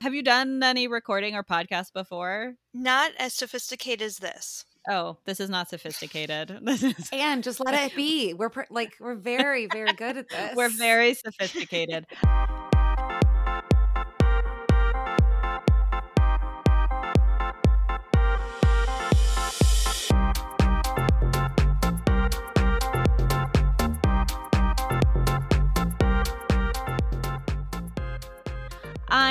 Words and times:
Have 0.00 0.14
you 0.14 0.22
done 0.22 0.62
any 0.62 0.86
recording 0.86 1.34
or 1.34 1.42
podcast 1.42 1.92
before? 1.92 2.54
Not 2.74 3.12
as 3.18 3.32
sophisticated 3.32 4.02
as 4.02 4.18
this. 4.18 4.64
Oh, 4.88 5.16
this 5.24 5.40
is 5.40 5.48
not 5.48 5.70
sophisticated. 5.70 6.58
This 6.62 6.82
is 6.82 7.08
And 7.12 7.42
just 7.42 7.58
let 7.64 7.74
it 7.90 7.96
be. 7.96 8.34
We're 8.34 8.50
pr- 8.50 8.62
like 8.70 8.94
we're 9.00 9.14
very 9.14 9.66
very 9.66 9.92
good 9.94 10.18
at 10.18 10.28
this. 10.30 10.54
we're 10.56 10.68
very 10.68 11.14
sophisticated. 11.14 12.06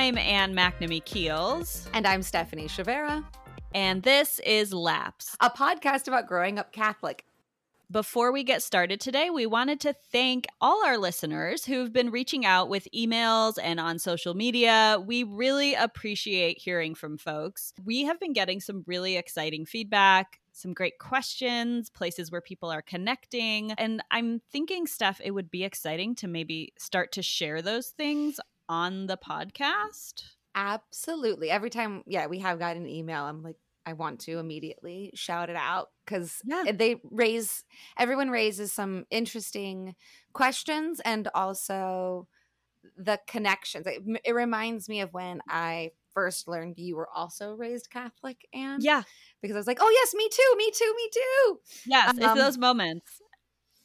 I'm 0.04 0.18
Anne 0.18 0.54
McNamee 0.54 1.06
Keels, 1.06 1.88
And 1.94 2.06
I'm 2.06 2.24
Stephanie 2.24 2.68
Chavera, 2.68 3.24
and 3.74 4.04
this 4.04 4.40
is 4.40 4.74
Laps. 4.74 5.38
a 5.40 5.50
podcast 5.50 6.10
about 6.10 6.28
growing 6.28 6.60
up 6.60 6.74
Catholic. 6.74 7.24
Before 7.90 8.34
we 8.34 8.44
get 8.44 8.62
started 8.62 9.00
today, 9.00 9.30
we 9.30 9.46
wanted 9.46 9.80
to 9.80 9.94
thank 10.12 10.48
all 10.60 10.86
our 10.86 10.98
listeners 10.98 11.64
who've 11.64 11.94
been 11.94 12.12
reaching 12.12 12.46
out 12.46 12.68
with 12.68 12.86
emails 12.94 13.58
and 13.64 13.80
on 13.80 13.98
social 13.98 14.34
media. 14.34 15.02
We 15.02 15.24
really 15.24 15.74
appreciate 15.74 16.58
hearing 16.58 16.96
from 16.96 17.18
folks. 17.18 17.72
We 17.82 18.04
have 18.04 18.20
been 18.20 18.34
getting 18.34 18.60
some 18.60 18.84
really 18.86 19.16
exciting 19.16 19.66
feedback, 19.66 20.42
some 20.52 20.74
great 20.74 21.00
questions, 21.00 21.90
places 21.90 22.30
where 22.30 22.42
people 22.42 22.70
are 22.70 22.82
connecting. 22.82 23.72
And 23.72 24.04
I'm 24.12 24.42
thinking, 24.52 24.86
Steph, 24.86 25.22
it 25.24 25.32
would 25.32 25.50
be 25.50 25.64
exciting 25.64 26.14
to 26.16 26.28
maybe 26.28 26.74
start 26.78 27.14
to 27.14 27.22
share 27.22 27.62
those 27.62 27.92
things 27.92 28.38
on 28.70 29.08
the 29.08 29.18
podcast. 29.18 30.24
Absolutely. 30.56 31.50
Every 31.50 31.70
time, 31.70 32.04
yeah, 32.06 32.28
we 32.28 32.40
have 32.40 32.60
gotten 32.60 32.84
an 32.84 32.90
email, 32.90 33.24
I'm 33.24 33.42
like, 33.44 33.58
I 33.86 33.94
want 33.94 34.22
to 34.22 34.40
immediately 34.40 35.12
shout 35.14 35.50
it 35.50 35.56
out 35.58 35.90
because 36.06 36.42
Yeah. 36.46 36.72
they 36.74 37.02
raise, 37.04 37.66
everyone 37.98 38.30
raises 38.30 38.72
some 38.72 39.06
interesting 39.10 39.96
questions 40.32 41.02
and 41.04 41.28
also 41.34 42.28
the 42.98 43.20
connections. 43.28 43.88
It, 43.88 44.02
it 44.24 44.34
reminds 44.34 44.88
me 44.88 45.02
of 45.02 45.14
when 45.14 45.42
I 45.50 45.92
first 46.14 46.48
learned 46.48 46.78
you 46.78 46.96
were 46.96 47.10
also 47.10 47.56
raised 47.56 47.90
Catholic, 47.90 48.48
and 48.54 48.82
Yeah. 48.84 49.04
because 49.42 49.56
I 49.56 49.60
was 49.60 49.68
like, 49.68 49.80
oh, 49.82 49.90
yes, 49.90 50.14
me 50.14 50.30
too, 50.30 50.56
me 50.58 50.72
too, 50.72 50.94
me 50.96 51.10
too. 51.14 51.60
Yes, 51.86 52.14
it's 52.18 52.26
Um, 52.26 52.38
those 52.38 52.58
moments. 52.58 53.20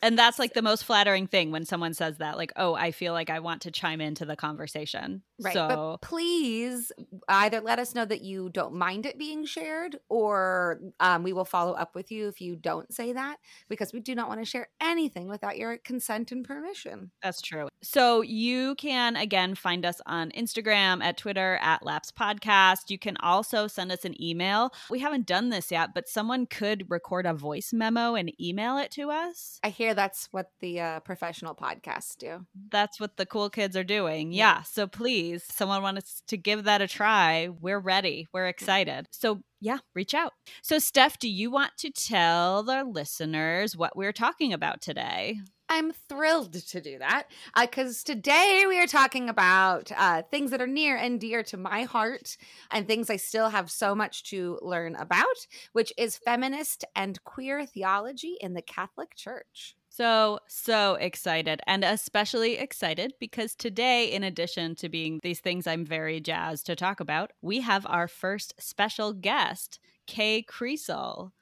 And 0.00 0.18
that's 0.18 0.38
like 0.38 0.54
the 0.54 0.62
most 0.62 0.84
flattering 0.84 1.26
thing 1.26 1.50
when 1.50 1.64
someone 1.64 1.94
says 1.94 2.18
that, 2.18 2.36
like, 2.36 2.52
oh, 2.56 2.74
I 2.74 2.92
feel 2.92 3.12
like 3.12 3.30
I 3.30 3.40
want 3.40 3.62
to 3.62 3.70
chime 3.70 4.00
into 4.00 4.24
the 4.24 4.36
conversation. 4.36 5.22
Right. 5.40 5.54
So, 5.54 5.68
But 5.68 6.06
please 6.06 6.92
either 7.28 7.60
let 7.60 7.78
us 7.78 7.94
know 7.94 8.04
that 8.04 8.22
you 8.22 8.50
don't 8.50 8.74
mind 8.74 9.06
it 9.06 9.18
being 9.18 9.44
shared 9.44 9.96
or 10.08 10.80
um, 11.00 11.22
we 11.22 11.32
will 11.32 11.44
follow 11.44 11.72
up 11.72 11.94
with 11.94 12.10
you 12.10 12.28
if 12.28 12.40
you 12.40 12.56
don't 12.56 12.92
say 12.92 13.12
that 13.12 13.38
because 13.68 13.92
we 13.92 14.00
do 14.00 14.14
not 14.14 14.28
want 14.28 14.40
to 14.40 14.46
share 14.46 14.68
anything 14.80 15.28
without 15.28 15.58
your 15.58 15.78
consent 15.78 16.32
and 16.32 16.44
permission. 16.44 17.10
that's 17.22 17.40
true. 17.40 17.68
So, 17.82 18.22
you 18.22 18.74
can 18.74 19.16
again 19.16 19.54
find 19.54 19.84
us 19.84 20.00
on 20.06 20.30
Instagram, 20.30 21.02
at 21.02 21.16
Twitter, 21.16 21.58
at 21.62 21.84
Laps 21.84 22.10
Podcast. 22.10 22.90
You 22.90 22.98
can 22.98 23.16
also 23.18 23.66
send 23.66 23.92
us 23.92 24.04
an 24.04 24.20
email. 24.22 24.72
We 24.90 24.98
haven't 24.98 25.26
done 25.26 25.50
this 25.50 25.70
yet, 25.70 25.94
but 25.94 26.08
someone 26.08 26.46
could 26.46 26.90
record 26.90 27.26
a 27.26 27.34
voice 27.34 27.72
memo 27.72 28.14
and 28.14 28.32
email 28.40 28.78
it 28.78 28.90
to 28.92 29.10
us. 29.10 29.60
I 29.62 29.70
hear 29.70 29.87
that's 29.94 30.28
what 30.30 30.50
the 30.60 30.80
uh, 30.80 31.00
professional 31.00 31.54
podcasts 31.54 32.16
do. 32.16 32.46
That's 32.70 32.98
what 32.98 33.16
the 33.16 33.26
cool 33.26 33.50
kids 33.50 33.76
are 33.76 33.84
doing. 33.84 34.32
Yeah. 34.32 34.38
Yeah. 34.48 34.62
So 34.62 34.86
please, 34.86 35.44
someone 35.44 35.82
wants 35.82 36.22
to 36.28 36.36
give 36.36 36.64
that 36.64 36.80
a 36.80 36.88
try. 36.88 37.48
We're 37.48 37.78
ready. 37.78 38.26
We're 38.32 38.48
excited. 38.48 39.06
So 39.10 39.42
yeah, 39.60 39.78
reach 39.94 40.14
out. 40.14 40.32
So 40.62 40.78
Steph, 40.78 41.18
do 41.18 41.28
you 41.28 41.50
want 41.50 41.72
to 41.78 41.90
tell 41.90 42.62
the 42.62 42.84
listeners 42.84 43.76
what 43.76 43.96
we're 43.96 44.12
talking 44.12 44.52
about 44.52 44.80
today? 44.80 45.40
I'm 45.68 45.92
thrilled 45.92 46.54
to 46.54 46.80
do 46.80 46.98
that 46.98 47.24
because 47.58 48.02
today 48.02 48.64
we 48.66 48.80
are 48.80 48.86
talking 48.86 49.28
about 49.28 49.92
uh, 49.96 50.22
things 50.22 50.50
that 50.50 50.62
are 50.62 50.66
near 50.66 50.96
and 50.96 51.20
dear 51.20 51.42
to 51.44 51.56
my 51.56 51.82
heart 51.82 52.36
and 52.70 52.86
things 52.86 53.10
I 53.10 53.16
still 53.16 53.50
have 53.50 53.70
so 53.70 53.94
much 53.94 54.24
to 54.30 54.58
learn 54.62 54.96
about, 54.96 55.46
which 55.72 55.92
is 55.98 56.16
feminist 56.16 56.84
and 56.96 57.22
queer 57.24 57.66
theology 57.66 58.36
in 58.40 58.54
the 58.54 58.62
Catholic 58.62 59.14
Church. 59.14 59.76
So, 59.90 60.38
so 60.46 60.94
excited 60.94 61.60
and 61.66 61.84
especially 61.84 62.56
excited 62.56 63.14
because 63.18 63.54
today, 63.54 64.06
in 64.06 64.22
addition 64.22 64.74
to 64.76 64.88
being 64.88 65.18
these 65.22 65.40
things 65.40 65.66
I'm 65.66 65.84
very 65.84 66.20
jazzed 66.20 66.66
to 66.66 66.76
talk 66.76 67.00
about, 67.00 67.32
we 67.42 67.60
have 67.60 67.84
our 67.86 68.06
first 68.06 68.54
special 68.58 69.12
guest, 69.12 69.80
Kay 70.06 70.42
Creasel. 70.42 71.32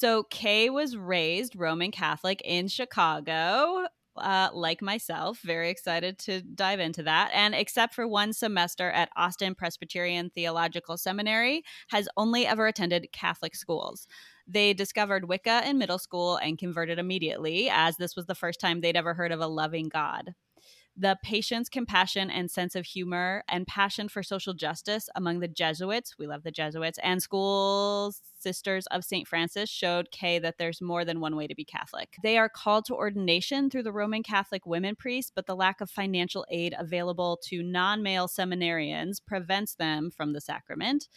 So, 0.00 0.22
Kay 0.30 0.70
was 0.70 0.96
raised 0.96 1.54
Roman 1.54 1.90
Catholic 1.90 2.40
in 2.42 2.68
Chicago. 2.68 3.84
Uh, 4.16 4.48
like 4.54 4.80
myself, 4.80 5.40
very 5.40 5.68
excited 5.68 6.18
to 6.20 6.40
dive 6.40 6.80
into 6.80 7.02
that. 7.02 7.30
And 7.34 7.54
except 7.54 7.94
for 7.94 8.08
one 8.08 8.32
semester 8.32 8.90
at 8.90 9.10
Austin 9.14 9.54
Presbyterian 9.54 10.30
Theological 10.30 10.96
Seminary, 10.96 11.64
has 11.90 12.08
only 12.16 12.46
ever 12.46 12.66
attended 12.66 13.12
Catholic 13.12 13.54
schools. 13.54 14.06
They 14.46 14.72
discovered 14.72 15.28
Wicca 15.28 15.68
in 15.68 15.76
middle 15.76 15.98
school 15.98 16.36
and 16.36 16.56
converted 16.56 16.98
immediately, 16.98 17.68
as 17.70 17.98
this 17.98 18.16
was 18.16 18.24
the 18.24 18.34
first 18.34 18.58
time 18.58 18.80
they'd 18.80 18.96
ever 18.96 19.12
heard 19.12 19.32
of 19.32 19.40
a 19.40 19.46
loving 19.46 19.90
God. 19.90 20.34
The 20.96 21.16
patience, 21.22 21.68
compassion, 21.68 22.30
and 22.30 22.50
sense 22.50 22.74
of 22.74 22.84
humor 22.84 23.44
and 23.48 23.66
passion 23.66 24.08
for 24.08 24.22
social 24.22 24.54
justice 24.54 25.08
among 25.14 25.40
the 25.40 25.48
Jesuits, 25.48 26.16
we 26.18 26.26
love 26.26 26.42
the 26.42 26.50
Jesuits, 26.50 26.98
and 27.02 27.22
school 27.22 28.12
sisters 28.38 28.86
of 28.88 29.04
St. 29.04 29.26
Francis 29.26 29.70
showed 29.70 30.10
Kay 30.10 30.38
that 30.40 30.58
there's 30.58 30.80
more 30.80 31.04
than 31.04 31.20
one 31.20 31.36
way 31.36 31.46
to 31.46 31.54
be 31.54 31.64
Catholic. 31.64 32.16
They 32.22 32.36
are 32.38 32.48
called 32.48 32.86
to 32.86 32.94
ordination 32.94 33.70
through 33.70 33.84
the 33.84 33.92
Roman 33.92 34.22
Catholic 34.22 34.66
women 34.66 34.96
priests, 34.96 35.30
but 35.34 35.46
the 35.46 35.56
lack 35.56 35.80
of 35.80 35.90
financial 35.90 36.44
aid 36.50 36.74
available 36.78 37.38
to 37.44 37.62
non 37.62 38.02
male 38.02 38.28
seminarians 38.28 39.20
prevents 39.24 39.74
them 39.74 40.10
from 40.10 40.32
the 40.32 40.40
sacrament. 40.40 41.08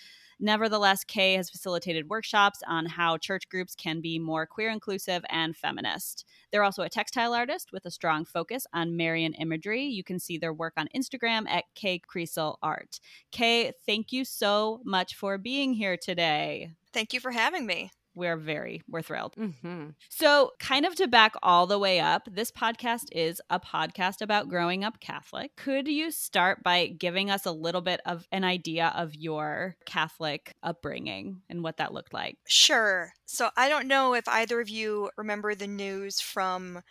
Nevertheless, 0.43 1.05
Kay 1.05 1.35
has 1.35 1.49
facilitated 1.49 2.09
workshops 2.09 2.59
on 2.67 2.85
how 2.85 3.15
church 3.15 3.47
groups 3.47 3.75
can 3.75 4.01
be 4.01 4.19
more 4.19 4.45
queer 4.45 4.69
inclusive 4.69 5.23
and 5.29 5.55
feminist. 5.55 6.25
They're 6.51 6.65
also 6.65 6.83
a 6.83 6.89
textile 6.89 7.33
artist 7.33 7.69
with 7.71 7.85
a 7.85 7.91
strong 7.91 8.25
focus 8.25 8.67
on 8.73 8.97
Marian 8.97 9.35
imagery. 9.35 9.85
You 9.85 10.03
can 10.03 10.19
see 10.19 10.37
their 10.37 10.51
work 10.51 10.73
on 10.75 10.89
Instagram 10.93 11.47
at 11.47 11.63
Kay 11.75 12.01
Creasel 12.05 12.57
Art. 12.61 12.99
Kay, 13.31 13.71
thank 13.85 14.11
you 14.11 14.25
so 14.25 14.81
much 14.83 15.15
for 15.15 15.37
being 15.37 15.75
here 15.75 15.95
today. 15.95 16.71
Thank 16.91 17.13
you 17.13 17.21
for 17.21 17.31
having 17.31 17.65
me. 17.65 17.91
We're 18.15 18.37
very, 18.37 18.81
we're 18.87 19.01
thrilled. 19.01 19.35
Mm-hmm. 19.35 19.89
So, 20.09 20.51
kind 20.59 20.85
of 20.85 20.95
to 20.95 21.07
back 21.07 21.33
all 21.41 21.65
the 21.65 21.79
way 21.79 21.99
up, 21.99 22.27
this 22.31 22.51
podcast 22.51 23.05
is 23.11 23.41
a 23.49 23.59
podcast 23.59 24.21
about 24.21 24.49
growing 24.49 24.83
up 24.83 24.99
Catholic. 24.99 25.55
Could 25.55 25.87
you 25.87 26.11
start 26.11 26.63
by 26.63 26.87
giving 26.87 27.31
us 27.31 27.45
a 27.45 27.51
little 27.51 27.81
bit 27.81 28.01
of 28.05 28.27
an 28.31 28.43
idea 28.43 28.93
of 28.95 29.15
your 29.15 29.75
Catholic 29.85 30.53
upbringing 30.61 31.41
and 31.49 31.63
what 31.63 31.77
that 31.77 31.93
looked 31.93 32.13
like? 32.13 32.37
Sure. 32.47 33.13
So 33.25 33.49
I 33.57 33.67
don't 33.69 33.87
know 33.87 34.13
if 34.13 34.27
either 34.27 34.61
of 34.61 34.69
you 34.69 35.09
remember 35.17 35.55
the 35.55 35.67
news 35.67 36.21
from, 36.21 36.81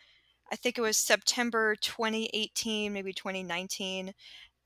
I 0.50 0.56
think 0.56 0.77
it 0.77 0.82
was 0.82 0.97
September 0.97 1.77
2018, 1.77 2.93
maybe 2.93 3.12
2019. 3.12 4.12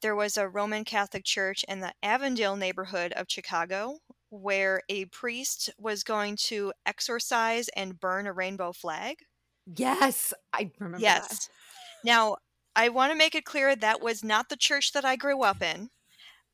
There 0.02 0.16
was 0.16 0.36
a 0.36 0.48
Roman 0.48 0.84
Catholic 0.84 1.24
church 1.24 1.64
in 1.68 1.80
the 1.80 1.92
Avondale 2.02 2.56
neighborhood 2.56 3.12
of 3.12 3.26
Chicago 3.28 3.98
where 4.36 4.82
a 4.88 5.06
priest 5.06 5.70
was 5.78 6.04
going 6.04 6.36
to 6.36 6.72
exorcise 6.84 7.68
and 7.70 7.98
burn 8.00 8.26
a 8.26 8.32
rainbow 8.32 8.72
flag. 8.72 9.16
Yes, 9.66 10.32
I 10.52 10.70
remember 10.78 10.98
that. 10.98 11.02
Yes. 11.02 11.48
Now, 12.04 12.36
I 12.76 12.90
want 12.90 13.12
to 13.12 13.18
make 13.18 13.34
it 13.34 13.44
clear 13.44 13.74
that 13.74 14.02
was 14.02 14.22
not 14.22 14.48
the 14.48 14.56
church 14.56 14.92
that 14.92 15.04
I 15.04 15.16
grew 15.16 15.42
up 15.42 15.62
in, 15.62 15.90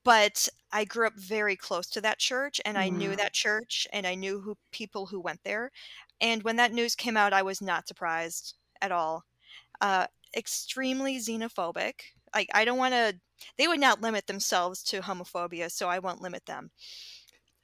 but 0.04 0.48
I 0.72 0.84
grew 0.84 1.06
up 1.06 1.14
very 1.18 1.56
close 1.56 1.88
to 1.88 2.00
that 2.00 2.18
church 2.18 2.60
and 2.64 2.78
I 2.78 2.88
knew 2.88 3.14
that 3.16 3.34
church 3.34 3.86
and 3.92 4.06
I 4.06 4.14
knew 4.14 4.40
who 4.40 4.56
people 4.70 5.06
who 5.06 5.20
went 5.20 5.40
there. 5.44 5.70
And 6.20 6.42
when 6.42 6.56
that 6.56 6.72
news 6.72 6.94
came 6.94 7.16
out, 7.16 7.32
I 7.32 7.42
was 7.42 7.60
not 7.60 7.88
surprised 7.88 8.54
at 8.80 8.92
all. 8.92 9.24
Uh, 9.80 10.06
extremely 10.36 11.18
xenophobic. 11.18 11.94
Like 12.34 12.48
I 12.54 12.64
don't 12.64 12.78
want 12.78 12.94
to. 12.94 13.18
They 13.58 13.66
would 13.66 13.80
not 13.80 14.00
limit 14.00 14.26
themselves 14.26 14.82
to 14.84 15.00
homophobia, 15.00 15.70
so 15.70 15.88
I 15.88 15.98
won't 15.98 16.22
limit 16.22 16.46
them. 16.46 16.70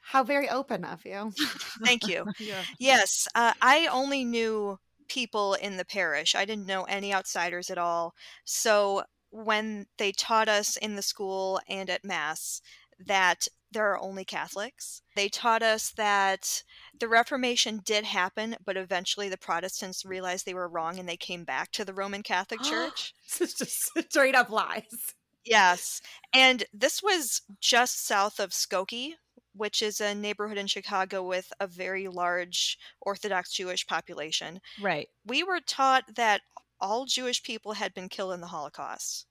How 0.09 0.25
very 0.25 0.49
open 0.49 0.87
of 0.87 1.05
you. 1.05 1.33
Thank 1.85 2.09
you. 2.09 2.25
yeah. 2.39 2.63
Yes, 2.79 3.29
uh, 3.35 3.53
I 3.61 3.89
only 3.89 4.25
knew 4.25 4.79
people 5.07 5.53
in 5.53 5.77
the 5.77 5.85
parish. 5.85 6.35
I 6.35 6.47
didn't 6.47 6.67
know 6.67 6.85
any 6.85 7.13
outsiders 7.13 7.69
at 7.69 7.77
all. 7.77 8.15
So 8.45 9.03
when 9.31 9.87
they 9.99 10.13
taught 10.13 10.49
us 10.49 10.79
in 10.79 10.97
the 10.97 11.03
school 11.03 11.61
and 11.69 11.91
at 11.91 12.07
Mass 12.07 12.63
that 12.99 13.49
there 13.71 13.91
are 13.93 14.01
only 14.01 14.25
Catholics, 14.25 15.03
they 15.15 15.29
taught 15.29 15.63
us 15.63 15.91
that 15.91 16.63
the 16.99 17.09
Reformation 17.09 17.83
did 17.85 18.05
happen, 18.05 18.57
but 18.65 18.79
eventually 18.79 19.29
the 19.29 19.37
Protestants 19.37 20.07
realized 20.07 20.47
they 20.47 20.55
were 20.55 20.69
wrong 20.69 20.99
and 20.99 21.07
they 21.07 21.19
came 21.19 21.45
back 21.45 21.71
to 21.73 21.85
the 21.85 21.93
Roman 21.93 22.23
Catholic 22.23 22.61
Church. 22.63 23.13
This 23.27 23.43
is 23.43 23.55
just 23.55 23.91
straight 24.11 24.35
up 24.35 24.49
lies. 24.49 25.15
Yes. 25.45 26.01
And 26.33 26.65
this 26.73 27.03
was 27.03 27.43
just 27.61 28.07
south 28.07 28.41
of 28.41 28.51
Skokie, 28.51 29.13
which 29.59 29.83
is 29.83 30.01
a 30.01 30.15
neighborhood 30.15 30.57
in 30.59 30.67
Chicago 30.67 31.23
with 31.23 31.53
a 31.61 31.67
very 31.67 32.09
large 32.09 32.79
Orthodox 33.01 33.53
Jewish 33.53 33.87
population. 33.87 34.61
Right. 34.81 35.09
We 35.27 35.43
were 35.43 35.61
taught 35.61 36.15
that 36.17 36.41
all 36.81 37.05
Jewish 37.05 37.43
people 37.43 37.73
had 37.73 37.93
been 37.95 38.09
killed 38.09 38.33
in 38.33 38.41
the 38.41 38.47
Holocaust. 38.49 39.27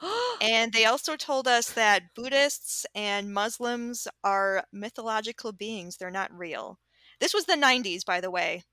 And 0.40 0.72
they 0.72 0.86
also 0.86 1.14
told 1.16 1.46
us 1.46 1.70
that 1.70 2.14
Buddhists 2.16 2.84
and 2.96 3.32
Muslims 3.32 4.08
are 4.24 4.64
mythological 4.72 5.52
beings, 5.52 5.96
they're 5.96 6.10
not 6.10 6.36
real. 6.36 6.78
This 7.20 7.32
was 7.32 7.44
the 7.44 7.54
90s, 7.54 8.04
by 8.04 8.20
the 8.20 8.30
way. 8.30 8.64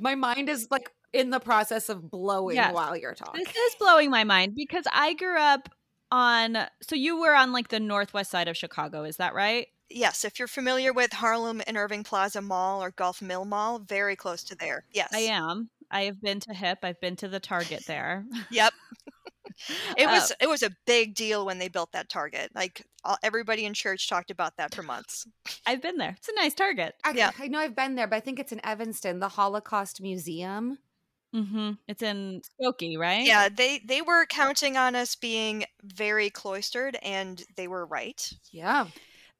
My 0.00 0.16
mind 0.16 0.48
is 0.48 0.66
like 0.70 0.90
in 1.12 1.30
the 1.30 1.38
process 1.38 1.88
of 1.88 2.10
blowing 2.10 2.56
Yes. 2.56 2.74
while 2.74 2.96
you're 2.96 3.14
talking. 3.14 3.44
This 3.44 3.54
is 3.54 3.76
blowing 3.78 4.10
my 4.10 4.24
mind 4.24 4.54
because 4.56 4.84
I 4.92 5.14
grew 5.14 5.38
up 5.38 5.68
on 6.14 6.56
so 6.80 6.94
you 6.94 7.18
were 7.20 7.34
on 7.34 7.52
like 7.52 7.68
the 7.68 7.80
northwest 7.80 8.30
side 8.30 8.46
of 8.48 8.56
Chicago, 8.56 9.02
is 9.02 9.16
that 9.16 9.34
right? 9.34 9.66
Yes, 9.90 10.24
if 10.24 10.38
you're 10.38 10.48
familiar 10.48 10.92
with 10.92 11.12
Harlem 11.12 11.60
and 11.66 11.76
Irving 11.76 12.04
Plaza 12.04 12.40
Mall 12.40 12.82
or 12.82 12.90
Golf 12.90 13.20
Mill 13.20 13.44
Mall, 13.44 13.80
very 13.80 14.16
close 14.16 14.42
to 14.44 14.54
there. 14.54 14.84
Yes. 14.92 15.10
I 15.12 15.18
am. 15.20 15.68
I 15.90 16.02
have 16.04 16.20
been 16.22 16.40
to 16.40 16.54
Hip. 16.54 16.78
I've 16.82 17.00
been 17.00 17.16
to 17.16 17.28
the 17.28 17.40
Target 17.40 17.84
there. 17.86 18.24
Yep. 18.50 18.72
It 19.96 20.06
Uh, 20.08 20.10
was 20.10 20.32
it 20.40 20.48
was 20.48 20.62
a 20.64 20.70
big 20.86 21.14
deal 21.14 21.46
when 21.46 21.58
they 21.58 21.68
built 21.68 21.92
that 21.92 22.08
Target. 22.08 22.50
Like 22.54 22.86
all, 23.04 23.16
everybody 23.22 23.64
in 23.66 23.74
church 23.74 24.08
talked 24.08 24.30
about 24.30 24.56
that 24.56 24.74
for 24.74 24.82
months. 24.82 25.26
I've 25.66 25.80
been 25.82 25.96
there. 25.96 26.14
It's 26.18 26.28
a 26.28 26.34
nice 26.34 26.54
Target. 26.54 26.94
I, 27.04 27.10
Yeah. 27.12 27.30
I 27.38 27.46
know 27.48 27.58
I've 27.60 27.76
been 27.76 27.94
there, 27.94 28.06
but 28.08 28.16
I 28.16 28.20
think 28.20 28.40
it's 28.40 28.52
in 28.52 28.64
Evanston, 28.64 29.20
the 29.20 29.28
Holocaust 29.28 30.00
Museum. 30.00 30.78
Mm-hmm. 31.34 31.72
It's 31.88 32.02
in 32.02 32.42
Skokie, 32.60 32.96
right? 32.96 33.26
Yeah, 33.26 33.48
they 33.48 33.80
they 33.84 34.02
were 34.02 34.24
counting 34.26 34.76
on 34.76 34.94
us 34.94 35.16
being 35.16 35.64
very 35.82 36.30
cloistered, 36.30 36.96
and 37.02 37.42
they 37.56 37.66
were 37.66 37.84
right. 37.84 38.32
Yeah. 38.52 38.86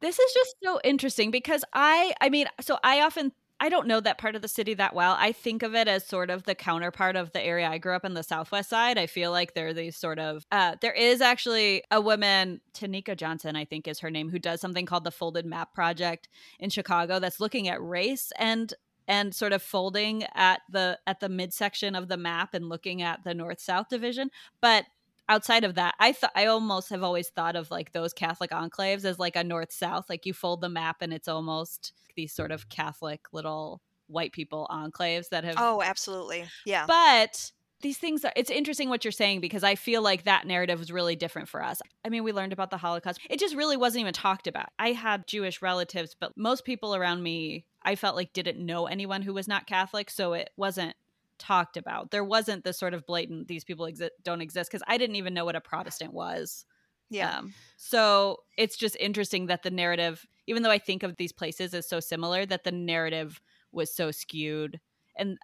This 0.00 0.18
is 0.18 0.32
just 0.34 0.56
so 0.62 0.80
interesting 0.82 1.30
because 1.30 1.64
I 1.72 2.12
I 2.20 2.28
mean, 2.28 2.46
so 2.60 2.78
I 2.82 3.02
often 3.02 3.32
I 3.60 3.68
don't 3.68 3.86
know 3.86 4.00
that 4.00 4.18
part 4.18 4.34
of 4.34 4.42
the 4.42 4.48
city 4.48 4.74
that 4.74 4.94
well. 4.94 5.16
I 5.18 5.30
think 5.30 5.62
of 5.62 5.76
it 5.76 5.86
as 5.86 6.04
sort 6.04 6.28
of 6.28 6.42
the 6.42 6.56
counterpart 6.56 7.14
of 7.14 7.30
the 7.30 7.40
area 7.40 7.68
I 7.68 7.78
grew 7.78 7.94
up 7.94 8.04
in 8.04 8.14
the 8.14 8.24
southwest 8.24 8.68
side. 8.68 8.98
I 8.98 9.06
feel 9.06 9.30
like 9.30 9.54
there 9.54 9.68
are 9.68 9.72
these 9.72 9.96
sort 9.96 10.18
of 10.18 10.44
uh 10.50 10.74
there 10.80 10.92
is 10.92 11.20
actually 11.20 11.84
a 11.92 12.00
woman, 12.00 12.60
Tonika 12.74 13.16
Johnson, 13.16 13.54
I 13.54 13.64
think 13.64 13.86
is 13.86 14.00
her 14.00 14.10
name, 14.10 14.30
who 14.30 14.40
does 14.40 14.60
something 14.60 14.84
called 14.84 15.04
the 15.04 15.12
Folded 15.12 15.46
Map 15.46 15.72
Project 15.74 16.28
in 16.58 16.70
Chicago 16.70 17.20
that's 17.20 17.40
looking 17.40 17.68
at 17.68 17.80
race 17.80 18.32
and 18.36 18.74
and 19.06 19.34
sort 19.34 19.52
of 19.52 19.62
folding 19.62 20.24
at 20.34 20.60
the 20.70 20.98
at 21.06 21.20
the 21.20 21.28
midsection 21.28 21.94
of 21.94 22.08
the 22.08 22.16
map 22.16 22.54
and 22.54 22.68
looking 22.68 23.02
at 23.02 23.24
the 23.24 23.34
north 23.34 23.60
south 23.60 23.88
division. 23.88 24.30
But 24.60 24.86
outside 25.28 25.64
of 25.64 25.74
that, 25.74 25.94
I 25.98 26.12
thought 26.12 26.32
I 26.34 26.46
almost 26.46 26.90
have 26.90 27.02
always 27.02 27.28
thought 27.28 27.56
of 27.56 27.70
like 27.70 27.92
those 27.92 28.12
Catholic 28.12 28.50
enclaves 28.50 29.04
as 29.04 29.18
like 29.18 29.36
a 29.36 29.44
north 29.44 29.72
south. 29.72 30.08
Like 30.08 30.26
you 30.26 30.32
fold 30.32 30.60
the 30.60 30.68
map 30.68 30.98
and 31.00 31.12
it's 31.12 31.28
almost 31.28 31.92
these 32.16 32.32
sort 32.32 32.52
of 32.52 32.68
Catholic 32.68 33.26
little 33.32 33.80
white 34.06 34.32
people 34.32 34.66
enclaves 34.70 35.28
that 35.30 35.44
have. 35.44 35.56
Oh, 35.58 35.82
absolutely. 35.82 36.44
Yeah. 36.64 36.86
But 36.86 37.52
these 37.80 37.98
things 37.98 38.24
are. 38.24 38.32
It's 38.36 38.50
interesting 38.50 38.88
what 38.88 39.04
you're 39.04 39.12
saying 39.12 39.40
because 39.40 39.64
I 39.64 39.74
feel 39.74 40.02
like 40.02 40.24
that 40.24 40.46
narrative 40.46 40.78
was 40.78 40.90
really 40.90 41.16
different 41.16 41.48
for 41.48 41.62
us. 41.62 41.80
I 42.04 42.08
mean, 42.08 42.24
we 42.24 42.32
learned 42.32 42.52
about 42.52 42.70
the 42.70 42.78
Holocaust. 42.78 43.20
It 43.28 43.38
just 43.38 43.54
really 43.54 43.76
wasn't 43.76 44.02
even 44.02 44.14
talked 44.14 44.46
about. 44.46 44.70
I 44.78 44.92
had 44.92 45.26
Jewish 45.26 45.60
relatives, 45.60 46.16
but 46.18 46.32
most 46.36 46.64
people 46.64 46.94
around 46.94 47.22
me, 47.22 47.66
I 47.84 47.94
felt 47.96 48.16
like 48.16 48.32
didn't 48.32 48.64
know 48.64 48.86
anyone 48.86 49.22
who 49.22 49.34
was 49.34 49.48
not 49.48 49.66
Catholic, 49.66 50.10
so 50.10 50.32
it 50.32 50.50
wasn't 50.56 50.96
talked 51.38 51.76
about. 51.76 52.10
There 52.10 52.24
wasn't 52.24 52.64
this 52.64 52.78
sort 52.78 52.94
of 52.94 53.06
blatant 53.06 53.48
these 53.48 53.64
people 53.64 53.86
exi- 53.86 54.10
don't 54.22 54.40
exist 54.40 54.70
because 54.70 54.84
I 54.86 54.98
didn't 54.98 55.16
even 55.16 55.34
know 55.34 55.44
what 55.44 55.56
a 55.56 55.60
Protestant 55.60 56.12
was. 56.12 56.64
yeah. 57.10 57.38
Um, 57.38 57.54
so 57.76 58.38
it's 58.56 58.76
just 58.76 58.96
interesting 58.98 59.46
that 59.46 59.62
the 59.62 59.70
narrative, 59.70 60.26
even 60.46 60.62
though 60.62 60.70
I 60.70 60.78
think 60.78 61.02
of 61.02 61.16
these 61.16 61.32
places 61.32 61.74
as 61.74 61.88
so 61.88 62.00
similar, 62.00 62.46
that 62.46 62.64
the 62.64 62.72
narrative 62.72 63.40
was 63.72 63.94
so 63.94 64.10
skewed. 64.10 64.80
And 65.16 65.38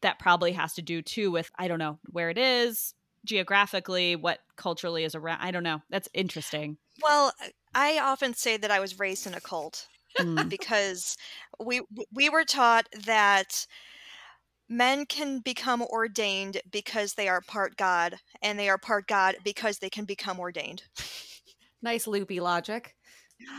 that 0.00 0.18
probably 0.18 0.52
has 0.52 0.74
to 0.74 0.82
do 0.82 1.02
too 1.02 1.30
with, 1.30 1.50
I 1.58 1.68
don't 1.68 1.78
know, 1.78 1.98
where 2.10 2.30
it 2.30 2.38
is 2.38 2.94
geographically, 3.24 4.16
what 4.16 4.38
culturally 4.56 5.04
is 5.04 5.14
around. 5.14 5.40
I 5.42 5.50
don't 5.50 5.64
know. 5.64 5.82
That's 5.90 6.08
interesting. 6.14 6.78
Well, 7.02 7.32
I 7.74 7.98
often 7.98 8.34
say 8.34 8.56
that 8.56 8.70
I 8.70 8.80
was 8.80 8.98
raised 8.98 9.26
in 9.26 9.34
a 9.34 9.40
cult 9.40 9.88
Mm, 10.18 10.50
because 10.50 11.16
we 11.60 11.82
we 12.12 12.28
were 12.28 12.44
taught 12.44 12.88
that 13.04 13.66
men 14.68 15.06
can 15.06 15.40
become 15.40 15.82
ordained 15.82 16.60
because 16.70 17.14
they 17.14 17.28
are 17.28 17.40
part 17.40 17.76
God, 17.76 18.20
and 18.40 18.56
they 18.58 18.68
are 18.68 18.78
part 18.78 19.06
God 19.08 19.36
because 19.42 19.78
they 19.78 19.90
can 19.90 20.04
become 20.04 20.38
ordained. 20.38 20.84
Nice 21.82 22.06
loopy 22.06 22.40
logic. 22.40 22.96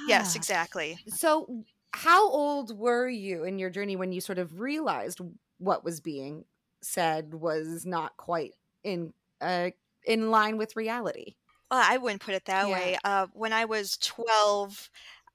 Yes, 0.06 0.36
ah, 0.36 0.36
exactly. 0.36 1.00
So, 1.10 1.66
how 1.94 2.30
old 2.30 2.78
were 2.78 3.10
you 3.10 3.44
in 3.46 3.60
your 3.60 3.70
journey 3.72 3.96
when 3.96 4.12
you 4.14 4.22
sort 4.22 4.40
of 4.40 4.60
realized 4.62 5.22
what 5.60 5.84
was 5.84 6.02
being 6.02 6.46
said 6.82 7.34
was 7.36 7.86
not 7.86 8.18
quite 8.18 8.56
in 8.84 9.14
uh, 9.42 9.72
in 10.06 10.32
line 10.32 10.58
with 10.58 10.76
reality? 10.78 11.36
Well, 11.70 11.84
I 11.84 11.98
wouldn't 11.98 12.22
put 12.22 12.34
it 12.36 12.46
that 12.46 12.70
Yeah. 12.70 12.72
way. 12.72 12.98
Uh, 13.04 13.28
when 13.34 13.52
I 13.54 13.66
was 13.66 13.98
twelve, 13.98 14.90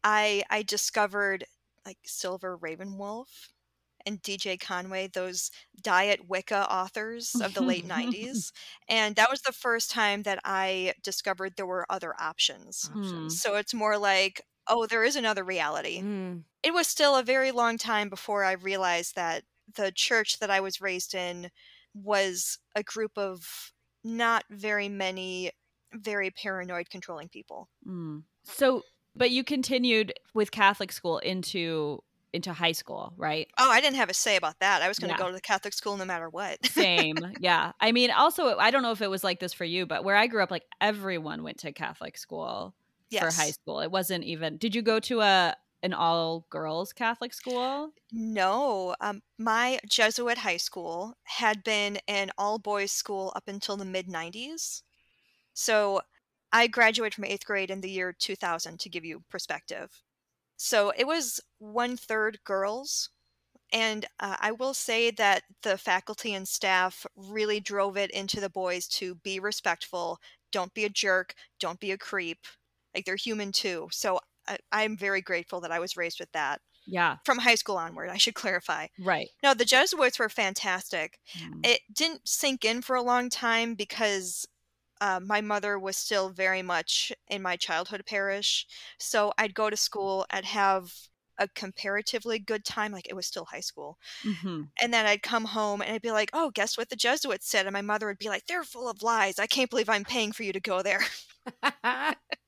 I 0.04 0.42
I 0.50 0.62
discovered 0.62 1.44
like 1.86 1.98
Silver 2.04 2.56
Ravenwolf 2.56 3.50
and 4.04 4.20
DJ 4.22 4.58
Conway, 4.58 5.08
those 5.08 5.50
Diet 5.80 6.28
Wicca 6.28 6.70
authors 6.70 7.34
of 7.40 7.54
the 7.54 7.62
late 7.62 7.86
'90s, 7.88 8.52
and 8.88 9.16
that 9.16 9.30
was 9.30 9.42
the 9.42 9.52
first 9.52 9.90
time 9.90 10.22
that 10.22 10.40
I 10.44 10.94
discovered 11.02 11.54
there 11.56 11.66
were 11.66 11.86
other 11.90 12.14
options. 12.20 12.90
Hmm. 12.92 13.28
So 13.28 13.56
it's 13.56 13.74
more 13.74 13.98
like, 13.98 14.42
oh, 14.68 14.86
there 14.86 15.04
is 15.04 15.16
another 15.16 15.44
reality. 15.44 16.00
Mm. 16.00 16.44
It 16.62 16.74
was 16.74 16.86
still 16.86 17.16
a 17.16 17.22
very 17.22 17.50
long 17.50 17.78
time 17.78 18.08
before 18.08 18.44
I 18.44 18.52
realized 18.52 19.16
that 19.16 19.44
the 19.74 19.92
church 19.92 20.38
that 20.38 20.50
I 20.50 20.60
was 20.60 20.80
raised 20.80 21.14
in 21.14 21.50
was 21.94 22.58
a 22.74 22.82
group 22.82 23.12
of 23.16 23.72
not 24.04 24.44
very 24.50 24.88
many 24.88 25.50
very 25.94 26.30
paranoid 26.30 26.88
controlling 26.90 27.28
people. 27.28 27.68
mm. 27.86 28.22
So, 28.44 28.82
but 29.14 29.30
you 29.30 29.44
continued 29.44 30.12
with 30.34 30.50
Catholic 30.50 30.92
school 30.92 31.18
into 31.18 32.02
into 32.32 32.52
high 32.52 32.72
school, 32.72 33.12
right? 33.18 33.46
Oh, 33.58 33.70
I 33.70 33.82
didn't 33.82 33.96
have 33.96 34.08
a 34.08 34.14
say 34.14 34.36
about 34.36 34.58
that. 34.60 34.80
I 34.80 34.88
was 34.88 34.98
going 34.98 35.10
to 35.10 35.14
Yeah. 35.14 35.22
go 35.22 35.28
to 35.28 35.34
the 35.34 35.40
Catholic 35.42 35.74
school 35.74 35.98
no 35.98 36.06
matter 36.06 36.30
what. 36.30 36.64
Same. 36.64 37.18
yeah. 37.40 37.72
I 37.78 37.92
mean, 37.92 38.10
also, 38.10 38.56
I 38.56 38.70
don't 38.70 38.82
know 38.82 38.92
if 38.92 39.02
it 39.02 39.10
was 39.10 39.22
like 39.22 39.38
this 39.38 39.52
for 39.52 39.66
you, 39.66 39.84
but 39.84 40.02
where 40.02 40.16
I 40.16 40.28
grew 40.28 40.42
up, 40.42 40.50
like 40.50 40.64
everyone 40.80 41.42
went 41.42 41.58
to 41.58 41.72
Catholic 41.72 42.16
school 42.16 42.74
yes. 43.10 43.22
for 43.22 43.42
high 43.42 43.50
school. 43.50 43.80
It 43.80 43.90
wasn't 43.90 44.24
even. 44.24 44.56
Did 44.56 44.74
you 44.74 44.80
go 44.80 44.98
to 45.00 45.20
a 45.20 45.56
an 45.82 45.92
all 45.92 46.46
girls 46.48 46.92
Catholic 46.92 47.34
school? 47.34 47.90
No, 48.12 48.94
um, 49.00 49.20
my 49.36 49.80
Jesuit 49.86 50.38
high 50.38 50.56
school 50.56 51.14
had 51.24 51.64
been 51.64 51.98
an 52.08 52.30
all 52.38 52.58
boys 52.58 52.92
school 52.92 53.32
up 53.36 53.48
until 53.48 53.76
the 53.76 53.84
mid 53.84 54.06
90s. 54.06 54.82
So 55.54 56.00
I 56.52 56.66
graduated 56.66 57.14
from 57.14 57.24
eighth 57.24 57.46
grade 57.46 57.70
in 57.70 57.80
the 57.80 57.90
year 57.90 58.12
2000 58.12 58.78
to 58.80 58.88
give 58.88 59.04
you 59.04 59.22
perspective. 59.30 60.02
So 60.56 60.92
it 60.96 61.06
was 61.06 61.40
one 61.58 61.96
third 61.96 62.38
girls. 62.44 63.10
And 63.72 64.04
uh, 64.20 64.36
I 64.40 64.52
will 64.52 64.74
say 64.74 65.10
that 65.12 65.44
the 65.62 65.78
faculty 65.78 66.34
and 66.34 66.46
staff 66.46 67.06
really 67.16 67.58
drove 67.58 67.96
it 67.96 68.10
into 68.10 68.40
the 68.40 68.50
boys 68.50 68.86
to 68.88 69.14
be 69.16 69.40
respectful, 69.40 70.18
don't 70.52 70.74
be 70.74 70.84
a 70.84 70.90
jerk, 70.90 71.34
don't 71.58 71.80
be 71.80 71.90
a 71.90 71.98
creep. 71.98 72.38
Like 72.94 73.06
they're 73.06 73.16
human 73.16 73.50
too. 73.52 73.88
So 73.90 74.20
I, 74.46 74.58
I'm 74.72 74.96
very 74.96 75.22
grateful 75.22 75.60
that 75.62 75.72
I 75.72 75.78
was 75.78 75.96
raised 75.96 76.20
with 76.20 76.30
that 76.32 76.60
Yeah. 76.86 77.16
from 77.24 77.38
high 77.38 77.54
school 77.54 77.78
onward, 77.78 78.10
I 78.10 78.18
should 78.18 78.34
clarify. 78.42 78.88
Right. 79.00 79.28
No, 79.42 79.54
the 79.54 79.64
Jesuits 79.64 80.18
were 80.18 80.28
fantastic. 80.28 81.18
Mm. 81.38 81.66
It 81.66 81.80
didn't 81.92 82.28
sink 82.28 82.64
in 82.66 82.82
for 82.82 82.94
a 82.96 83.02
long 83.02 83.30
time 83.30 83.74
because 83.74 84.46
uh, 85.02 85.20
my 85.20 85.42
mother 85.42 85.78
was 85.78 85.98
still 85.98 86.30
very 86.30 86.62
much 86.62 87.12
in 87.28 87.42
my 87.42 87.56
childhood 87.56 88.04
parish. 88.06 88.66
So 89.00 89.32
I'd 89.38 89.54
go 89.54 89.70
to 89.70 89.76
school, 89.78 90.26
I'd 90.30 90.46
have 90.46 90.92
a 91.38 91.48
comparatively 91.48 92.38
good 92.40 92.64
time, 92.64 92.92
like 92.92 93.08
it 93.10 93.16
was 93.16 93.26
still 93.26 93.46
high 93.46 93.60
school. 93.60 93.98
Mhm. 94.24 94.72
And 94.82 94.92
then 94.94 95.06
I'd 95.06 95.22
come 95.22 95.46
home 95.46 95.82
and 95.82 95.92
I'd 95.92 96.02
be 96.02 96.12
like, 96.12 96.30
oh, 96.34 96.50
guess 96.50 96.78
what 96.78 96.90
the 96.90 96.96
Jesuits 96.96 97.48
said? 97.48 97.66
And 97.66 97.74
my 97.74 97.82
mother 97.82 98.06
would 98.06 98.18
be 98.18 98.28
like, 98.30 98.46
they're 98.46 98.64
full 98.64 98.88
of 98.88 99.02
lies. 99.02 99.38
I 99.38 99.46
can't 99.46 99.70
believe 99.70 99.88
I'm 99.88 100.04
paying 100.04 100.32
for 100.32 100.44
you 100.44 100.52
to 100.52 100.60
go 100.60 100.82
there. 100.82 101.02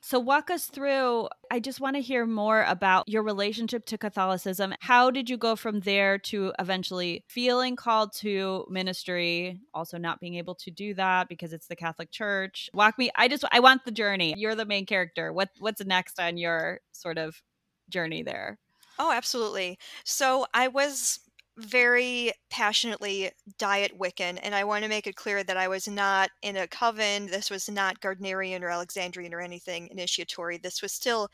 So 0.00 0.20
walk 0.20 0.50
us 0.50 0.66
through. 0.66 1.28
I 1.50 1.58
just 1.58 1.80
want 1.80 1.96
to 1.96 2.02
hear 2.02 2.26
more 2.26 2.62
about 2.62 3.08
your 3.08 3.22
relationship 3.24 3.86
to 3.86 3.98
Catholicism. 3.98 4.72
How 4.80 5.10
did 5.10 5.28
you 5.28 5.36
go 5.36 5.56
from 5.56 5.80
there 5.80 6.18
to 6.18 6.52
eventually 6.60 7.24
feeling 7.26 7.74
called 7.74 8.12
to 8.18 8.66
ministry, 8.70 9.58
also 9.74 9.98
not 9.98 10.20
being 10.20 10.34
able 10.34 10.54
to 10.56 10.70
do 10.70 10.94
that 10.94 11.28
because 11.28 11.52
it's 11.52 11.66
the 11.66 11.74
Catholic 11.74 12.12
Church? 12.12 12.70
Walk 12.72 12.98
me. 12.98 13.10
I 13.16 13.26
just 13.28 13.44
I 13.50 13.60
want 13.60 13.84
the 13.84 13.90
journey. 13.90 14.34
You're 14.36 14.54
the 14.54 14.64
main 14.64 14.86
character. 14.86 15.32
What 15.32 15.48
what's 15.58 15.84
next 15.84 16.20
on 16.20 16.36
your 16.36 16.80
sort 16.92 17.18
of 17.18 17.42
journey 17.88 18.22
there? 18.22 18.58
Oh, 18.98 19.12
absolutely. 19.12 19.78
So 20.04 20.46
I 20.54 20.68
was 20.68 21.20
very 21.56 22.32
passionately 22.50 23.30
diet 23.58 23.98
Wiccan, 23.98 24.38
and 24.42 24.54
I 24.54 24.64
want 24.64 24.84
to 24.84 24.90
make 24.90 25.06
it 25.06 25.16
clear 25.16 25.42
that 25.42 25.56
I 25.56 25.68
was 25.68 25.88
not 25.88 26.30
in 26.42 26.56
a 26.56 26.66
coven. 26.66 27.26
This 27.26 27.50
was 27.50 27.68
not 27.68 28.00
Gardnerian 28.00 28.62
or 28.62 28.68
Alexandrian 28.68 29.32
or 29.32 29.40
anything 29.40 29.88
initiatory. 29.90 30.58
This 30.58 30.82
was 30.82 30.92
still 30.92 31.28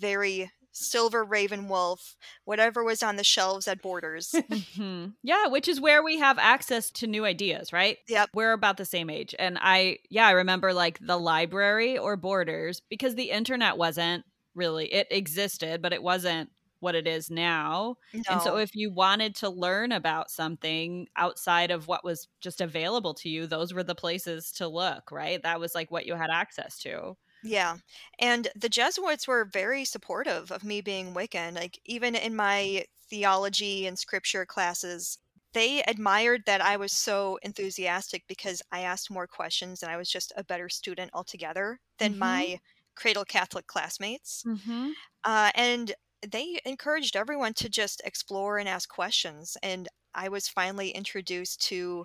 very 0.00 0.50
Silver 0.72 1.24
RavenWolf, 1.24 2.16
whatever 2.44 2.82
was 2.82 3.02
on 3.02 3.16
the 3.16 3.24
shelves 3.24 3.68
at 3.68 3.82
Borders. 3.82 4.30
mm-hmm. 4.34 5.10
Yeah, 5.22 5.48
which 5.48 5.68
is 5.68 5.80
where 5.80 6.02
we 6.02 6.18
have 6.18 6.38
access 6.38 6.90
to 6.92 7.06
new 7.06 7.24
ideas, 7.24 7.72
right? 7.72 7.98
Yep. 8.08 8.30
We're 8.34 8.52
about 8.52 8.78
the 8.78 8.84
same 8.84 9.10
age. 9.10 9.34
And 9.38 9.58
I, 9.60 9.98
yeah, 10.08 10.26
I 10.26 10.32
remember 10.32 10.72
like 10.72 10.98
the 11.00 11.18
library 11.18 11.98
or 11.98 12.16
Borders 12.16 12.80
because 12.88 13.14
the 13.14 13.30
internet 13.30 13.76
wasn't 13.76 14.24
really, 14.54 14.92
it 14.92 15.08
existed, 15.10 15.82
but 15.82 15.92
it 15.92 16.02
wasn't 16.02 16.50
what 16.82 16.94
it 16.94 17.06
is 17.06 17.30
now. 17.30 17.96
No. 18.12 18.22
And 18.28 18.42
so 18.42 18.56
if 18.58 18.74
you 18.74 18.90
wanted 18.92 19.34
to 19.36 19.48
learn 19.50 19.92
about 19.92 20.30
something 20.30 21.08
outside 21.16 21.70
of 21.70 21.88
what 21.88 22.04
was 22.04 22.28
just 22.40 22.60
available 22.60 23.14
to 23.14 23.28
you, 23.28 23.46
those 23.46 23.72
were 23.72 23.84
the 23.84 23.94
places 23.94 24.52
to 24.52 24.68
look, 24.68 25.10
right? 25.12 25.42
That 25.42 25.60
was 25.60 25.74
like 25.74 25.90
what 25.90 26.06
you 26.06 26.14
had 26.16 26.30
access 26.30 26.78
to. 26.80 27.16
Yeah. 27.42 27.78
And 28.18 28.48
the 28.54 28.68
Jesuits 28.68 29.26
were 29.26 29.44
very 29.44 29.84
supportive 29.84 30.52
of 30.52 30.62
me 30.64 30.80
being 30.80 31.12
Wiccan. 31.14 31.54
Like, 31.54 31.80
even 31.84 32.14
in 32.14 32.36
my 32.36 32.86
theology 33.08 33.86
and 33.86 33.98
scripture 33.98 34.46
classes, 34.46 35.18
they 35.52 35.82
admired 35.82 36.44
that 36.46 36.60
I 36.60 36.76
was 36.76 36.92
so 36.92 37.38
enthusiastic 37.42 38.24
because 38.28 38.62
I 38.70 38.80
asked 38.82 39.10
more 39.10 39.26
questions 39.26 39.82
and 39.82 39.90
I 39.90 39.96
was 39.96 40.08
just 40.10 40.32
a 40.36 40.44
better 40.44 40.68
student 40.68 41.10
altogether 41.14 41.80
than 41.98 42.14
Mhm. 42.14 42.18
my 42.18 42.60
cradle 42.94 43.24
Catholic 43.24 43.66
classmates. 43.66 44.46
Mm-hmm. 44.46 44.90
Uh, 45.24 45.50
and 45.54 45.94
they 46.26 46.60
encouraged 46.64 47.16
everyone 47.16 47.54
to 47.54 47.68
just 47.68 48.00
explore 48.04 48.58
and 48.58 48.68
ask 48.68 48.88
questions. 48.88 49.56
And 49.62 49.88
I 50.14 50.28
was 50.28 50.48
finally 50.48 50.90
introduced 50.90 51.62
to 51.68 52.04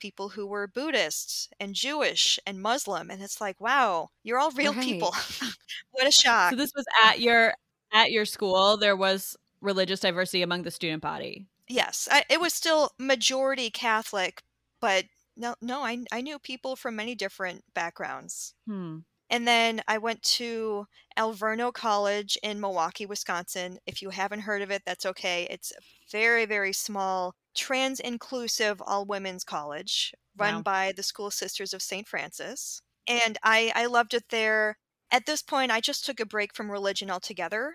people 0.00 0.28
who 0.30 0.46
were 0.46 0.66
Buddhists 0.66 1.48
and 1.58 1.74
Jewish 1.74 2.38
and 2.46 2.60
Muslim. 2.60 3.10
And 3.10 3.22
it's 3.22 3.40
like, 3.40 3.60
wow, 3.60 4.08
you're 4.22 4.38
all 4.38 4.50
real 4.50 4.74
people. 4.74 5.14
what 5.92 6.06
a 6.06 6.12
shock. 6.12 6.50
So 6.50 6.56
this 6.56 6.72
was 6.76 6.84
at 7.04 7.20
your 7.20 7.54
at 7.92 8.10
your 8.10 8.24
school. 8.24 8.76
There 8.76 8.96
was 8.96 9.36
religious 9.60 10.00
diversity 10.00 10.42
among 10.42 10.62
the 10.62 10.70
student 10.70 11.02
body. 11.02 11.46
yes, 11.68 12.08
I, 12.10 12.24
it 12.28 12.40
was 12.40 12.52
still 12.52 12.90
majority 12.98 13.70
Catholic, 13.70 14.42
but 14.80 15.06
no, 15.36 15.54
no, 15.60 15.82
I, 15.82 16.04
I 16.12 16.20
knew 16.20 16.38
people 16.38 16.76
from 16.76 16.96
many 16.96 17.14
different 17.14 17.64
backgrounds. 17.74 18.54
Hmm. 18.66 18.98
And 19.30 19.46
then 19.46 19.82
I 19.88 19.98
went 19.98 20.22
to 20.22 20.86
Alverno 21.18 21.72
College 21.72 22.38
in 22.42 22.60
Milwaukee, 22.60 23.06
Wisconsin. 23.06 23.78
If 23.86 24.00
you 24.02 24.10
haven't 24.10 24.40
heard 24.40 24.62
of 24.62 24.70
it, 24.70 24.82
that's 24.86 25.06
okay. 25.06 25.46
It's 25.50 25.72
a 25.72 25.80
very, 26.12 26.44
very 26.46 26.72
small, 26.72 27.34
trans 27.54 27.98
inclusive, 27.98 28.80
all 28.86 29.04
women's 29.04 29.44
college 29.44 30.14
run 30.36 30.56
Wow. 30.56 30.62
by 30.62 30.92
the 30.92 31.02
School 31.02 31.30
Sisters 31.30 31.72
of 31.74 31.82
St. 31.82 32.06
Francis. 32.06 32.82
And 33.08 33.38
I, 33.42 33.72
I 33.74 33.86
loved 33.86 34.14
it 34.14 34.24
there. 34.30 34.76
At 35.10 35.26
this 35.26 35.42
point, 35.42 35.70
I 35.72 35.80
just 35.80 36.04
took 36.04 36.20
a 36.20 36.26
break 36.26 36.54
from 36.54 36.70
religion 36.70 37.10
altogether 37.10 37.74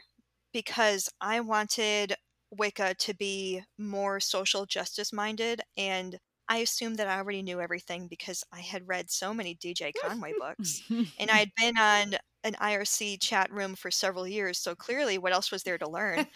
because 0.53 1.10
I 1.20 1.39
wanted 1.39 2.15
Wicca 2.51 2.96
to 2.96 3.13
be 3.13 3.62
more 3.77 4.20
social 4.20 4.65
justice 4.65 5.12
minded. 5.13 5.62
And 5.77 6.20
I 6.51 6.58
assumed 6.58 6.98
that 6.98 7.08
I 7.08 7.17
already 7.17 7.41
knew 7.43 7.62
everything 7.62 8.08
because 8.08 8.43
I 8.51 8.60
had 8.60 8.86
read 8.86 9.10
so 9.10 9.34
many 9.34 9.55
DJ 9.55 9.93
Conway 9.93 10.34
books 10.38 10.81
and 11.17 11.31
I 11.31 11.38
had 11.39 11.51
been 11.58 11.77
on 11.77 12.15
an 12.43 12.55
IRC 12.55 13.22
chat 13.22 13.50
room 13.53 13.74
for 13.74 13.89
several 13.89 14.27
years, 14.27 14.60
so 14.60 14.75
clearly, 14.75 15.17
what 15.17 15.31
else 15.31 15.50
was 15.50 15.63
there 15.63 15.77
to 15.77 15.88
learn? 15.89 16.27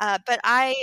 uh, 0.00 0.18
but 0.26 0.40
I, 0.42 0.74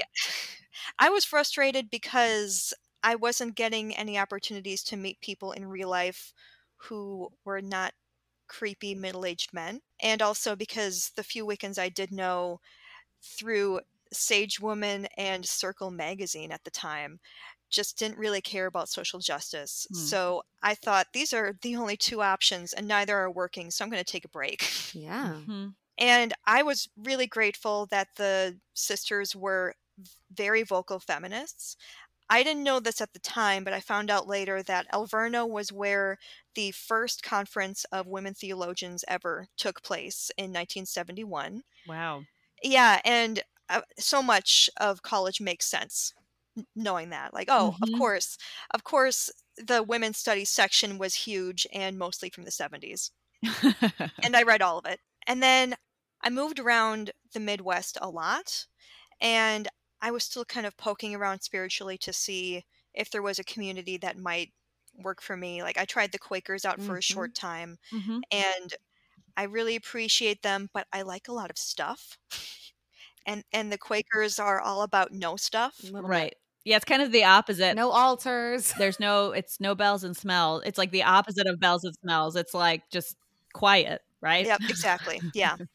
I 1.00 1.10
was 1.10 1.26
frustrated 1.26 1.90
because 1.90 2.74
I 3.04 3.16
wasn't 3.16 3.56
getting 3.56 3.94
any 3.94 4.18
opportunities 4.18 4.84
to 4.86 4.96
meet 4.96 5.20
people 5.20 5.52
in 5.52 5.68
real 5.68 5.90
life 5.90 6.32
who 6.78 7.34
were 7.44 7.62
not 7.62 7.94
creepy 8.48 8.96
middle-aged 8.96 9.52
men, 9.54 9.82
and 10.02 10.22
also 10.22 10.56
because 10.56 11.12
the 11.18 11.24
few 11.24 11.46
Wiccans 11.46 11.78
I 11.78 11.90
did 11.90 12.10
know 12.14 12.62
through 13.22 13.82
Sage 14.14 14.60
Woman 14.60 15.08
and 15.18 15.46
Circle 15.46 15.92
magazine 15.92 16.52
at 16.52 16.64
the 16.64 16.72
time 16.72 17.20
just 17.70 17.98
didn't 17.98 18.18
really 18.18 18.42
care 18.42 18.66
about 18.68 18.90
social 18.90 19.20
justice. 19.20 19.88
Hmm. 19.90 20.12
So 20.12 20.44
I 20.64 20.76
thought 20.76 21.08
these 21.14 21.34
are 21.34 21.54
the 21.62 21.76
only 21.76 21.98
two 21.98 22.22
options 22.22 22.74
and 22.74 22.88
neither 22.88 23.18
are 23.18 23.32
working, 23.32 23.72
so 23.72 23.84
I'm 23.84 23.92
going 23.92 24.04
to 24.04 24.12
take 24.12 24.26
a 24.26 24.30
break. 24.30 24.64
Yeah. 24.94 25.44
Mhm. 25.48 25.76
And 25.98 26.34
I 26.46 26.64
was 26.64 26.90
really 26.98 27.28
grateful 27.28 27.86
that 27.88 28.10
the 28.18 28.60
sisters 28.74 29.36
were 29.36 29.76
very 30.32 30.64
vocal 30.64 31.00
feminists. 31.00 31.78
I 32.30 32.44
didn't 32.44 32.64
know 32.64 32.80
this 32.80 33.02
at 33.02 33.14
the 33.14 33.20
time, 33.20 33.64
but 33.66 33.74
I 33.74 33.82
found 33.82 34.10
out 34.12 34.28
later 34.28 34.64
that 34.64 34.88
Alverno 34.92 35.48
was 35.50 35.72
where 35.72 36.18
the 36.56 36.72
first 36.72 37.24
conference 37.24 37.86
of 37.86 38.08
women 38.08 38.34
theologians 38.36 39.06
ever 39.08 39.48
took 39.58 39.84
place 39.84 40.32
in 40.38 40.52
1971. 40.52 41.64
Wow. 41.86 42.28
Yeah, 42.64 43.02
and 43.06 43.44
uh, 43.70 43.82
so 44.00 44.24
much 44.24 44.70
of 44.78 45.02
college 45.04 45.42
makes 45.42 45.66
sense 45.68 46.14
n- 46.20 46.25
knowing 46.76 47.10
that. 47.10 47.34
Like, 47.34 47.48
oh, 47.50 47.78
Mhm. 47.78 47.84
of 47.84 47.92
course, 47.92 48.38
of 48.72 48.84
course, 48.84 49.32
the 49.58 49.84
women's 49.84 50.18
studies 50.18 50.50
section 50.50 50.98
was 50.98 51.16
huge 51.16 51.68
and 51.74 51.98
mostly 51.98 52.30
from 52.30 52.44
the 52.46 52.52
70s. 52.52 53.12
And 54.24 54.36
I 54.36 54.44
read 54.44 54.62
all 54.62 54.78
of 54.78 54.86
it. 54.86 55.00
And 55.28 55.42
then 55.44 55.76
I 56.22 56.30
moved 56.30 56.60
around 56.60 57.12
the 57.34 57.40
Midwest 57.40 57.98
a 58.02 58.10
lot, 58.10 58.68
and 59.22 59.68
I 60.02 60.12
was 60.12 60.26
still 60.26 60.46
kind 60.46 60.66
of 60.68 60.78
poking 60.78 61.16
around 61.16 61.42
spiritually 61.42 61.98
to 62.00 62.14
see 62.14 62.66
if 62.94 63.10
there 63.12 63.24
was 63.24 63.40
a 63.40 63.44
community 63.46 63.98
that 63.98 64.18
might 64.18 64.54
work 64.96 65.22
for 65.22 65.38
me. 65.38 65.64
Like, 65.64 65.78
I 65.78 65.86
tried 65.86 66.12
the 66.14 66.20
Quakers 66.20 66.66
out 66.66 66.82
for 66.82 66.98
a 66.98 67.02
Mhm. 67.02 67.04
short 67.04 67.36
time, 67.36 67.78
Mhm. 67.92 68.26
and 68.32 68.76
I 69.38 69.44
really 69.46 69.76
appreciate 69.78 70.44
them, 70.44 70.70
but 70.74 70.88
I 70.94 71.04
like 71.04 71.28
a 71.30 71.34
lot 71.34 71.52
of 71.52 71.58
stuff. 71.60 72.18
And 73.26 73.44
and 73.52 73.72
the 73.72 73.78
Quakers 73.78 74.40
are 74.40 74.60
all 74.60 74.82
about 74.82 75.12
no 75.12 75.36
stuff. 75.38 75.92
A 75.92 75.94
little 75.94 76.10
bit. 76.10 76.28
Right. 76.28 76.36
Yeah, 76.66 76.78
it's 76.78 76.86
kind 76.86 77.02
of 77.02 77.12
the 77.12 77.24
opposite. 77.24 77.76
No 77.76 77.92
altars. 77.92 78.74
There's 78.78 79.00
no 79.00 79.32
it's 79.32 79.60
no 79.60 79.76
bells 79.76 80.04
and 80.04 80.18
smells. 80.18 80.64
It's 80.66 80.78
like 80.78 80.92
the 80.92 81.04
opposite 81.04 81.48
of 81.48 81.60
bells 81.60 81.84
and 81.84 81.96
smells. 81.96 82.36
It's 82.36 82.54
like 82.54 82.90
just 82.90 83.16
quiet, 83.54 84.02
right? 84.20 84.46
Yep, 84.46 84.62
exactly. 84.68 85.22
Yeah. 85.34 85.56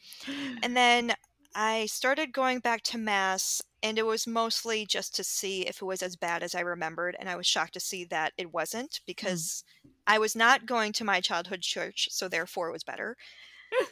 And 0.62 0.76
then 0.76 1.14
I 1.54 1.86
started 1.86 2.32
going 2.32 2.58
back 2.58 2.82
to 2.82 2.98
mass 2.98 3.62
and 3.82 3.98
it 3.98 4.04
was 4.04 4.26
mostly 4.26 4.84
just 4.84 5.16
to 5.16 5.24
see 5.24 5.62
if 5.62 5.80
it 5.80 5.84
was 5.84 6.02
as 6.02 6.14
bad 6.16 6.42
as 6.42 6.54
I 6.54 6.60
remembered 6.60 7.16
and 7.18 7.28
I 7.28 7.36
was 7.36 7.46
shocked 7.46 7.74
to 7.74 7.80
see 7.80 8.04
that 8.04 8.32
it 8.36 8.52
wasn't 8.52 8.90
mm. 8.90 9.00
because 9.06 9.64
I 10.06 10.18
was 10.18 10.36
not 10.36 10.66
going 10.66 10.92
to 10.94 11.04
my 11.04 11.20
childhood 11.20 11.62
church, 11.62 12.08
so 12.10 12.28
therefore 12.28 12.68
it 12.68 12.72
was 12.72 12.84
better. 12.84 13.16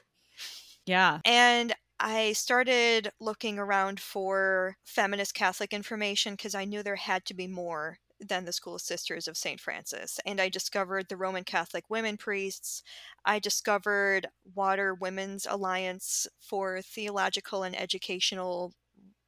yeah. 0.87 1.21
And 1.25 1.75
I 2.00 2.33
started 2.33 3.11
looking 3.21 3.59
around 3.59 3.99
for 4.00 4.76
feminist 4.85 5.35
Catholic 5.35 5.73
information 5.73 6.35
because 6.35 6.55
I 6.55 6.64
knew 6.64 6.83
there 6.83 6.97
had 6.97 7.25
to 7.26 7.35
be 7.35 7.49
more 7.49 7.99
than 8.21 8.45
the 8.45 8.52
School 8.52 8.78
Sisters 8.78 9.28
of 9.28 9.37
St. 9.37 9.61
Francis. 9.61 10.19
And 10.26 10.40
I 10.40 10.49
discovered 10.49 11.09
the 11.09 11.17
Roman 11.17 11.45
Catholic 11.45 11.85
women 11.88 12.17
priests. 12.17 12.83
I 13.25 13.38
discovered 13.38 14.28
Water 14.55 14.95
Women's 14.95 15.47
Alliance 15.49 16.26
for 16.40 16.81
Theological 16.83 17.62
and 17.62 17.78
Educational 17.78 18.73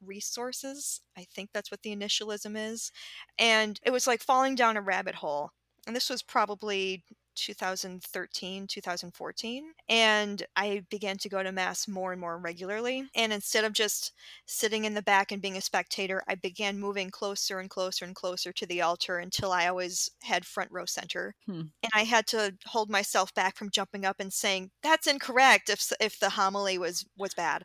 Resources. 0.03 1.01
I 1.17 1.25
think 1.33 1.49
that's 1.53 1.71
what 1.71 1.83
the 1.83 1.95
initialism 1.95 2.55
is. 2.57 2.91
And 3.37 3.79
it 3.83 3.91
was 3.91 4.07
like 4.07 4.21
falling 4.21 4.55
down 4.55 4.77
a 4.77 4.81
rabbit 4.81 5.15
hole. 5.15 5.51
And 5.87 5.95
this 5.95 6.09
was 6.09 6.23
probably 6.23 7.03
2013, 7.41 8.67
2014. 8.67 9.73
And 9.89 10.45
I 10.55 10.83
began 10.89 11.17
to 11.17 11.29
go 11.29 11.43
to 11.43 11.51
Mass 11.51 11.87
more 11.87 12.11
and 12.11 12.21
more 12.21 12.37
regularly. 12.37 13.07
And 13.15 13.33
instead 13.33 13.65
of 13.65 13.73
just 13.73 14.13
sitting 14.45 14.85
in 14.85 14.93
the 14.93 15.01
back 15.01 15.31
and 15.31 15.41
being 15.41 15.57
a 15.57 15.61
spectator, 15.61 16.23
I 16.27 16.35
began 16.35 16.79
moving 16.79 17.09
closer 17.09 17.59
and 17.59 17.69
closer 17.69 18.05
and 18.05 18.15
closer 18.15 18.51
to 18.53 18.65
the 18.65 18.81
altar 18.81 19.17
until 19.17 19.51
I 19.51 19.67
always 19.67 20.09
had 20.23 20.45
front 20.45 20.71
row 20.71 20.85
center. 20.85 21.35
Hmm. 21.45 21.61
And 21.83 21.91
I 21.93 22.03
had 22.03 22.27
to 22.27 22.55
hold 22.65 22.89
myself 22.89 23.33
back 23.33 23.55
from 23.55 23.71
jumping 23.71 24.05
up 24.05 24.19
and 24.19 24.31
saying, 24.31 24.71
that's 24.83 25.07
incorrect 25.07 25.69
if, 25.69 25.91
if 25.99 26.19
the 26.19 26.29
homily 26.29 26.77
was, 26.77 27.05
was 27.17 27.33
bad. 27.33 27.63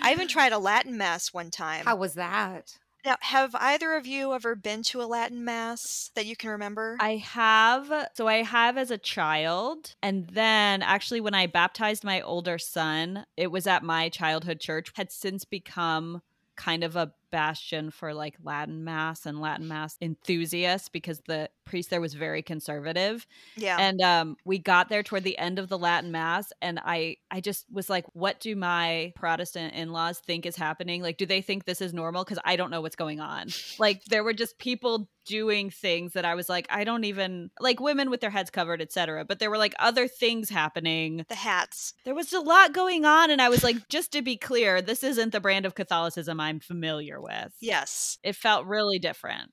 I 0.00 0.12
even 0.12 0.28
tried 0.28 0.52
a 0.52 0.58
Latin 0.58 0.96
Mass 0.96 1.32
one 1.32 1.50
time. 1.50 1.84
How 1.84 1.96
was 1.96 2.14
that? 2.14 2.78
Now, 3.04 3.16
have 3.20 3.54
either 3.54 3.94
of 3.94 4.06
you 4.06 4.34
ever 4.34 4.54
been 4.54 4.82
to 4.84 5.02
a 5.02 5.04
Latin 5.04 5.44
Mass 5.44 6.10
that 6.14 6.26
you 6.26 6.36
can 6.36 6.50
remember? 6.50 6.96
I 7.00 7.16
have 7.16 8.08
so 8.14 8.28
I 8.28 8.42
have 8.42 8.76
as 8.76 8.90
a 8.90 8.98
child 8.98 9.94
and 10.02 10.28
then 10.28 10.82
actually 10.82 11.20
when 11.20 11.34
I 11.34 11.46
baptized 11.46 12.04
my 12.04 12.20
older 12.20 12.58
son, 12.58 13.24
it 13.36 13.50
was 13.50 13.66
at 13.66 13.82
my 13.82 14.08
childhood 14.08 14.60
church 14.60 14.92
had 14.94 15.10
since 15.10 15.44
become 15.44 16.22
kind 16.56 16.84
of 16.84 16.96
a 16.96 17.12
bastion 17.30 17.90
for 17.90 18.14
like 18.14 18.36
Latin 18.42 18.84
mass 18.84 19.26
and 19.26 19.40
Latin 19.40 19.68
mass 19.68 19.96
enthusiasts 20.00 20.88
because 20.88 21.20
the 21.26 21.48
priest 21.64 21.90
there 21.90 22.00
was 22.00 22.14
very 22.14 22.42
conservative. 22.42 23.26
Yeah. 23.56 23.76
And 23.78 24.00
um, 24.00 24.36
we 24.44 24.58
got 24.58 24.88
there 24.88 25.02
toward 25.02 25.24
the 25.24 25.38
end 25.38 25.58
of 25.58 25.68
the 25.68 25.78
Latin 25.78 26.10
mass, 26.10 26.52
and 26.60 26.80
I 26.84 27.16
I 27.30 27.40
just 27.40 27.66
was 27.70 27.88
like, 27.88 28.04
what 28.12 28.40
do 28.40 28.56
my 28.56 29.12
Protestant 29.14 29.74
in 29.74 29.92
laws 29.92 30.18
think 30.18 30.46
is 30.46 30.56
happening? 30.56 31.02
Like, 31.02 31.16
do 31.16 31.26
they 31.26 31.40
think 31.40 31.64
this 31.64 31.80
is 31.80 31.94
normal? 31.94 32.24
Because 32.24 32.40
I 32.44 32.56
don't 32.56 32.70
know 32.70 32.80
what's 32.80 32.96
going 32.96 33.20
on. 33.20 33.48
Like, 33.78 34.04
there 34.06 34.24
were 34.24 34.32
just 34.32 34.58
people 34.58 35.08
doing 35.26 35.70
things 35.70 36.14
that 36.14 36.24
I 36.24 36.34
was 36.34 36.48
like, 36.48 36.66
I 36.70 36.82
don't 36.84 37.04
even 37.04 37.50
like 37.60 37.78
women 37.78 38.10
with 38.10 38.20
their 38.20 38.30
heads 38.30 38.50
covered, 38.50 38.82
etc. 38.82 39.24
But 39.24 39.38
there 39.38 39.50
were 39.50 39.58
like 39.58 39.74
other 39.78 40.08
things 40.08 40.48
happening. 40.48 41.24
the 41.28 41.34
hats. 41.34 41.94
There 42.04 42.14
was 42.14 42.32
a 42.32 42.40
lot 42.40 42.72
going 42.72 43.04
on, 43.04 43.30
and 43.30 43.40
I 43.40 43.48
was 43.48 43.62
like, 43.62 43.88
just 43.88 44.12
to 44.12 44.22
be 44.22 44.36
clear, 44.36 44.82
this 44.82 45.04
isn't 45.04 45.32
the 45.32 45.40
brand 45.40 45.66
of 45.66 45.74
Catholicism 45.74 46.40
I'm 46.40 46.58
familiar 46.60 47.19
with. 47.22 47.52
Yes. 47.60 48.18
It 48.22 48.36
felt 48.36 48.66
really 48.66 48.98
different. 48.98 49.52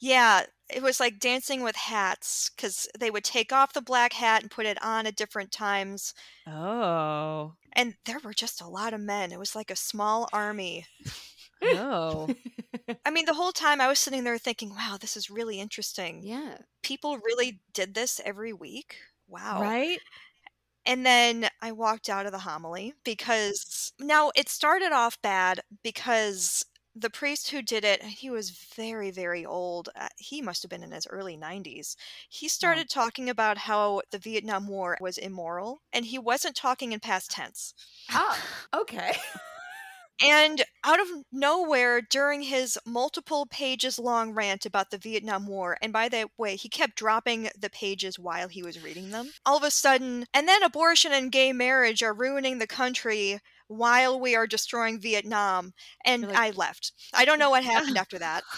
Yeah, 0.00 0.44
it 0.70 0.82
was 0.82 1.00
like 1.00 1.18
dancing 1.18 1.62
with 1.62 1.76
hats 1.76 2.50
because 2.54 2.88
they 2.98 3.10
would 3.10 3.24
take 3.24 3.52
off 3.52 3.72
the 3.72 3.82
black 3.82 4.12
hat 4.12 4.42
and 4.42 4.50
put 4.50 4.66
it 4.66 4.82
on 4.82 5.06
at 5.06 5.16
different 5.16 5.52
times. 5.52 6.14
Oh. 6.46 7.54
And 7.72 7.94
there 8.06 8.20
were 8.24 8.32
just 8.32 8.60
a 8.60 8.68
lot 8.68 8.94
of 8.94 9.00
men. 9.00 9.32
It 9.32 9.38
was 9.38 9.54
like 9.54 9.70
a 9.70 9.76
small 9.76 10.28
army. 10.32 10.86
Oh. 11.62 12.28
I 13.06 13.10
mean, 13.10 13.24
the 13.24 13.32
whole 13.32 13.52
time 13.52 13.80
I 13.80 13.88
was 13.88 13.98
sitting 13.98 14.24
there 14.24 14.36
thinking, 14.36 14.70
wow, 14.70 14.98
this 15.00 15.16
is 15.16 15.30
really 15.30 15.60
interesting. 15.60 16.20
yeah. 16.22 16.58
People 16.82 17.16
really 17.24 17.60
did 17.72 17.94
this 17.94 18.20
every 18.22 18.52
week. 18.52 18.96
Wow. 19.28 19.62
Right? 19.62 19.98
And 20.84 21.06
then 21.06 21.48
I 21.62 21.72
walked 21.72 22.10
out 22.10 22.26
of 22.26 22.32
the 22.32 22.40
homily 22.40 22.92
because 23.02 23.92
now 23.98 24.30
it 24.36 24.50
started 24.50 24.92
off 24.92 25.22
bad 25.22 25.60
because 25.82 26.66
the 26.94 27.10
priest 27.10 27.50
who 27.50 27.62
did 27.62 27.84
it, 27.84 28.02
he 28.02 28.30
was 28.30 28.50
very, 28.50 29.10
very 29.10 29.44
old. 29.44 29.88
Uh, 29.96 30.08
He 30.16 30.40
must 30.42 30.62
have 30.62 30.70
been 30.70 30.82
in 30.82 30.92
his 30.92 31.06
early 31.08 31.36
90s. 31.36 31.96
He 32.28 32.48
started 32.48 32.88
talking 32.88 33.28
about 33.28 33.58
how 33.58 34.02
the 34.10 34.18
Vietnam 34.18 34.68
War 34.68 34.96
was 35.00 35.18
immoral, 35.18 35.80
and 35.92 36.06
he 36.06 36.18
wasn't 36.18 36.56
talking 36.56 36.92
in 36.92 37.00
past 37.00 37.30
tense. 37.30 37.74
Oh, 38.12 38.38
okay. 38.72 39.16
And 40.22 40.62
out 40.84 41.00
of 41.00 41.08
nowhere, 41.32 42.00
during 42.00 42.42
his 42.42 42.78
multiple 42.86 43.46
pages 43.46 43.98
long 43.98 44.32
rant 44.32 44.64
about 44.64 44.90
the 44.90 44.98
Vietnam 44.98 45.46
War, 45.46 45.76
and 45.82 45.92
by 45.92 46.08
the 46.08 46.30
way, 46.38 46.54
he 46.54 46.68
kept 46.68 46.94
dropping 46.96 47.50
the 47.58 47.68
pages 47.68 48.16
while 48.18 48.46
he 48.48 48.62
was 48.62 48.80
reading 48.82 49.10
them, 49.10 49.32
all 49.44 49.56
of 49.56 49.64
a 49.64 49.72
sudden, 49.72 50.26
and 50.32 50.46
then 50.46 50.62
abortion 50.62 51.12
and 51.12 51.32
gay 51.32 51.52
marriage 51.52 52.02
are 52.02 52.14
ruining 52.14 52.58
the 52.58 52.66
country 52.66 53.40
while 53.68 54.18
we 54.20 54.34
are 54.34 54.46
destroying 54.46 55.00
Vietnam. 55.00 55.72
And 56.04 56.22
like- 56.22 56.36
I 56.36 56.50
left. 56.50 56.92
I 57.12 57.24
don't 57.24 57.38
know 57.38 57.50
what 57.50 57.64
happened 57.64 57.98
after 57.98 58.18
that. 58.18 58.42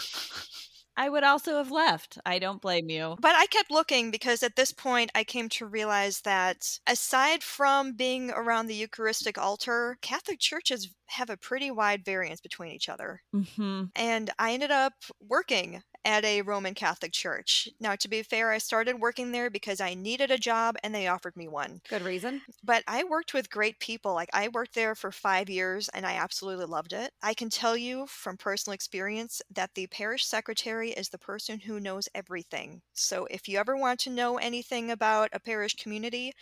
I 0.98 1.10
would 1.10 1.25
also 1.25 1.58
have 1.58 1.70
left. 1.70 2.18
I 2.25 2.38
don't 2.38 2.62
blame 2.62 2.88
you. 2.88 3.16
But 3.20 3.34
I 3.36 3.46
kept 3.46 3.70
looking 3.70 4.10
because 4.10 4.42
at 4.42 4.56
this 4.56 4.72
point 4.72 5.10
I 5.14 5.25
came 5.25 5.50
to 5.50 5.66
realize 5.66 6.22
that 6.22 6.78
aside 6.86 7.42
from 7.42 7.92
being 7.92 8.30
around 8.30 8.66
the 8.66 8.75
Eucharistic 8.75 9.36
altar, 9.36 9.98
Catholic 10.00 10.40
churches 10.40 10.88
have 11.08 11.30
a 11.30 11.36
pretty 11.36 11.70
wide 11.70 12.04
variance 12.04 12.40
between 12.40 12.72
each 12.72 12.88
other. 12.88 13.22
hmm 13.32 13.92
and 13.96 14.30
I 14.38 14.52
ended 14.52 14.70
up 14.70 14.94
working 15.20 15.82
at 16.04 16.25
a 16.25 16.42
Roman 16.42 16.75
Catholic 16.75 17.12
church. 17.12 17.68
Now, 17.80 17.96
to 17.96 18.08
be 18.08 18.22
fair, 18.22 18.52
I 18.52 18.58
started 18.58 19.00
working 19.00 19.32
there 19.32 19.50
because 19.50 19.80
I 19.80 19.94
needed 19.94 20.30
a 20.30 20.38
job 20.38 20.76
and 20.84 20.94
they 20.94 21.08
offered 21.08 21.36
me 21.36 21.48
one. 21.48 21.80
Good 21.88 22.02
reason. 22.02 22.42
But 22.62 22.84
I 22.86 23.04
worked 23.04 23.32
with 23.34 23.50
great 23.50 23.80
people. 23.80 24.12
Like, 24.14 24.28
I 24.32 24.48
worked 24.48 24.75
there 24.75 24.94
for 24.94 25.10
five 25.12 25.48
years 25.48 25.88
and 25.90 26.06
I 26.06 26.14
absolutely 26.14 26.66
loved 26.66 26.92
it. 26.92 27.12
I 27.22 27.34
can 27.34 27.50
tell 27.50 27.76
you 27.76 28.06
from 28.06 28.36
personal 28.36 28.75
experience 28.75 29.40
that 29.50 29.75
the 29.75 29.86
parish 29.86 30.26
secretary 30.26 30.90
is 30.90 31.08
the 31.08 31.18
person 31.18 31.60
who 31.60 31.80
knows 31.80 32.08
everything. 32.14 32.82
So, 32.92 33.26
if 33.26 33.48
you 33.48 33.58
ever 33.58 33.76
want 33.76 34.00
to 34.00 34.10
know 34.10 34.36
anything 34.38 34.90
about 34.90 35.30
a 35.32 35.40
parish 35.40 35.75
community, 35.76 36.32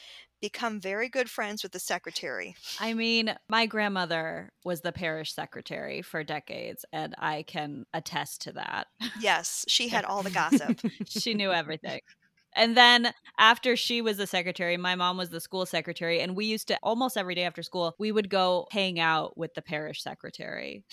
become 0.44 0.78
very 0.78 1.08
good 1.08 1.30
friends 1.30 1.62
with 1.62 1.72
the 1.72 1.78
secretary. 1.78 2.54
I 2.78 2.92
mean, 2.92 3.34
my 3.48 3.64
grandmother 3.64 4.52
was 4.62 4.82
the 4.82 4.92
parish 4.92 5.32
secretary 5.32 6.02
for 6.02 6.22
decades, 6.22 6.84
and 6.92 7.14
I 7.16 7.44
can 7.44 7.86
attest 7.94 8.42
to 8.42 8.52
that. 8.52 8.88
Yes, 9.18 9.64
she 9.68 9.88
had 9.88 10.04
all 10.04 10.22
the 10.22 10.30
gossip. 10.30 10.82
she 11.08 11.32
knew 11.32 11.50
everything. 11.50 12.00
And 12.54 12.76
then 12.76 13.14
after 13.38 13.74
she 13.74 14.02
was 14.02 14.18
the 14.18 14.26
secretary, 14.26 14.76
my 14.76 14.96
mom 14.96 15.16
was 15.16 15.30
the 15.30 15.40
school 15.40 15.64
secretary. 15.64 16.20
And 16.20 16.36
we 16.36 16.44
used 16.44 16.68
to 16.68 16.78
almost 16.82 17.16
every 17.16 17.34
day 17.34 17.44
after 17.44 17.62
school, 17.62 17.94
we 17.98 18.12
would 18.12 18.28
go 18.28 18.66
hang 18.70 19.00
out 19.00 19.38
with 19.38 19.54
the 19.54 19.62
parish 19.62 20.02
secretary. 20.02 20.84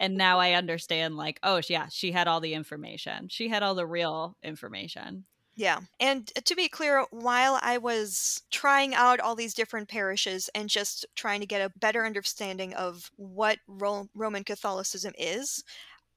and 0.00 0.16
now 0.16 0.38
I 0.38 0.52
understand, 0.52 1.18
like, 1.18 1.38
oh, 1.42 1.60
yeah, 1.68 1.88
she 1.90 2.12
had 2.12 2.28
all 2.28 2.40
the 2.40 2.54
information. 2.54 3.28
She 3.28 3.48
had 3.48 3.62
all 3.62 3.74
the 3.74 3.86
real 3.86 4.38
information. 4.42 5.26
Yeah. 5.56 5.80
And 5.98 6.28
to 6.44 6.54
be 6.54 6.68
clear, 6.68 7.04
while 7.10 7.58
I 7.60 7.76
was 7.78 8.42
trying 8.50 8.94
out 8.94 9.20
all 9.20 9.34
these 9.34 9.52
different 9.54 9.88
parishes 9.88 10.48
and 10.54 10.68
just 10.70 11.04
trying 11.16 11.40
to 11.40 11.46
get 11.46 11.60
a 11.60 11.78
better 11.78 12.06
understanding 12.06 12.72
of 12.74 13.10
what 13.16 13.58
Ro- 13.66 14.08
Roman 14.14 14.44
Catholicism 14.44 15.12
is, 15.18 15.62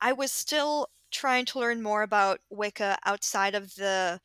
I 0.01 0.13
was 0.13 0.31
still 0.31 0.89
trying 1.11 1.45
to 1.47 1.59
learn 1.59 1.81
more 1.83 2.03
about 2.03 2.41
Wicca 2.51 2.97
outside 3.05 3.55
of 3.55 3.75
the 3.75 4.21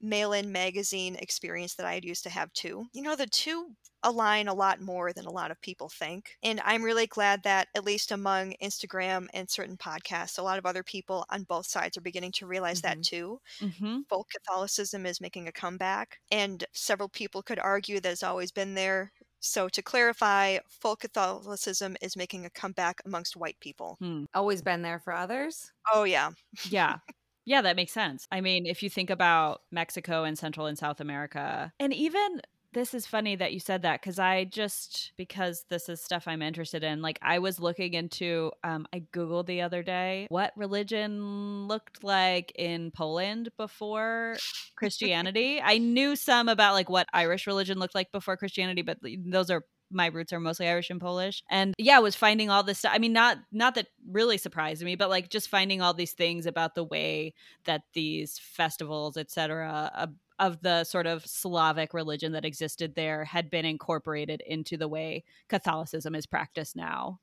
mail 0.00 0.32
in 0.34 0.52
magazine 0.52 1.16
experience 1.16 1.74
that 1.76 1.86
I 1.86 1.94
had 1.94 2.04
used 2.04 2.24
to 2.24 2.30
have 2.30 2.52
too. 2.54 2.86
You 2.92 3.02
know, 3.02 3.16
the 3.16 3.26
two 3.26 3.76
align 4.02 4.48
a 4.48 4.54
lot 4.54 4.80
more 4.80 5.12
than 5.12 5.26
a 5.26 5.30
lot 5.30 5.50
of 5.50 5.60
people 5.60 5.88
think. 5.88 6.36
And 6.42 6.60
I'm 6.64 6.82
really 6.82 7.06
glad 7.06 7.42
that, 7.44 7.68
at 7.74 7.84
least 7.84 8.12
among 8.12 8.54
Instagram 8.62 9.28
and 9.34 9.50
certain 9.50 9.76
podcasts, 9.76 10.38
a 10.38 10.42
lot 10.42 10.58
of 10.58 10.66
other 10.66 10.82
people 10.84 11.24
on 11.30 11.44
both 11.44 11.66
sides 11.66 11.96
are 11.96 12.00
beginning 12.02 12.32
to 12.32 12.46
realize 12.46 12.80
that 12.82 13.00
Mhm. 13.00 13.02
too 13.02 13.40
hmm 13.60 14.00
folk 14.08 14.28
Catholicism 14.30 15.06
is 15.06 15.20
making 15.20 15.48
a 15.48 15.52
comeback, 15.52 16.20
and 16.30 16.64
several 16.74 17.08
people 17.08 17.42
could 17.42 17.58
argue 17.60 18.00
that 18.00 18.12
it's 18.12 18.22
always 18.22 18.52
been 18.52 18.74
there. 18.74 19.12
So, 19.40 19.68
to 19.70 19.82
clarify, 19.82 20.58
folk 20.68 21.00
Catholicism 21.00 21.96
is 22.02 22.16
making 22.16 22.44
a 22.46 22.50
comeback 22.50 23.00
amongst 23.06 23.36
white 23.36 23.58
people. 23.60 24.00
Always 24.34 24.62
been 24.62 24.82
there 24.82 24.98
for 24.98 25.12
others. 25.12 25.72
Oh, 25.92 26.04
yeah. 26.04 26.30
Yeah. 26.68 26.98
Yeah, 27.46 27.62
that 27.62 27.76
makes 27.76 27.92
sense. 27.92 28.28
I 28.30 28.40
mean, 28.40 28.66
if 28.66 28.82
you 28.82 28.90
think 28.90 29.10
about 29.10 29.62
Mexico 29.72 30.24
and 30.24 30.38
Central 30.38 30.66
and 30.66 30.78
South 30.78 31.00
America, 31.00 31.72
and 31.80 31.92
even 31.94 32.40
this 32.72 32.94
is 32.94 33.06
funny 33.06 33.36
that 33.36 33.52
you 33.52 33.60
said 33.60 33.82
that 33.82 34.00
because 34.00 34.18
I 34.18 34.44
just, 34.44 35.12
because 35.16 35.64
this 35.68 35.88
is 35.88 36.00
stuff 36.00 36.24
I'm 36.26 36.42
interested 36.42 36.84
in, 36.84 37.02
like 37.02 37.18
I 37.22 37.38
was 37.38 37.58
looking 37.58 37.94
into, 37.94 38.52
um, 38.62 38.86
I 38.92 39.00
Googled 39.12 39.46
the 39.46 39.62
other 39.62 39.82
day 39.82 40.26
what 40.30 40.52
religion 40.56 41.66
looked 41.66 42.04
like 42.04 42.52
in 42.54 42.90
Poland 42.92 43.50
before 43.56 44.36
Christianity. 44.76 45.60
I 45.62 45.78
knew 45.78 46.16
some 46.16 46.48
about 46.48 46.74
like 46.74 46.88
what 46.88 47.08
Irish 47.12 47.46
religion 47.46 47.78
looked 47.78 47.94
like 47.94 48.12
before 48.12 48.36
Christianity, 48.36 48.82
but 48.82 48.98
those 49.02 49.50
are 49.50 49.64
my 49.90 50.06
roots 50.06 50.32
are 50.32 50.40
mostly 50.40 50.68
Irish 50.68 50.90
and 50.90 51.00
Polish. 51.00 51.42
And 51.50 51.74
yeah, 51.76 51.98
was 51.98 52.14
finding 52.14 52.48
all 52.48 52.62
this 52.62 52.78
stuff. 52.78 52.92
I 52.94 52.98
mean, 52.98 53.12
not 53.12 53.38
not 53.50 53.74
that 53.74 53.88
really 54.08 54.38
surprised 54.38 54.82
me, 54.82 54.94
but 54.94 55.10
like 55.10 55.28
just 55.28 55.48
finding 55.48 55.82
all 55.82 55.94
these 55.94 56.12
things 56.12 56.46
about 56.46 56.74
the 56.74 56.84
way 56.84 57.34
that 57.64 57.82
these 57.92 58.38
festivals, 58.38 59.16
etc., 59.16 60.08
of 60.40 60.62
the 60.62 60.84
sort 60.84 61.06
of 61.06 61.26
Slavic 61.26 61.94
religion 61.94 62.32
that 62.32 62.44
existed 62.44 62.94
there 62.94 63.24
had 63.24 63.50
been 63.50 63.64
incorporated 63.64 64.42
into 64.46 64.76
the 64.76 64.88
way 64.88 65.24
Catholicism 65.48 66.14
is 66.14 66.26
practiced 66.26 66.74
now. 66.74 67.20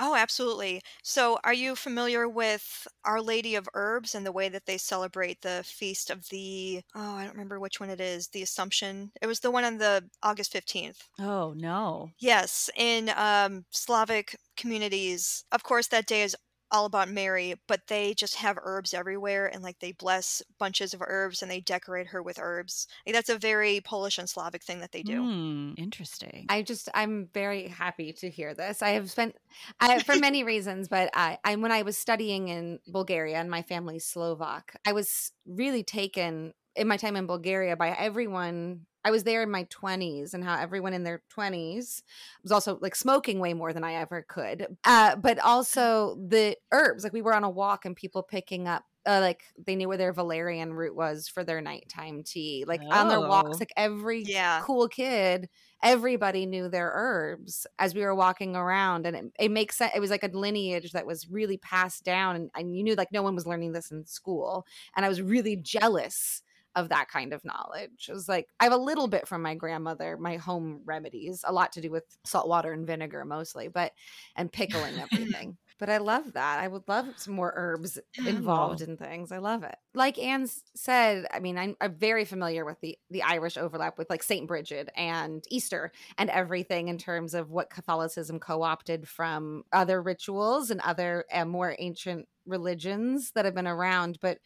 Oh, 0.00 0.14
absolutely. 0.14 0.80
So, 1.02 1.38
are 1.42 1.52
you 1.52 1.74
familiar 1.74 2.28
with 2.28 2.86
Our 3.04 3.20
Lady 3.20 3.56
of 3.56 3.68
Herbs 3.74 4.14
and 4.14 4.24
the 4.24 4.32
way 4.32 4.48
that 4.48 4.66
they 4.66 4.78
celebrate 4.78 5.40
the 5.42 5.64
feast 5.64 6.08
of 6.10 6.28
the, 6.28 6.82
oh, 6.94 7.16
I 7.16 7.24
don't 7.24 7.32
remember 7.32 7.58
which 7.58 7.80
one 7.80 7.90
it 7.90 8.00
is, 8.00 8.28
the 8.28 8.42
Assumption? 8.42 9.10
It 9.20 9.26
was 9.26 9.40
the 9.40 9.50
one 9.50 9.64
on 9.64 9.78
the 9.78 10.08
August 10.22 10.52
15th. 10.52 11.08
Oh 11.18 11.52
no. 11.56 12.10
Yes, 12.18 12.70
in 12.76 13.10
um, 13.10 13.64
Slavic 13.70 14.36
communities, 14.56 15.44
of 15.52 15.62
course, 15.62 15.88
that 15.88 16.06
day 16.06 16.22
is 16.22 16.36
all 16.70 16.84
about 16.84 17.08
Mary, 17.08 17.54
but 17.66 17.86
they 17.88 18.14
just 18.14 18.36
have 18.36 18.58
herbs 18.62 18.92
everywhere 18.94 19.46
and 19.46 19.62
like 19.62 19.78
they 19.78 19.92
bless 19.92 20.42
bunches 20.58 20.94
of 20.94 21.02
herbs 21.06 21.42
and 21.42 21.50
they 21.50 21.60
decorate 21.60 22.08
her 22.08 22.22
with 22.22 22.38
herbs. 22.38 22.86
Like, 23.06 23.14
that's 23.14 23.28
a 23.28 23.38
very 23.38 23.80
Polish 23.80 24.18
and 24.18 24.28
Slavic 24.28 24.62
thing 24.62 24.80
that 24.80 24.92
they 24.92 25.02
do. 25.02 25.22
Hmm, 25.22 25.72
interesting. 25.76 26.46
I 26.48 26.62
just 26.62 26.88
I'm 26.94 27.28
very 27.32 27.68
happy 27.68 28.12
to 28.14 28.30
hear 28.30 28.54
this. 28.54 28.82
I 28.82 28.90
have 28.90 29.10
spent 29.10 29.36
I, 29.80 30.00
for 30.00 30.16
many 30.16 30.44
reasons, 30.44 30.88
but 30.88 31.10
I, 31.14 31.38
I 31.44 31.56
when 31.56 31.72
I 31.72 31.82
was 31.82 31.96
studying 31.96 32.48
in 32.48 32.80
Bulgaria 32.86 33.36
and 33.36 33.50
my 33.50 33.62
family's 33.62 34.04
Slovak, 34.04 34.78
I 34.86 34.92
was 34.92 35.32
really 35.46 35.82
taken 35.82 36.52
in 36.76 36.86
my 36.86 36.96
time 36.96 37.16
in 37.16 37.26
Bulgaria 37.26 37.76
by 37.76 37.90
everyone. 37.90 38.86
I 39.08 39.10
was 39.10 39.24
there 39.24 39.42
in 39.42 39.50
my 39.50 39.64
20s 39.64 40.34
and 40.34 40.44
how 40.44 40.58
everyone 40.58 40.92
in 40.94 41.04
their 41.04 41.22
20s 41.28 42.02
was 42.42 42.52
also 42.52 42.78
like 42.80 42.94
smoking 42.94 43.38
way 43.40 43.54
more 43.54 43.72
than 43.72 43.84
I 43.84 43.94
ever 43.94 44.22
could. 44.22 44.76
Uh, 44.84 45.16
but 45.16 45.38
also 45.38 46.16
the 46.16 46.56
herbs, 46.72 47.04
like 47.04 47.12
we 47.12 47.22
were 47.22 47.34
on 47.34 47.44
a 47.44 47.50
walk 47.50 47.84
and 47.84 47.96
people 47.96 48.22
picking 48.22 48.68
up 48.68 48.84
uh, 49.06 49.20
like 49.20 49.44
they 49.56 49.74
knew 49.76 49.88
where 49.88 49.96
their 49.96 50.12
valerian 50.12 50.74
root 50.74 50.94
was 50.94 51.28
for 51.28 51.42
their 51.42 51.60
nighttime 51.62 52.22
tea 52.22 52.64
like 52.66 52.84
on 52.90 53.08
their 53.08 53.20
walks 53.22 53.58
Oh. 53.58 53.60
like 53.60 53.72
every 53.76 54.28
Yeah. 54.28 54.66
cool 54.66 54.88
kid 54.88 55.48
everybody 55.82 56.44
knew 56.44 56.68
their 56.68 56.90
herbs 56.94 57.66
as 57.78 57.94
we 57.94 58.02
were 58.02 58.14
walking 58.14 58.56
around 58.56 59.06
and 59.06 59.16
it, 59.16 59.24
it 59.38 59.50
makes 59.50 59.76
sense 59.76 59.92
it 59.94 60.00
was 60.00 60.10
like 60.10 60.24
a 60.24 60.28
lineage 60.28 60.92
that 60.92 61.06
was 61.06 61.28
really 61.30 61.56
passed 61.58 62.04
down 62.04 62.34
and, 62.36 62.50
and 62.56 62.76
you 62.76 62.82
knew 62.82 62.94
like 62.96 63.12
no 63.12 63.22
one 63.22 63.34
was 63.34 63.46
learning 63.46 63.72
this 63.72 63.90
in 63.90 64.04
school 64.04 64.66
and 64.96 65.06
i 65.06 65.08
was 65.08 65.22
really 65.22 65.56
jealous 65.56 66.42
of 66.78 66.88
that 66.90 67.08
kind 67.08 67.32
of 67.32 67.44
knowledge. 67.44 68.06
It 68.08 68.12
was 68.12 68.28
like 68.28 68.48
i 68.60 68.64
have 68.64 68.72
a 68.72 68.76
little 68.76 69.08
bit 69.08 69.26
from 69.26 69.42
my 69.42 69.54
grandmother 69.54 70.16
my 70.16 70.36
home 70.36 70.80
remedies 70.84 71.44
a 71.46 71.52
lot 71.52 71.72
to 71.72 71.80
do 71.80 71.90
with 71.90 72.04
salt 72.24 72.48
water 72.48 72.72
and 72.72 72.86
vinegar 72.86 73.24
mostly 73.24 73.68
but 73.68 73.92
and 74.36 74.52
pickling 74.52 74.94
everything. 75.12 75.56
But 75.78 75.90
i 75.90 75.98
love 75.98 76.32
that. 76.34 76.60
I 76.60 76.68
would 76.68 76.88
love 76.88 77.06
some 77.16 77.34
more 77.34 77.52
herbs 77.56 77.98
involved 78.24 78.80
in 78.80 78.96
things. 78.96 79.32
I 79.32 79.38
love 79.38 79.64
it. 79.64 79.76
Like 79.94 80.18
anne 80.18 80.46
said 80.74 81.26
i 81.32 81.40
mean 81.40 81.58
I'm, 81.58 81.76
I'm 81.80 81.94
very 81.94 82.24
familiar 82.24 82.64
with 82.64 82.80
the 82.80 82.96
the 83.10 83.22
irish 83.22 83.56
overlap 83.56 83.98
with 83.98 84.08
like 84.10 84.22
saint 84.22 84.46
bridget 84.46 84.88
and 84.96 85.44
easter 85.50 85.90
and 86.16 86.30
everything 86.30 86.88
in 86.88 86.98
terms 86.98 87.34
of 87.34 87.50
what 87.50 87.70
catholicism 87.70 88.38
co-opted 88.38 89.08
from 89.08 89.64
other 89.72 90.00
rituals 90.00 90.70
and 90.70 90.80
other 90.80 91.24
uh, 91.32 91.44
more 91.44 91.74
ancient 91.78 92.28
religions 92.48 93.30
that 93.32 93.44
have 93.44 93.54
been 93.54 93.66
around. 93.66 94.18
But 94.20 94.38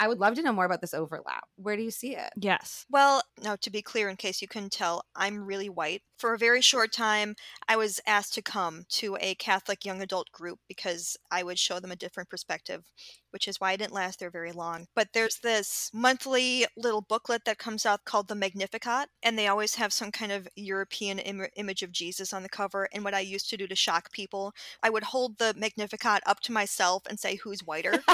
i 0.00 0.08
would 0.08 0.18
love 0.18 0.34
to 0.34 0.42
know 0.42 0.52
more 0.52 0.64
about 0.64 0.80
this 0.80 0.94
overlap 0.94 1.44
where 1.56 1.76
do 1.76 1.82
you 1.82 1.90
see 1.90 2.16
it 2.16 2.32
Yes. 2.50 2.86
Well, 2.90 3.22
now 3.42 3.56
to 3.56 3.70
be 3.70 3.82
clear, 3.82 4.08
in 4.08 4.16
case 4.16 4.40
you 4.40 4.48
couldn't 4.48 4.72
tell, 4.72 5.02
I'm 5.14 5.44
really 5.44 5.68
white. 5.68 6.02
For 6.18 6.34
a 6.34 6.38
very 6.38 6.60
short 6.60 6.92
time, 6.92 7.36
I 7.68 7.76
was 7.76 8.00
asked 8.06 8.34
to 8.34 8.42
come 8.42 8.84
to 8.90 9.16
a 9.20 9.34
Catholic 9.36 9.84
young 9.84 10.02
adult 10.02 10.32
group 10.32 10.58
because 10.68 11.16
I 11.30 11.42
would 11.42 11.58
show 11.58 11.80
them 11.80 11.92
a 11.92 11.96
different 11.96 12.28
perspective, 12.28 12.84
which 13.30 13.46
is 13.46 13.60
why 13.60 13.72
I 13.72 13.76
didn't 13.76 13.92
last 13.92 14.18
there 14.18 14.30
very 14.30 14.52
long. 14.52 14.86
But 14.94 15.08
there's 15.14 15.38
this 15.42 15.90
monthly 15.94 16.66
little 16.76 17.02
booklet 17.02 17.44
that 17.44 17.58
comes 17.58 17.86
out 17.86 18.04
called 18.04 18.28
the 18.28 18.34
Magnificat, 18.34 19.08
and 19.22 19.38
they 19.38 19.48
always 19.48 19.76
have 19.76 19.92
some 19.92 20.10
kind 20.10 20.32
of 20.32 20.48
European 20.56 21.18
Im- 21.18 21.46
image 21.56 21.82
of 21.82 21.92
Jesus 21.92 22.32
on 22.32 22.42
the 22.42 22.48
cover. 22.48 22.88
And 22.92 23.04
what 23.04 23.14
I 23.14 23.20
used 23.20 23.48
to 23.50 23.56
do 23.56 23.66
to 23.66 23.76
shock 23.76 24.12
people, 24.12 24.52
I 24.82 24.90
would 24.90 25.04
hold 25.04 25.38
the 25.38 25.54
Magnificat 25.56 26.22
up 26.26 26.40
to 26.40 26.52
myself 26.52 27.04
and 27.08 27.18
say, 27.18 27.36
Who's 27.36 27.64
whiter? 27.64 28.02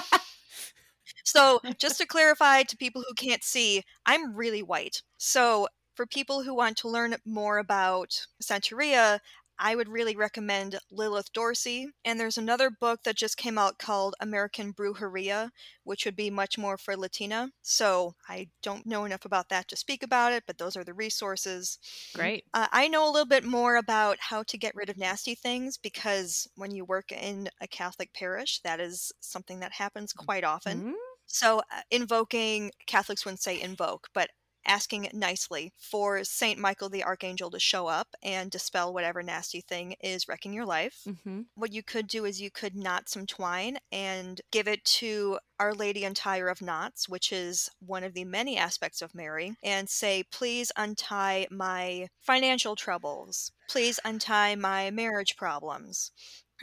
So, 1.27 1.61
just 1.79 1.99
to 1.99 2.07
clarify 2.07 2.63
to 2.63 2.77
people 2.77 3.03
who 3.07 3.15
can't 3.15 3.45
see, 3.45 3.83
I'm 4.07 4.35
really 4.35 4.63
white. 4.63 5.03
So, 5.19 5.69
for 5.95 6.07
people 6.07 6.43
who 6.43 6.55
want 6.55 6.77
to 6.79 6.89
learn 6.89 7.17
more 7.25 7.59
about 7.59 8.27
Santeria, 8.43 9.19
I 9.59 9.75
would 9.75 9.89
really 9.89 10.15
recommend 10.15 10.79
Lilith 10.91 11.33
Dorsey. 11.33 11.89
And 12.05 12.21
there's 12.21 12.37
another 12.37 12.71
book 12.71 13.01
that 13.05 13.17
just 13.17 13.39
came 13.39 13.57
out 13.57 13.79
called 13.79 14.15
American 14.21 14.75
Brujeria, 14.75 15.49
which 15.83 16.05
would 16.05 16.15
be 16.15 16.29
much 16.29 16.59
more 16.59 16.77
for 16.77 16.97
Latina. 16.97 17.51
So, 17.63 18.15
I 18.29 18.49
don't 18.63 18.87
know 18.87 19.05
enough 19.05 19.25
about 19.25 19.49
that 19.49 19.67
to 19.69 19.77
speak 19.77 20.03
about 20.05 20.33
it, 20.33 20.45
but 20.47 20.59
those 20.59 20.77
are 20.77 20.85
the 20.85 20.95
resources. 20.95 21.79
Great. 22.15 22.45
Uh, 22.55 22.69
I 22.71 22.87
know 22.87 23.09
a 23.09 23.11
little 23.11 23.27
bit 23.27 23.45
more 23.45 23.77
about 23.77 24.19
how 24.21 24.45
to 24.45 24.59
get 24.59 24.77
rid 24.77 24.91
of 24.91 24.99
nasty 24.99 25.35
things 25.35 25.77
because 25.77 26.47
when 26.55 26.71
you 26.71 26.85
work 26.85 27.11
in 27.11 27.49
a 27.61 27.67
Catholic 27.67 28.13
parish, 28.15 28.61
that 28.61 28.79
is 28.79 29.11
something 29.21 29.59
that 29.61 29.73
happens 29.73 30.13
quite 30.13 30.45
often. 30.45 30.95
So, 31.27 31.61
uh, 31.71 31.83
invoking, 31.91 32.73
Catholics 32.87 33.25
wouldn't 33.25 33.41
say 33.43 33.61
invoke, 33.61 34.09
but 34.15 34.31
asking 34.67 35.09
nicely 35.13 35.73
for 35.79 36.25
Saint 36.25 36.59
Michael 36.59 36.89
the 36.89 37.05
Archangel 37.05 37.51
to 37.51 37.61
show 37.61 37.87
up 37.87 38.09
and 38.23 38.51
dispel 38.51 38.93
whatever 38.93 39.23
nasty 39.23 39.61
thing 39.61 39.95
is 40.01 40.27
wrecking 40.29 40.53
your 40.53 40.67
life. 40.67 41.03
mhm. 41.07 41.47
What 41.55 41.73
you 41.73 41.83
could 41.83 42.09
do 42.09 42.25
is 42.25 42.41
you 42.41 42.51
could 42.51 42.75
knot 42.75 43.09
some 43.09 43.27
twine 43.27 43.79
and 43.93 44.41
give 44.51 44.67
it 44.67 44.85
to 44.85 45.39
Our 45.61 45.73
Lady 45.73 46.05
Untier 46.05 46.49
of 46.51 46.61
Knots, 46.61 47.09
which 47.09 47.33
is 47.33 47.71
one 47.79 48.03
of 48.05 48.13
the 48.15 48.25
many 48.25 48.57
aspects 48.57 49.01
of 49.03 49.15
Mary, 49.15 49.55
and 49.63 49.89
say, 49.89 50.25
Please 50.25 50.73
untie 50.77 51.47
my 51.51 52.09
financial 52.21 52.75
troubles. 52.77 53.53
Please 53.69 54.01
untie 54.05 54.55
my 54.57 54.91
marriage 54.91 55.37
problems. 55.37 56.11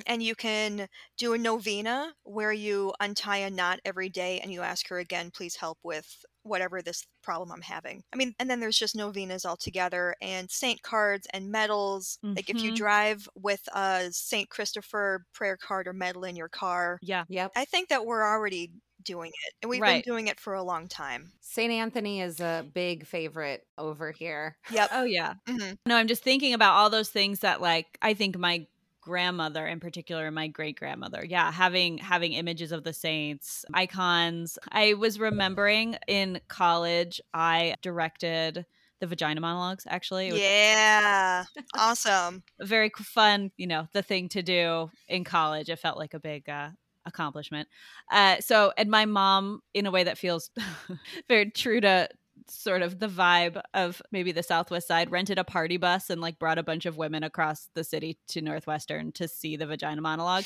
And 0.05 0.23
you 0.23 0.35
can 0.35 0.87
do 1.17 1.33
a 1.33 1.37
novena 1.37 2.13
where 2.23 2.51
you 2.53 2.93
untie 2.99 3.37
a 3.37 3.49
knot 3.49 3.79
every 3.85 4.09
day 4.09 4.39
and 4.39 4.51
you 4.51 4.61
ask 4.61 4.87
her 4.89 4.99
again, 4.99 5.31
please 5.31 5.55
help 5.55 5.79
with 5.83 6.23
whatever 6.43 6.81
this 6.81 7.05
problem 7.21 7.51
I'm 7.51 7.61
having. 7.61 8.03
I 8.13 8.17
mean, 8.17 8.33
and 8.39 8.49
then 8.49 8.59
there's 8.59 8.77
just 8.77 8.95
novenas 8.95 9.45
altogether 9.45 10.15
and 10.21 10.49
saint 10.51 10.81
cards 10.81 11.27
and 11.33 11.51
medals. 11.51 12.19
Like 12.35 12.49
if 12.49 12.63
you 12.63 12.71
Mhm. 12.71 12.73
drive 12.73 13.27
with 13.35 13.67
a 13.73 14.09
Saint 14.11 14.49
Christopher 14.49 15.25
prayer 15.33 15.57
card 15.57 15.87
or 15.87 15.93
medal 15.93 16.23
in 16.25 16.35
your 16.35 16.49
car, 16.49 17.01
Yeah. 17.01 17.25
yep 17.27 17.53
I 17.55 17.65
think 17.65 17.89
that 17.89 18.05
we're 18.05 18.23
already 18.25 18.73
doing 19.03 19.31
it. 19.47 19.53
And 19.61 19.69
we've 19.69 19.83
Right. 19.83 19.85
been 19.85 20.01
doing 20.01 20.27
it 20.27 20.39
for 20.39 20.53
a 20.53 20.63
long 20.63 20.87
time. 20.89 21.33
St. 21.41 21.71
Anthony 21.71 22.21
is 22.21 22.39
a 22.39 22.65
big 22.73 23.05
favorite 23.05 23.67
over 23.77 24.11
here. 24.11 24.57
Yep. 24.69 24.91
Oh 24.91 25.03
yeah. 25.03 25.35
hmm 25.47 25.73
No, 25.85 25.95
I'm 25.97 26.07
just 26.07 26.23
thinking 26.23 26.53
about 26.53 26.75
all 26.75 26.89
those 26.89 27.09
things 27.09 27.39
that 27.39 27.61
like 27.61 27.97
I 28.01 28.13
think 28.13 28.37
my 28.37 28.67
grandmother 29.03 29.67
in 29.67 29.79
particular 29.79 30.31
my 30.31 30.47
great 30.47 30.79
grandmother 30.79 31.25
yeah 31.27 31.51
having 31.51 31.97
having 31.97 32.33
images 32.33 32.71
of 32.71 32.83
the 32.83 32.93
saints 32.93 33.65
icons 33.73 34.57
i 34.71 34.93
was 34.93 35.19
remembering 35.19 35.97
in 36.07 36.39
college 36.47 37.19
i 37.33 37.75
directed 37.81 38.65
the 39.01 39.07
vagina 39.07 39.41
monologues 39.41 39.85
actually 39.89 40.31
Yeah. 40.31 41.43
awesome. 41.75 42.43
very 42.61 42.89
fun 42.95 43.51
you 43.57 43.67
know 43.67 43.87
the 43.93 44.01
thing 44.01 44.29
to 44.29 44.41
do 44.41 44.89
in 45.09 45.23
college 45.23 45.69
it 45.69 45.79
felt 45.79 45.97
like 45.97 46.13
a 46.13 46.19
big 46.19 46.47
uh 46.47 46.69
accomplishment 47.05 47.67
uh 48.11 48.37
so 48.39 48.71
and 48.77 48.89
my 48.89 49.03
mom 49.03 49.59
in 49.73 49.85
a 49.85 49.91
way 49.91 50.05
that 50.05 50.17
feels 50.17 50.49
very 51.27 51.51
true 51.51 51.81
to 51.81 52.07
sort 52.49 52.81
of 52.81 52.99
the 52.99 53.07
vibe 53.07 53.61
of 53.73 54.01
maybe 54.11 54.31
the 54.31 54.43
southwest 54.43 54.87
side 54.87 55.11
rented 55.11 55.37
a 55.37 55.43
party 55.43 55.77
bus 55.77 56.09
and 56.09 56.21
like 56.21 56.39
brought 56.39 56.57
a 56.57 56.63
bunch 56.63 56.85
of 56.85 56.97
women 56.97 57.23
across 57.23 57.69
the 57.73 57.83
city 57.83 58.17
to 58.27 58.41
northwestern 58.41 59.11
to 59.13 59.27
see 59.27 59.55
the 59.55 59.65
vagina 59.65 60.01
monologue 60.01 60.45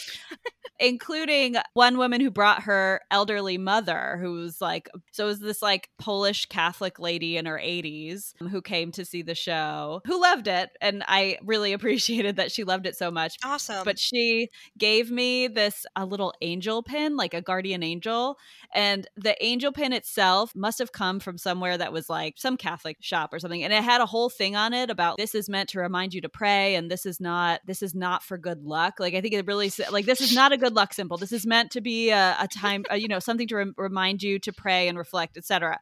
including 0.80 1.56
one 1.74 1.98
woman 1.98 2.22
who 2.22 2.30
brought 2.30 2.64
her 2.64 3.02
elderly 3.10 3.58
mother 3.58 4.18
who 4.22 4.34
was 4.34 4.62
like 4.62 4.90
so 5.12 5.26
it 5.26 5.28
was 5.28 5.40
this 5.40 5.62
like 5.62 5.90
polish 5.98 6.46
catholic 6.46 7.00
lady 7.00 7.36
in 7.38 7.46
her 7.46 7.58
80s 7.58 8.34
who 8.52 8.62
came 8.62 8.92
to 8.92 9.04
see 9.04 9.22
the 9.22 9.34
show 9.36 10.02
who 10.06 10.22
loved 10.22 10.48
it 10.48 10.70
and 10.82 11.04
i 11.08 11.38
really 11.44 11.74
appreciated 11.78 12.36
that 12.36 12.52
she 12.52 12.64
loved 12.64 12.86
it 12.86 12.96
so 12.96 13.10
much 13.10 13.38
Awesome. 13.44 13.84
but 13.84 13.98
she 13.98 14.50
gave 14.78 15.10
me 15.10 15.48
this 15.48 15.86
a 15.96 16.06
little 16.06 16.34
angel 16.42 16.84
pin 16.84 17.18
like 17.18 17.34
a 17.34 17.42
guardian 17.42 17.82
angel 17.84 18.38
and 18.74 19.08
the 19.16 19.44
angel 19.44 19.72
pin 19.72 19.94
itself 19.94 20.56
must 20.56 20.80
have 20.80 20.92
come 20.92 21.20
from 21.20 21.38
somewhere 21.38 21.78
that 21.78 21.94
was 21.94 22.10
like 22.10 22.36
some 22.38 22.58
catholic 22.58 22.98
shop 23.00 23.34
or 23.34 23.40
something 23.40 23.64
and 23.64 23.74
it 23.74 23.84
had 23.84 24.02
a 24.02 24.06
whole 24.06 24.30
thing 24.30 24.56
on 24.56 24.74
it 24.74 24.90
about 24.90 25.18
this 25.18 25.34
is 25.34 25.50
meant 25.50 25.70
to 25.70 25.80
remind 25.80 26.14
you 26.14 26.22
to 26.22 26.30
pray 26.30 26.76
and 26.76 26.92
this 26.92 27.06
is 27.06 27.20
not 27.20 27.62
this 27.66 27.82
is 27.82 27.96
not 27.96 28.24
for 28.24 28.38
good 28.38 28.64
luck 28.64 28.96
like 29.00 29.14
i 29.16 29.22
think 29.22 29.34
it 29.34 29.46
really 29.48 29.72
like 29.92 30.06
this 30.06 30.22
is 30.22 30.36
not 30.36 30.52
a 30.52 30.58
good 30.58 30.67
luck 30.74 30.94
symbol 30.94 31.18
this 31.18 31.32
is 31.32 31.46
meant 31.46 31.72
to 31.72 31.82
be 31.82 32.10
a, 32.10 32.36
a 32.40 32.48
time 32.54 32.84
uh, 32.92 32.96
you 32.96 33.08
know 33.08 33.20
something 33.20 33.48
to 33.48 33.56
rem- 33.56 33.76
remind 33.78 34.24
you 34.24 34.40
to 34.40 34.52
pray 34.52 34.88
and 34.88 34.98
reflect 34.98 35.38
etc 35.38 35.80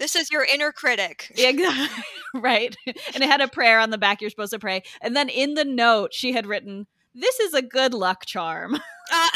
this 0.00 0.16
is 0.16 0.30
your 0.30 0.44
inner 0.44 0.72
critic. 0.72 1.30
Right. 2.34 2.76
And 3.14 3.22
it 3.22 3.28
had 3.28 3.40
a 3.40 3.48
prayer 3.48 3.78
on 3.80 3.90
the 3.90 3.98
back 3.98 4.20
you're 4.20 4.30
supposed 4.30 4.52
to 4.52 4.58
pray. 4.58 4.82
And 5.02 5.14
then 5.16 5.28
in 5.28 5.54
the 5.54 5.64
note, 5.64 6.14
she 6.14 6.32
had 6.32 6.46
written, 6.46 6.86
This 7.14 7.38
is 7.40 7.54
a 7.54 7.62
good 7.62 7.92
luck 7.92 8.24
charm. 8.24 8.76
Uh, 9.12 9.28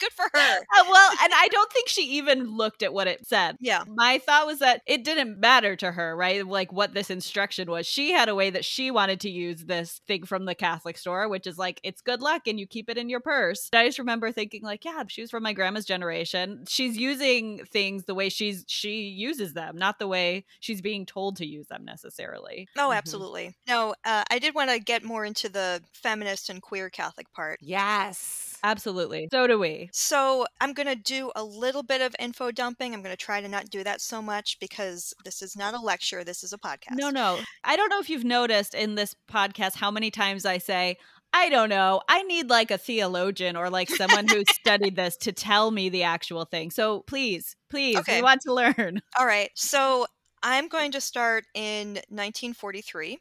good 0.00 0.12
for 0.12 0.24
her. 0.32 0.56
Uh, 0.80 0.84
well, 0.88 1.10
and 1.22 1.32
I 1.34 1.48
don't 1.48 1.70
think 1.72 1.88
she 1.88 2.02
even 2.18 2.44
looked 2.56 2.82
at 2.82 2.92
what 2.92 3.06
it 3.08 3.26
said. 3.26 3.56
Yeah. 3.60 3.82
My 3.88 4.18
thought 4.18 4.46
was 4.46 4.60
that 4.60 4.82
it 4.86 5.04
didn't 5.04 5.38
matter 5.40 5.74
to 5.76 5.92
her, 5.92 6.16
right? 6.16 6.46
Like 6.46 6.72
what 6.72 6.94
this 6.94 7.10
instruction 7.10 7.70
was. 7.70 7.86
She 7.86 8.12
had 8.12 8.28
a 8.28 8.34
way 8.34 8.50
that 8.50 8.64
she 8.64 8.90
wanted 8.90 9.20
to 9.20 9.30
use 9.30 9.64
this 9.64 10.00
thing 10.06 10.24
from 10.24 10.44
the 10.44 10.54
Catholic 10.54 10.96
store, 10.96 11.28
which 11.28 11.46
is 11.46 11.58
like, 11.58 11.80
it's 11.82 12.00
good 12.02 12.20
luck 12.22 12.42
and 12.46 12.58
you 12.58 12.66
keep 12.66 12.88
it 12.88 12.98
in 12.98 13.08
your 13.08 13.20
purse. 13.20 13.68
I 13.74 13.86
just 13.86 13.98
remember 13.98 14.32
thinking, 14.32 14.62
like, 14.62 14.84
yeah, 14.84 15.02
she 15.08 15.20
was 15.22 15.30
from 15.30 15.42
my 15.42 15.52
grandma's 15.52 15.84
generation. 15.84 16.64
She's 16.68 16.96
using 16.96 17.64
things 17.66 18.04
the 18.04 18.14
way 18.14 18.28
she's 18.28 18.64
she 18.68 19.02
uses 19.08 19.54
them, 19.54 19.76
not 19.76 19.98
the 19.98 20.08
way 20.08 20.44
she's 20.60 20.80
being 20.80 21.04
told 21.06 21.36
to 21.36 21.46
use 21.46 21.66
them 21.68 21.84
necessarily. 21.84 22.68
Oh, 22.78 22.90
Mhm. 22.90 22.96
absolutely. 22.96 23.54
No, 23.68 23.94
uh, 24.04 24.24
I 24.30 24.38
did 24.38 24.54
want 24.54 24.70
to 24.70 24.78
get 24.78 25.02
more 25.04 25.24
into 25.24 25.48
the 25.48 25.82
feminist 25.92 26.48
and 26.48 26.62
queer 26.62 26.90
Catholic 26.90 27.30
part. 27.32 27.58
Yes. 27.60 28.49
Absolutely. 28.62 29.28
So 29.32 29.46
do 29.46 29.58
we. 29.58 29.88
So 29.92 30.46
I'm 30.60 30.72
going 30.72 30.86
to 30.88 30.94
do 30.96 31.30
a 31.34 31.42
little 31.44 31.82
bit 31.82 32.00
of 32.00 32.14
info 32.18 32.50
dumping. 32.50 32.94
I'm 32.94 33.02
going 33.02 33.12
to 33.16 33.22
try 33.24 33.40
to 33.40 33.48
not 33.48 33.70
do 33.70 33.82
that 33.84 34.00
so 34.00 34.20
much 34.22 34.58
because 34.60 35.14
this 35.24 35.42
is 35.42 35.56
not 35.56 35.74
a 35.74 35.80
lecture. 35.80 36.24
This 36.24 36.42
is 36.44 36.52
a 36.52 36.58
podcast. 36.58 36.92
No, 36.96 37.10
no. 37.10 37.40
I 37.64 37.76
don't 37.76 37.88
know 37.90 38.00
if 38.00 38.10
you've 38.10 38.24
noticed 38.24 38.74
in 38.74 38.94
this 38.94 39.14
podcast 39.30 39.76
how 39.76 39.90
many 39.90 40.10
times 40.10 40.44
I 40.44 40.58
say, 40.58 40.96
I 41.32 41.48
don't 41.48 41.68
know. 41.68 42.00
I 42.08 42.22
need 42.24 42.50
like 42.50 42.70
a 42.70 42.78
theologian 42.78 43.56
or 43.56 43.70
like 43.70 43.88
someone 43.88 44.26
who 44.26 44.42
studied 44.50 44.96
this 44.96 45.16
to 45.18 45.32
tell 45.32 45.70
me 45.70 45.88
the 45.88 46.02
actual 46.02 46.44
thing. 46.44 46.70
So 46.70 47.00
please, 47.06 47.54
please, 47.70 47.98
Okay. 47.98 48.16
we 48.16 48.22
want 48.22 48.40
to 48.42 48.52
learn. 48.52 49.00
All 49.18 49.26
right. 49.26 49.50
So 49.54 50.06
I'm 50.42 50.68
going 50.68 50.90
to 50.92 51.00
start 51.00 51.44
in 51.54 51.94
1943 52.08 53.18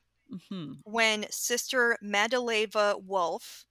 hmm 0.49 0.73
when 0.83 1.25
Sister 1.31 1.97
Madeleva 2.03 3.03
Wolff 3.03 3.65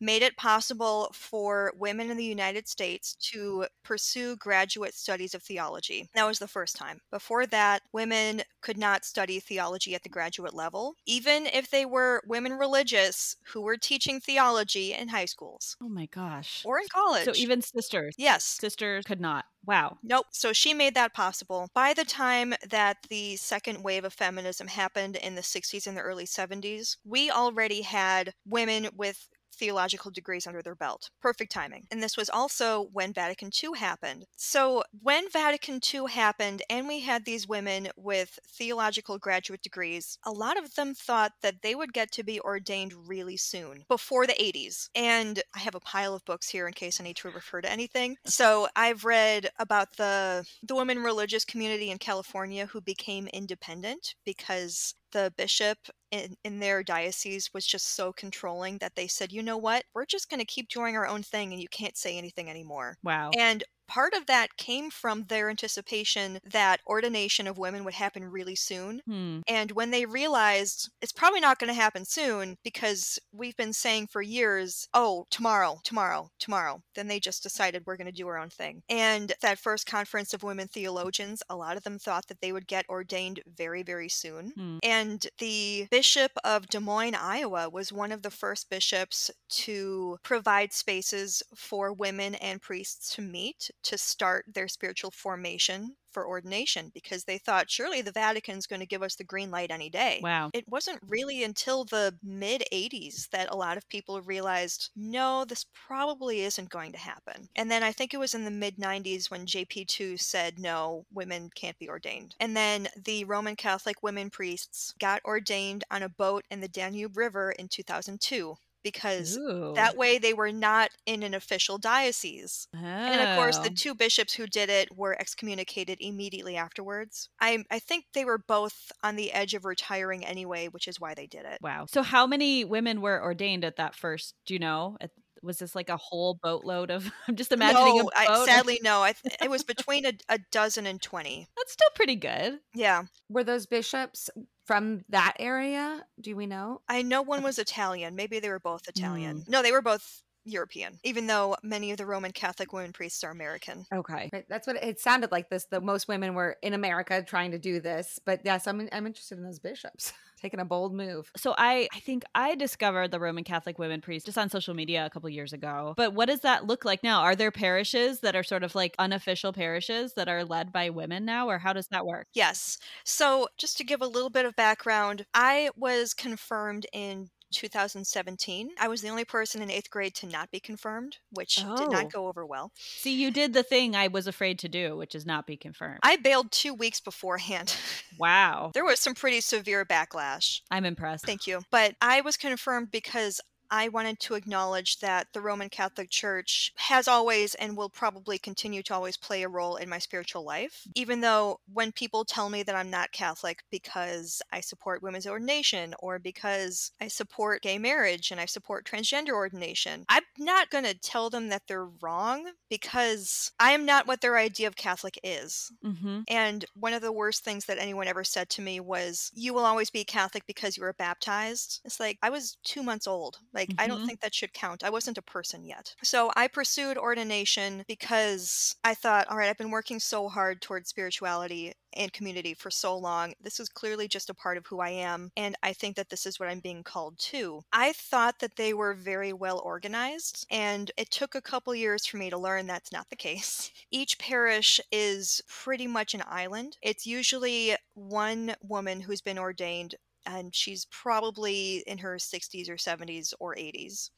made 0.00 0.22
it 0.22 0.36
possible 0.36 1.10
for 1.12 1.72
women 1.76 2.10
in 2.10 2.16
the 2.16 2.24
United 2.24 2.68
States 2.68 3.14
to 3.14 3.66
pursue 3.82 4.36
graduate 4.36 4.94
studies 4.94 5.34
of 5.34 5.42
theology. 5.42 6.08
That 6.14 6.26
was 6.26 6.38
the 6.38 6.48
first 6.48 6.76
time. 6.76 7.00
Before 7.10 7.46
that, 7.46 7.82
women 7.92 8.42
could 8.60 8.78
not 8.78 9.04
study 9.04 9.40
theology 9.40 9.94
at 9.94 10.02
the 10.02 10.08
graduate 10.08 10.54
level, 10.54 10.94
even 11.06 11.46
if 11.46 11.70
they 11.70 11.84
were 11.84 12.22
women 12.26 12.52
religious 12.52 13.36
who 13.52 13.60
were 13.60 13.76
teaching 13.76 14.20
theology 14.20 14.92
in 14.94 15.08
high 15.08 15.24
schools. 15.24 15.76
Oh 15.82 15.88
my 15.88 16.06
gosh. 16.06 16.62
Or 16.64 16.78
in 16.78 16.86
college. 16.92 17.24
So 17.24 17.32
even 17.34 17.62
sisters. 17.62 18.14
Yes. 18.18 18.44
Sisters 18.44 19.04
could 19.04 19.20
not. 19.20 19.44
Wow. 19.64 19.98
Nope. 20.02 20.26
So 20.30 20.52
she 20.52 20.72
made 20.72 20.94
that 20.94 21.14
possible. 21.14 21.68
By 21.74 21.92
the 21.92 22.04
time 22.04 22.54
that 22.70 22.98
the 23.10 23.36
second 23.36 23.82
wave 23.82 24.04
of 24.04 24.12
feminism 24.12 24.66
happened 24.66 25.16
in 25.16 25.34
the 25.34 25.42
60s 25.42 25.86
and 25.86 25.96
the 25.96 26.00
early 26.00 26.24
70s, 26.24 26.96
we 27.04 27.30
already 27.30 27.82
had 27.82 28.32
women 28.46 28.88
with 28.96 29.28
theological 29.58 30.10
degrees 30.10 30.46
under 30.46 30.62
their 30.62 30.74
belt. 30.74 31.10
Perfect 31.20 31.52
timing. 31.52 31.86
And 31.90 32.02
this 32.02 32.16
was 32.16 32.30
also 32.30 32.88
when 32.92 33.12
Vatican 33.12 33.50
II 33.62 33.78
happened. 33.78 34.26
So, 34.36 34.84
when 35.02 35.30
Vatican 35.30 35.80
II 35.92 36.10
happened 36.10 36.62
and 36.70 36.86
we 36.86 37.00
had 37.00 37.24
these 37.24 37.48
women 37.48 37.88
with 37.96 38.38
theological 38.46 39.18
graduate 39.18 39.62
degrees, 39.62 40.18
a 40.24 40.30
lot 40.30 40.58
of 40.58 40.74
them 40.74 40.94
thought 40.94 41.32
that 41.42 41.62
they 41.62 41.74
would 41.74 41.92
get 41.92 42.12
to 42.12 42.24
be 42.24 42.40
ordained 42.40 42.94
really 43.08 43.36
soon, 43.36 43.84
before 43.88 44.26
the 44.26 44.34
80s. 44.34 44.88
And 44.94 45.42
I 45.54 45.60
have 45.60 45.74
a 45.74 45.80
pile 45.80 46.14
of 46.14 46.24
books 46.24 46.48
here 46.48 46.66
in 46.66 46.72
case 46.72 47.00
I 47.00 47.04
need 47.04 47.16
to 47.16 47.30
refer 47.30 47.60
to 47.60 47.70
anything. 47.70 48.16
So, 48.26 48.68
I've 48.76 49.04
read 49.04 49.50
about 49.58 49.96
the 49.96 50.44
the 50.62 50.74
women 50.74 50.98
religious 51.02 51.44
community 51.44 51.90
in 51.90 51.98
California 51.98 52.66
who 52.66 52.80
became 52.80 53.28
independent 53.28 54.14
because 54.24 54.94
the 55.12 55.32
bishop 55.36 55.78
in, 56.10 56.34
in 56.44 56.58
their 56.60 56.82
diocese 56.82 57.50
was 57.54 57.66
just 57.66 57.94
so 57.96 58.12
controlling 58.12 58.78
that 58.78 58.94
they 58.94 59.06
said, 59.08 59.32
you 59.32 59.42
know 59.42 59.56
what, 59.58 59.84
we're 59.94 60.06
just 60.06 60.28
going 60.30 60.40
to 60.40 60.46
keep 60.46 60.68
doing 60.68 60.96
our 60.96 61.06
own 61.06 61.22
thing 61.22 61.52
and 61.52 61.60
you 61.60 61.68
can't 61.68 61.96
say 61.96 62.16
anything 62.18 62.48
anymore. 62.50 62.96
Wow. 63.02 63.38
And 63.38 63.64
part 63.88 64.12
of 64.12 64.26
that 64.26 64.56
came 64.56 64.90
from 64.90 65.24
their 65.24 65.50
anticipation 65.50 66.38
that 66.44 66.80
ordination 66.86 67.46
of 67.46 67.58
women 67.58 67.84
would 67.84 67.94
happen 67.94 68.24
really 68.24 68.54
soon. 68.54 69.00
Hmm. 69.06 69.40
And 69.48 69.72
when 69.72 69.90
they 69.90 70.04
realized 70.04 70.90
it's 71.02 71.12
probably 71.12 71.40
not 71.40 71.58
going 71.58 71.68
to 71.68 71.80
happen 71.80 72.04
soon 72.04 72.56
because 72.62 73.18
we've 73.32 73.56
been 73.56 73.72
saying 73.72 74.08
for 74.08 74.22
years, 74.22 74.88
oh, 74.94 75.26
tomorrow, 75.30 75.80
tomorrow, 75.84 76.30
tomorrow, 76.38 76.82
then 76.94 77.08
they 77.08 77.18
just 77.18 77.42
decided 77.42 77.84
we're 77.86 77.96
going 77.96 78.06
to 78.06 78.12
do 78.12 78.28
our 78.28 78.38
own 78.38 78.50
thing. 78.50 78.82
And 78.88 79.32
that 79.40 79.58
first 79.58 79.86
conference 79.86 80.34
of 80.34 80.42
women 80.42 80.68
theologians, 80.68 81.42
a 81.48 81.56
lot 81.56 81.76
of 81.76 81.84
them 81.84 81.98
thought 81.98 82.28
that 82.28 82.40
they 82.40 82.52
would 82.52 82.66
get 82.66 82.88
ordained 82.88 83.40
very, 83.56 83.82
very 83.82 84.08
soon. 84.08 84.52
Hmm. 84.54 84.78
And 84.82 85.26
the 85.38 85.88
bishop 85.90 86.32
of 86.44 86.68
Des 86.68 86.80
Moines, 86.80 87.14
Iowa, 87.14 87.70
was 87.70 87.92
one 87.92 88.12
of 88.12 88.22
the 88.22 88.30
first 88.30 88.68
bishops 88.68 89.30
to 89.48 90.18
provide 90.22 90.72
spaces 90.72 91.42
for 91.54 91.92
women 91.92 92.34
and 92.36 92.60
priests 92.60 93.14
to 93.14 93.22
meet 93.22 93.70
to 93.84 93.98
start 93.98 94.44
their 94.52 94.68
spiritual 94.68 95.10
formation 95.10 95.96
for 96.12 96.26
ordination 96.26 96.90
because 96.94 97.24
they 97.24 97.38
thought 97.38 97.70
surely 97.70 98.02
the 98.02 98.12
Vatican's 98.12 98.66
going 98.66 98.80
to 98.80 98.86
give 98.86 99.02
us 99.02 99.14
the 99.14 99.24
green 99.24 99.50
light 99.50 99.70
any 99.70 99.90
day. 99.90 100.20
Wow. 100.22 100.50
It 100.52 100.64
wasn't 100.68 101.00
really 101.06 101.44
until 101.44 101.84
the 101.84 102.14
mid 102.22 102.64
80s 102.72 103.28
that 103.30 103.50
a 103.50 103.56
lot 103.56 103.76
of 103.76 103.88
people 103.88 104.20
realized 104.22 104.90
no, 104.96 105.44
this 105.44 105.66
probably 105.86 106.40
isn't 106.40 106.70
going 106.70 106.92
to 106.92 106.98
happen. 106.98 107.48
And 107.56 107.70
then 107.70 107.82
I 107.82 107.92
think 107.92 108.12
it 108.12 108.18
was 108.18 108.34
in 108.34 108.44
the 108.44 108.50
mid 108.50 108.76
90s 108.78 109.30
when 109.30 109.46
JP2 109.46 110.20
said 110.20 110.58
no, 110.58 111.04
women 111.12 111.50
can't 111.54 111.78
be 111.78 111.88
ordained. 111.88 112.34
And 112.40 112.56
then 112.56 112.88
the 113.04 113.24
Roman 113.24 113.56
Catholic 113.56 114.02
women 114.02 114.30
priests 114.30 114.94
got 114.98 115.22
ordained 115.24 115.84
on 115.90 116.02
a 116.02 116.08
boat 116.08 116.44
in 116.50 116.60
the 116.60 116.68
Danube 116.68 117.16
River 117.16 117.52
in 117.52 117.68
2002 117.68 118.56
because 118.82 119.36
Ooh. 119.36 119.72
that 119.74 119.96
way 119.96 120.18
they 120.18 120.34
were 120.34 120.52
not 120.52 120.90
in 121.06 121.22
an 121.22 121.34
official 121.34 121.78
diocese. 121.78 122.68
And 122.74 123.20
of 123.20 123.36
course, 123.36 123.58
the 123.58 123.70
Oh. 123.70 123.74
two 123.76 123.94
bishops 123.94 124.34
who 124.34 124.46
did 124.46 124.70
it 124.70 124.96
were 124.96 125.18
excommunicated 125.20 125.98
immediately 126.00 126.56
afterwards. 126.56 127.28
I, 127.40 127.64
I 127.70 127.78
think 127.78 128.04
they 128.14 128.24
were 128.24 128.38
both 128.38 128.90
on 129.02 129.16
the 129.16 129.32
edge 129.32 129.54
of 129.54 129.64
retiring 129.64 130.24
anyway, 130.24 130.68
which 130.68 130.88
is 130.88 131.00
why 131.00 131.14
they 131.14 131.26
did 131.26 131.44
it. 131.44 131.58
Wow. 131.62 131.86
So 131.88 132.02
how 132.02 132.26
many 132.26 132.64
women 132.64 133.00
were 133.00 133.22
ordained 133.22 133.64
at 133.64 133.76
that 133.76 133.94
first? 133.94 134.34
Do 134.46 134.54
you 134.54 134.60
know? 134.60 134.96
At- 135.00 135.10
Was 135.42 135.58
this 135.58 135.74
like 135.76 135.88
a 135.88 135.96
whole 135.96 136.34
boatload 136.42 136.90
of? 136.90 137.10
I'm 137.28 137.36
just 137.36 137.52
imagining 137.52 137.96
no, 137.98 138.10
a 138.14 138.18
I, 138.18 138.26
boat. 138.26 138.46
sadly, 138.46 138.80
no. 138.82 139.02
I 139.02 139.12
th- 139.12 139.36
it 139.42 139.50
was 139.50 139.62
between 139.62 140.04
a, 140.06 140.12
a 140.28 140.38
dozen 140.50 140.86
and 140.86 141.00
20. 141.00 141.46
That's 141.56 141.72
still 141.72 141.90
pretty 141.94 142.16
good. 142.16 142.58
Yeah. 142.74 143.04
Were 143.28 143.44
those 143.44 143.66
bishops 143.66 144.30
from 144.68 145.02
that 145.08 145.34
area? 145.40 146.04
Do 146.20 146.36
we 146.36 146.46
know? 146.46 146.82
I 146.88 147.02
know 147.02 147.22
one 147.22 147.42
was 147.42 147.58
Italian. 147.58 148.14
Maybe 148.14 148.38
they 148.38 148.50
were 148.50 148.60
both 148.60 148.84
Mm. 148.84 148.88
Italian. 148.90 149.44
No, 149.48 149.62
they 149.62 149.72
were 149.72 149.82
both 149.82 150.22
European, 150.44 150.98
even 151.04 151.26
though 151.26 151.56
many 151.62 151.90
of 151.90 151.96
the 151.96 152.06
Roman 152.06 152.32
Catholic 152.32 152.72
women 152.72 152.92
priests 152.92 153.24
are 153.24 153.30
American. 153.30 153.84
Okay, 153.92 154.30
Right, 154.32 154.44
that's 154.48 154.66
what 154.66 154.76
it, 154.76 154.84
it 154.84 155.00
sounded 155.00 155.32
like. 155.32 155.50
This 155.50 155.64
the 155.70 155.80
most 155.80 156.06
women 156.06 156.34
were 156.34 156.56
in 156.62 156.74
America 156.74 157.22
trying 157.22 157.50
to 157.50 157.58
do 157.58 157.80
this, 157.80 158.20
but 158.24 158.42
yes, 158.44 158.66
I'm 158.66 158.88
I'm 158.92 159.06
interested 159.06 159.38
in 159.38 159.44
those 159.44 159.58
bishops 159.58 160.12
taking 160.40 160.60
a 160.60 160.64
bold 160.64 160.94
move. 160.94 161.30
So 161.36 161.54
I, 161.56 161.88
I 161.94 162.00
think 162.00 162.24
I 162.34 162.54
discovered 162.54 163.10
the 163.10 163.20
Roman 163.20 163.44
Catholic 163.44 163.78
women 163.78 164.00
priest 164.00 164.26
just 164.26 164.38
on 164.38 164.50
social 164.50 164.74
media 164.74 165.04
a 165.04 165.10
couple 165.10 165.28
years 165.28 165.52
ago. 165.52 165.94
But 165.96 166.14
what 166.14 166.26
does 166.28 166.40
that 166.40 166.66
look 166.66 166.84
like 166.84 167.02
now? 167.02 167.20
Are 167.22 167.36
there 167.36 167.50
parishes 167.50 168.20
that 168.20 168.36
are 168.36 168.42
sort 168.42 168.62
of 168.62 168.74
like 168.74 168.94
unofficial 168.98 169.52
parishes 169.52 170.14
that 170.14 170.28
are 170.28 170.44
led 170.44 170.72
by 170.72 170.90
women 170.90 171.24
now, 171.24 171.48
or 171.48 171.58
how 171.58 171.72
does 171.72 171.88
that 171.88 172.06
work? 172.06 172.26
Yes. 172.32 172.78
So, 173.04 173.48
just 173.56 173.76
to 173.78 173.84
give 173.84 174.02
a 174.02 174.06
little 174.06 174.30
bit 174.30 174.46
of 174.46 174.56
background, 174.56 175.26
I 175.34 175.70
was 175.76 176.14
confirmed 176.14 176.86
in 176.92 177.30
2017. 177.52 178.70
I 178.78 178.88
was 178.88 179.02
the 179.02 179.08
only 179.08 179.24
person 179.24 179.62
in 179.62 179.70
eighth 179.70 179.90
grade 179.90 180.14
to 180.16 180.26
not 180.26 180.50
be 180.50 180.60
confirmed, 180.60 181.18
which 181.30 181.56
did 181.56 181.66
Oh. 181.66 181.86
not 181.86 182.12
go 182.12 182.28
over 182.28 182.44
well. 182.44 182.72
See, 182.76 183.14
you 183.14 183.30
did 183.30 183.52
the 183.52 183.62
thing 183.62 183.94
I 183.96 184.08
was 184.08 184.26
afraid 184.26 184.58
to 184.60 184.68
do, 184.68 184.96
which 184.96 185.14
is 185.14 185.26
not 185.26 185.46
be 185.46 185.56
confirmed. 185.56 186.00
I 186.02 186.16
bailed 186.16 186.50
two 186.52 186.74
weeks 186.74 187.00
beforehand. 187.00 187.74
wow. 188.18 188.70
there 188.74 188.84
was 188.84 189.00
some 189.00 189.14
pretty 189.14 189.40
severe 189.40 189.84
backlash. 189.84 190.60
I'm 190.70 190.84
impressed. 190.84 191.24
Thank 191.26 191.46
you. 191.46 191.62
But 191.70 191.94
I 192.00 192.20
was 192.20 192.36
confirmed 192.36 192.90
because 192.90 193.40
I 193.70 193.88
wanted 193.88 194.20
to 194.20 194.34
acknowledge 194.34 194.98
that 195.00 195.28
the 195.32 195.40
Roman 195.40 195.68
Catholic 195.68 196.10
Church 196.10 196.72
has 196.76 197.08
always 197.08 197.54
and 197.54 197.76
will 197.76 197.88
probably 197.88 198.38
continue 198.38 198.82
to 198.84 198.94
always 198.94 199.16
play 199.16 199.42
a 199.42 199.48
role 199.48 199.76
in 199.76 199.88
my 199.88 199.98
spiritual 199.98 200.44
life. 200.44 200.86
Even 200.94 201.20
though 201.20 201.60
when 201.72 201.92
people 201.92 202.24
tell 202.24 202.50
me 202.50 202.62
that 202.62 202.74
I'm 202.74 202.90
not 202.90 203.12
Catholic 203.12 203.62
because 203.70 204.42
I 204.52 204.60
support 204.60 205.02
women's 205.02 205.26
ordination 205.26 205.94
or 206.00 206.18
because 206.18 206.92
I 207.00 207.08
support 207.08 207.62
gay 207.62 207.78
marriage 207.78 208.30
and 208.30 208.40
I 208.40 208.46
support 208.46 208.86
transgender 208.86 209.32
ordination, 209.32 210.04
I'm 210.08 210.22
not 210.38 210.70
going 210.70 210.84
to 210.84 210.94
tell 210.94 211.30
them 211.30 211.48
that 211.48 211.62
they're 211.68 211.88
wrong 212.00 212.46
because 212.70 213.52
I 213.58 213.72
am 213.72 213.84
not 213.84 214.06
what 214.06 214.20
their 214.20 214.38
idea 214.38 214.66
of 214.66 214.76
Catholic 214.76 215.18
is. 215.22 215.72
Mm-hmm. 215.84 216.20
And 216.28 216.64
one 216.74 216.92
of 216.92 217.02
the 217.02 217.12
worst 217.12 217.44
things 217.44 217.66
that 217.66 217.78
anyone 217.78 218.08
ever 218.08 218.24
said 218.24 218.48
to 218.50 218.62
me 218.62 218.80
was, 218.80 219.30
You 219.34 219.54
will 219.54 219.64
always 219.64 219.90
be 219.90 220.04
Catholic 220.04 220.46
because 220.46 220.76
you 220.76 220.82
were 220.82 220.92
baptized. 220.92 221.80
It's 221.84 222.00
like, 222.00 222.18
I 222.22 222.30
was 222.30 222.56
two 222.64 222.82
months 222.82 223.06
old. 223.06 223.38
Like, 223.58 223.74
I 223.78 223.86
don't 223.88 224.02
Mhm. 224.02 224.08
think 224.08 224.20
that 224.20 224.34
should 224.34 224.52
count. 224.54 224.84
I 224.84 224.90
wasn't 224.90 225.18
a 225.18 225.22
person 225.22 225.64
yet. 225.64 225.96
So 226.02 226.32
I 226.36 226.48
pursued 226.48 226.96
ordination 226.98 227.84
because 227.88 228.74
I 228.84 228.94
thought, 228.94 229.26
All 229.28 229.36
right, 229.36 229.48
I've 229.48 229.56
been 229.58 229.70
working 229.70 230.00
so 230.00 230.28
hard 230.28 230.60
towards 230.62 230.88
spirituality 230.88 231.74
and 231.92 232.12
community 232.12 232.54
for 232.54 232.70
so 232.70 232.96
long. 232.96 233.34
This 233.40 233.58
is 233.60 233.68
clearly 233.68 234.08
just 234.08 234.30
a 234.30 234.34
part 234.34 234.56
of 234.58 234.66
who 234.66 234.80
I 234.80 234.90
am. 234.90 235.30
And 235.36 235.56
I 235.62 235.72
think 235.72 235.96
that 235.96 236.08
this 236.10 236.26
is 236.26 236.38
what 236.40 236.48
I'm 236.48 236.60
being 236.60 236.82
called 236.84 237.18
to. 237.30 237.62
I 237.72 237.92
thought 237.94 238.40
that 238.40 238.56
they 238.56 238.74
were 238.74 238.94
very 238.94 239.32
well 239.32 239.58
organized. 239.60 240.46
And 240.50 240.90
it 240.98 241.10
took 241.10 241.34
a 241.34 241.40
couple 241.42 241.74
years 241.74 242.06
for 242.06 242.16
me 242.18 242.30
to 242.30 242.38
learn 242.38 242.66
that's 242.66 242.92
not 242.92 243.08
the 243.10 243.16
case. 243.16 243.70
Each 243.90 244.18
parish 244.18 244.80
is 244.90 245.40
pretty 245.48 245.86
much 245.86 246.14
an 246.14 246.22
island. 246.26 246.76
It's 246.82 247.06
usually 247.06 247.76
one 247.94 248.54
woman 248.62 249.00
who's 249.02 249.20
been 249.22 249.38
ordained. 249.38 249.94
And 250.28 250.54
she's 250.54 250.84
probably 250.86 251.82
in 251.86 251.98
her 251.98 252.16
60s 252.16 252.68
or 252.68 252.76
70s 252.76 253.32
or 253.40 253.54
80s. 253.54 254.10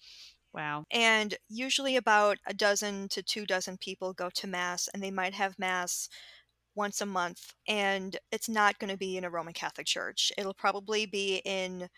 Wow. 0.52 0.84
And 0.90 1.36
usually 1.48 1.96
about 1.96 2.38
a 2.46 2.54
dozen 2.54 3.08
to 3.10 3.22
two 3.22 3.46
dozen 3.46 3.76
people 3.78 4.12
go 4.12 4.30
to 4.34 4.46
Mass, 4.48 4.88
and 4.92 5.02
they 5.02 5.12
might 5.12 5.34
have 5.34 5.58
Mass 5.58 6.08
once 6.74 7.00
a 7.00 7.06
month. 7.06 7.54
And 7.68 8.16
it's 8.32 8.48
not 8.48 8.78
going 8.78 8.90
to 8.90 8.96
be 8.96 9.16
in 9.16 9.24
a 9.24 9.30
Roman 9.30 9.54
Catholic 9.54 9.86
church. 9.86 10.32
It'll 10.36 10.54
probably 10.54 11.06
be 11.06 11.40
in 11.44 11.88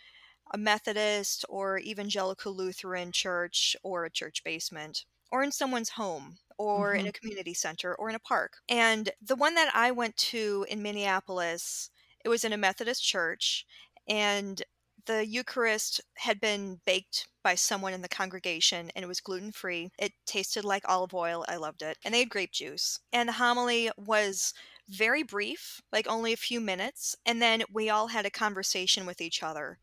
a 0.52 0.58
Methodist 0.58 1.44
or 1.48 1.78
evangelical 1.78 2.54
Lutheran 2.54 3.12
church 3.12 3.74
or 3.82 4.04
a 4.04 4.10
church 4.10 4.44
basement 4.44 5.04
or 5.30 5.42
in 5.42 5.50
someone's 5.50 5.88
home 5.90 6.36
or 6.58 6.92
in 6.92 7.00
mm-hmm. 7.00 7.08
a 7.08 7.12
community 7.12 7.54
center 7.54 7.94
or 7.94 8.10
in 8.10 8.14
a 8.14 8.20
park. 8.20 8.58
And 8.68 9.10
the 9.20 9.34
one 9.34 9.54
that 9.54 9.70
I 9.74 9.90
went 9.90 10.16
to 10.18 10.66
in 10.68 10.82
Minneapolis, 10.82 11.90
it 12.24 12.28
was 12.28 12.44
in 12.44 12.52
a 12.52 12.58
Methodist 12.58 13.02
church 13.02 13.64
and 14.08 14.62
the 15.06 15.26
Eucharist 15.26 16.00
had 16.16 16.40
been 16.40 16.80
baked 16.86 17.26
by 17.42 17.54
someone 17.54 17.92
in 17.92 18.02
the 18.02 18.08
congregation 18.08 18.90
and 18.94 19.04
it 19.04 19.08
was 19.08 19.20
gluten 19.20 19.50
free. 19.52 19.90
It 19.98 20.12
tasted 20.26 20.64
like 20.64 20.88
olive 20.88 21.12
oil. 21.14 21.44
I 21.48 21.56
loved 21.56 21.82
it. 21.82 21.98
And 22.04 22.14
they 22.14 22.20
had 22.20 22.30
grape 22.30 22.52
juice. 22.52 23.00
And 23.12 23.28
the 23.28 23.32
homily 23.32 23.90
was 23.96 24.54
very 24.88 25.22
brief, 25.22 25.80
like 25.92 26.06
only 26.06 26.32
a 26.32 26.36
few 26.36 26.60
minutes. 26.60 27.16
And 27.26 27.42
then 27.42 27.64
we 27.72 27.90
all 27.90 28.08
had 28.08 28.26
a 28.26 28.30
conversation 28.30 29.06
with 29.06 29.20
each 29.20 29.42
other. 29.42 29.78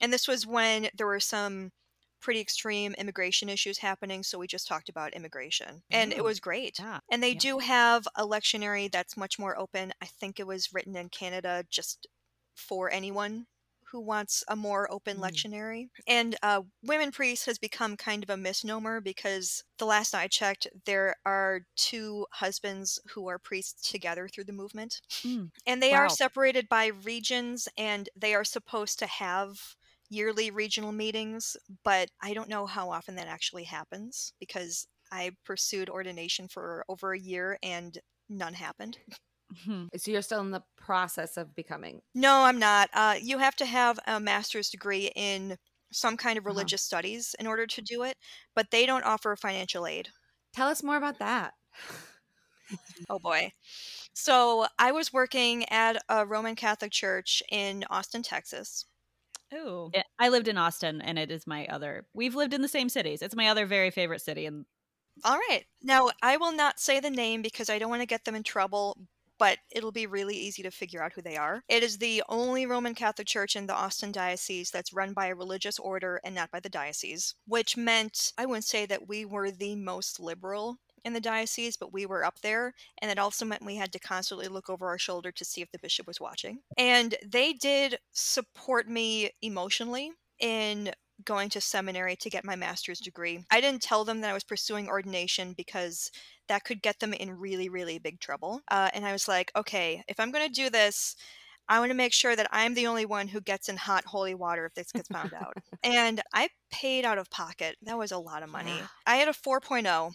And 0.00 0.12
this 0.12 0.26
was 0.26 0.46
when 0.46 0.88
there 0.96 1.06
were 1.06 1.20
some 1.20 1.70
pretty 2.20 2.40
extreme 2.40 2.94
immigration 2.94 3.50
issues 3.50 3.78
happening, 3.78 4.22
so 4.22 4.38
we 4.38 4.46
just 4.46 4.66
talked 4.66 4.88
about 4.88 5.12
immigration. 5.12 5.82
And 5.90 6.12
it 6.12 6.24
was 6.24 6.40
great. 6.40 6.78
Yeah. 6.78 7.00
And 7.10 7.22
they 7.22 7.32
Yeah. 7.32 7.38
do 7.38 7.58
have 7.58 8.08
a 8.16 8.26
lectionary 8.26 8.90
that's 8.90 9.16
much 9.16 9.38
more 9.38 9.56
open. 9.58 9.92
I 10.00 10.06
think 10.06 10.40
it 10.40 10.46
was 10.46 10.72
written 10.72 10.96
in 10.96 11.10
Canada 11.10 11.64
just 11.68 12.06
for 12.56 12.90
anyone 12.90 13.46
who 13.94 14.00
wants 14.00 14.42
a 14.48 14.56
more 14.56 14.92
open 14.92 15.18
Mm. 15.18 15.18
lectionary. 15.18 15.86
And 16.08 16.36
uh, 16.42 16.62
women 16.82 17.12
priests 17.12 17.46
has 17.46 17.58
become 17.60 17.96
kind 17.96 18.24
of 18.24 18.30
a 18.30 18.36
misnomer 18.36 19.00
because 19.00 19.62
the 19.78 19.86
last 19.86 20.14
I 20.16 20.26
checked, 20.26 20.66
there 20.84 21.14
are 21.24 21.62
two 21.76 22.26
husbands 22.32 22.98
who 23.12 23.28
are 23.28 23.38
priests 23.38 23.88
together 23.88 24.28
through 24.28 24.44
the 24.44 24.52
movement. 24.52 25.00
Mm. 25.24 25.50
And 25.66 25.82
they 25.82 25.94
Wow. 25.94 25.94
are 25.94 26.08
separated 26.08 26.68
by 26.68 26.86
regions 26.86 27.68
and 27.76 28.08
they 28.16 28.34
are 28.34 28.44
supposed 28.44 28.98
to 29.00 29.06
have 29.06 29.76
yearly 30.10 30.50
regional 30.50 30.92
meetings, 30.92 31.56
but 31.84 32.10
I 32.20 32.34
don't 32.34 32.48
know 32.48 32.66
how 32.66 32.90
often 32.90 33.14
that 33.16 33.28
actually 33.28 33.64
happens 33.64 34.32
because 34.40 34.86
I 35.12 35.32
pursued 35.44 35.88
ordination 35.88 36.48
for 36.48 36.84
over 36.88 37.12
a 37.14 37.18
year 37.20 37.58
and 37.62 37.98
none 38.28 38.54
happened. 38.54 38.98
Hmm. 39.62 39.86
So 39.96 40.10
you're 40.10 40.22
still 40.22 40.40
in 40.40 40.50
the 40.50 40.64
process 40.76 41.36
of 41.36 41.54
becoming. 41.54 42.02
No, 42.14 42.42
I'm 42.44 42.58
not. 42.58 42.90
Uh, 42.92 43.16
you 43.20 43.38
have 43.38 43.56
to 43.56 43.66
have 43.66 43.98
a 44.06 44.18
master's 44.20 44.70
degree 44.70 45.10
in 45.14 45.58
some 45.92 46.16
kind 46.16 46.38
of 46.38 46.46
Uh-huh. 46.48 46.54
religious 46.54 46.82
studies 46.82 47.34
in 47.38 47.46
order 47.46 47.66
to 47.66 47.82
do 47.82 48.02
it, 48.02 48.16
but 48.54 48.70
they 48.70 48.86
don't 48.86 49.04
offer 49.04 49.34
financial 49.36 49.86
aid. 49.86 50.10
Tell 50.54 50.68
us 50.68 50.82
more 50.82 50.96
about 50.96 51.18
that. 51.18 51.54
Oh 53.08 53.18
boy. 53.18 53.52
So 54.14 54.66
I 54.78 54.92
was 54.92 55.12
working 55.12 55.64
at 55.70 56.02
a 56.08 56.26
Roman 56.26 56.56
Catholic 56.56 56.92
church 56.92 57.42
in 57.50 57.84
Austin, 57.90 58.22
Texas. 58.22 58.86
Oh, 59.52 59.94
Yeah, 59.94 60.02
I 60.18 60.28
lived 60.28 60.48
in 60.48 60.58
Austin 60.58 61.00
and 61.00 61.18
it 61.18 61.30
is 61.30 61.46
my 61.46 61.66
other 61.66 62.08
we've 62.14 62.34
lived 62.34 62.52
in 62.54 62.62
the 62.62 62.68
same 62.68 62.88
cities. 62.88 63.22
It's 63.22 63.36
my 63.36 63.48
other 63.48 63.66
very 63.66 63.90
favorite 63.90 64.20
city 64.22 64.46
and 64.46 64.66
All 65.24 65.38
right. 65.48 65.64
Now, 65.82 66.10
I 66.22 66.36
will 66.36 66.52
not 66.52 66.78
say 66.80 67.00
the 67.00 67.10
name 67.10 67.42
because 67.42 67.70
I 67.70 67.78
don't 67.78 67.90
want 67.90 68.02
to 68.02 68.06
get 68.06 68.24
them 68.24 68.34
in 68.34 68.42
trouble, 68.42 68.96
but 69.38 69.58
it'll 69.70 69.92
be 69.92 70.06
really 70.06 70.36
easy 70.36 70.62
to 70.62 70.70
figure 70.70 71.02
out 71.02 71.12
who 71.12 71.22
they 71.22 71.36
are. 71.36 71.62
It 71.68 71.82
is 71.82 71.98
the 71.98 72.22
only 72.28 72.66
Roman 72.66 72.94
Catholic 72.94 73.26
church 73.26 73.56
in 73.56 73.66
the 73.66 73.74
Austin 73.74 74.12
Diocese 74.12 74.70
that's 74.70 74.92
run 74.92 75.12
by 75.12 75.26
a 75.26 75.34
religious 75.34 75.78
order 75.78 76.20
and 76.24 76.34
not 76.34 76.50
by 76.50 76.60
the 76.60 76.68
diocese, 76.68 77.34
which 77.46 77.76
meant 77.76 78.32
I 78.38 78.46
wouldn't 78.46 78.64
say 78.64 78.86
that 78.86 79.08
we 79.08 79.24
were 79.24 79.50
the 79.50 79.76
most 79.76 80.20
liberal 80.20 80.78
in 81.04 81.12
the 81.12 81.20
diocese, 81.20 81.76
but 81.76 81.92
we 81.92 82.06
were 82.06 82.24
up 82.24 82.40
there. 82.40 82.72
And 82.98 83.10
it 83.10 83.18
also 83.18 83.44
meant 83.44 83.64
we 83.64 83.76
had 83.76 83.92
to 83.92 83.98
constantly 83.98 84.48
look 84.48 84.70
over 84.70 84.88
our 84.88 84.98
shoulder 84.98 85.30
to 85.32 85.44
see 85.44 85.60
if 85.60 85.70
the 85.70 85.78
bishop 85.78 86.06
was 86.06 86.20
watching. 86.20 86.60
And 86.78 87.14
they 87.24 87.52
did 87.52 87.98
support 88.12 88.88
me 88.88 89.30
emotionally 89.42 90.12
in 90.40 90.92
going 91.24 91.48
to 91.50 91.60
seminary 91.60 92.16
to 92.16 92.30
get 92.30 92.44
my 92.44 92.56
master's 92.56 93.00
degree. 93.00 93.44
I 93.50 93.60
didn't 93.60 93.82
tell 93.82 94.04
them 94.04 94.20
that 94.20 94.30
I 94.30 94.34
was 94.34 94.44
pursuing 94.44 94.88
ordination 94.88 95.52
because 95.52 96.10
that 96.48 96.64
could 96.64 96.82
get 96.82 96.98
them 97.00 97.12
in 97.12 97.38
really, 97.38 97.68
really 97.68 97.98
big 97.98 98.20
trouble. 98.20 98.60
Uh, 98.70 98.90
and 98.92 99.06
I 99.06 99.12
was 99.12 99.28
like, 99.28 99.52
okay, 99.54 100.02
if 100.08 100.18
I'm 100.18 100.32
going 100.32 100.46
to 100.46 100.52
do 100.52 100.70
this, 100.70 101.16
I 101.68 101.78
want 101.78 101.90
to 101.90 101.96
make 101.96 102.12
sure 102.12 102.36
that 102.36 102.48
I'm 102.50 102.74
the 102.74 102.86
only 102.86 103.06
one 103.06 103.28
who 103.28 103.40
gets 103.40 103.68
in 103.68 103.76
hot 103.76 104.04
holy 104.04 104.34
water 104.34 104.66
if 104.66 104.74
this 104.74 104.92
gets 104.92 105.08
found 105.08 105.32
out. 105.34 105.54
And 105.82 106.22
I 106.32 106.48
paid 106.70 107.04
out 107.04 107.18
of 107.18 107.30
pocket. 107.30 107.76
That 107.82 107.98
was 107.98 108.10
a 108.10 108.18
lot 108.18 108.42
of 108.42 108.48
money. 108.48 108.74
Yeah. 108.76 108.86
I 109.06 109.16
had 109.16 109.28
a 109.28 109.32
4.0 109.32 110.12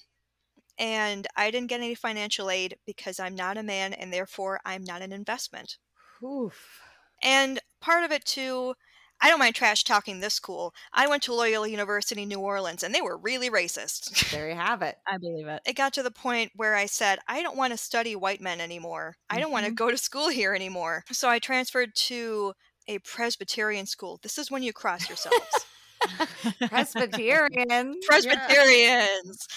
and 0.79 1.27
I 1.35 1.51
didn't 1.51 1.69
get 1.69 1.81
any 1.81 1.93
financial 1.95 2.49
aid 2.49 2.77
because 2.85 3.19
I'm 3.19 3.35
not 3.35 3.57
a 3.57 3.63
man 3.63 3.93
and 3.93 4.11
therefore 4.11 4.59
I'm 4.65 4.83
not 4.83 5.01
an 5.01 5.11
investment. 5.11 5.77
Oof. 6.23 6.81
And 7.21 7.59
part 7.81 8.03
of 8.03 8.11
it 8.11 8.25
too, 8.25 8.75
I 9.21 9.29
don't 9.29 9.39
mind 9.39 9.55
trash 9.55 9.83
talking 9.83 10.19
this 10.19 10.39
cool. 10.39 10.73
I 10.93 11.07
went 11.07 11.23
to 11.23 11.33
Loyola 11.33 11.67
University, 11.67 12.25
New 12.25 12.39
Orleans, 12.39 12.83
and 12.83 12.93
they 12.95 13.01
were 13.01 13.17
really 13.17 13.49
racist. 13.49 14.31
There 14.31 14.49
you 14.49 14.55
have 14.55 14.81
it. 14.81 14.97
I 15.07 15.17
believe 15.17 15.47
it. 15.47 15.61
it 15.65 15.73
got 15.75 15.93
to 15.93 16.03
the 16.03 16.11
point 16.11 16.51
where 16.55 16.75
I 16.75 16.85
said, 16.85 17.19
I 17.27 17.41
don't 17.41 17.57
want 17.57 17.71
to 17.73 17.77
study 17.77 18.15
white 18.15 18.41
men 18.41 18.61
anymore. 18.61 19.15
I 19.29 19.39
don't 19.39 19.51
want 19.51 19.65
to 19.65 19.71
Mhm. 19.71 19.75
go 19.75 19.91
to 19.91 19.97
school 19.97 20.29
here 20.29 20.53
anymore. 20.53 21.03
So 21.11 21.29
I 21.29 21.39
transferred 21.39 21.95
to 21.95 22.53
a 22.87 22.99
Presbyterian 22.99 23.85
school. 23.85 24.19
This 24.23 24.37
is 24.37 24.49
when 24.49 24.63
you 24.63 24.73
cross 24.73 25.09
yourselves. 25.09 25.65
Presbyterian. 26.69 27.95
Presbyterians. 28.07 29.47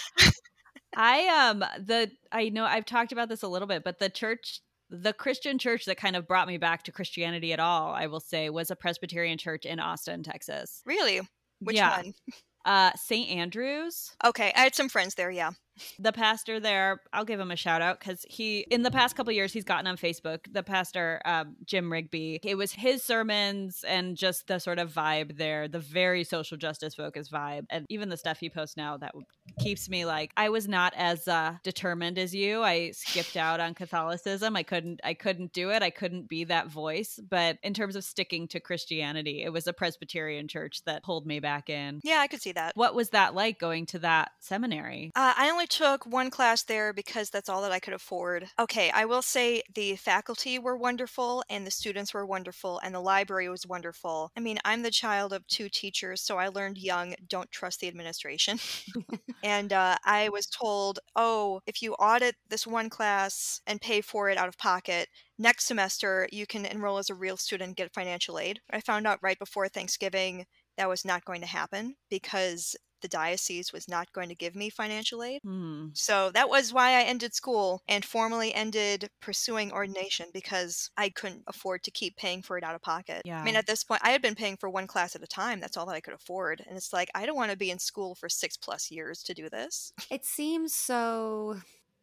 I 0.95 1.27
um 1.49 1.59
the 1.79 2.11
I 2.31 2.49
know 2.49 2.65
I've 2.65 2.85
talked 2.85 3.11
about 3.11 3.29
this 3.29 3.41
a 3.43 3.47
little 3.47 3.67
bit, 3.67 3.83
but 3.83 3.99
the 3.99 4.09
church 4.09 4.59
the 4.93 5.11
Christian 5.13 5.57
church 5.57 5.85
that 5.85 5.97
kind 5.97 6.15
of 6.15 6.27
brought 6.27 6.47
me 6.47 6.57
back 6.57 6.83
to 6.83 6.91
Christianity 6.91 7.51
at 7.51 7.59
all, 7.59 7.91
I 7.91 8.05
will 8.05 8.19
say, 8.19 8.49
was 8.49 8.69
a 8.69 8.75
Presbyterian 8.75 9.39
church 9.39 9.65
in 9.65 9.79
Austin, 9.79 10.21
Texas. 10.21 10.81
Really? 10.85 11.21
Which 11.59 11.77
yeah. 11.77 11.97
one? 11.97 12.13
Uh 12.65 12.91
St. 12.95 13.29
Andrews. 13.29 14.15
Okay, 14.23 14.53
I 14.55 14.61
had 14.61 14.73
some 14.73 14.87
friends 14.87 15.15
there, 15.15 15.29
yeah. 15.29 15.51
The 15.99 16.11
pastor 16.11 16.59
there 16.59 17.01
i'll 17.13 17.25
give 17.25 17.39
him 17.39 17.51
a 17.51 17.55
shout 17.55 17.81
out 17.81 17.99
because 17.99 18.25
he 18.29 18.59
in 18.69 18.83
the 18.83 18.91
past 18.91 19.15
couple 19.15 19.33
years 19.33 19.51
he's 19.53 19.63
gotten 19.63 19.87
on 19.87 19.97
facebook 19.97 20.39
the 20.51 20.63
pastor 20.63 21.21
um, 21.25 21.55
jim 21.65 21.91
rigby. 21.91 22.39
It 22.43 22.55
was 22.55 22.71
his 22.71 23.03
sermons 23.03 23.83
and 23.87 24.17
just 24.17 24.47
the 24.47 24.59
sort 24.59 24.79
of 24.79 24.91
vibe 24.91 25.37
there 25.37 25.67
the 25.67 25.79
very 25.79 26.23
social 26.23 26.57
justice 26.57 26.95
focused 26.95 27.31
vibe. 27.31 27.65
And 27.69 27.85
even 27.89 28.09
the 28.09 28.17
stuff 28.17 28.39
he 28.39 28.49
posts 28.49 28.77
now 28.77 28.97
that 28.97 29.13
keeps 29.59 29.89
me 29.89 30.05
like 30.05 30.31
i 30.37 30.49
was 30.49 30.67
not 30.67 30.93
as 30.95 31.27
uh, 31.27 31.55
determined 31.63 32.17
as 32.17 32.33
you. 32.33 32.63
I 32.63 32.91
skipped 32.91 33.37
out 33.37 33.59
on 33.59 33.73
catholicism. 33.73 34.55
I 34.55 34.63
couldn't 34.63 34.99
i 35.03 35.13
couldn't 35.13 35.53
do 35.53 35.69
it. 35.71 35.83
I 35.83 35.89
couldn't 35.89 36.27
be 36.27 36.45
that 36.45 36.67
voice. 36.67 37.19
But 37.29 37.57
in 37.63 37.73
terms 37.73 37.95
of 37.95 38.03
sticking 38.03 38.47
to 38.49 38.59
christianity 38.59 39.43
it 39.43 39.51
was 39.53 39.67
a 39.67 39.73
presbyterian 39.73 40.47
church 40.47 40.83
that 40.85 41.03
pulled 41.03 41.25
me 41.25 41.39
back 41.39 41.69
in. 41.69 42.01
Yeah, 42.03 42.17
I 42.19 42.27
could 42.27 42.41
see 42.41 42.51
that. 42.53 42.75
what 42.75 42.95
was 42.95 43.09
that 43.09 43.35
like 43.35 43.59
going 43.59 43.85
to 43.87 43.99
that 43.99 44.31
seminary? 44.39 45.11
Uh, 45.15 45.33
I 45.35 45.49
only 45.49 45.62
took 45.65 46.05
one 46.05 46.29
class 46.29 46.63
there 46.63 46.93
because 46.93 47.29
that's 47.29 47.49
all 47.49 47.61
that 47.61 47.71
I 47.71 47.79
could 47.79 47.93
afford. 47.93 48.47
Okay, 48.59 48.89
I 48.91 49.05
will 49.05 49.21
say 49.21 49.61
the 49.73 49.95
faculty 49.95 50.59
were 50.59 50.77
wonderful 50.77 51.43
and 51.49 51.65
the 51.65 51.71
students 51.71 52.13
were 52.13 52.25
wonderful 52.25 52.79
and 52.83 52.93
the 52.93 52.99
library 52.99 53.49
was 53.49 53.67
wonderful. 53.67 54.31
I 54.37 54.39
mean, 54.39 54.59
I'm 54.65 54.83
the 54.83 54.91
child 54.91 55.33
of 55.33 55.47
two 55.47 55.69
teachers, 55.69 56.21
so 56.21 56.37
I 56.37 56.47
learned 56.47 56.77
young 56.77 57.15
don't 57.27 57.51
trust 57.51 57.79
the 57.79 57.87
administration. 57.87 58.59
and 59.43 59.73
uh, 59.73 59.97
I 60.05 60.29
was 60.29 60.47
told, 60.47 60.99
oh, 61.15 61.61
if 61.65 61.81
you 61.81 61.93
audit 61.93 62.35
this 62.49 62.67
one 62.67 62.89
class 62.89 63.61
and 63.67 63.81
pay 63.81 64.01
for 64.01 64.29
it 64.29 64.37
out 64.37 64.47
of 64.47 64.57
pocket, 64.57 65.07
next 65.37 65.65
semester 65.65 66.27
you 66.31 66.45
can 66.45 66.65
enroll 66.65 66.97
as 66.97 67.09
a 67.09 67.15
real 67.15 67.37
student 67.37 67.69
and 67.69 67.75
get 67.75 67.93
financial 67.93 68.39
aid. 68.39 68.59
I 68.71 68.81
found 68.81 69.07
out 69.07 69.19
right 69.21 69.39
before 69.39 69.67
Thanksgiving 69.67 70.45
that 70.77 70.89
was 70.89 71.05
not 71.05 71.25
going 71.25 71.41
to 71.41 71.47
happen 71.47 71.95
because 72.09 72.75
the 73.03 73.07
diocese 73.07 73.71
was 73.71 73.87
not 73.87 74.11
going 74.13 74.29
to 74.29 74.35
give 74.35 74.55
me 74.55 74.71
financial 74.71 75.21
aid. 75.21 75.41
Hmm. 75.43 75.89
So 75.93 76.31
that 76.31 76.49
was 76.49 76.73
why 76.73 76.93
I 76.93 77.03
ended 77.03 77.35
school 77.35 77.83
and 77.87 78.03
formally 78.03 78.51
ended 78.55 79.09
pursuing 79.21 79.71
ordination 79.71 80.27
because 80.33 80.89
I 80.97 81.09
couldn't 81.09 81.43
afford 81.45 81.83
to 81.83 81.91
keep 81.91 82.15
paying 82.17 82.41
for 82.41 82.57
it 82.57 82.63
out 82.63 82.73
of 82.73 82.81
pocket. 82.81 83.21
I 83.41 83.43
mean, 83.43 83.55
at 83.55 83.67
this 83.67 83.83
point, 83.83 84.01
I 84.03 84.09
had 84.09 84.21
been 84.21 84.33
paying 84.33 84.57
for 84.57 84.69
one 84.69 84.87
class 84.87 85.15
at 85.15 85.21
a 85.21 85.27
time. 85.27 85.59
That's 85.59 85.77
all 85.77 85.85
that 85.85 85.95
I 85.95 86.01
could 86.01 86.15
afford. 86.15 86.63
And 86.67 86.75
it's 86.75 86.91
like, 86.91 87.11
I 87.13 87.27
don't 87.27 87.35
want 87.35 87.51
to 87.51 87.57
be 87.57 87.69
in 87.69 87.77
school 87.77 88.15
for 88.15 88.29
six 88.29 88.57
plus 88.57 88.89
years 88.89 89.21
to 89.23 89.33
do 89.33 89.49
this. 89.49 89.93
It 90.09 90.25
seems 90.25 90.73
so. 90.73 91.57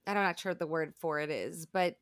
I'm 0.07 0.15
not 0.15 0.39
sure 0.39 0.53
what 0.53 0.59
the 0.59 0.67
word 0.67 0.95
for 0.99 1.21
it 1.21 1.31
is, 1.31 1.67
but 1.67 1.97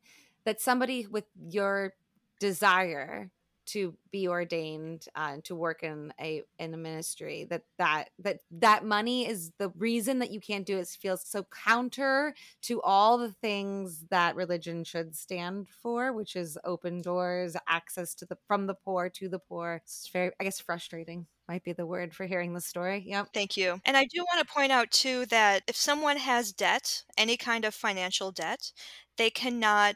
that 0.45 0.61
somebody 0.61 1.07
with 1.07 1.25
your 1.49 1.93
desire 2.39 3.31
to 3.71 3.95
be 4.11 4.27
ordained 4.27 5.07
uh, 5.15 5.37
to 5.43 5.55
work 5.55 5.83
in 5.83 6.13
a 6.19 6.43
in 6.57 6.73
a 6.73 6.77
ministry 6.77 7.45
that 7.49 7.63
that 7.77 8.09
that 8.19 8.39
that 8.51 8.83
money 8.83 9.27
is 9.27 9.51
the 9.57 9.69
reason 9.77 10.19
that 10.19 10.31
you 10.31 10.39
can't 10.39 10.65
do 10.65 10.77
it 10.77 10.87
feels 10.87 11.25
so 11.25 11.45
counter 11.65 12.33
to 12.61 12.81
all 12.81 13.17
the 13.17 13.31
things 13.31 14.05
that 14.09 14.35
religion 14.35 14.83
should 14.83 15.15
stand 15.15 15.67
for 15.67 16.11
which 16.13 16.35
is 16.35 16.57
open 16.65 17.01
doors 17.01 17.55
access 17.67 18.15
to 18.15 18.25
the 18.25 18.37
from 18.47 18.67
the 18.67 18.73
poor 18.73 19.09
to 19.09 19.29
the 19.29 19.39
poor. 19.39 19.81
It's 19.83 20.09
very 20.11 20.31
i 20.39 20.43
guess 20.43 20.59
frustrating 20.59 21.27
might 21.49 21.63
be 21.63 21.73
the 21.73 21.85
word 21.85 22.13
for 22.13 22.27
hearing 22.27 22.53
the 22.53 22.61
story. 22.61 23.03
Yep. 23.07 23.29
Thank 23.33 23.57
you. 23.57 23.81
And 23.83 23.97
I 23.97 24.05
do 24.05 24.23
want 24.23 24.47
to 24.47 24.53
point 24.53 24.71
out, 24.71 24.91
too, 24.91 25.25
that 25.27 25.63
if 25.67 25.75
someone 25.75 26.17
has 26.17 26.51
debt, 26.51 27.03
any 27.17 27.37
kind 27.37 27.65
of 27.65 27.73
financial 27.73 28.31
debt, 28.31 28.71
they 29.17 29.31
cannot 29.31 29.95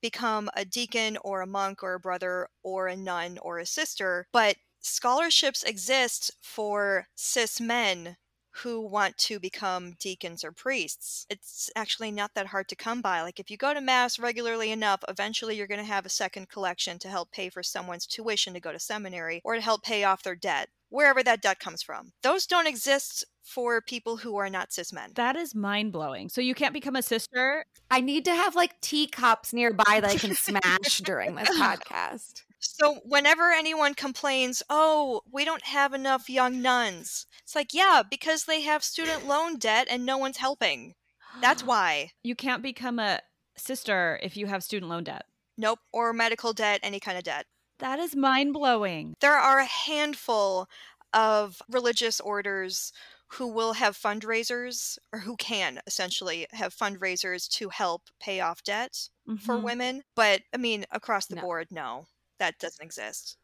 become 0.00 0.50
a 0.54 0.64
deacon 0.64 1.16
or 1.22 1.40
a 1.40 1.46
monk 1.46 1.82
or 1.82 1.94
a 1.94 2.00
brother 2.00 2.48
or 2.62 2.88
a 2.88 2.96
nun 2.96 3.38
or 3.42 3.58
a 3.58 3.66
sister. 3.66 4.26
But 4.32 4.56
scholarships 4.80 5.62
exist 5.62 6.30
for 6.42 7.06
cis 7.14 7.60
men 7.60 8.16
who 8.58 8.80
want 8.80 9.18
to 9.18 9.40
become 9.40 9.94
deacons 9.98 10.44
or 10.44 10.52
priests. 10.52 11.26
It's 11.28 11.70
actually 11.74 12.12
not 12.12 12.34
that 12.34 12.46
hard 12.46 12.68
to 12.68 12.76
come 12.76 13.00
by. 13.02 13.22
Like, 13.22 13.40
if 13.40 13.50
you 13.50 13.56
go 13.56 13.74
to 13.74 13.80
Mass 13.80 14.18
regularly 14.18 14.70
enough, 14.70 15.00
eventually 15.08 15.56
you're 15.56 15.66
going 15.66 15.80
to 15.80 15.84
have 15.84 16.06
a 16.06 16.10
second 16.10 16.48
collection 16.48 16.98
to 17.00 17.08
help 17.08 17.32
pay 17.32 17.48
for 17.50 17.64
someone's 17.64 18.06
tuition 18.06 18.54
to 18.54 18.60
go 18.60 18.70
to 18.70 18.78
seminary 18.78 19.40
or 19.44 19.56
to 19.56 19.60
help 19.60 19.82
pay 19.82 20.04
off 20.04 20.22
their 20.22 20.36
debt, 20.36 20.68
wherever 20.88 21.22
that 21.22 21.42
debt 21.42 21.58
comes 21.58 21.82
from. 21.82 22.12
Those 22.22 22.46
don't 22.46 22.68
exist 22.68 23.24
for 23.44 23.80
people 23.80 24.16
who 24.16 24.36
are 24.36 24.50
not 24.50 24.72
cis 24.72 24.92
men. 24.92 25.10
That 25.14 25.36
is 25.36 25.54
mind 25.54 25.92
blowing. 25.92 26.28
So 26.28 26.40
you 26.40 26.54
can't 26.54 26.74
become 26.74 26.96
a 26.96 27.02
sister. 27.02 27.66
I 27.90 28.00
need 28.00 28.24
to 28.24 28.34
have 28.34 28.56
like 28.56 28.80
teacups 28.80 29.52
nearby 29.52 30.00
that 30.00 30.10
I 30.10 30.16
can 30.16 30.34
smash 30.34 30.98
during 30.98 31.34
this 31.36 31.50
podcast. 31.50 32.42
So 32.58 33.00
whenever 33.04 33.50
anyone 33.50 33.94
complains, 33.94 34.62
"Oh, 34.70 35.20
we 35.30 35.44
don't 35.44 35.64
have 35.64 35.92
enough 35.92 36.30
young 36.30 36.62
nuns," 36.62 37.26
it's 37.42 37.54
like, 37.54 37.74
yeah, 37.74 38.02
because 38.08 38.44
they 38.44 38.62
have 38.62 38.82
student 38.82 39.26
loan 39.26 39.58
debt 39.58 39.86
and 39.90 40.06
no 40.06 40.16
one's 40.16 40.38
helping. 40.38 40.94
That's 41.40 41.62
why. 41.64 42.12
You 42.22 42.34
can't 42.34 42.62
become 42.62 42.98
a 42.98 43.20
sister 43.56 44.18
if 44.22 44.36
you 44.36 44.46
have 44.46 44.64
student 44.64 44.90
loan 44.90 45.04
debt. 45.04 45.26
Nope, 45.56 45.80
or 45.92 46.12
medical 46.12 46.52
debt, 46.52 46.80
any 46.82 46.98
kind 46.98 47.18
of 47.18 47.24
debt. 47.24 47.46
That 47.78 47.98
is 47.98 48.16
mind 48.16 48.54
blowing. 48.54 49.14
There 49.20 49.36
are 49.36 49.58
a 49.58 49.66
handful 49.66 50.68
of 51.12 51.62
religious 51.70 52.18
orders 52.20 52.92
who 53.34 53.48
will 53.48 53.72
have 53.74 53.96
fundraisers 53.96 54.98
or 55.12 55.20
who 55.20 55.36
can 55.36 55.80
essentially 55.86 56.46
have 56.52 56.74
fundraisers 56.74 57.48
to 57.48 57.68
help 57.68 58.02
pay 58.20 58.40
off 58.40 58.62
debt 58.62 59.08
for 59.38 59.58
Mhm. 59.58 59.62
women. 59.64 60.02
But 60.14 60.42
I 60.52 60.56
mean, 60.58 60.84
across 60.90 61.26
the 61.26 61.36
No. 61.36 61.42
board, 61.42 61.68
no, 61.70 62.06
that 62.38 62.58
doesn't 62.58 62.84
exist. 62.84 63.36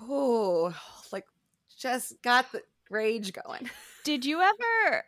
Oh, 0.00 0.74
like 1.12 1.24
just 1.76 2.20
got 2.22 2.50
the 2.52 2.62
rage 2.90 3.32
going. 3.32 3.70
Did 4.04 4.24
you 4.24 4.40
ever? 4.52 5.04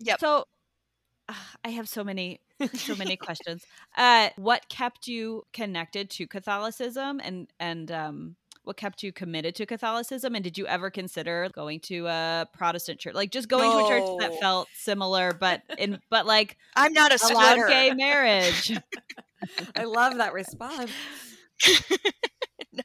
Yep. 0.00 0.20
So, 0.20 0.44
ah, 1.28 1.54
I 1.64 1.70
have 1.70 1.88
so 1.88 2.02
many, 2.04 2.40
so 2.74 2.94
many 2.96 3.16
questions. 3.16 3.64
Uh, 3.96 4.30
what 4.36 4.68
kept 4.68 5.06
you 5.06 5.44
connected 5.52 6.10
to 6.10 6.26
Catholicism, 6.26 7.20
and 7.22 7.52
and 7.58 7.90
um, 7.90 8.36
what 8.64 8.76
kept 8.76 9.02
you 9.02 9.12
committed 9.12 9.54
to 9.56 9.66
Catholicism? 9.66 10.34
And 10.34 10.44
did 10.44 10.58
you 10.58 10.66
ever 10.66 10.90
consider 10.90 11.48
going 11.54 11.80
to 11.80 12.06
a 12.06 12.46
Protestant 12.52 13.00
church, 13.00 13.14
like 13.14 13.30
just 13.30 13.48
going 13.48 13.70
to 13.70 13.78
a 13.78 13.88
church 13.88 14.08
that 14.20 14.38
felt 14.40 14.68
similar, 14.74 15.32
but 15.32 15.62
in 15.78 15.98
but 16.10 16.26
like 16.26 16.56
I'm 16.76 16.92
not 16.92 17.12
a 17.12 17.18
allowed 17.24 17.52
splitter. 17.52 17.68
gay 17.68 17.92
marriage? 17.94 18.78
I 19.76 19.84
love 19.84 20.16
that 20.18 20.32
response. 20.32 20.90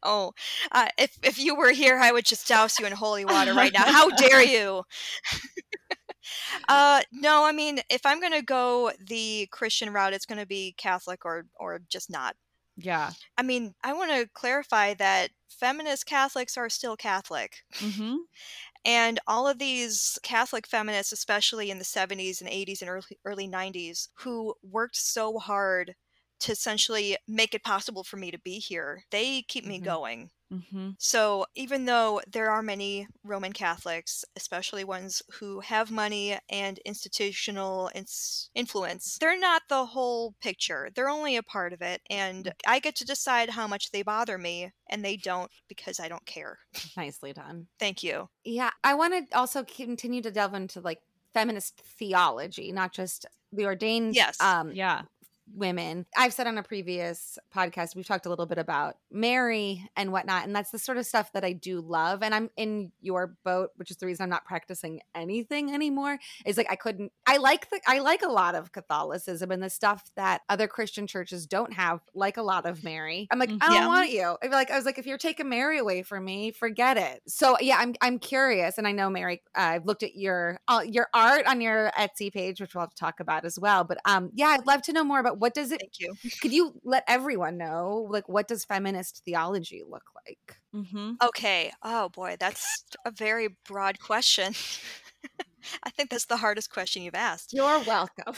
no, 0.03 0.34
uh, 0.71 0.88
if 0.97 1.17
if 1.23 1.39
you 1.39 1.55
were 1.55 1.71
here, 1.71 1.99
I 1.99 2.11
would 2.11 2.26
just 2.26 2.47
douse 2.47 2.80
you 2.80 2.86
in 2.86 2.91
holy 2.93 3.26
water 3.26 3.53
right 3.53 3.73
now. 3.73 3.86
How 3.86 4.09
dare 4.09 4.43
you? 4.45 4.84
uh, 6.67 7.01
no, 7.11 7.45
I 7.45 7.51
mean, 7.51 7.80
if 7.89 8.05
I'm 8.05 8.21
gonna 8.21 8.41
go 8.41 8.91
the 8.99 9.47
Christian 9.51 9.91
route, 9.91 10.13
it's 10.13 10.26
gonna 10.26 10.45
be 10.45 10.73
Catholic 10.78 11.26
or 11.26 11.45
or 11.55 11.82
just 11.89 12.09
not. 12.09 12.36
Yeah. 12.78 13.13
I 13.38 13.43
mean, 13.43 13.76
I 13.84 13.93
want 13.93 14.11
to 14.11 14.30
clarify 14.34 14.93
that 14.95 15.32
feminist 15.49 16.05
Catholics 16.05 16.57
are 16.57 16.69
still 16.69 16.97
Catholic. 16.97 17.63
hmm 17.80 18.15
And 18.86 19.19
all 19.28 19.47
of 19.47 19.59
these 19.59 20.19
Catholic 20.23 20.67
feminists, 20.67 21.11
especially 21.11 21.71
in 21.71 21.80
the 21.80 21.84
70s 21.86 22.41
and 22.41 22.49
80s 22.49 22.82
and 22.82 22.89
early, 22.89 23.19
early 23.26 23.47
90s, 23.47 24.09
who 24.19 24.55
worked 24.61 24.95
so 24.97 25.39
hard 25.39 25.95
to 26.41 26.51
essentially 26.51 27.17
make 27.28 27.53
it 27.55 27.63
possible 27.63 28.03
for 28.03 28.17
me 28.17 28.32
to 28.32 28.39
be 28.39 28.59
here, 28.59 29.03
they 29.11 29.41
keep 29.43 29.65
me 29.65 29.80
Mhm. 29.80 29.82
going. 29.82 30.30
Hmm 30.72 30.91
So 30.97 31.45
even 31.56 31.86
though 31.86 32.22
there 32.28 32.49
are 32.51 32.62
many 32.62 33.08
Roman 33.24 33.53
Catholics, 33.53 34.24
especially 34.36 34.84
ones 34.84 35.22
who 35.39 35.60
have 35.62 35.91
money 35.91 36.38
and 36.49 36.80
institutional 36.80 37.89
ins- 37.93 38.49
influence, 38.56 39.18
they're 39.20 39.39
not 39.39 39.64
the 39.70 39.86
whole 39.86 40.36
picture. 40.41 40.89
They're 40.95 41.10
only 41.10 41.36
a 41.36 41.43
part 41.43 41.74
of 41.74 41.82
it. 41.82 42.01
And 42.10 42.53
I 42.68 42.80
get 42.80 42.95
to 42.97 43.06
decide 43.06 43.49
how 43.49 43.68
much 43.68 43.91
they 43.91 44.03
bother 44.03 44.38
me, 44.38 44.72
and 44.89 45.03
they 45.03 45.18
don't 45.18 45.51
because 45.68 45.99
I 45.99 46.08
don't 46.08 46.26
care. 46.26 46.60
Nicely 46.97 47.34
done. 47.34 47.68
Thank 47.80 48.03
you. 48.03 48.30
Yeah, 48.43 48.72
I 48.84 48.93
want 48.93 49.30
to 49.30 49.38
also 49.38 49.64
continue 49.64 50.22
to 50.22 50.32
delve 50.32 50.53
into 50.53 50.82
like 50.82 50.99
feminist 51.34 51.82
theology, 51.99 52.72
not 52.72 52.93
just 52.93 53.26
the 53.51 53.66
ordained 53.66 54.16
Yes. 54.16 54.39
um 54.41 54.72
Yeah. 54.74 55.03
Women. 55.54 56.06
I've 56.18 56.34
said 56.34 56.48
on 56.48 56.58
a 56.58 56.64
previous 56.64 57.38
podcast, 57.56 57.96
we've 57.96 58.06
talked 58.08 58.26
a 58.26 58.30
little 58.30 58.46
bit 58.46 58.58
about 58.58 58.96
Mary 59.12 59.88
and 59.96 60.12
whatnot, 60.12 60.46
and 60.46 60.56
that's 60.56 60.72
the 60.72 60.80
sort 60.80 60.98
of 60.98 61.06
stuff 61.06 61.32
that 61.34 61.43
I 61.43 61.54
do 61.54 61.82
love. 61.82 62.24
And 62.24 62.34
I'm 62.34 62.50
in 62.58 62.91
your 63.02 63.36
boat, 63.43 63.72
which 63.76 63.91
is 63.91 63.98
the 63.98 64.06
reason 64.06 64.24
I'm 64.24 64.30
not 64.30 64.46
practicing 64.46 65.02
anything 65.14 65.74
anymore. 65.74 66.20
Is 66.46 66.58
like 66.58 66.72
I 66.72 66.76
couldn't. 66.76 67.12
I 67.26 67.38
like 67.38 67.70
the. 67.70 67.80
I 67.88 68.00
like 68.00 68.22
a 68.24 68.28
lot 68.30 68.56
of 68.56 68.72
Catholicism 68.72 69.52
and 69.52 69.62
the 69.62 69.70
stuff 69.70 70.04
that 70.16 70.41
other 70.50 70.68
Christian 70.68 71.08
churches 71.08 71.46
don't 71.46 71.74
have, 71.74 72.00
like 72.14 72.38
a 72.38 72.43
lot 72.43 72.66
of 72.66 72.84
Mary. 72.84 73.28
I'm 73.32 73.39
like. 73.39 73.50
I 73.62 73.68
don't 73.68 73.74
Yeah. 73.74 73.88
want 73.88 74.12
you. 74.12 74.38
I 74.43 74.48
like 74.48 74.72
I 74.72 74.76
was 74.76 74.86
like, 74.86 74.98
if 74.98 75.06
you're 75.06 75.18
taking 75.18 75.50
Mary 75.50 75.78
away 75.80 76.04
from 76.04 76.26
me, 76.26 76.52
forget 76.52 76.98
it. 76.98 77.22
So 77.28 77.58
yeah, 77.60 77.78
I'm 77.80 77.96
I'm 78.02 78.20
curious, 78.20 78.78
and 78.78 78.88
I 78.88 78.91
know 78.91 79.10
Mary. 79.10 79.41
Uh, 79.56 79.62
I've 79.76 79.86
looked 79.86 80.04
at 80.04 80.16
your 80.16 80.60
uh, 80.68 80.82
your 80.86 81.08
art 81.14 81.46
on 81.48 81.62
your 81.62 81.91
Etsy 81.98 82.32
page, 82.32 82.60
which 82.62 82.76
we'll 82.76 82.82
have 82.82 82.89
to 82.91 82.96
talk 82.96 83.20
about 83.20 83.46
as 83.46 83.60
well. 83.60 83.84
But 83.84 84.00
um, 84.06 84.32
yeah, 84.34 84.48
I'd 84.48 84.66
love 84.68 84.82
to 84.84 84.93
know 84.93 85.04
more 85.04 85.20
about 85.20 85.35
what 85.38 85.54
does 85.54 85.72
it 85.72 85.82
Thank 85.82 86.00
you. 86.00 86.18
could 86.42 86.54
you 86.54 86.80
let 86.84 87.04
everyone 87.08 87.58
know 87.58 88.08
like 88.10 88.30
what 88.30 88.48
does 88.48 88.66
feminist 88.66 89.24
theology 89.26 89.84
look 89.88 90.04
like 90.28 90.60
hmm 90.74 91.16
Okay. 91.24 91.72
Oh 91.82 92.10
boy, 92.10 92.36
that's 92.40 92.86
a 93.06 93.12
very 93.12 93.48
broad 93.66 94.00
question. 94.00 94.54
I 95.84 95.90
think 95.90 96.10
that's 96.10 96.26
the 96.26 96.38
hardest 96.38 96.70
question 96.70 97.02
you've 97.04 97.16
asked. 97.16 97.54
you're 97.54 97.84
welcome 97.84 98.36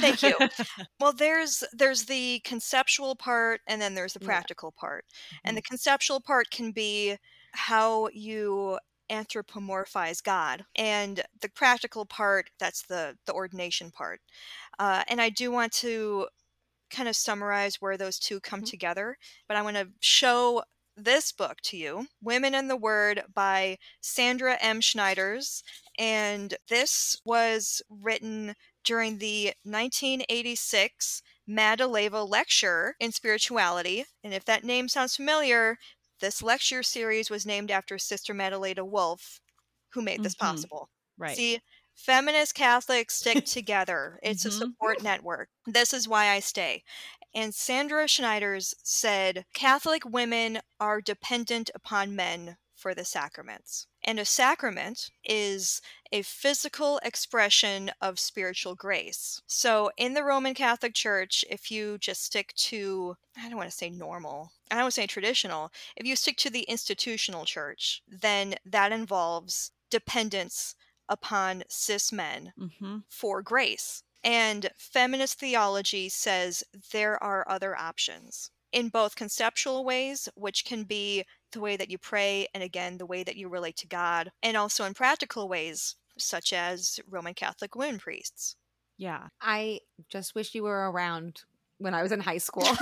Thank 0.00 0.22
you. 0.22 0.40
Well, 1.00 1.12
there's 1.12 1.64
there's 1.72 2.04
the 2.06 2.40
conceptual 2.44 3.16
part 3.16 3.60
and 3.66 3.80
then 3.80 3.94
there's 3.94 4.14
the 4.14 4.20
Yeah. 4.20 4.38
practical 4.38 4.72
part. 4.72 5.04
And 5.44 5.56
the 5.56 5.62
conceptual 5.62 6.20
part 6.20 6.50
can 6.50 6.72
be 6.72 7.16
how 7.52 8.08
you 8.12 8.78
anthropomorphize 9.10 10.22
God. 10.22 10.64
And 10.76 11.22
the 11.40 11.48
practical 11.50 12.06
part, 12.06 12.50
that's 12.58 12.82
the 12.82 13.16
the 13.26 13.32
ordination 13.34 13.90
part. 13.90 14.20
Uh, 14.78 15.04
and 15.08 15.20
I 15.20 15.30
do 15.30 15.50
want 15.50 15.72
to 15.74 16.28
kind 16.90 17.08
of 17.08 17.16
summarize 17.16 17.76
where 17.80 17.96
those 17.96 18.18
two 18.18 18.40
come 18.40 18.62
Mhm. 18.62 18.66
together, 18.66 19.18
but 19.46 19.56
I 19.56 19.62
want 19.62 19.76
to 19.76 19.90
show 20.00 20.62
this 20.96 21.30
book 21.32 21.60
to 21.62 21.76
you, 21.76 22.08
Women 22.22 22.54
in 22.54 22.68
the 22.68 22.76
Word 22.76 23.24
by 23.34 23.78
Sandra 24.00 24.56
M. 24.60 24.80
Schneiders. 24.80 25.62
And 25.98 26.56
this 26.68 27.16
was 27.24 27.82
written 27.88 28.56
during 28.84 29.18
the 29.18 29.54
1986 29.64 31.22
Madeleva 31.48 32.28
Lecture 32.28 32.96
in 33.00 33.12
Spirituality. 33.12 34.06
And 34.24 34.34
if 34.34 34.44
that 34.46 34.64
name 34.64 34.88
sounds 34.88 35.16
familiar, 35.16 35.78
this 36.20 36.42
lecture 36.42 36.82
series 36.82 37.30
was 37.30 37.46
named 37.46 37.70
after 37.70 37.98
Sister 37.98 38.34
Madeleva 38.34 38.86
Wolff, 38.88 39.40
who 39.92 40.02
made 40.02 40.22
this 40.22 40.34
Mhm. 40.34 40.34
possible. 40.34 40.90
Right. 41.16 41.42
See, 41.42 41.60
feminist 41.94 42.54
Catholics 42.54 43.16
stick 43.16 43.44
together. 43.44 44.18
It's 44.22 44.44
a 44.44 44.50
Mhm. 44.50 44.76
support 44.78 45.00
network. 45.02 45.50
This 45.66 45.92
is 45.94 46.08
why 46.08 46.28
I 46.30 46.40
stay. 46.40 46.84
And 47.34 47.54
Sandra 47.54 48.06
Schneiders 48.06 48.74
said 48.82 49.46
Catholic 49.54 50.04
women 50.04 50.60
are 50.80 51.00
dependent 51.00 51.70
upon 51.74 52.16
men 52.16 52.58
for 52.78 52.94
the 52.94 53.04
sacraments. 53.04 53.86
And 54.04 54.20
a 54.20 54.24
sacrament 54.24 55.10
is 55.24 55.82
a 56.12 56.22
physical 56.22 57.00
expression 57.02 57.90
of 58.00 58.18
spiritual 58.18 58.74
grace. 58.74 59.42
So 59.46 59.90
in 59.96 60.14
the 60.14 60.22
Roman 60.22 60.54
Catholic 60.54 60.94
Church, 60.94 61.44
if 61.50 61.70
you 61.70 61.98
just 61.98 62.22
stick 62.24 62.54
to, 62.54 63.16
I 63.36 63.48
don't 63.48 63.58
want 63.58 63.70
to 63.70 63.76
say 63.76 63.90
normal, 63.90 64.52
I 64.70 64.76
don't 64.76 64.84
want 64.84 64.94
to 64.94 65.00
say 65.00 65.06
traditional, 65.06 65.72
if 65.96 66.06
you 66.06 66.14
stick 66.14 66.36
to 66.38 66.50
the 66.50 66.62
institutional 66.62 67.44
church, 67.44 68.02
then 68.06 68.54
that 68.64 68.92
involves 68.92 69.72
dependence 69.90 70.74
upon 71.08 71.64
cis 71.68 72.12
men 72.12 72.52
hmm 72.56 72.98
for 73.08 73.42
grace. 73.42 74.02
And 74.24 74.70
feminist 74.76 75.38
theology 75.38 76.08
says 76.08 76.64
there 76.92 77.22
are 77.22 77.48
other 77.48 77.76
options 77.76 78.50
in 78.72 78.88
both 78.88 79.16
conceptual 79.16 79.84
ways, 79.84 80.28
which 80.34 80.64
can 80.64 80.84
be 80.84 81.24
the 81.52 81.60
way 81.60 81.76
that 81.76 81.90
you 81.90 81.98
pray, 81.98 82.46
and 82.54 82.62
again, 82.62 82.98
the 82.98 83.06
way 83.06 83.22
that 83.24 83.36
you 83.36 83.48
relate 83.48 83.76
to 83.78 83.86
God, 83.86 84.30
and 84.42 84.56
also 84.56 84.84
in 84.84 84.94
practical 84.94 85.48
ways, 85.48 85.96
such 86.18 86.52
as 86.52 87.00
Roman 87.08 87.34
Catholic 87.34 87.74
women 87.74 87.98
priests. 87.98 88.56
Yeah. 88.96 89.28
i 89.40 89.80
just 90.08 90.34
wish 90.34 90.54
you 90.56 90.64
were 90.64 90.90
around 90.90 91.42
when 91.78 91.94
i 91.94 92.02
was 92.02 92.10
in 92.10 92.18
high 92.20 92.38
school 92.38 92.66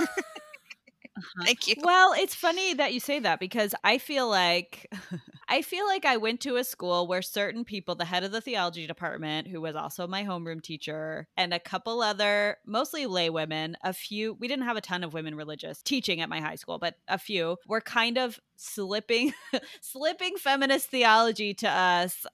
uh-huh. 1.17 1.45
Thank 1.45 1.67
you. 1.67 1.75
Well, 1.81 2.13
it's 2.13 2.35
funny 2.35 2.73
that 2.75 2.93
you 2.93 2.99
say 2.99 3.19
that 3.19 3.39
because 3.39 3.73
I 3.83 3.97
feel 3.97 4.29
like 4.29 4.87
I 5.49 5.61
feel 5.61 5.85
like 5.85 6.05
I 6.05 6.17
went 6.17 6.41
to 6.41 6.57
a 6.57 6.63
school 6.63 7.07
where 7.07 7.21
certain 7.21 7.63
people, 7.63 7.95
the 7.95 8.05
head 8.05 8.23
of 8.23 8.31
the 8.31 8.41
theology 8.41 8.85
department, 8.85 9.47
who 9.47 9.61
was 9.61 9.75
also 9.75 10.05
my 10.05 10.23
homeroom 10.23 10.61
teacher, 10.61 11.27
and 11.37 11.53
a 11.53 11.59
couple 11.59 12.01
other 12.01 12.57
mostly 12.65 13.05
lay 13.05 13.29
women, 13.29 13.77
a 13.81 13.93
few 13.93 14.33
we 14.33 14.47
didn't 14.47 14.65
have 14.65 14.77
a 14.77 14.81
ton 14.81 15.03
of 15.03 15.13
women 15.13 15.35
religious 15.35 15.81
teaching 15.81 16.19
at 16.19 16.29
my 16.29 16.41
high 16.41 16.55
school, 16.55 16.79
but 16.79 16.95
a 17.07 17.17
few 17.17 17.57
were 17.67 17.81
kind 17.81 18.17
of 18.17 18.39
slipping 18.57 19.33
slipping 19.81 20.35
feminist 20.37 20.89
theology 20.89 21.53
to 21.53 21.69
us 21.69 22.25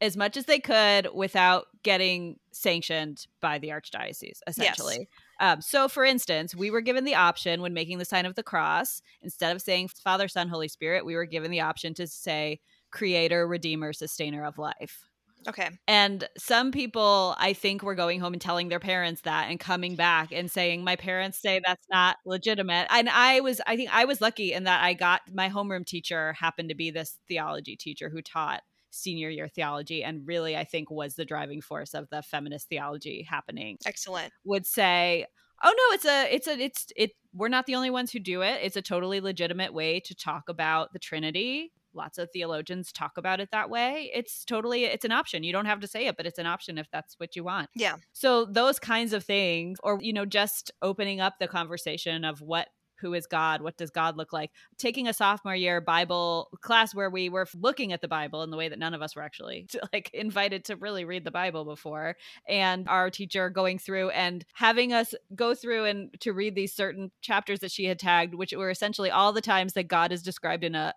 as 0.00 0.16
much 0.16 0.36
as 0.36 0.46
they 0.46 0.58
could 0.58 1.08
without 1.14 1.66
getting 1.82 2.38
sanctioned 2.52 3.26
by 3.40 3.58
the 3.58 3.68
archdiocese 3.68 4.40
essentially 4.46 5.08
um, 5.40 5.60
so 5.60 5.88
for 5.88 6.04
instance 6.04 6.54
we 6.54 6.70
were 6.70 6.80
given 6.80 7.04
the 7.04 7.14
option 7.14 7.60
when 7.60 7.74
making 7.74 7.98
the 7.98 8.04
sign 8.04 8.26
of 8.26 8.34
the 8.34 8.42
cross 8.42 9.02
instead 9.22 9.54
of 9.54 9.60
saying 9.60 9.88
father 9.88 10.28
son 10.28 10.48
holy 10.48 10.68
spirit 10.68 11.04
we 11.04 11.16
were 11.16 11.26
given 11.26 11.50
the 11.50 11.60
option 11.60 11.94
to 11.94 12.06
say 12.06 12.60
creator 12.90 13.46
redeemer 13.46 13.92
sustainer 13.92 14.44
of 14.44 14.58
life 14.58 15.10
Okay. 15.48 15.70
And 15.88 16.28
some 16.36 16.70
people, 16.70 17.34
I 17.38 17.52
think, 17.52 17.82
were 17.82 17.94
going 17.94 18.20
home 18.20 18.34
and 18.34 18.42
telling 18.42 18.68
their 18.68 18.80
parents 18.80 19.22
that 19.22 19.48
and 19.48 19.58
coming 19.58 19.96
back 19.96 20.32
and 20.32 20.50
saying, 20.50 20.84
My 20.84 20.96
parents 20.96 21.40
say 21.40 21.60
that's 21.64 21.86
not 21.90 22.16
legitimate. 22.26 22.86
And 22.90 23.08
I 23.08 23.40
was, 23.40 23.60
I 23.66 23.76
think 23.76 23.94
I 23.94 24.04
was 24.04 24.20
lucky 24.20 24.52
in 24.52 24.64
that 24.64 24.82
I 24.82 24.94
got 24.94 25.22
my 25.32 25.48
homeroom 25.48 25.86
teacher 25.86 26.34
happened 26.34 26.68
to 26.68 26.74
be 26.74 26.90
this 26.90 27.18
theology 27.28 27.76
teacher 27.76 28.10
who 28.10 28.22
taught 28.22 28.62
senior 28.90 29.28
year 29.28 29.48
theology 29.48 30.02
and 30.04 30.26
really, 30.26 30.56
I 30.56 30.64
think, 30.64 30.90
was 30.90 31.14
the 31.14 31.24
driving 31.24 31.60
force 31.60 31.94
of 31.94 32.08
the 32.10 32.22
feminist 32.22 32.68
theology 32.68 33.26
happening. 33.28 33.78
Excellent. 33.86 34.32
Would 34.44 34.66
say, 34.66 35.26
Oh 35.62 35.74
no, 35.76 35.94
it's 35.94 36.06
a, 36.06 36.34
it's 36.34 36.46
a, 36.46 36.58
it's, 36.58 36.86
it, 36.96 37.10
we're 37.34 37.48
not 37.48 37.66
the 37.66 37.74
only 37.74 37.90
ones 37.90 38.10
who 38.10 38.18
do 38.18 38.40
it. 38.40 38.60
It's 38.62 38.76
a 38.76 38.82
totally 38.82 39.20
legitimate 39.20 39.74
way 39.74 40.00
to 40.00 40.14
talk 40.14 40.48
about 40.48 40.92
the 40.94 40.98
Trinity 40.98 41.70
lots 41.94 42.18
of 42.18 42.30
theologians 42.32 42.92
talk 42.92 43.12
about 43.16 43.40
it 43.40 43.48
that 43.52 43.68
way 43.68 44.10
it's 44.14 44.44
totally 44.44 44.84
it's 44.84 45.04
an 45.04 45.12
option 45.12 45.42
you 45.42 45.52
don't 45.52 45.66
have 45.66 45.80
to 45.80 45.86
say 45.86 46.06
it 46.06 46.16
but 46.16 46.26
it's 46.26 46.38
an 46.38 46.46
option 46.46 46.78
if 46.78 46.86
that's 46.92 47.18
what 47.18 47.34
you 47.34 47.42
want 47.42 47.68
yeah 47.74 47.96
so 48.12 48.44
those 48.44 48.78
kinds 48.78 49.12
of 49.12 49.24
things 49.24 49.78
or 49.82 49.98
you 50.00 50.12
know 50.12 50.24
just 50.24 50.70
opening 50.82 51.20
up 51.20 51.34
the 51.40 51.48
conversation 51.48 52.24
of 52.24 52.40
what 52.40 52.68
who 53.00 53.14
is 53.14 53.26
God? 53.26 53.62
What 53.62 53.76
does 53.76 53.90
God 53.90 54.16
look 54.16 54.32
like? 54.32 54.50
Taking 54.78 55.08
a 55.08 55.12
sophomore 55.12 55.54
year 55.54 55.80
Bible 55.80 56.50
class 56.60 56.94
where 56.94 57.10
we 57.10 57.28
were 57.28 57.46
looking 57.54 57.92
at 57.92 58.00
the 58.00 58.08
Bible 58.08 58.42
in 58.42 58.50
the 58.50 58.56
way 58.56 58.68
that 58.68 58.78
none 58.78 58.94
of 58.94 59.02
us 59.02 59.16
were 59.16 59.22
actually 59.22 59.66
like 59.92 60.10
invited 60.12 60.64
to 60.66 60.76
really 60.76 61.04
read 61.04 61.24
the 61.24 61.30
Bible 61.30 61.64
before, 61.64 62.16
and 62.48 62.88
our 62.88 63.10
teacher 63.10 63.50
going 63.50 63.78
through 63.78 64.10
and 64.10 64.44
having 64.54 64.92
us 64.92 65.14
go 65.34 65.54
through 65.54 65.84
and 65.84 66.14
to 66.20 66.32
read 66.32 66.54
these 66.54 66.72
certain 66.72 67.10
chapters 67.20 67.60
that 67.60 67.70
she 67.70 67.84
had 67.84 67.98
tagged, 67.98 68.34
which 68.34 68.52
were 68.52 68.70
essentially 68.70 69.10
all 69.10 69.32
the 69.32 69.40
times 69.40 69.74
that 69.74 69.88
God 69.88 70.12
is 70.12 70.22
described 70.22 70.64
in 70.64 70.74
a 70.74 70.94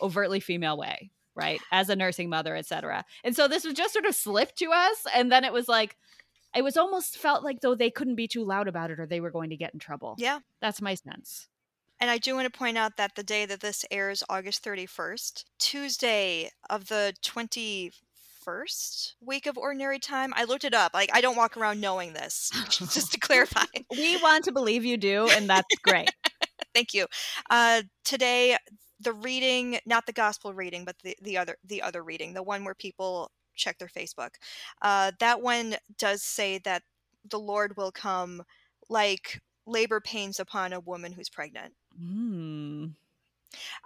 overtly 0.00 0.40
female 0.40 0.76
way 0.76 1.10
right 1.34 1.60
as 1.70 1.88
a 1.88 1.96
nursing 1.96 2.28
mother 2.28 2.54
etc 2.54 3.04
and 3.24 3.34
so 3.34 3.48
this 3.48 3.64
was 3.64 3.74
just 3.74 3.92
sort 3.92 4.04
of 4.04 4.14
slipped 4.14 4.56
to 4.56 4.70
us 4.70 5.06
and 5.14 5.32
then 5.32 5.44
it 5.44 5.52
was 5.52 5.68
like 5.68 5.96
it 6.54 6.62
was 6.62 6.76
almost 6.76 7.16
felt 7.16 7.42
like 7.42 7.60
though 7.60 7.74
they 7.74 7.90
couldn't 7.90 8.14
be 8.14 8.28
too 8.28 8.44
loud 8.44 8.68
about 8.68 8.90
it 8.90 9.00
or 9.00 9.06
they 9.06 9.20
were 9.20 9.30
going 9.30 9.50
to 9.50 9.56
get 9.56 9.72
in 9.72 9.80
trouble 9.80 10.14
yeah 10.18 10.40
that's 10.60 10.82
my 10.82 10.94
sense 10.94 11.48
and 12.02 12.10
I 12.10 12.18
do 12.18 12.34
want 12.34 12.52
to 12.52 12.58
point 12.58 12.76
out 12.76 12.96
that 12.96 13.14
the 13.14 13.22
day 13.22 13.46
that 13.46 13.60
this 13.60 13.84
airs, 13.88 14.24
August 14.28 14.64
31st, 14.64 15.44
Tuesday 15.60 16.50
of 16.68 16.88
the 16.88 17.14
21st 17.22 19.12
week 19.24 19.46
of 19.46 19.56
ordinary 19.56 20.00
time. 20.00 20.32
I 20.34 20.42
looked 20.42 20.64
it 20.64 20.74
up. 20.74 20.94
Like, 20.94 21.10
I 21.14 21.20
don't 21.20 21.36
walk 21.36 21.56
around 21.56 21.80
knowing 21.80 22.12
this, 22.12 22.50
just 22.70 23.12
to 23.12 23.20
clarify. 23.20 23.66
we 23.92 24.20
want 24.20 24.44
to 24.46 24.52
believe 24.52 24.84
you 24.84 24.96
do, 24.96 25.28
and 25.30 25.48
that's 25.48 25.76
great. 25.84 26.10
Thank 26.74 26.92
you. 26.92 27.06
Uh, 27.48 27.82
today, 28.04 28.56
the 28.98 29.12
reading, 29.12 29.78
not 29.86 30.04
the 30.04 30.12
gospel 30.12 30.52
reading, 30.52 30.84
but 30.84 30.96
the, 31.04 31.16
the 31.22 31.38
other 31.38 31.56
the 31.64 31.82
other 31.82 32.02
reading, 32.02 32.34
the 32.34 32.42
one 32.42 32.64
where 32.64 32.74
people 32.74 33.30
check 33.54 33.78
their 33.78 33.88
Facebook. 33.88 34.34
Uh, 34.80 35.12
that 35.18 35.42
one 35.42 35.76
does 35.98 36.22
say 36.22 36.58
that 36.58 36.82
the 37.28 37.38
Lord 37.38 37.76
will 37.76 37.92
come 37.92 38.42
like 38.88 39.40
labor 39.66 40.00
pains 40.00 40.40
upon 40.40 40.72
a 40.72 40.80
woman 40.80 41.12
who's 41.12 41.28
pregnant. 41.28 41.74
Mm. 42.00 42.92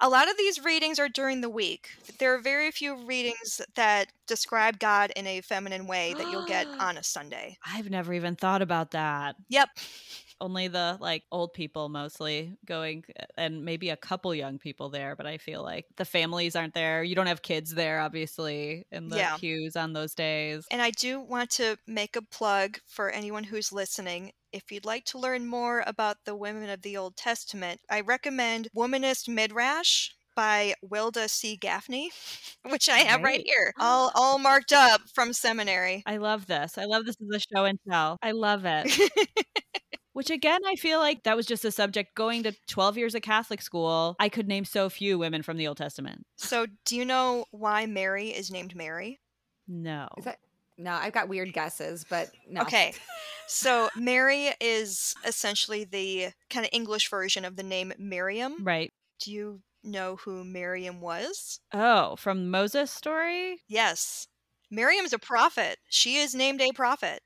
A 0.01 0.09
lot 0.09 0.31
of 0.31 0.37
these 0.37 0.65
readings 0.65 0.99
are 0.99 1.09
during 1.09 1.41
the 1.41 1.51
week. 1.51 1.91
There 2.19 2.35
are 2.35 2.41
very 2.41 2.71
few 2.71 3.05
readings 3.05 3.61
that 3.75 4.13
describe 4.29 4.79
God 4.79 5.13
in 5.17 5.27
a 5.27 5.41
feminine 5.41 5.87
way 5.87 6.15
that 6.15 6.31
you'll 6.31 6.47
get 6.47 6.67
on 6.79 6.97
a 6.97 7.03
Sunday. 7.03 7.59
I've 7.67 7.91
never 7.91 8.15
even 8.15 8.37
thought 8.37 8.63
about 8.63 8.93
that. 8.93 9.37
Yep 9.49 9.71
only 10.41 10.69
the 10.69 10.97
like 11.01 11.25
old 11.33 11.53
people 11.53 11.89
mostly 11.89 12.57
going 12.65 13.05
uh, 13.19 13.25
and 13.37 13.65
maybe 13.65 13.91
a 13.91 13.97
couple 13.97 14.35
young 14.35 14.59
people 14.59 14.89
there 14.89 15.17
but 15.17 15.27
i 15.27 15.39
feel 15.39 15.63
like 15.63 15.87
the 15.97 16.05
families 16.05 16.57
aren't 16.57 16.75
there 16.75 17.03
you 17.03 17.15
don't 17.15 17.27
have 17.27 17.43
kids 17.43 17.75
there 17.75 18.01
obviously 18.01 18.87
in 18.91 19.09
the 19.09 19.17
yeah. 19.17 19.37
pews 19.37 19.77
on 19.77 19.93
those 19.93 20.15
days 20.15 20.67
and 20.71 20.83
i 20.83 20.91
do 20.91 21.21
want 21.21 21.51
to 21.51 21.77
make 21.87 22.17
a 22.17 22.23
plug 22.23 22.79
for 22.87 23.11
anyone 23.11 23.45
who's 23.45 23.73
listening 23.73 24.33
if 24.53 24.73
you'd 24.73 24.87
like 24.87 25.05
to 25.07 25.19
learn 25.19 25.47
more 25.47 25.85
about 25.87 26.17
the 26.25 26.35
women 26.35 26.71
of 26.71 26.81
the 26.81 26.97
Old 26.97 27.15
Testament, 27.15 27.79
I 27.91 28.01
recommend 28.01 28.69
Womanist 28.75 29.29
Midrash 29.29 30.11
by 30.37 30.75
Wilda 30.83 31.29
C. 31.29 31.59
Gafney, 31.61 32.09
which 32.71 32.89
I 32.89 32.99
have 32.99 33.23
right 33.23 33.43
here, 33.45 33.73
oh. 33.81 33.85
all 33.85 34.13
all 34.15 34.39
marked 34.39 34.73
up 34.73 35.01
from 35.15 35.33
seminary. 35.33 36.05
I 36.07 36.19
love 36.19 36.47
this. 36.47 36.79
I 36.79 36.85
love 36.85 37.07
this 37.07 37.17
as 37.21 37.37
a 37.37 37.41
show 37.41 37.65
and 37.65 37.79
tell. 37.91 38.19
I 38.23 38.33
love 38.33 38.63
it. 38.65 38.87
Which 40.17 40.31
again, 40.31 40.63
I 40.67 40.77
feel 40.77 40.99
like 40.99 41.25
that 41.25 41.37
was 41.37 41.45
just 41.45 41.67
a 41.67 41.71
subject 41.71 42.15
going 42.15 42.43
to 42.45 42.53
12 42.69 42.97
years 42.97 43.15
of 43.15 43.21
Catholic 43.21 43.61
school. 43.61 44.17
I 44.19 44.31
could 44.31 44.49
name 44.49 44.65
so 44.65 44.89
few 44.89 45.19
women 45.19 45.43
from 45.43 45.59
the 45.59 45.69
Old 45.69 45.77
Testament. 45.77 46.25
So, 46.37 46.65
do 46.87 46.97
you 46.97 47.05
know 47.05 47.45
why 47.51 47.85
Mary 47.85 48.31
is 48.31 48.51
named 48.51 48.75
Mary? 48.75 49.21
No. 49.69 50.09
Is 50.17 50.25
that 50.25 50.39
no, 50.79 50.93
I've 50.93 51.13
got 51.13 51.29
weird 51.29 51.53
guesses, 51.53 52.07
but 52.09 52.31
no. 52.49 52.63
Okay. 52.63 52.95
So 53.49 53.91
Mary 53.95 54.51
is 54.61 55.15
essentially 55.25 55.85
the 55.85 56.31
kind 56.51 56.67
of 56.67 56.71
English 56.73 57.09
version 57.09 57.45
of 57.45 57.55
the 57.55 57.63
name 57.63 57.93
Miriam. 57.97 58.57
Right. 58.65 58.93
Do 59.21 59.31
you 59.31 59.61
know 59.85 60.17
who 60.17 60.43
Miriam 60.43 61.01
was? 61.01 61.61
Oh, 61.73 62.17
from 62.17 62.51
Moses' 62.51 62.91
story? 62.91 63.61
Yes. 63.69 64.27
Miriam's 64.69 65.13
a 65.13 65.19
prophet. 65.21 65.79
She 65.89 66.17
is 66.17 66.35
named 66.35 66.61
a 66.61 66.73
prophet. 66.73 67.21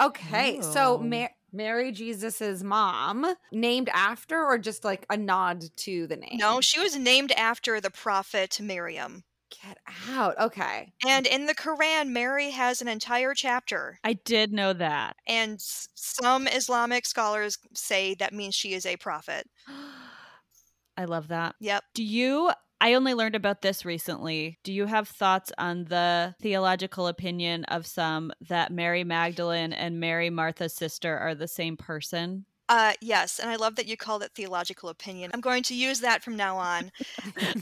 Okay. 0.00 0.58
Oh. 0.58 0.72
So 0.72 0.98
Mar- 0.98 1.32
Mary 1.54 1.92
Jesus's 1.92 2.64
mom, 2.64 3.26
named 3.52 3.88
after 3.92 4.44
or 4.44 4.58
just 4.58 4.84
like 4.84 5.06
a 5.08 5.16
nod 5.16 5.64
to 5.76 6.06
the 6.06 6.16
name? 6.16 6.36
No, 6.36 6.60
she 6.60 6.80
was 6.80 6.96
named 6.96 7.32
after 7.32 7.80
the 7.80 7.90
prophet 7.90 8.58
Miriam. 8.60 9.24
Get 9.62 9.78
out. 10.10 10.38
Okay. 10.38 10.92
And 11.06 11.26
in 11.26 11.46
the 11.46 11.54
Quran, 11.54 12.08
Mary 12.08 12.50
has 12.50 12.82
an 12.82 12.88
entire 12.88 13.34
chapter. 13.34 13.98
I 14.02 14.14
did 14.14 14.52
know 14.52 14.72
that. 14.72 15.16
And 15.26 15.58
some 15.60 16.48
Islamic 16.48 17.06
scholars 17.06 17.58
say 17.72 18.14
that 18.14 18.32
means 18.32 18.54
she 18.54 18.74
is 18.74 18.84
a 18.84 18.96
prophet. 18.96 19.48
I 20.96 21.04
love 21.06 21.28
that. 21.28 21.54
Yep. 21.60 21.84
Do 21.94 22.04
you 22.04 22.50
I 22.84 22.92
only 22.92 23.14
learned 23.14 23.34
about 23.34 23.62
this 23.62 23.86
recently. 23.86 24.58
Do 24.62 24.70
you 24.70 24.84
have 24.84 25.08
thoughts 25.08 25.50
on 25.56 25.84
the 25.84 26.34
theological 26.42 27.06
opinion 27.06 27.64
of 27.64 27.86
some 27.86 28.30
that 28.42 28.70
Mary 28.70 29.04
Magdalene 29.04 29.72
and 29.72 29.98
Mary 29.98 30.28
Martha's 30.28 30.74
sister 30.74 31.16
are 31.16 31.34
the 31.34 31.48
same 31.48 31.78
person? 31.78 32.44
Uh, 32.68 32.92
yes, 33.00 33.38
and 33.38 33.48
I 33.48 33.56
love 33.56 33.76
that 33.76 33.86
you 33.86 33.96
called 33.96 34.22
it 34.22 34.32
theological 34.34 34.90
opinion. 34.90 35.30
I'm 35.32 35.40
going 35.40 35.62
to 35.62 35.74
use 35.74 36.00
that 36.00 36.22
from 36.22 36.36
now 36.36 36.58
on. 36.58 36.92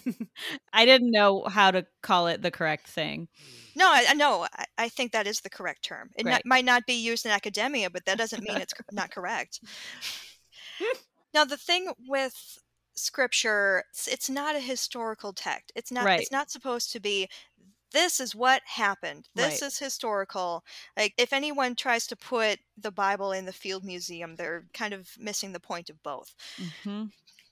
I 0.72 0.84
didn't 0.84 1.12
know 1.12 1.44
how 1.44 1.70
to 1.70 1.86
call 2.02 2.26
it 2.26 2.42
the 2.42 2.50
correct 2.50 2.88
thing. 2.88 3.28
No, 3.76 3.88
I 3.92 4.14
no, 4.14 4.48
I, 4.52 4.64
I 4.76 4.88
think 4.88 5.12
that 5.12 5.28
is 5.28 5.38
the 5.38 5.50
correct 5.50 5.84
term. 5.84 6.10
It 6.16 6.26
right. 6.26 6.32
not, 6.32 6.42
might 6.46 6.64
not 6.64 6.84
be 6.84 6.94
used 6.94 7.26
in 7.26 7.30
academia, 7.30 7.90
but 7.90 8.06
that 8.06 8.18
doesn't 8.18 8.42
mean 8.42 8.56
it's 8.56 8.74
not 8.90 9.10
correct. 9.14 9.60
now, 11.34 11.44
the 11.44 11.56
thing 11.56 11.92
with 12.08 12.58
scripture 12.95 13.84
it's, 13.90 14.07
it's 14.09 14.30
not 14.30 14.57
a 14.57 14.61
historical 14.61 15.32
text 15.32 15.72
it's 15.74 15.90
not 15.90 16.05
right. 16.05 16.20
it's 16.20 16.32
not 16.32 16.51
supposed 16.51 16.93
to 16.93 17.01
be 17.01 17.28
this 17.93 18.20
is 18.20 18.34
what 18.34 18.62
happened 18.66 19.28
this 19.34 19.61
right. 19.61 19.68
is 19.68 19.78
historical 19.78 20.64
like 20.97 21.14
if 21.16 21.32
anyone 21.32 21.74
tries 21.74 22.07
to 22.07 22.16
put 22.16 22.59
the 22.78 22.90
bible 22.90 23.32
in 23.32 23.47
the 23.47 23.53
field 23.53 23.84
museum 23.84 24.36
they're 24.36 24.64
kind 24.74 24.95
of 24.95 25.09
missing 25.18 25.53
the 25.53 25.61
point 25.61 25.90
of 25.90 26.03
both 26.03 26.34
mm-hmm. 26.61 27.05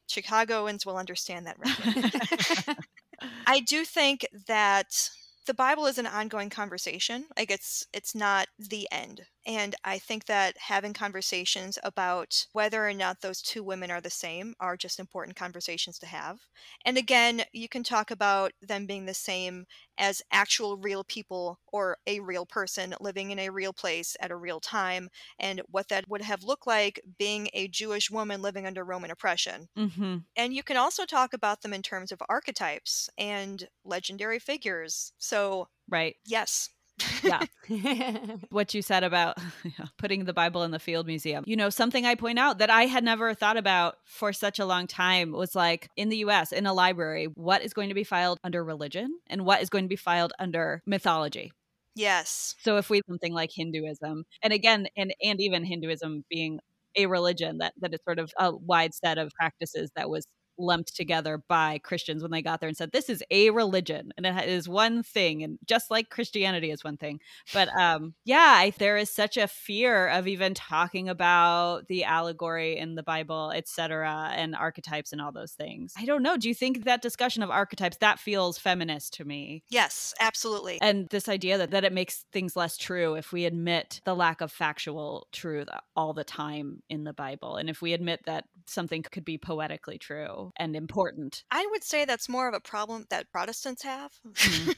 chicagoans 0.06 0.84
will 0.84 0.96
understand 0.96 1.46
that 1.46 2.76
i 3.46 3.60
do 3.60 3.84
think 3.84 4.26
that 4.46 5.10
the 5.46 5.54
bible 5.54 5.86
is 5.86 5.98
an 5.98 6.06
ongoing 6.06 6.50
conversation 6.50 7.24
like 7.36 7.50
it's 7.50 7.86
it's 7.92 8.14
not 8.14 8.46
the 8.58 8.86
end 8.90 9.22
and 9.46 9.74
I 9.84 9.98
think 9.98 10.26
that 10.26 10.56
having 10.58 10.92
conversations 10.92 11.78
about 11.82 12.46
whether 12.52 12.86
or 12.86 12.92
not 12.92 13.20
those 13.20 13.40
two 13.42 13.62
women 13.64 13.90
are 13.90 14.00
the 14.00 14.10
same 14.10 14.54
are 14.60 14.76
just 14.76 15.00
important 15.00 15.36
conversations 15.36 15.98
to 16.00 16.06
have. 16.06 16.40
And 16.84 16.98
again, 16.98 17.42
you 17.52 17.68
can 17.68 17.82
talk 17.82 18.10
about 18.10 18.52
them 18.60 18.86
being 18.86 19.06
the 19.06 19.14
same 19.14 19.66
as 19.98 20.22
actual 20.30 20.76
real 20.76 21.04
people 21.04 21.60
or 21.72 21.98
a 22.06 22.20
real 22.20 22.46
person 22.46 22.94
living 23.00 23.30
in 23.30 23.38
a 23.38 23.50
real 23.50 23.72
place 23.72 24.16
at 24.20 24.30
a 24.30 24.36
real 24.36 24.60
time 24.60 25.08
and 25.38 25.62
what 25.68 25.88
that 25.88 26.08
would 26.08 26.22
have 26.22 26.42
looked 26.44 26.66
like 26.66 27.00
being 27.18 27.48
a 27.52 27.68
Jewish 27.68 28.10
woman 28.10 28.42
living 28.42 28.66
under 28.66 28.84
Roman 28.84 29.10
oppression. 29.10 29.68
Mm-hmm. 29.76 30.18
And 30.36 30.54
you 30.54 30.62
can 30.62 30.76
also 30.76 31.06
talk 31.06 31.34
about 31.34 31.62
them 31.62 31.72
in 31.72 31.82
terms 31.82 32.12
of 32.12 32.22
archetypes 32.28 33.10
and 33.18 33.68
legendary 33.84 34.38
figures. 34.38 35.12
So, 35.18 35.68
right. 35.88 36.16
Yes, 36.24 36.70
yeah. 37.22 38.18
what 38.50 38.74
you 38.74 38.82
said 38.82 39.04
about 39.04 39.38
putting 39.98 40.24
the 40.24 40.32
Bible 40.32 40.62
in 40.62 40.70
the 40.70 40.78
field 40.78 41.06
museum. 41.06 41.44
You 41.46 41.56
know, 41.56 41.70
something 41.70 42.06
I 42.06 42.14
point 42.14 42.38
out 42.38 42.58
that 42.58 42.70
I 42.70 42.86
had 42.86 43.04
never 43.04 43.34
thought 43.34 43.56
about 43.56 43.96
for 44.04 44.32
such 44.32 44.58
a 44.58 44.66
long 44.66 44.86
time 44.86 45.32
was 45.32 45.54
like 45.54 45.88
in 45.96 46.08
the 46.08 46.18
US, 46.18 46.52
in 46.52 46.66
a 46.66 46.72
library, 46.72 47.26
what 47.34 47.62
is 47.62 47.72
going 47.72 47.88
to 47.88 47.94
be 47.94 48.04
filed 48.04 48.38
under 48.44 48.64
religion 48.64 49.18
and 49.28 49.44
what 49.44 49.62
is 49.62 49.70
going 49.70 49.84
to 49.84 49.88
be 49.88 49.96
filed 49.96 50.32
under 50.38 50.82
mythology. 50.86 51.52
Yes. 51.94 52.54
So 52.60 52.76
if 52.76 52.88
we 52.88 53.02
something 53.08 53.32
like 53.32 53.50
Hinduism, 53.52 54.24
and 54.42 54.52
again, 54.52 54.86
and 54.96 55.12
and 55.22 55.40
even 55.40 55.64
Hinduism 55.64 56.24
being 56.30 56.60
a 56.96 57.06
religion 57.06 57.58
that 57.58 57.74
that 57.80 57.92
is 57.94 58.00
sort 58.04 58.18
of 58.18 58.32
a 58.38 58.54
wide 58.54 58.94
set 58.94 59.18
of 59.18 59.32
practices 59.32 59.90
that 59.96 60.08
was 60.08 60.26
lumped 60.60 60.94
together 60.94 61.42
by 61.48 61.78
Christians 61.78 62.22
when 62.22 62.30
they 62.30 62.42
got 62.42 62.60
there 62.60 62.68
and 62.68 62.76
said, 62.76 62.92
this 62.92 63.08
is 63.08 63.22
a 63.30 63.50
religion 63.50 64.12
and 64.16 64.26
it 64.26 64.48
is 64.48 64.68
one 64.68 65.02
thing. 65.02 65.42
And 65.42 65.58
just 65.64 65.90
like 65.90 66.10
Christianity 66.10 66.70
is 66.70 66.84
one 66.84 66.96
thing. 66.96 67.20
But 67.52 67.68
um, 67.76 68.14
yeah, 68.24 68.54
I, 68.58 68.72
there 68.78 68.96
is 68.96 69.10
such 69.10 69.36
a 69.36 69.48
fear 69.48 70.08
of 70.08 70.28
even 70.28 70.54
talking 70.54 71.08
about 71.08 71.88
the 71.88 72.04
allegory 72.04 72.76
in 72.76 72.94
the 72.94 73.02
Bible, 73.02 73.52
etc., 73.54 74.32
and 74.34 74.54
archetypes 74.54 75.12
and 75.12 75.20
all 75.20 75.32
those 75.32 75.52
things. 75.52 75.94
I 75.96 76.04
don't 76.04 76.22
know. 76.22 76.36
Do 76.36 76.48
you 76.48 76.54
think 76.54 76.84
that 76.84 77.02
discussion 77.02 77.42
of 77.42 77.50
archetypes, 77.50 77.96
that 77.98 78.18
feels 78.18 78.58
feminist 78.58 79.14
to 79.14 79.24
me? 79.24 79.64
Yes, 79.68 80.14
absolutely. 80.20 80.78
And 80.80 81.08
this 81.08 81.28
idea 81.28 81.58
that, 81.58 81.70
that 81.70 81.84
it 81.84 81.92
makes 81.92 82.24
things 82.32 82.56
less 82.56 82.76
true 82.76 83.14
if 83.14 83.32
we 83.32 83.44
admit 83.44 84.00
the 84.04 84.14
lack 84.14 84.40
of 84.40 84.52
factual 84.52 85.26
truth 85.32 85.68
all 85.96 86.12
the 86.12 86.24
time 86.24 86.82
in 86.88 87.04
the 87.04 87.12
Bible. 87.12 87.56
And 87.56 87.70
if 87.70 87.80
we 87.82 87.92
admit 87.92 88.20
that 88.26 88.44
something 88.66 89.02
could 89.02 89.24
be 89.24 89.38
poetically 89.38 89.98
true 89.98 90.49
and 90.56 90.76
important. 90.76 91.44
I 91.50 91.66
would 91.70 91.84
say 91.84 92.04
that's 92.04 92.28
more 92.28 92.48
of 92.48 92.54
a 92.54 92.60
problem 92.60 93.06
that 93.10 93.30
Protestants 93.30 93.82
have. 93.82 94.12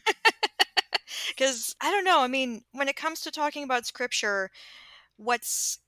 Because 1.29 1.69
mm. 1.69 1.75
I 1.87 1.91
don't 1.91 2.05
know. 2.05 2.21
I 2.21 2.29
mean, 2.29 2.63
when 2.73 2.89
it 2.89 2.97
comes 2.97 3.21
to 3.21 3.31
talking 3.31 3.65
about 3.65 3.87
scripture, 3.87 4.51
what's 5.17 5.79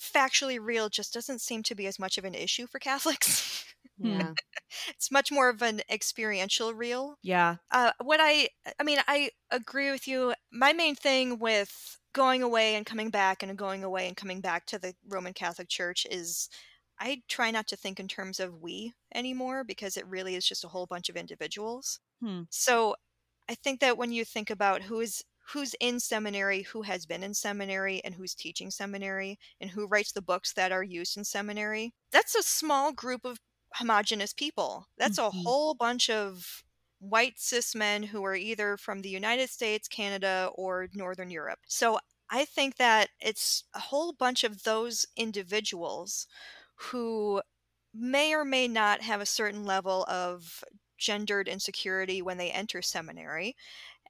factually 0.00 0.58
real 0.60 0.88
just 0.88 1.14
doesn't 1.14 1.40
seem 1.40 1.62
to 1.64 1.74
be 1.74 1.86
as 1.86 1.98
much 1.98 2.18
of 2.18 2.24
an 2.24 2.34
issue 2.34 2.66
for 2.66 2.78
Catholics. 2.78 3.64
Yeah. 3.96 4.32
it's 4.88 5.12
much 5.12 5.30
more 5.30 5.48
of 5.48 5.62
an 5.62 5.80
experiential 5.88 6.74
real. 6.74 7.16
Yeah. 7.22 7.56
Uh, 7.70 7.92
what 8.02 8.18
I, 8.20 8.48
I 8.80 8.82
mean, 8.82 8.98
I 9.06 9.30
agree 9.52 9.92
with 9.92 10.08
you. 10.08 10.34
My 10.50 10.72
main 10.72 10.96
thing 10.96 11.38
with 11.38 12.00
going 12.12 12.42
away 12.42 12.74
and 12.74 12.84
coming 12.84 13.10
back 13.10 13.44
and 13.44 13.56
going 13.56 13.84
away 13.84 14.08
and 14.08 14.16
coming 14.16 14.40
back 14.40 14.66
to 14.66 14.80
the 14.80 14.94
Roman 15.08 15.32
Catholic 15.32 15.68
Church 15.68 16.08
is 16.10 16.48
I 16.98 17.22
try 17.28 17.50
not 17.50 17.66
to 17.68 17.76
think 17.76 17.98
in 17.98 18.08
terms 18.08 18.40
of 18.40 18.60
we 18.60 18.92
anymore 19.14 19.64
because 19.64 19.96
it 19.96 20.06
really 20.06 20.34
is 20.34 20.46
just 20.46 20.64
a 20.64 20.68
whole 20.68 20.86
bunch 20.86 21.08
of 21.08 21.16
individuals. 21.16 22.00
Hmm. 22.20 22.42
So 22.50 22.94
I 23.48 23.54
think 23.54 23.80
that 23.80 23.98
when 23.98 24.12
you 24.12 24.24
think 24.24 24.50
about 24.50 24.82
who 24.82 25.00
is 25.00 25.22
who's 25.48 25.74
in 25.78 26.00
seminary, 26.00 26.62
who 26.62 26.82
has 26.82 27.04
been 27.04 27.22
in 27.22 27.34
seminary, 27.34 28.00
and 28.02 28.14
who's 28.14 28.34
teaching 28.34 28.70
seminary, 28.70 29.38
and 29.60 29.70
who 29.70 29.86
writes 29.86 30.12
the 30.12 30.22
books 30.22 30.54
that 30.54 30.72
are 30.72 30.82
used 30.82 31.16
in 31.18 31.24
seminary, 31.24 31.92
that's 32.10 32.34
a 32.34 32.42
small 32.42 32.92
group 32.92 33.24
of 33.24 33.38
homogenous 33.74 34.32
people. 34.32 34.86
That's 34.96 35.18
mm-hmm. 35.18 35.36
a 35.36 35.42
whole 35.42 35.74
bunch 35.74 36.08
of 36.08 36.64
white 36.98 37.34
cis 37.36 37.74
men 37.74 38.04
who 38.04 38.24
are 38.24 38.34
either 38.36 38.78
from 38.78 39.02
the 39.02 39.10
United 39.10 39.50
States, 39.50 39.88
Canada, 39.88 40.48
or 40.54 40.88
Northern 40.94 41.30
Europe. 41.30 41.58
So 41.66 41.98
I 42.30 42.46
think 42.46 42.76
that 42.76 43.10
it's 43.20 43.64
a 43.74 43.80
whole 43.80 44.12
bunch 44.12 44.44
of 44.44 44.62
those 44.62 45.04
individuals 45.16 46.26
who 46.90 47.42
may 47.94 48.34
or 48.34 48.44
may 48.44 48.66
not 48.66 49.00
have 49.02 49.20
a 49.20 49.26
certain 49.26 49.64
level 49.64 50.04
of 50.08 50.64
gendered 50.98 51.48
insecurity 51.48 52.22
when 52.22 52.38
they 52.38 52.50
enter 52.50 52.82
seminary. 52.82 53.54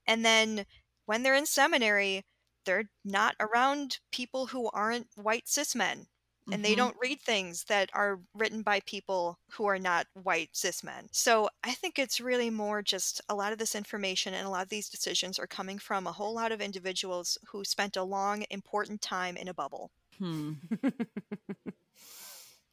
And 0.06 0.24
then 0.24 0.64
when 1.06 1.22
they're 1.22 1.34
in 1.34 1.46
seminary, 1.46 2.24
they're 2.64 2.88
not 3.04 3.34
around 3.40 3.98
people 4.10 4.46
who 4.46 4.70
aren't 4.72 5.08
white 5.16 5.48
cis 5.48 5.74
men. 5.74 6.06
And 6.46 6.56
mm-hmm. 6.56 6.62
they 6.62 6.74
don't 6.74 6.96
read 7.00 7.20
things 7.22 7.64
that 7.64 7.88
are 7.94 8.20
written 8.34 8.62
by 8.62 8.80
people 8.80 9.38
who 9.52 9.64
are 9.64 9.78
not 9.78 10.06
white 10.12 10.50
cis 10.52 10.84
men. 10.84 11.08
So 11.10 11.48
I 11.62 11.72
think 11.72 11.98
it's 11.98 12.20
really 12.20 12.50
more 12.50 12.82
just 12.82 13.22
a 13.30 13.34
lot 13.34 13.52
of 13.52 13.58
this 13.58 13.74
information 13.74 14.34
and 14.34 14.46
a 14.46 14.50
lot 14.50 14.62
of 14.62 14.68
these 14.68 14.90
decisions 14.90 15.38
are 15.38 15.46
coming 15.46 15.78
from 15.78 16.06
a 16.06 16.12
whole 16.12 16.34
lot 16.34 16.52
of 16.52 16.60
individuals 16.60 17.38
who 17.48 17.64
spent 17.64 17.96
a 17.96 18.02
long, 18.02 18.44
important 18.50 19.00
time 19.00 19.38
in 19.38 19.48
a 19.48 19.54
bubble. 19.54 19.90
Hmm. 20.18 20.52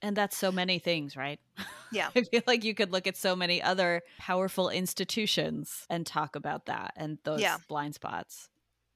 And 0.01 0.15
that's 0.15 0.37
so 0.37 0.51
many 0.51 0.79
things, 0.79 1.15
right? 1.15 1.39
Yeah. 1.91 2.09
I 2.15 2.23
feel 2.23 2.41
like 2.47 2.63
you 2.63 2.73
could 2.73 2.91
look 2.91 3.07
at 3.07 3.17
so 3.17 3.35
many 3.35 3.61
other 3.61 4.01
powerful 4.17 4.69
institutions 4.69 5.85
and 5.89 6.05
talk 6.05 6.35
about 6.35 6.65
that 6.65 6.93
and 6.95 7.17
those 7.23 7.41
yeah. 7.41 7.57
blind 7.67 7.95
spots. 7.95 8.49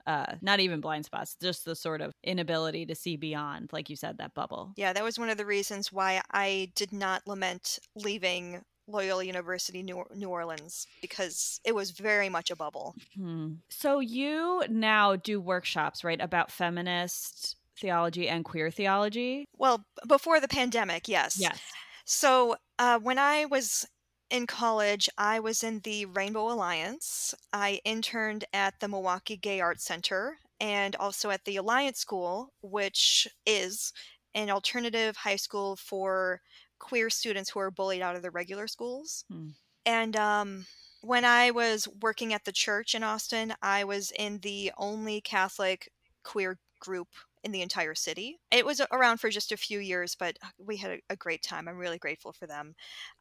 Uh, 0.06 0.36
not 0.40 0.60
even 0.60 0.80
blind 0.80 1.04
spots, 1.04 1.36
just 1.42 1.64
the 1.64 1.74
sort 1.74 2.00
of 2.00 2.14
inability 2.22 2.86
to 2.86 2.94
see 2.94 3.16
beyond, 3.16 3.72
like 3.72 3.90
you 3.90 3.96
said, 3.96 4.18
that 4.18 4.34
bubble. 4.34 4.72
Yeah, 4.76 4.92
that 4.92 5.02
was 5.02 5.18
one 5.18 5.30
of 5.30 5.36
the 5.36 5.44
reasons 5.44 5.92
why 5.92 6.22
I 6.30 6.70
did 6.76 6.92
not 6.92 7.26
lament 7.26 7.80
leaving 7.96 8.62
Loyola 8.86 9.24
University, 9.24 9.82
New, 9.82 10.04
New 10.14 10.28
Orleans, 10.28 10.86
because 11.00 11.60
it 11.64 11.74
was 11.74 11.90
very 11.90 12.28
much 12.28 12.52
a 12.52 12.56
bubble. 12.56 12.94
Hmm. 13.16 13.54
So 13.68 13.98
you 13.98 14.62
now 14.68 15.16
do 15.16 15.40
workshops, 15.40 16.04
right, 16.04 16.20
about 16.20 16.52
feminist 16.52 17.56
theology 17.80 18.28
and 18.28 18.44
queer 18.44 18.70
theology? 18.70 19.44
Well, 19.56 19.84
before 20.06 20.40
the 20.40 20.48
pandemic, 20.48 21.08
yes. 21.08 21.38
Yes. 21.38 21.60
So 22.04 22.56
uh, 22.78 22.98
when 22.98 23.18
I 23.18 23.46
was 23.46 23.86
in 24.30 24.46
college, 24.46 25.08
I 25.18 25.40
was 25.40 25.62
in 25.62 25.80
the 25.80 26.06
Rainbow 26.06 26.50
Alliance. 26.52 27.34
I 27.52 27.80
interned 27.84 28.44
at 28.52 28.74
the 28.80 28.88
Milwaukee 28.88 29.36
Gay 29.36 29.60
Arts 29.60 29.84
Center 29.84 30.38
and 30.60 30.96
also 30.96 31.30
at 31.30 31.44
the 31.44 31.56
Alliance 31.56 31.98
School, 31.98 32.52
which 32.62 33.28
is 33.44 33.92
an 34.34 34.50
alternative 34.50 35.16
high 35.16 35.36
school 35.36 35.76
for 35.76 36.40
queer 36.78 37.08
students 37.08 37.50
who 37.50 37.60
are 37.60 37.70
bullied 37.70 38.02
out 38.02 38.16
of 38.16 38.22
the 38.22 38.30
regular 38.30 38.66
schools. 38.66 39.24
Hmm. 39.30 39.48
And 39.84 40.16
um, 40.16 40.66
when 41.00 41.24
I 41.24 41.50
was 41.52 41.88
working 42.02 42.34
at 42.34 42.44
the 42.44 42.52
church 42.52 42.94
in 42.94 43.02
Austin, 43.02 43.54
I 43.62 43.84
was 43.84 44.12
in 44.18 44.38
the 44.38 44.72
only 44.76 45.20
Catholic 45.20 45.90
queer 46.24 46.58
group 46.80 47.08
in 47.46 47.52
the 47.52 47.62
entire 47.62 47.94
city. 47.94 48.40
It 48.50 48.66
was 48.66 48.82
around 48.90 49.18
for 49.18 49.30
just 49.30 49.52
a 49.52 49.56
few 49.56 49.78
years, 49.78 50.16
but 50.18 50.36
uh, 50.42 50.48
we 50.58 50.76
had 50.76 50.98
a, 51.08 51.14
great 51.14 51.42
time. 51.42 51.68
I'm 51.68 51.78
really 51.78 51.96
grateful 51.96 52.32
for 52.32 52.48
them. 52.48 52.74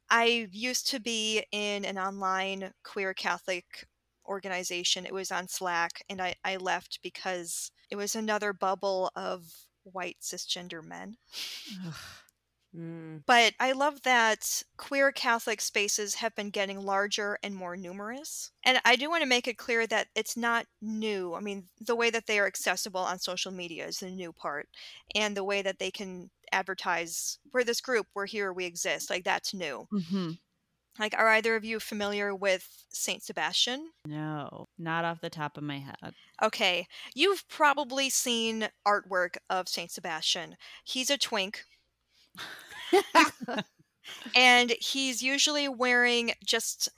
I 0.10 0.50
used 0.52 0.88
to 0.88 1.00
be 1.00 1.44
in 1.52 1.86
an 1.86 2.00
online 2.00 2.72
queer 2.84 3.14
Catholic 3.14 3.86
organization. 4.28 5.06
It 5.06 5.14
was 5.14 5.32
on 5.32 5.48
Slack, 5.48 6.04
and 6.10 6.20
I, 6.20 6.34
I 6.44 6.58
left 6.58 7.02
because 7.04 7.72
it 7.92 7.98
was 7.98 8.16
another 8.16 8.52
bubble 8.52 9.12
of 9.16 9.44
white 9.84 10.18
cisgender 10.24 10.84
men. 10.84 11.18
Mm. 12.76 13.22
But 13.26 13.54
I 13.60 13.72
love 13.72 14.02
that 14.04 14.64
queer 14.78 15.12
Catholic 15.12 15.62
spaces 15.62 16.16
have 16.16 16.36
been 16.36 16.50
getting 16.50 16.82
larger 16.82 17.38
and 17.44 17.56
more 17.56 17.78
numerous. 17.78 18.52
And 18.66 18.80
I 18.84 18.96
do 18.96 19.10
want 19.10 19.24
to 19.24 19.30
make 19.30 19.48
it 19.48 19.58
clear 19.58 19.88
that 19.88 20.08
it's 20.16 20.36
not 20.36 20.66
new. 20.82 21.34
I 21.36 21.40
mean, 21.40 21.66
the 21.80 21.96
way 21.96 22.10
that 22.10 22.28
they 22.28 22.40
are 22.40 22.48
accessible 22.48 23.02
on 23.02 23.20
social 23.20 23.52
media 23.52 23.86
is 23.86 24.00
the 24.00 24.10
new 24.10 24.34
part, 24.34 24.68
and 25.14 25.36
the 25.36 25.44
way 25.44 25.62
that 25.62 25.80
they 25.80 25.92
can 25.92 26.30
advertise, 26.52 27.40
we're 27.54 27.64
this 27.64 27.82
group, 27.82 28.08
we're 28.14 28.26
here, 28.26 28.52
we 28.52 28.66
exist, 28.66 29.10
like 29.10 29.24
that's 29.24 29.54
new. 29.54 29.88
Mm-hmm. 29.94 30.32
Like, 30.98 31.14
are 31.18 31.28
either 31.28 31.58
of 31.58 31.66
you 31.66 31.82
familiar 31.82 32.34
with 32.34 32.86
Saint 32.90 33.22
Sebastian? 33.22 33.90
No, 34.08 34.70
not 34.78 35.04
off 35.04 35.20
the 35.20 35.30
top 35.30 35.58
of 35.58 35.64
my 35.64 35.80
head. 35.80 36.14
Okay, 36.42 36.88
you've 37.14 37.46
probably 37.50 38.10
seen 38.10 38.70
artwork 38.88 39.36
of 39.50 39.68
Saint 39.68 39.92
Sebastian. 39.92 40.56
He's 40.86 41.10
a 41.10 41.18
twink 41.18 41.66
and 44.36 44.74
he's 44.80 45.22
usually 45.22 45.68
wearing 45.68 46.32
just 46.46 46.90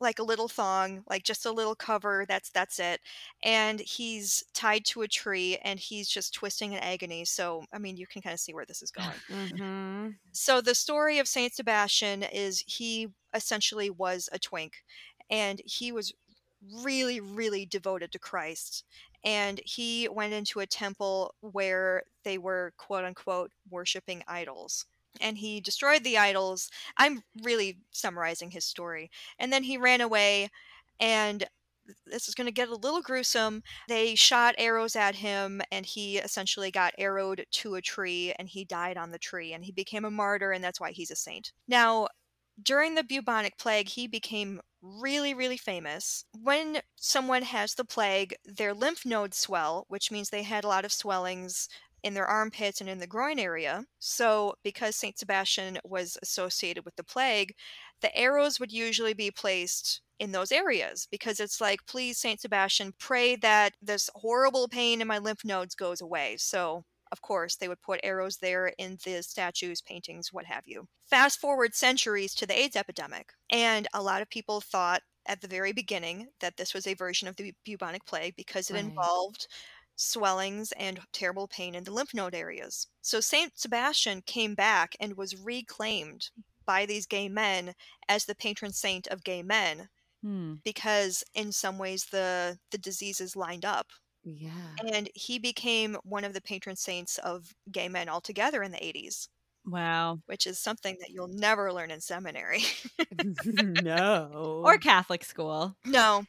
like 0.00 0.18
a 0.18 0.24
little 0.24 0.48
thong, 0.48 1.02
like 1.08 1.22
just 1.22 1.44
a 1.44 1.52
little 1.52 1.74
cover. 1.74 2.24
That's 2.26 2.50
that's 2.50 2.78
it. 2.78 3.00
And 3.44 3.80
he's 3.80 4.42
tied 4.54 4.84
to 4.86 5.02
a 5.02 5.08
tree, 5.08 5.58
and 5.62 5.78
he's 5.78 6.08
just 6.08 6.34
twisting 6.34 6.72
in 6.72 6.78
agony. 6.78 7.24
So 7.24 7.64
I 7.72 7.78
mean, 7.78 7.96
you 7.96 8.06
can 8.06 8.22
kind 8.22 8.34
of 8.34 8.40
see 8.40 8.54
where 8.54 8.66
this 8.66 8.82
is 8.82 8.90
going. 8.90 9.08
Mm-hmm. 9.30 10.08
So 10.32 10.60
the 10.60 10.74
story 10.74 11.18
of 11.18 11.28
Saint 11.28 11.54
Sebastian 11.54 12.22
is 12.22 12.64
he 12.66 13.08
essentially 13.34 13.90
was 13.90 14.28
a 14.32 14.38
twink, 14.38 14.72
and 15.30 15.60
he 15.64 15.92
was 15.92 16.12
really, 16.82 17.20
really 17.20 17.66
devoted 17.66 18.12
to 18.12 18.18
Christ. 18.18 18.84
And 19.24 19.60
he 19.64 20.08
went 20.08 20.32
into 20.32 20.60
a 20.60 20.66
temple 20.66 21.34
where 21.40 22.04
they 22.24 22.38
were 22.38 22.72
quote 22.76 23.04
unquote 23.04 23.52
worshiping 23.70 24.22
idols 24.26 24.86
and 25.20 25.38
he 25.38 25.60
destroyed 25.60 26.04
the 26.04 26.18
idols. 26.18 26.70
I'm 26.96 27.22
really 27.42 27.78
summarizing 27.90 28.50
his 28.50 28.64
story. 28.64 29.10
And 29.38 29.52
then 29.52 29.62
he 29.62 29.76
ran 29.76 30.00
away, 30.00 30.50
and 31.00 31.44
this 32.06 32.28
is 32.28 32.34
going 32.34 32.46
to 32.46 32.52
get 32.52 32.68
a 32.68 32.76
little 32.76 33.02
gruesome. 33.02 33.62
They 33.88 34.14
shot 34.14 34.54
arrows 34.58 34.94
at 34.94 35.16
him, 35.16 35.60
and 35.72 35.84
he 35.84 36.18
essentially 36.18 36.70
got 36.70 36.94
arrowed 36.98 37.44
to 37.50 37.74
a 37.74 37.82
tree, 37.82 38.32
and 38.38 38.48
he 38.48 38.64
died 38.64 38.96
on 38.96 39.10
the 39.10 39.18
tree, 39.18 39.52
and 39.52 39.64
he 39.64 39.72
became 39.72 40.04
a 40.04 40.10
martyr, 40.10 40.52
and 40.52 40.62
that's 40.62 40.80
why 40.80 40.92
he's 40.92 41.10
a 41.10 41.16
saint. 41.16 41.52
Now, 41.66 42.08
during 42.62 42.94
the 42.94 43.04
bubonic 43.04 43.58
plague, 43.58 43.88
he 43.88 44.06
became 44.06 44.60
really, 44.82 45.34
really 45.34 45.56
famous. 45.56 46.24
When 46.32 46.80
someone 46.96 47.42
has 47.42 47.74
the 47.74 47.84
plague, 47.84 48.34
their 48.44 48.74
lymph 48.74 49.04
nodes 49.04 49.36
swell, 49.36 49.84
which 49.88 50.10
means 50.10 50.30
they 50.30 50.42
had 50.42 50.64
a 50.64 50.68
lot 50.68 50.84
of 50.84 50.92
swellings 50.92 51.68
in 52.02 52.14
their 52.14 52.26
armpits 52.26 52.80
and 52.80 52.88
in 52.88 52.98
the 52.98 53.06
groin 53.06 53.38
area. 53.38 53.84
So, 53.98 54.54
because 54.62 54.96
St. 54.96 55.18
Sebastian 55.18 55.78
was 55.84 56.16
associated 56.22 56.84
with 56.84 56.96
the 56.96 57.04
plague, 57.04 57.54
the 58.00 58.14
arrows 58.16 58.58
would 58.58 58.72
usually 58.72 59.12
be 59.14 59.30
placed 59.30 60.00
in 60.18 60.32
those 60.32 60.52
areas 60.52 61.06
because 61.10 61.40
it's 61.40 61.60
like, 61.60 61.86
please, 61.86 62.18
St. 62.18 62.40
Sebastian, 62.40 62.92
pray 62.98 63.36
that 63.36 63.74
this 63.82 64.08
horrible 64.14 64.68
pain 64.68 65.00
in 65.02 65.08
my 65.08 65.18
lymph 65.18 65.44
nodes 65.44 65.74
goes 65.74 66.00
away. 66.00 66.36
So, 66.38 66.84
of 67.12 67.20
course, 67.22 67.56
they 67.56 67.68
would 67.68 67.82
put 67.82 68.00
arrows 68.02 68.38
there 68.38 68.68
in 68.78 68.98
the 69.04 69.22
statues, 69.22 69.82
paintings, 69.82 70.32
what 70.32 70.46
have 70.46 70.66
you. 70.66 70.88
Fast 71.04 71.38
forward 71.38 71.74
centuries 71.74 72.34
to 72.36 72.46
the 72.46 72.58
AIDS 72.58 72.74
epidemic, 72.74 73.34
and 73.50 73.86
a 73.92 74.02
lot 74.02 74.22
of 74.22 74.30
people 74.30 74.62
thought 74.62 75.02
at 75.26 75.42
the 75.42 75.48
very 75.48 75.72
beginning 75.72 76.30
that 76.38 76.56
this 76.56 76.72
was 76.72 76.86
a 76.86 76.94
version 76.94 77.28
of 77.28 77.36
the 77.36 77.54
bubonic 77.64 78.06
plague 78.06 78.34
because 78.34 78.70
it 78.70 78.76
Right. 78.76 78.76
involved 78.76 79.46
swellings 79.94 80.72
and 80.72 81.00
terrible 81.12 81.46
pain 81.46 81.74
in 81.74 81.84
the 81.84 81.90
lymph 81.92 82.14
node 82.14 82.34
areas. 82.34 82.86
So 83.02 83.20
Saint 83.20 83.58
Sebastian 83.58 84.22
came 84.22 84.54
back 84.54 84.96
and 84.98 85.18
was 85.18 85.36
reclaimed 85.36 86.30
by 86.64 86.86
these 86.86 87.06
gay 87.06 87.28
men 87.28 87.74
as 88.08 88.24
the 88.24 88.34
patron 88.34 88.72
saint 88.72 89.06
of 89.08 89.22
gay 89.22 89.42
men 89.42 89.90
Hmm. 90.22 90.62
because 90.64 91.24
in 91.34 91.52
some 91.52 91.78
ways 91.78 92.06
the 92.06 92.58
the 92.70 92.78
diseases 92.78 93.36
lined 93.36 93.64
up 93.64 93.88
Yeah. 94.24 94.50
and 94.92 95.08
he 95.14 95.38
became 95.38 95.96
one 96.04 96.24
of 96.24 96.32
the 96.34 96.40
patron 96.42 96.76
saints 96.76 97.18
of 97.18 97.54
gay 97.72 97.88
men 97.88 98.08
altogether 98.08 98.62
in 98.62 98.70
the 98.72 98.78
80s 98.78 99.28
Wow. 99.66 100.20
which 100.26 100.46
is 100.46 100.58
something 100.58 100.96
that 101.00 101.10
you'll 101.10 101.28
never 101.28 101.72
learn 101.72 101.90
in 101.90 102.00
seminary 102.00 102.62
no. 103.82 104.62
Or 104.64 104.78
Catholic 104.78 105.24
school. 105.24 105.74
no 105.84 106.24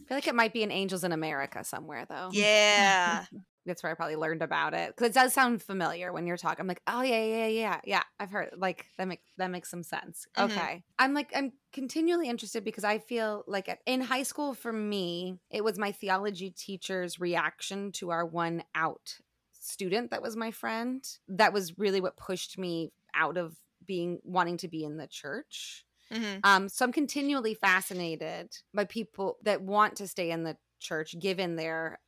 I 0.00 0.04
feel 0.08 0.16
like 0.16 0.26
it 0.26 0.34
might 0.34 0.52
be 0.52 0.62
in 0.62 0.70
Angels 0.72 1.04
in 1.04 1.12
America 1.12 1.62
somewhere, 1.64 2.04
though. 2.08 2.28
yeah 2.32 3.24
That's 3.64 3.82
where 3.82 3.92
I 3.92 3.94
probably 3.94 4.16
learned 4.16 4.42
about 4.42 4.74
it 4.74 4.88
because 4.96 5.10
it 5.10 5.14
does 5.14 5.32
sound 5.32 5.62
familiar 5.62 6.12
when 6.12 6.26
you're 6.26 6.36
talking. 6.36 6.60
I'm 6.60 6.66
like, 6.66 6.82
oh 6.86 7.02
yeah, 7.02 7.24
yeah, 7.24 7.46
yeah, 7.46 7.80
yeah. 7.84 8.02
I've 8.18 8.30
heard 8.30 8.50
like 8.56 8.86
that. 8.98 9.06
Make 9.08 9.22
that 9.38 9.50
makes 9.50 9.70
some 9.70 9.82
sense. 9.82 10.26
Mhm. 10.36 10.68
Okay, 10.68 10.84
I'm 10.98 11.14
like 11.14 11.32
I'm 11.34 11.52
continually 11.72 12.28
interested 12.28 12.64
because 12.64 12.84
I 12.84 12.98
feel 12.98 13.44
like 13.46 13.68
at- 13.68 13.82
in 13.86 14.00
high 14.00 14.24
school 14.24 14.54
for 14.54 14.72
me, 14.72 15.38
it 15.50 15.62
was 15.64 15.78
my 15.78 15.92
theology 15.92 16.50
teacher's 16.50 17.20
reaction 17.20 17.92
to 17.92 18.10
our 18.10 18.26
one 18.26 18.64
out 18.74 19.18
student 19.52 20.10
that 20.10 20.22
was 20.22 20.36
my 20.36 20.50
friend. 20.50 21.06
That 21.28 21.52
was 21.52 21.78
really 21.78 22.00
what 22.00 22.16
pushed 22.16 22.58
me 22.58 22.92
out 23.14 23.36
of 23.36 23.58
being 23.84 24.20
wanting 24.24 24.56
to 24.58 24.68
be 24.68 24.84
in 24.84 24.96
the 24.96 25.06
church. 25.06 25.84
hmm 26.10 26.44
Um, 26.44 26.68
so 26.68 26.84
I'm 26.84 26.92
continually 26.92 27.54
fascinated 27.54 28.52
by 28.74 28.84
people 28.84 29.38
that 29.42 29.62
want 29.62 29.96
to 29.96 30.08
stay 30.08 30.30
in 30.30 30.44
the 30.44 30.58
church, 30.80 31.18
given 31.18 31.56
their. 31.56 32.00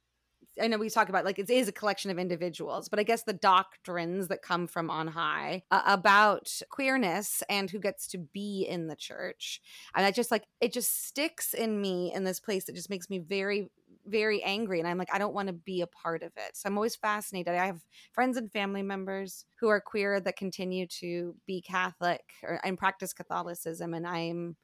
I 0.60 0.68
know 0.68 0.78
we 0.78 0.90
talk 0.90 1.08
about 1.08 1.24
like 1.24 1.38
it 1.38 1.50
is 1.50 1.68
a 1.68 1.72
collection 1.72 2.10
of 2.10 2.18
individuals, 2.18 2.88
but 2.88 2.98
I 2.98 3.02
guess 3.02 3.22
the 3.22 3.32
doctrines 3.32 4.28
that 4.28 4.42
come 4.42 4.66
from 4.66 4.90
on 4.90 5.08
high 5.08 5.62
uh, 5.70 5.82
about 5.86 6.50
queerness 6.70 7.42
and 7.48 7.70
who 7.70 7.78
gets 7.78 8.06
to 8.08 8.18
be 8.18 8.66
in 8.68 8.86
the 8.86 8.96
church, 8.96 9.60
and 9.94 10.06
I 10.06 10.10
just 10.10 10.30
like 10.30 10.44
it 10.60 10.72
just 10.72 11.06
sticks 11.06 11.54
in 11.54 11.80
me 11.80 12.12
in 12.14 12.24
this 12.24 12.40
place 12.40 12.64
that 12.64 12.74
just 12.74 12.90
makes 12.90 13.10
me 13.10 13.18
very, 13.18 13.68
very 14.06 14.42
angry, 14.42 14.78
and 14.78 14.88
I'm 14.88 14.98
like 14.98 15.12
I 15.12 15.18
don't 15.18 15.34
want 15.34 15.48
to 15.48 15.54
be 15.54 15.80
a 15.80 15.86
part 15.86 16.22
of 16.22 16.32
it. 16.36 16.56
So 16.56 16.68
I'm 16.68 16.78
always 16.78 16.96
fascinated. 16.96 17.54
I 17.54 17.66
have 17.66 17.84
friends 18.12 18.36
and 18.36 18.52
family 18.52 18.82
members 18.82 19.46
who 19.60 19.68
are 19.68 19.80
queer 19.80 20.20
that 20.20 20.36
continue 20.36 20.86
to 21.00 21.34
be 21.46 21.62
Catholic 21.62 22.22
or, 22.42 22.60
and 22.64 22.78
practice 22.78 23.12
Catholicism, 23.12 23.92
and 23.94 24.06
I'm 24.06 24.56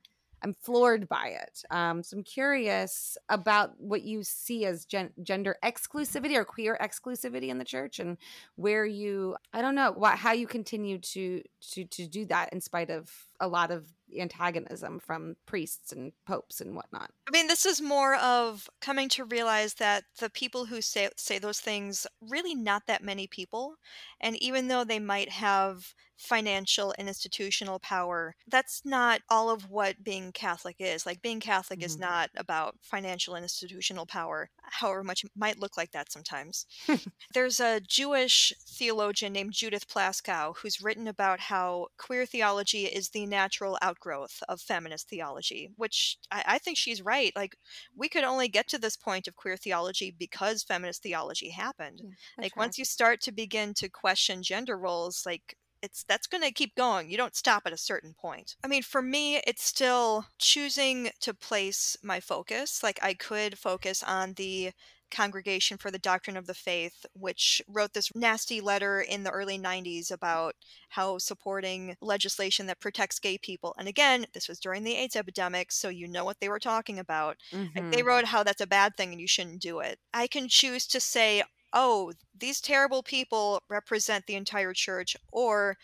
I'm 0.43 0.55
floored 0.61 1.09
by 1.09 1.39
it. 1.43 1.63
Um, 1.71 2.03
so 2.03 2.17
I'm 2.17 2.25
curious 2.25 3.17
about 3.29 3.79
what 3.79 4.03
you 4.03 4.23
see 4.23 4.65
as 4.65 4.85
gen- 4.85 5.13
gender 5.23 5.57
exclusivity 5.65 6.37
or 6.37 6.45
queer 6.45 6.79
exclusivity 6.81 7.49
in 7.49 7.59
the 7.59 7.65
church, 7.65 7.99
and 7.99 8.17
where 8.57 8.87
you 8.87 9.37
I 9.53 9.63
don't 9.63 9.75
know 9.75 9.93
what 9.93 10.19
how 10.19 10.33
you 10.33 10.47
continue 10.47 10.99
to 10.99 11.43
to 11.73 11.85
to 11.85 12.07
do 12.07 12.25
that 12.27 12.53
in 12.53 12.61
spite 12.61 12.91
of 12.91 13.11
a 13.41 13.49
lot 13.49 13.71
of 13.71 13.87
antagonism 14.19 14.99
from 15.01 15.37
priests 15.47 15.93
and 15.93 16.13
popes 16.27 16.61
and 16.61 16.75
whatnot. 16.75 17.11
I 17.29 17.31
mean, 17.33 17.47
this 17.47 17.65
is 17.65 17.81
more 17.81 18.17
of 18.17 18.69
coming 18.81 19.09
to 19.11 19.25
realize 19.25 19.75
that 19.75 20.05
the 20.19 20.31
people 20.31 20.67
who 20.67 20.81
say 20.83 21.11
say 21.17 21.39
those 21.39 21.61
things 21.61 22.07
really 22.21 22.55
not 22.57 22.87
that 22.87 23.05
many 23.05 23.29
people, 23.29 23.77
and 24.21 24.37
even 24.43 24.67
though 24.69 24.83
they 24.85 24.99
might 24.99 25.29
have 25.31 25.95
financial 26.17 26.93
and 26.99 27.09
institutional 27.09 27.79
power, 27.79 28.35
that's 28.49 28.85
not 28.85 29.23
all 29.31 29.49
of 29.49 29.71
what 29.71 30.03
being 30.03 30.33
Catholic 30.33 30.77
is. 30.81 31.07
Like 31.07 31.23
being 31.23 31.41
Catholic 31.41 31.83
is 31.85 31.97
Mhm. 31.97 32.01
not 32.01 32.31
about 32.37 32.77
financial 32.83 33.35
and 33.37 33.45
institutional 33.45 34.07
power, 34.07 34.51
however 34.63 35.05
much 35.05 35.25
it 35.25 35.31
might 35.37 35.59
look 35.59 35.77
like 35.77 35.93
that 35.93 36.11
sometimes. 36.13 36.67
There's 37.33 37.61
a 37.61 37.81
Jewish 37.81 38.53
theologian 38.67 39.33
named 39.33 39.53
Judith 39.53 39.89
Plaskow 39.89 40.57
who's 40.59 40.81
written 40.81 41.09
about 41.09 41.41
how 41.41 41.89
queer 41.97 42.27
theology 42.27 42.87
is 42.87 43.11
the 43.11 43.27
natural 43.27 43.79
outgrowth 44.01 44.43
of 44.49 44.61
feminist 44.61 45.09
theology, 45.09 45.71
which 45.77 46.17
I, 46.31 46.45
I 46.47 46.59
think 46.59 46.77
she's 46.77 47.03
right. 47.03 47.33
Like, 47.37 47.57
we 47.97 48.09
could 48.09 48.25
only 48.25 48.49
get 48.49 48.69
to 48.69 48.79
this 48.79 48.97
point 48.97 49.29
of 49.29 49.37
queer 49.37 49.57
theology 49.57 50.15
because 50.17 50.63
feminist 50.63 51.03
theology 51.03 51.51
happened. 51.51 52.03
Like, 52.39 52.57
once 52.57 52.79
you 52.79 52.85
start 52.85 53.21
to 53.23 53.33
begin 53.33 53.75
to 53.75 53.89
question 53.89 54.43
gender 54.43 54.79
roles, 54.79 55.25
like, 55.27 55.57
it's 55.83 56.05
that's 56.05 56.27
going 56.27 56.43
to 56.43 56.53
keep 56.53 56.75
going. 56.77 57.11
You 57.11 57.17
don't 57.17 57.35
stop 57.35 57.63
at 57.65 57.73
a 57.73 57.79
certain 57.79 58.13
point. 58.13 58.55
I 58.63 58.69
mean, 58.69 58.83
for 58.83 59.01
me, 59.01 59.37
it's 59.47 59.65
still 59.65 60.27
choosing 60.39 61.11
to 61.21 61.33
place 61.33 61.97
my 62.03 62.21
focus. 62.21 62.83
Like, 62.83 62.99
I 63.03 63.15
could 63.15 63.59
focus 63.59 64.03
on 64.03 64.35
the 64.35 64.73
Congregation 65.11 65.77
for 65.77 65.91
the 65.91 65.99
Doctrine 65.99 66.37
of 66.37 66.47
the 66.47 66.55
Faith, 66.55 67.05
which 67.15 67.61
wrote 67.69 67.93
this 67.93 68.11
nasty 68.15 68.61
letter 68.61 69.01
in 69.01 69.25
the 69.25 69.31
early 69.31 69.59
90s 69.59 70.11
about 70.11 70.55
how 70.91 71.19
supporting 71.19 71.97
legislation 72.01 72.67
that 72.67 72.81
protects 72.81 73.19
gay 73.19 73.39
people. 73.39 73.75
And 73.79 73.89
again, 73.89 74.27
this 74.33 74.49
was 74.49 74.61
during 74.61 74.85
the 74.85 74.95
AIDS 74.95 75.17
epidemic, 75.17 75.73
so 75.73 75.89
you 75.89 76.09
know 76.09 76.25
what 76.25 76.41
they 76.41 76.49
were 76.49 76.59
talking 76.59 76.99
about. 76.99 77.37
Like, 77.53 77.75
they 77.75 77.99
mm-hmm. 77.99 78.07
wrote 78.07 78.25
how 78.27 78.43
that's 78.43 78.61
a 78.61 78.67
bad 78.67 78.97
thing 78.97 79.13
and 79.13 79.21
you 79.21 79.29
shouldn't 79.29 79.61
do 79.61 79.81
it. 79.81 79.99
I 80.15 80.27
can 80.27 80.49
choose 80.49 80.87
to 80.89 81.01
say, 81.01 81.43
oh, 81.73 82.13
these 82.37 82.61
terrible 82.61 83.03
people 83.03 83.63
represent 83.69 84.27
the 84.27 84.35
entire 84.35 84.73
church, 84.73 85.17
or 85.33 85.77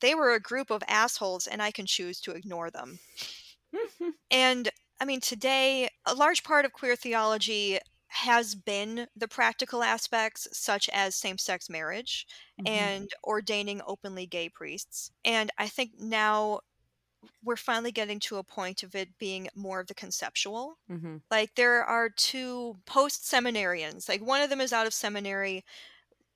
they 0.00 0.14
were 0.14 0.32
a 0.32 0.40
group 0.40 0.70
of 0.70 0.82
assholes 0.88 1.46
and 1.46 1.62
I 1.62 1.70
can 1.70 1.86
choose 1.86 2.20
to 2.20 2.32
ignore 2.32 2.70
them. 2.70 2.98
And 4.30 4.68
I 5.00 5.04
mean, 5.04 5.20
today, 5.20 5.88
a 6.04 6.14
large 6.14 6.42
part 6.42 6.64
of 6.64 6.72
queer 6.72 6.96
theology 6.96 7.78
has 8.18 8.54
been 8.54 9.08
the 9.16 9.28
practical 9.28 9.82
aspects, 9.82 10.48
such 10.52 10.88
as 10.90 11.14
same 11.16 11.38
sex 11.38 11.68
marriage 11.70 12.26
Mhm. 12.58 12.98
and 12.98 13.10
ordaining 13.24 13.82
openly 13.86 14.26
gay 14.26 14.48
priests. 14.48 15.10
And 15.24 15.50
I 15.58 15.68
think 15.68 15.98
now 15.98 16.60
we're 17.42 17.56
finally 17.56 17.92
getting 17.92 18.20
to 18.20 18.36
a 18.36 18.44
point 18.44 18.82
of 18.82 18.94
it 18.94 19.18
being 19.18 19.48
more 19.54 19.80
of 19.80 19.86
the 19.88 19.94
conceptual. 19.94 20.78
Mhm. 20.88 21.18
Like, 21.30 21.54
there 21.56 21.84
are 21.84 22.10
two 22.10 22.80
post 22.86 23.24
seminarians, 23.24 24.08
like, 24.08 24.22
one 24.22 24.42
of 24.42 24.50
them 24.50 24.60
is 24.62 24.72
out 24.72 24.86
of 24.86 24.94
seminary. 24.94 25.64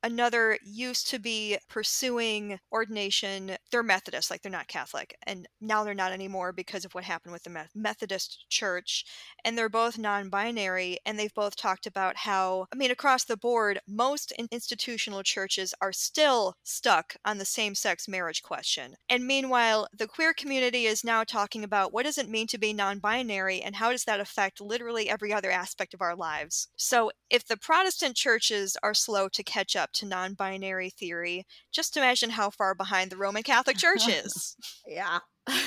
Another 0.02 0.58
used 0.64 1.08
to 1.08 1.18
be 1.18 1.58
pursuing 1.68 2.58
ordination. 2.72 3.56
They're 3.70 3.82
Methodist, 3.82 4.30
like 4.30 4.42
they're 4.42 4.50
not 4.50 4.66
Catholic. 4.66 5.16
And 5.26 5.46
now 5.60 5.84
they're 5.84 5.94
not 5.94 6.12
anymore 6.12 6.52
because 6.52 6.84
of 6.84 6.92
what 6.92 7.04
happened 7.04 7.32
with 7.32 7.44
the 7.44 7.68
Methodist 7.74 8.46
Church. 8.48 9.04
And 9.44 9.56
they're 9.56 9.68
both 9.68 9.98
non 9.98 10.28
binary. 10.28 10.98
And 11.06 11.18
they've 11.18 11.34
both 11.34 11.56
talked 11.56 11.86
about 11.86 12.16
how, 12.16 12.66
I 12.72 12.76
mean, 12.76 12.90
across 12.90 13.24
the 13.24 13.36
board, 13.36 13.78
most 13.86 14.32
institutional 14.50 15.22
churches 15.22 15.74
are 15.80 15.92
still 15.92 16.54
stuck 16.64 17.16
on 17.24 17.38
the 17.38 17.44
same 17.44 17.74
sex 17.74 18.08
marriage 18.08 18.42
question. 18.42 18.96
And 19.08 19.26
meanwhile, 19.26 19.86
the 19.96 20.08
queer 20.08 20.32
community 20.32 20.86
is 20.86 21.04
now 21.04 21.22
talking 21.24 21.62
about 21.62 21.92
what 21.92 22.04
does 22.04 22.18
it 22.18 22.28
mean 22.28 22.46
to 22.48 22.58
be 22.58 22.72
non 22.72 22.98
binary 22.98 23.60
and 23.60 23.76
how 23.76 23.92
does 23.92 24.04
that 24.04 24.20
affect 24.20 24.60
literally 24.60 25.08
every 25.08 25.32
other 25.32 25.50
aspect 25.50 25.94
of 25.94 26.00
our 26.00 26.16
lives. 26.16 26.68
So 26.76 27.12
if 27.30 27.46
the 27.46 27.56
Protestant 27.56 28.16
churches 28.16 28.76
are 28.82 28.94
slow 28.94 29.28
to 29.28 29.42
catch 29.42 29.76
up 29.76 29.91
to 29.94 30.06
non 30.06 30.34
binary 30.34 30.90
theory, 30.90 31.46
just 31.72 31.96
imagine 31.96 32.30
how 32.30 32.50
far 32.50 32.74
behind 32.74 33.10
the 33.10 33.16
Roman 33.16 33.42
Catholic 33.42 33.76
Church 33.76 34.08
is. 34.08 34.56
Yeah. 34.86 35.20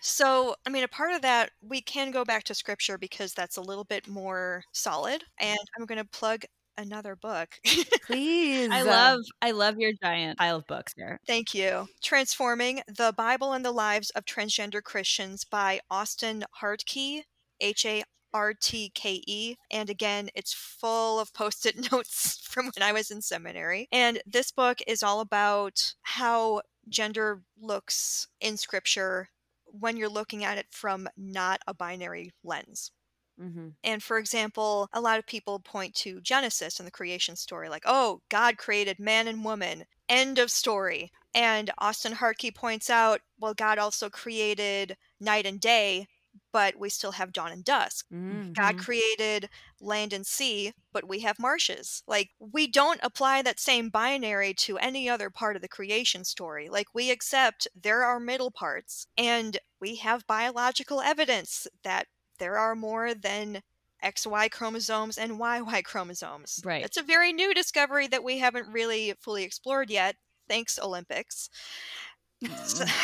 So, 0.00 0.54
I 0.66 0.70
mean, 0.70 0.84
a 0.84 0.88
part 0.88 1.12
of 1.12 1.22
that, 1.22 1.50
we 1.60 1.80
can 1.80 2.10
go 2.10 2.24
back 2.24 2.44
to 2.44 2.54
scripture 2.54 2.98
because 2.98 3.34
that's 3.34 3.56
a 3.56 3.60
little 3.60 3.84
bit 3.84 4.06
more 4.08 4.62
solid. 4.72 5.24
And 5.40 5.58
I'm 5.76 5.86
going 5.86 5.98
to 6.00 6.08
plug 6.08 6.44
another 6.78 7.16
book. 7.16 7.48
Please. 8.06 8.70
I 8.70 8.82
love 8.82 9.20
I 9.40 9.50
love 9.50 9.76
your 9.78 9.92
giant 10.02 10.38
pile 10.38 10.56
of 10.56 10.66
books 10.66 10.92
here. 10.96 11.18
Thank 11.26 11.54
you. 11.54 11.86
Transforming 12.02 12.82
the 12.86 13.12
Bible 13.16 13.52
and 13.52 13.64
the 13.64 13.72
Lives 13.72 14.10
of 14.10 14.24
Transgender 14.24 14.82
Christians 14.82 15.44
by 15.44 15.80
Austin 15.90 16.44
Hartke, 16.62 17.22
H 17.60 17.86
A 17.86 18.02
R 18.34 18.54
T 18.54 18.90
K 18.94 19.22
E. 19.26 19.56
And 19.70 19.90
again, 19.90 20.30
it's 20.34 20.52
full 20.52 21.18
of 21.20 21.32
post 21.34 21.66
it 21.66 21.76
notes 21.92 22.38
from 22.44 22.66
when 22.66 22.82
I 22.82 22.92
was 22.92 23.10
in 23.10 23.22
seminary. 23.22 23.88
And 23.92 24.22
this 24.26 24.50
book 24.50 24.78
is 24.86 25.02
all 25.02 25.20
about 25.20 25.94
how 26.02 26.62
gender 26.88 27.42
looks 27.60 28.28
in 28.40 28.56
scripture 28.56 29.28
when 29.66 29.96
you're 29.96 30.08
looking 30.08 30.44
at 30.44 30.58
it 30.58 30.66
from 30.70 31.08
not 31.16 31.60
a 31.66 31.74
binary 31.74 32.32
lens. 32.44 32.90
hmm 33.38 33.70
And 33.84 34.02
for 34.02 34.18
example, 34.18 34.88
a 34.92 35.00
lot 35.00 35.18
of 35.18 35.26
people 35.26 35.58
point 35.60 35.94
to 35.96 36.20
Genesis 36.20 36.78
and 36.80 36.86
the 36.86 36.90
creation 36.92 37.36
story, 37.36 37.68
like, 37.68 37.84
oh, 37.86 38.22
God 38.28 38.58
created 38.58 38.98
man 38.98 39.28
and 39.28 39.44
woman, 39.44 39.84
end 40.08 40.38
of 40.38 40.50
story. 40.50 41.12
And 41.34 41.70
Austin 41.78 42.14
Hartke 42.14 42.54
points 42.54 42.90
out, 42.90 43.20
well, 43.38 43.54
God 43.54 43.78
also 43.78 44.10
created 44.10 44.96
night 45.20 45.46
and 45.46 45.60
day, 45.60 46.08
but 46.52 46.78
we 46.78 46.88
still 46.88 47.12
have 47.12 47.32
dawn 47.32 47.50
and 47.50 47.64
dusk. 47.64 48.06
Mm. 48.12 48.54
God 48.54 48.78
created 48.78 49.48
land 49.80 50.12
and 50.12 50.26
sea, 50.26 50.72
but 50.92 51.08
we 51.08 51.20
have 51.20 51.38
marshes. 51.38 52.02
Like, 52.06 52.30
we 52.38 52.66
don't 52.66 53.00
apply 53.02 53.42
that 53.42 53.58
same 53.58 53.88
binary 53.88 54.54
to 54.54 54.78
any 54.78 55.08
other 55.08 55.30
part 55.30 55.56
of 55.56 55.62
the 55.62 55.68
creation 55.68 56.24
story. 56.24 56.68
Like, 56.68 56.88
we 56.94 57.10
accept 57.10 57.66
there 57.80 58.04
are 58.04 58.20
middle 58.20 58.50
parts, 58.50 59.06
and 59.16 59.58
we 59.80 59.96
have 59.96 60.26
biological 60.26 61.00
evidence 61.00 61.66
that 61.82 62.06
there 62.38 62.58
are 62.58 62.74
more 62.74 63.14
than 63.14 63.62
XY 64.02 64.50
chromosomes 64.50 65.16
and 65.16 65.38
YY 65.38 65.82
chromosomes. 65.84 66.60
Right. 66.64 66.84
It's 66.84 66.96
a 66.96 67.02
very 67.02 67.32
new 67.32 67.54
discovery 67.54 68.08
that 68.08 68.24
we 68.24 68.38
haven't 68.38 68.72
really 68.72 69.14
fully 69.20 69.44
explored 69.44 69.90
yet. 69.90 70.16
Thanks, 70.48 70.78
Olympics. 70.78 71.48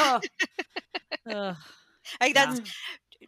Oh, 0.01 0.21
Ugh. 1.31 1.57
like, 2.21 2.35
Yeah. 2.35 2.57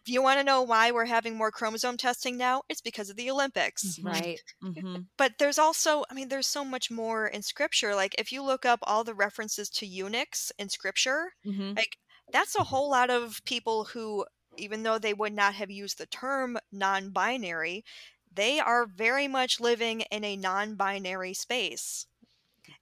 If 0.05 0.11
you 0.11 0.21
want 0.21 0.39
to 0.39 0.43
know 0.43 0.61
why 0.63 0.91
we're 0.91 1.05
having 1.05 1.35
more 1.35 1.51
chromosome 1.51 1.97
testing 1.97 2.37
now, 2.37 2.63
it's 2.69 2.81
because 2.81 3.09
of 3.09 3.15
the 3.17 3.29
Olympics. 3.31 3.99
Mhm. 3.99 4.03
right. 4.03 4.41
Mhm. 4.63 5.07
but 5.17 5.33
there's 5.39 5.59
also 5.59 6.03
i 6.09 6.13
mean 6.13 6.29
there's 6.29 6.47
so 6.47 6.65
much 6.65 6.89
more 6.91 7.27
in 7.27 7.41
scripture 7.43 7.95
like 7.95 8.15
if 8.19 8.31
you 8.31 8.41
look 8.43 8.65
up 8.65 8.79
all 8.83 9.03
the 9.03 9.13
references 9.15 9.69
to 9.69 9.85
eunuchs 9.85 10.51
in 10.57 10.69
scripture 10.69 11.33
Mhm. 11.45 11.77
like 11.77 11.97
that's 12.31 12.55
a 12.55 12.63
whole 12.65 12.89
lot 12.89 13.09
of 13.09 13.41
people 13.45 13.85
who 13.85 14.25
even 14.57 14.83
though 14.83 14.99
they 14.99 15.13
would 15.13 15.33
not 15.33 15.53
have 15.55 15.69
used 15.71 15.97
the 15.97 16.07
term 16.07 16.57
non-binary 16.71 17.83
they 18.31 18.59
are 18.59 18.85
very 18.87 19.27
much 19.27 19.59
living 19.59 20.01
in 20.11 20.23
a 20.23 20.35
non-binary 20.37 21.33
space 21.33 22.07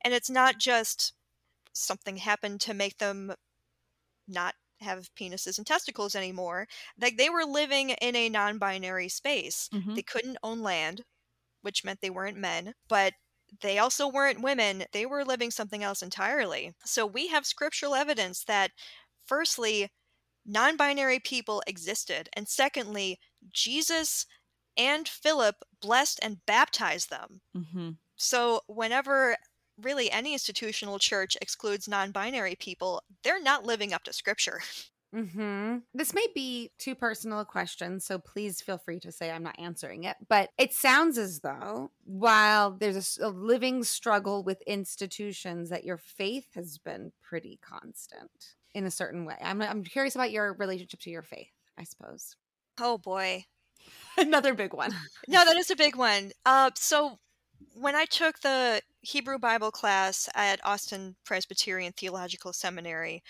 and 0.02 0.14
it's 0.14 0.30
not 0.30 0.58
just 0.60 1.14
something 1.74 2.18
happened 2.18 2.62
to 2.62 2.74
make 2.74 2.98
them 3.00 3.34
not 4.28 4.56
have 4.82 5.14
penises 5.16 5.58
and 5.58 5.68
testicles 5.68 6.16
anymore 6.16 6.68
like 7.00 7.18
they 7.18 7.30
were 7.30 7.46
living 7.46 7.92
in 7.92 8.16
a 8.16 8.30
non-binary 8.30 9.10
space 9.10 9.70
Mhm. 9.72 9.96
they 9.96 10.04
couldn't 10.04 10.38
own 10.44 10.62
land 10.62 11.04
which 11.62 11.84
meant 11.84 12.02
they 12.02 12.10
weren't 12.10 12.38
men, 12.38 12.74
but 12.88 13.14
they 13.62 13.80
also 13.80 14.08
weren't 14.08 14.42
women. 14.42 14.86
They 14.92 15.06
were 15.06 15.26
living 15.26 15.52
something 15.52 15.84
else 15.84 16.02
entirely. 16.02 16.74
So 16.86 17.06
we 17.06 17.28
have 17.30 17.46
scriptural 17.46 17.96
evidence 17.96 18.44
that, 18.46 18.72
firstly, 19.26 19.92
non 20.46 20.78
binary 20.78 21.20
people 21.20 21.64
existed, 21.68 22.30
and 22.34 22.48
secondly, 22.50 23.20
Jesus 23.54 24.26
and 24.78 25.08
Philip 25.08 25.58
blessed 25.82 26.20
and 26.24 26.46
baptized 26.46 27.10
them. 27.10 27.42
Mhm. 27.54 27.98
So 28.18 28.62
whenever 28.68 29.38
really 29.82 30.12
any 30.12 30.34
institutional 30.34 31.00
church 31.00 31.38
excludes 31.42 31.88
non 31.88 32.12
binary 32.12 32.56
people, 32.56 33.04
they're 33.24 33.42
not 33.42 33.66
living 33.66 33.94
up 33.94 34.04
to 34.04 34.14
scripture. 34.14 34.60
hmm 35.14 35.78
This 35.94 36.14
may 36.14 36.28
be 36.36 36.72
too 36.78 36.96
personal 36.96 37.40
a 37.40 37.46
question, 37.46 38.00
so 38.00 38.20
please 38.20 38.62
feel 38.62 38.78
free 38.78 39.00
to 39.00 39.12
say 39.12 39.32
I'm 39.32 39.44
not 39.44 39.60
answering 39.60 40.04
it. 40.04 40.18
But 40.28 40.50
it 40.58 40.74
sounds 40.74 41.18
as 41.18 41.40
though 41.40 41.92
while 42.06 42.72
there's 42.72 43.18
a 43.18 43.30
living 43.30 43.84
struggle 43.84 44.44
with 44.44 44.62
institutions, 44.64 45.70
that 45.70 45.84
your 45.86 45.98
faith 45.98 46.48
has 46.56 46.78
been 46.78 47.12
pretty 47.22 47.60
constant 47.62 48.56
in 48.76 48.86
a 48.86 48.92
certain 48.92 49.26
way. 49.26 49.36
I'm 49.42 49.62
I'm 49.62 49.84
curious 49.84 50.16
about 50.16 50.32
your 50.32 50.54
relationship 50.54 51.00
to 51.02 51.10
your 51.10 51.24
faith. 51.24 51.52
I 51.78 51.84
suppose 51.84 52.36
Oh 52.80 52.98
boy. 52.98 53.46
another 54.18 54.54
big 54.54 54.74
one. 54.74 54.92
No, 55.28 55.44
that 55.46 55.58
is 55.58 55.72
a 55.72 55.76
big 55.76 55.96
one. 55.96 56.32
Uh, 56.46 56.72
so 56.76 57.20
when 57.74 57.96
I 57.96 58.06
took 58.06 58.40
the 58.40 58.82
Hebrew 59.02 59.38
Bible 59.38 59.72
class 59.72 60.30
at 60.36 60.64
Austin 60.66 61.16
Presbyterian 61.26 61.94
Theological 61.94 62.54
Seminary, 62.54 63.24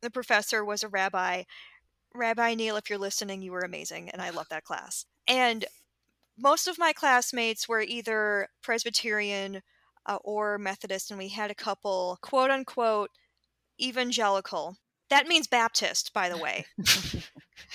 the 0.00 0.10
professor 0.10 0.64
was 0.64 0.82
a 0.82 0.88
rabbi. 0.88 1.44
Rabbi 2.14 2.54
Neil, 2.54 2.76
if 2.76 2.90
you're 2.90 2.98
listening, 2.98 3.42
you 3.42 3.52
were 3.52 3.60
amazing, 3.60 4.10
and 4.10 4.20
I 4.20 4.30
love 4.30 4.48
that 4.50 4.64
class. 4.64 5.06
And 5.26 5.64
most 6.36 6.66
of 6.66 6.78
my 6.78 6.92
classmates 6.92 7.68
were 7.68 7.80
either 7.80 8.48
Presbyterian 8.62 9.62
uh, 10.06 10.18
or 10.24 10.58
Methodist, 10.58 11.10
and 11.10 11.18
we 11.18 11.28
had 11.28 11.50
a 11.50 11.54
couple 11.54 12.18
quote 12.20 12.50
unquote 12.50 13.10
evangelical. 13.80 14.76
That 15.10 15.26
means 15.26 15.46
Baptist, 15.46 16.12
by 16.12 16.28
the 16.28 16.38
way. 16.38 16.64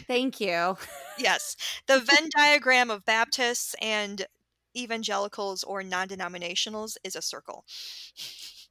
Thank 0.08 0.40
you. 0.40 0.78
Yes, 1.18 1.56
the 1.88 2.00
Venn 2.00 2.30
diagram 2.36 2.90
of 2.90 3.06
Baptists 3.06 3.76
and 3.82 4.26
evangelicals 4.78 5.64
or 5.64 5.84
non 5.84 6.08
denominationals 6.08 6.98
is 7.04 7.16
a 7.16 7.22
circle. 7.22 7.66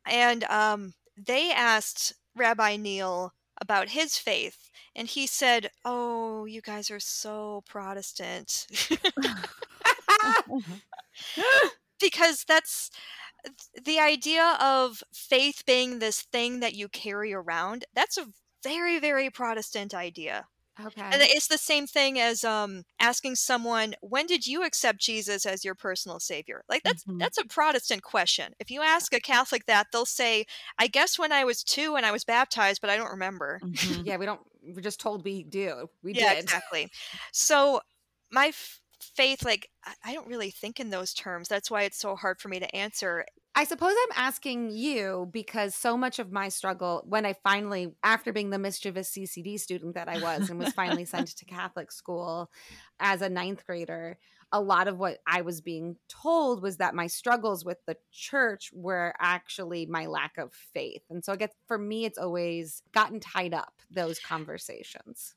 And 0.07 0.44
um, 0.44 0.94
they 1.16 1.50
asked 1.50 2.14
Rabbi 2.34 2.76
Neil 2.76 3.32
about 3.61 3.90
his 3.90 4.18
faith, 4.18 4.70
and 4.94 5.09
he 5.09 5.26
said, 5.26 5.70
Oh, 5.84 6.44
you 6.44 6.61
guys 6.61 6.90
are 6.90 7.00
so 7.00 7.64
Protestant. 7.66 8.66
because 12.00 12.44
that's 12.44 12.90
the 13.84 13.98
idea 13.98 14.57
of 14.61 15.02
faith 15.12 15.62
being 15.66 15.98
this 15.98 16.22
thing 16.22 16.61
that 16.61 16.74
you 16.74 16.88
carry 16.88 17.32
around. 17.32 17.84
That's 17.94 18.18
a 18.18 18.26
very, 18.62 18.98
very 18.98 19.30
Protestant 19.30 19.94
idea. 19.94 20.46
Okay. 20.81 21.12
And 21.12 21.22
it's 21.22 21.49
the 21.49 21.59
same 21.59 21.87
thing 21.87 22.18
as 22.18 22.45
um 22.45 22.85
asking 23.01 23.37
someone, 23.37 23.95
when 24.01 24.27
did 24.27 24.47
you 24.47 24.64
accept 24.64 25.01
Jesus 25.01 25.47
as 25.47 25.64
your 25.64 25.74
personal 25.74 26.20
savior? 26.20 26.64
Like 26.68 26.83
that's 26.85 27.05
Mhm. 27.07 27.20
that's 27.20 27.39
a 27.39 27.45
Protestant 27.47 28.03
question. 28.03 28.55
If 28.61 28.70
you 28.70 28.83
ask 28.83 29.12
a 29.14 29.20
Catholic 29.20 29.66
that, 29.66 29.89
they'll 29.93 30.07
say, 30.07 30.47
I 30.79 30.87
guess 30.89 31.18
when 31.18 31.33
I 31.33 31.45
was 31.45 31.62
two 31.64 31.97
and 31.97 32.05
I 32.07 32.12
was 32.12 32.24
baptized, 32.24 32.81
but 32.81 32.91
I 32.91 32.97
don't 32.97 33.11
remember. 33.11 33.62
Mhm. 33.62 34.03
yeah, 34.07 34.16
we 34.16 34.27
don't. 34.27 34.41
We're 34.62 34.81
just 34.81 35.01
told 35.01 35.24
we 35.24 35.43
do. 35.45 35.89
We 36.03 36.12
yeah, 36.12 36.33
did. 36.33 36.45
exactly. 36.45 36.91
So 37.33 37.81
my 38.31 38.49
f- 38.49 38.81
faith, 39.14 39.44
like 39.44 39.70
I- 40.04 40.14
don't 40.14 40.26
really 40.26 40.50
think 40.50 40.80
in 40.80 40.90
those 40.90 41.14
terms. 41.14 41.48
That's 41.48 41.70
why 41.70 41.82
it's 41.82 41.98
so 41.98 42.16
hard 42.16 42.40
for 42.40 42.48
me 42.48 42.59
to 42.59 42.74
answer. 42.76 43.24
I 43.54 43.64
suppose 43.64 43.94
I'm 43.94 44.22
asking 44.22 44.70
you 44.70 45.28
because 45.32 45.74
so 45.74 45.96
much 45.96 46.18
of 46.18 46.30
my 46.30 46.48
struggle, 46.50 47.02
when 47.07 47.24
I 47.24 47.32
finally, 47.32 47.94
after 48.02 48.32
being 48.32 48.50
the 48.50 48.59
mischievous 48.59 49.11
CCD 49.11 49.59
student 49.59 49.94
that 49.94 50.09
I 50.09 50.20
was 50.20 50.50
and 50.50 50.59
was 50.59 50.74
finally 50.74 51.04
sent 51.07 51.28
to 51.28 51.44
Catholic 51.46 51.90
school 51.90 52.50
as 53.00 53.22
a 53.22 53.30
ninth 53.30 53.64
grader, 53.66 54.18
a 54.52 54.61
lot 54.61 54.88
of 54.88 54.98
what 54.98 55.18
I 55.26 55.40
was 55.40 55.61
being 55.61 55.96
told 56.09 56.62
was 56.62 56.76
that 56.76 56.94
my 56.94 57.07
struggles 57.07 57.64
with 57.64 57.78
the 57.86 57.96
church 58.12 58.70
were 58.72 59.14
actually 59.18 59.86
my 59.86 60.07
lack 60.07 60.38
of 60.38 60.52
faith. 60.52 61.02
And 61.11 61.24
so 61.24 61.32
I 61.32 61.36
guess 61.36 61.52
for 61.66 61.78
me, 61.78 62.04
it's 62.04 62.18
always 62.18 62.82
gotten 62.92 63.20
tied 63.20 63.54
up, 63.54 63.72
those 63.90 64.18
conversations. 64.18 65.34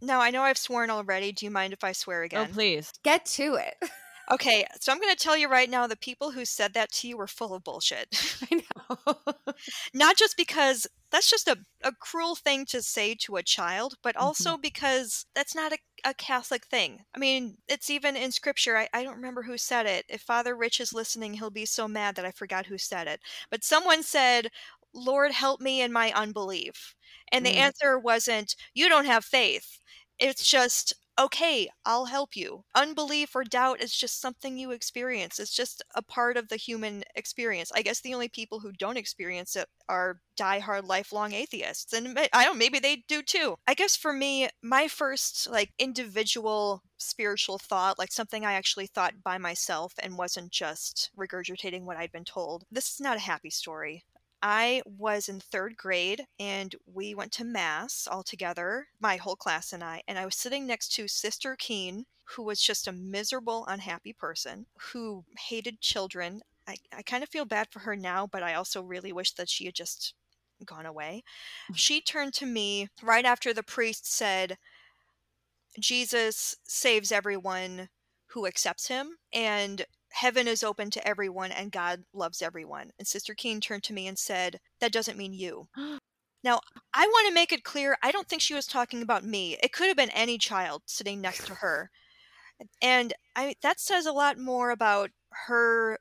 Now 0.00 0.20
I 0.20 0.30
know 0.30 0.42
I've 0.42 0.58
sworn 0.58 0.90
already. 0.90 1.32
Do 1.32 1.44
you 1.44 1.50
mind 1.50 1.72
if 1.72 1.84
I 1.84 1.92
swear 1.92 2.22
again? 2.22 2.40
Oh, 2.40 2.42
again? 2.44 2.54
please. 2.54 2.92
Get 3.02 3.26
to 3.26 3.54
it. 3.54 3.74
Okay, 4.30 4.66
so 4.80 4.90
I'm 4.92 4.98
going 5.00 5.14
to 5.14 5.22
tell 5.22 5.36
you 5.36 5.48
right 5.48 5.70
now 5.70 5.86
the 5.86 5.96
people 5.96 6.32
who 6.32 6.44
said 6.44 6.74
that 6.74 6.90
to 6.92 7.08
you 7.08 7.16
were 7.16 7.28
full 7.28 7.54
of 7.54 7.62
bullshit. 7.62 8.08
I 8.50 8.56
know. 8.56 9.24
Not 9.94 10.16
just 10.16 10.36
because 10.36 10.86
that's 11.10 11.30
just 11.30 11.48
a, 11.48 11.56
a 11.82 11.92
cruel 11.92 12.34
thing 12.34 12.66
to 12.66 12.82
say 12.82 13.14
to 13.20 13.36
a 13.36 13.42
child, 13.42 13.94
but 14.02 14.16
also 14.16 14.56
because 14.56 15.26
that's 15.34 15.54
not 15.54 15.72
a, 15.72 15.78
a 16.04 16.14
Catholic 16.14 16.66
thing. 16.66 17.04
I 17.14 17.18
mean, 17.18 17.58
it's 17.68 17.90
even 17.90 18.16
in 18.16 18.32
scripture. 18.32 18.76
I, 18.76 18.88
I 18.92 19.02
don't 19.04 19.16
remember 19.16 19.42
who 19.42 19.56
said 19.56 19.86
it. 19.86 20.04
If 20.08 20.22
Father 20.22 20.56
Rich 20.56 20.80
is 20.80 20.92
listening, 20.92 21.34
he'll 21.34 21.50
be 21.50 21.64
so 21.66 21.86
mad 21.88 22.16
that 22.16 22.24
I 22.26 22.32
forgot 22.32 22.66
who 22.66 22.78
said 22.78 23.06
it. 23.06 23.20
But 23.50 23.64
someone 23.64 24.02
said, 24.02 24.50
Lord, 24.92 25.32
help 25.32 25.60
me 25.60 25.80
in 25.80 25.92
my 25.92 26.12
unbelief. 26.12 26.94
And 27.30 27.44
the 27.46 27.56
Mm. 27.56 27.56
answer 27.56 27.98
wasn't, 27.98 28.56
you 28.74 28.88
don't 28.88 29.04
have 29.06 29.24
faith. 29.24 29.78
It's 30.18 30.46
just, 30.46 30.94
okay, 31.18 31.68
I'll 31.84 32.06
help 32.06 32.36
you. 32.36 32.64
Unbelief 32.74 33.34
or 33.34 33.44
doubt 33.44 33.80
is 33.80 33.94
just 33.94 34.20
something 34.20 34.58
you 34.58 34.70
experience. 34.70 35.38
It's 35.38 35.54
just 35.54 35.82
a 35.94 36.02
part 36.02 36.36
of 36.36 36.48
the 36.48 36.56
human 36.56 37.04
experience. 37.14 37.72
I 37.74 37.82
guess 37.82 38.00
the 38.00 38.14
only 38.14 38.28
people 38.28 38.60
who 38.60 38.72
don't 38.72 38.96
experience 38.96 39.56
it 39.56 39.66
are 39.88 40.20
diehard 40.38 40.86
lifelong 40.86 41.32
atheists. 41.32 41.92
And 41.92 42.18
I 42.32 42.44
don't 42.44 42.58
maybe 42.58 42.78
they 42.78 43.04
do 43.08 43.22
too. 43.22 43.56
I 43.66 43.74
guess 43.74 43.96
for 43.96 44.12
me, 44.12 44.48
my 44.62 44.88
first 44.88 45.48
like 45.50 45.72
individual 45.78 46.82
spiritual 46.98 47.58
thought, 47.58 47.98
like 47.98 48.12
something 48.12 48.44
I 48.44 48.54
actually 48.54 48.86
thought 48.86 49.22
by 49.22 49.38
myself 49.38 49.94
and 49.98 50.18
wasn't 50.18 50.50
just 50.52 51.10
regurgitating 51.16 51.82
what 51.82 51.96
I'd 51.96 52.12
been 52.12 52.24
told. 52.24 52.64
This 52.70 52.92
is 52.92 53.00
not 53.00 53.16
a 53.16 53.20
happy 53.20 53.50
story. 53.50 54.04
I 54.48 54.80
was 54.86 55.28
in 55.28 55.40
third 55.40 55.76
grade 55.76 56.24
and 56.38 56.72
we 56.86 57.16
went 57.16 57.32
to 57.32 57.44
Mass 57.44 58.06
all 58.08 58.22
together, 58.22 58.86
my 59.00 59.16
whole 59.16 59.34
class 59.34 59.72
and 59.72 59.82
I, 59.82 60.02
and 60.06 60.20
I 60.20 60.24
was 60.24 60.36
sitting 60.36 60.68
next 60.68 60.94
to 60.94 61.08
Sister 61.08 61.56
Keen, 61.58 62.04
who 62.22 62.44
was 62.44 62.62
just 62.62 62.86
a 62.86 62.92
miserable, 62.92 63.66
unhappy 63.66 64.12
person 64.12 64.66
who 64.92 65.24
hated 65.48 65.80
children. 65.80 66.42
I, 66.64 66.76
I 66.96 67.02
kind 67.02 67.24
of 67.24 67.28
feel 67.28 67.44
bad 67.44 67.72
for 67.72 67.80
her 67.80 67.96
now, 67.96 68.28
but 68.28 68.44
I 68.44 68.54
also 68.54 68.82
really 68.82 69.12
wish 69.12 69.32
that 69.32 69.50
she 69.50 69.64
had 69.64 69.74
just 69.74 70.14
gone 70.64 70.86
away. 70.86 71.24
Mm. 71.72 71.76
She 71.76 72.00
turned 72.00 72.32
to 72.34 72.46
me 72.46 72.86
right 73.02 73.24
after 73.24 73.52
the 73.52 73.64
priest 73.64 74.08
said, 74.08 74.58
Jesus 75.80 76.54
saves 76.62 77.10
everyone 77.10 77.88
who 78.28 78.46
accepts 78.46 78.86
him, 78.86 79.16
and 79.32 79.84
heaven 80.16 80.48
is 80.48 80.64
open 80.64 80.90
to 80.90 81.06
everyone, 81.06 81.52
and 81.52 81.70
God 81.70 82.04
loves 82.14 82.40
everyone. 82.40 82.90
And 82.98 83.06
Sister 83.06 83.34
Keen 83.34 83.60
turned 83.60 83.82
to 83.84 83.92
me 83.92 84.06
and 84.06 84.18
said, 84.18 84.60
That 84.80 84.92
doesn't 84.92 85.18
mean 85.18 85.32
you. 85.32 85.68
Now, 86.44 86.60
I 86.94 87.06
want 87.06 87.26
to 87.26 87.34
make 87.34 87.50
it 87.50 87.64
clear 87.64 87.96
I 88.04 88.12
don't 88.12 88.28
think 88.28 88.40
she 88.40 88.54
was 88.54 88.66
talking 88.66 89.02
about 89.02 89.24
me. 89.24 89.56
It 89.64 89.72
could 89.72 89.88
have 89.88 89.96
been 89.96 90.10
any 90.10 90.38
child 90.38 90.82
sitting 90.86 91.20
next 91.20 91.44
to 91.46 91.54
her. 91.54 91.90
And 92.80 93.14
I 93.34 93.56
that 93.62 93.80
says 93.80 94.06
a 94.06 94.12
lot 94.12 94.38
more 94.38 94.70
about 94.70 95.10
her 95.46 95.98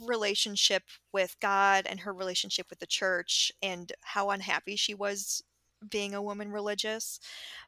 relationship 0.00 0.84
with 1.12 1.34
God 1.40 1.86
and 1.88 2.00
her 2.00 2.12
relationship 2.12 2.66
with 2.70 2.78
the 2.78 2.86
church 2.86 3.50
and 3.60 3.90
how 4.02 4.30
unhappy 4.30 4.76
she 4.76 4.94
was 4.94 5.42
being 5.90 6.14
a 6.14 6.22
woman 6.22 6.52
religious. 6.52 7.18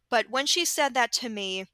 But 0.08 0.30
when 0.30 0.46
she 0.46 0.64
said 0.64 0.94
that 0.94 1.10
to 1.14 1.28
me, 1.28 1.64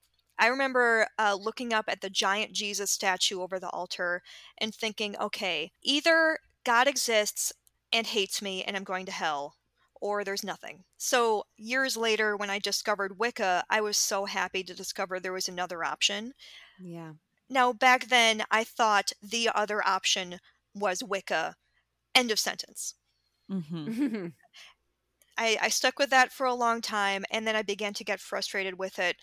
I 0.42 0.48
remember 0.48 1.06
uh, 1.20 1.38
looking 1.40 1.72
up 1.72 1.84
at 1.86 2.00
the 2.00 2.10
giant 2.10 2.52
Jesus 2.52 2.90
statue 2.90 3.40
over 3.40 3.60
the 3.60 3.70
altar 3.70 4.22
and 4.58 4.74
thinking, 4.74 5.16
okay, 5.20 5.70
either 5.84 6.36
God 6.64 6.88
exists 6.88 7.52
and 7.92 8.08
hates 8.08 8.42
me 8.42 8.64
and 8.64 8.76
I'm 8.76 8.82
going 8.82 9.06
to 9.06 9.12
hell, 9.12 9.54
or 10.00 10.24
there's 10.24 10.42
nothing. 10.42 10.82
So, 10.98 11.44
years 11.56 11.96
later, 11.96 12.36
when 12.36 12.50
I 12.50 12.58
discovered 12.58 13.20
Wicca, 13.20 13.62
I 13.70 13.80
was 13.82 13.96
so 13.96 14.24
happy 14.24 14.64
to 14.64 14.74
discover 14.74 15.20
there 15.20 15.32
was 15.32 15.46
another 15.46 15.84
option. 15.84 16.32
Yeah. 16.82 17.12
Now, 17.48 17.72
back 17.72 18.08
then, 18.08 18.42
I 18.50 18.64
thought 18.64 19.12
the 19.22 19.48
other 19.54 19.86
option 19.86 20.40
was 20.74 21.04
Wicca. 21.04 21.54
End 22.16 22.32
of 22.32 22.40
sentence. 22.40 22.96
Mm-hmm. 23.48 24.26
I, 25.38 25.56
I 25.62 25.68
stuck 25.68 26.00
with 26.00 26.10
that 26.10 26.32
for 26.32 26.46
a 26.46 26.54
long 26.54 26.80
time, 26.80 27.24
and 27.30 27.46
then 27.46 27.54
I 27.54 27.62
began 27.62 27.94
to 27.94 28.04
get 28.04 28.18
frustrated 28.18 28.76
with 28.76 28.98
it, 28.98 29.14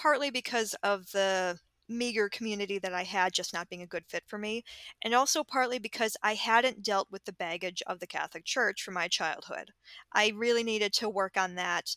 partly 0.00 0.30
because 0.30 0.74
of 0.82 1.10
the 1.12 1.58
meager 1.88 2.28
community 2.28 2.78
that 2.78 2.94
I 2.94 3.02
had 3.04 3.34
just 3.34 3.52
not 3.52 3.68
being 3.68 3.82
a 3.82 3.86
good 3.86 4.06
fit 4.08 4.24
for 4.26 4.38
me, 4.38 4.64
and 5.02 5.12
also 5.14 5.44
partly 5.44 5.78
because 5.78 6.16
I 6.22 6.34
hadn't 6.34 6.82
dealt 6.82 7.10
with 7.10 7.24
the 7.24 7.32
baggage 7.32 7.82
of 7.86 8.00
the 8.00 8.06
Catholic 8.06 8.44
Church 8.46 8.82
from 8.82 8.94
my 8.94 9.08
childhood. 9.08 9.72
I 10.12 10.28
really 10.28 10.62
needed 10.62 10.94
to 10.94 11.08
work 11.10 11.36
on 11.36 11.54
that 11.56 11.96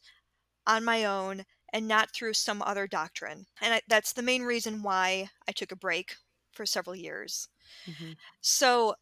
on 0.67 0.83
my 0.85 1.05
own 1.05 1.45
and 1.73 1.87
not 1.87 2.13
through 2.13 2.33
some 2.33 2.61
other 2.61 2.87
doctrine. 2.87 3.45
And 3.61 3.75
I, 3.75 3.81
that's 3.87 4.13
the 4.13 4.21
main 4.23 4.43
reason 4.43 4.83
why 4.83 5.29
I 5.47 5.53
took 5.53 5.71
a 5.71 5.77
break 5.77 6.15
for 6.53 6.65
several 6.65 6.95
years. 6.95 7.49
Mhm. 7.85 8.13
So 8.41 8.95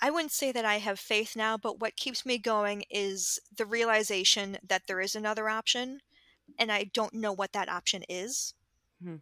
I 0.00 0.10
wouldn't 0.10 0.32
say 0.32 0.52
that 0.52 0.64
I 0.64 0.78
have 0.78 1.00
faith 1.00 1.36
now, 1.36 1.56
but 1.58 1.80
what 1.80 1.96
keeps 1.96 2.26
me 2.26 2.38
going 2.38 2.84
is 2.90 3.40
the 3.56 3.66
realization 3.66 4.58
that 4.62 4.86
there 4.86 5.00
is 5.00 5.14
another 5.16 5.48
option, 5.48 6.02
and 6.58 6.70
I 6.70 6.84
don't 6.92 7.14
know 7.14 7.32
what 7.32 7.52
that 7.52 7.68
option 7.68 8.02
is. 8.08 8.54
Hmm. 9.02 9.16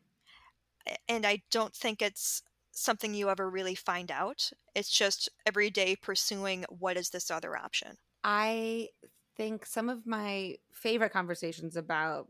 And 1.09 1.27
I 1.27 1.43
don't 1.51 1.75
think 1.75 2.01
it's 2.01 2.43
something 2.71 3.15
you 3.15 3.29
ever 3.29 3.51
really 3.51 3.75
find 3.75 4.11
out. 4.11 4.51
It's 4.75 4.91
just 4.91 5.29
every 5.47 5.71
day 5.71 5.97
pursuing 5.97 6.65
what 6.69 6.97
is 6.97 7.11
this 7.11 7.31
other 7.31 7.57
option. 7.57 7.97
I 8.25 8.89
think 9.37 9.67
some 9.67 9.89
of 9.89 10.07
my 10.07 10.57
favorite 10.73 11.13
conversations 11.13 11.77
about 11.77 12.29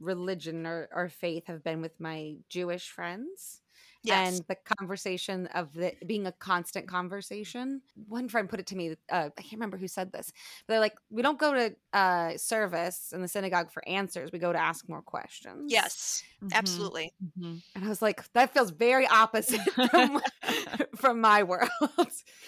religion 0.00 0.66
or, 0.66 0.88
or 0.92 1.08
faith 1.08 1.46
have 1.46 1.62
been 1.62 1.80
with 1.80 1.98
my 2.00 2.36
Jewish 2.48 2.88
friends. 2.88 3.60
Yes. 4.04 4.40
And 4.40 4.44
the 4.48 4.56
conversation 4.78 5.46
of 5.48 5.72
the 5.72 5.94
being 6.06 6.26
a 6.26 6.32
constant 6.32 6.86
conversation. 6.88 7.82
One 8.06 8.28
friend 8.28 8.48
put 8.48 8.60
it 8.60 8.66
to 8.68 8.76
me. 8.76 8.92
Uh, 9.10 9.30
I 9.36 9.42
can't 9.42 9.54
remember 9.54 9.78
who 9.78 9.88
said 9.88 10.12
this. 10.12 10.30
But 10.66 10.74
they're 10.74 10.80
like, 10.80 10.96
we 11.10 11.22
don't 11.22 11.38
go 11.38 11.54
to 11.54 11.76
uh, 11.92 12.36
service 12.36 13.12
in 13.12 13.22
the 13.22 13.28
synagogue 13.28 13.72
for 13.72 13.86
answers. 13.88 14.30
We 14.32 14.38
go 14.38 14.52
to 14.52 14.58
ask 14.60 14.88
more 14.88 15.02
questions. 15.02 15.70
yes, 15.70 16.24
Mhm. 16.42 16.52
absolutely. 16.54 17.12
Mhm. 17.22 17.62
And 17.74 17.84
I 17.84 17.88
was 17.88 18.02
like, 18.02 18.32
that 18.34 18.52
feels 18.54 18.70
very 18.70 19.06
opposite 19.06 19.60
from, 19.90 20.20
from 20.96 21.20
my 21.20 21.42
world, 21.42 21.70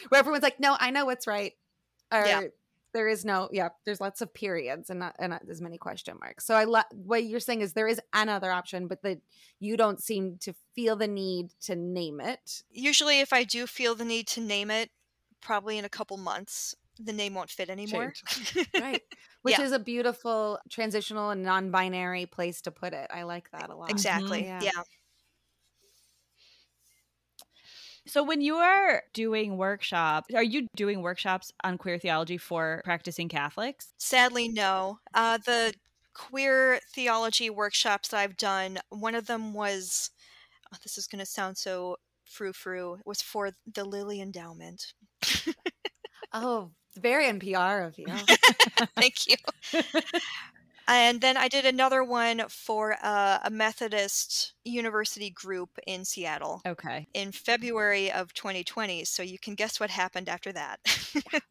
where 0.08 0.18
everyone's 0.18 0.42
like, 0.42 0.60
no, 0.60 0.76
I 0.78 0.90
know 0.90 1.04
what's 1.06 1.26
right. 1.26 1.54
Or 2.12 2.20
Yeah. 2.22 2.40
There 2.96 3.08
is 3.08 3.26
no, 3.26 3.48
yeah, 3.52 3.68
there's 3.84 4.00
lots 4.00 4.22
of 4.22 4.32
periods 4.32 4.88
and 4.88 5.00
not, 5.00 5.14
and 5.18 5.30
not 5.30 5.42
as 5.50 5.60
many 5.60 5.76
question 5.76 6.16
marks. 6.18 6.46
So 6.46 6.54
I 6.54 6.64
love 6.64 6.86
what 6.94 7.24
you're 7.24 7.40
saying 7.40 7.60
is 7.60 7.74
there 7.74 7.86
is 7.86 8.00
another 8.14 8.50
option, 8.50 8.88
but 8.88 9.02
that 9.02 9.18
you 9.60 9.76
don't 9.76 10.02
seem 10.02 10.38
to 10.40 10.54
feel 10.74 10.96
the 10.96 11.06
need 11.06 11.50
to 11.64 11.76
name 11.76 12.20
it. 12.22 12.62
Usually, 12.70 13.20
if 13.20 13.34
I 13.34 13.44
do 13.44 13.66
feel 13.66 13.94
the 13.94 14.06
need 14.06 14.26
to 14.28 14.40
name 14.40 14.70
it, 14.70 14.90
probably 15.42 15.76
in 15.76 15.84
a 15.84 15.90
couple 15.90 16.16
months, 16.16 16.74
the 16.98 17.12
name 17.12 17.34
won't 17.34 17.50
fit 17.50 17.68
anymore. 17.68 18.14
Right. 18.80 19.02
Which 19.42 19.58
Yeah. 19.58 19.64
is 19.66 19.72
a 19.72 19.78
beautiful 19.78 20.58
transitional 20.70 21.28
and 21.30 21.42
non 21.42 21.70
binary 21.70 22.24
place 22.24 22.62
to 22.62 22.70
put 22.70 22.94
it. 22.94 23.10
I 23.12 23.24
like 23.24 23.50
that 23.50 23.68
a 23.68 23.76
lot. 23.76 23.90
exactly. 23.90 24.42
Mm-hmm. 24.44 24.62
Yeah. 24.64 24.72
yeah. 24.74 24.82
So 28.06 28.22
when 28.22 28.40
you 28.40 28.56
are 28.56 29.02
doing 29.12 29.56
workshops, 29.56 30.32
are 30.34 30.42
you 30.42 30.68
doing 30.76 31.02
workshops 31.02 31.52
on 31.64 31.76
queer 31.76 31.98
theology 31.98 32.38
for 32.38 32.80
practicing 32.84 33.28
Catholics? 33.28 33.92
Sadly, 33.98 34.48
no. 34.48 34.98
Uh, 35.12 35.38
the 35.44 35.74
queer 36.14 36.80
theology 36.94 37.50
workshops 37.50 38.08
that 38.08 38.18
I've 38.18 38.36
done, 38.36 38.78
one 38.90 39.14
of 39.14 39.26
them 39.26 39.52
was, 39.52 40.10
oh, 40.72 40.76
this 40.82 40.96
is 40.96 41.06
going 41.06 41.18
to 41.20 41.26
sound 41.26 41.58
so 41.58 41.96
frou 42.24 42.52
frou, 42.52 42.98
was 43.04 43.20
for 43.22 43.50
the 43.72 43.84
Lilly 43.84 44.20
Endowment. 44.20 44.94
Oh, 46.32 46.70
very 46.96 47.26
NPR 47.26 47.86
of 47.86 47.98
you. 47.98 48.06
Thank 48.96 49.26
you. 49.26 49.36
and 50.88 51.20
then 51.20 51.36
I 51.36 51.48
did 51.48 51.66
another 51.66 52.02
one 52.04 52.48
for 52.48 52.96
uh, 53.02 53.40
a 53.44 53.50
Methodist 53.50 54.54
university 54.64 55.30
group 55.30 55.78
in 55.86 56.04
Seattle 56.04 56.62
Okay. 56.66 57.08
in 57.14 57.32
February 57.32 58.10
of 58.12 58.34
2020. 58.34 59.04
So 59.04 59.22
you 59.22 59.38
can 59.38 59.54
guess 59.54 59.80
what 59.80 59.90
happened 59.90 60.28
after 60.28 60.52
that. 60.52 60.80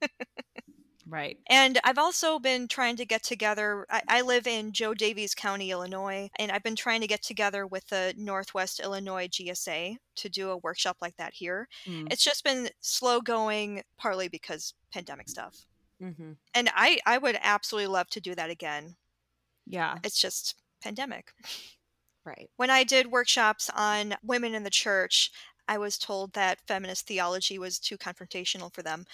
Right. 1.05 1.39
And 1.47 1.79
I've 1.83 1.97
also 1.99 2.39
been 2.39 2.67
trying 2.67 2.95
to 2.97 3.05
get 3.05 3.21
together. 3.23 3.85
I, 3.89 4.01
I 4.07 4.21
live 4.21 4.47
in 4.47 4.71
Jo 4.71 4.93
Daviess 4.93 5.35
County, 5.35 5.69
Illinois, 5.71 6.29
and 6.39 6.51
I've 6.51 6.63
been 6.63 6.75
trying 6.75 7.01
to 7.01 7.07
get 7.07 7.21
together 7.21 7.67
with 7.67 7.87
the 7.87 8.13
Northwest 8.17 8.79
Illinois 8.79 9.27
GSA 9.27 9.97
to 10.15 10.29
do 10.29 10.49
a 10.49 10.57
workshop 10.57 10.97
like 11.01 11.17
that 11.17 11.33
here. 11.35 11.67
Mm. 11.87 12.09
It's 12.09 12.23
just 12.23 12.43
been 12.43 12.69
slow 12.79 13.21
going, 13.21 13.83
partly 13.97 14.27
because 14.27 14.73
pandemic 14.91 15.29
stuff. 15.29 15.67
hmm 15.99 16.33
And 16.55 16.69
I, 16.73 16.99
I 17.05 17.17
would 17.19 17.37
absolutely 17.41 17.87
love 17.87 18.09
to 18.11 18.21
do 18.21 18.35
that 18.35 18.49
again. 18.49 18.97
Yeah. 19.65 19.97
It's 20.03 20.19
just 20.19 20.55
pandemic. 20.81 21.31
Right. 22.25 22.49
When 22.57 22.69
I 22.69 22.83
did 22.83 23.11
workshops 23.11 23.69
on 23.75 24.15
women 24.23 24.55
in 24.55 24.63
the 24.63 24.69
church, 24.69 25.31
I 25.67 25.77
was 25.77 25.97
told 25.97 26.33
that 26.33 26.59
feminist 26.67 27.07
theology 27.07 27.57
was 27.57 27.79
too 27.79 27.97
confrontational 27.97 28.73
for 28.73 28.81
them 28.81 29.05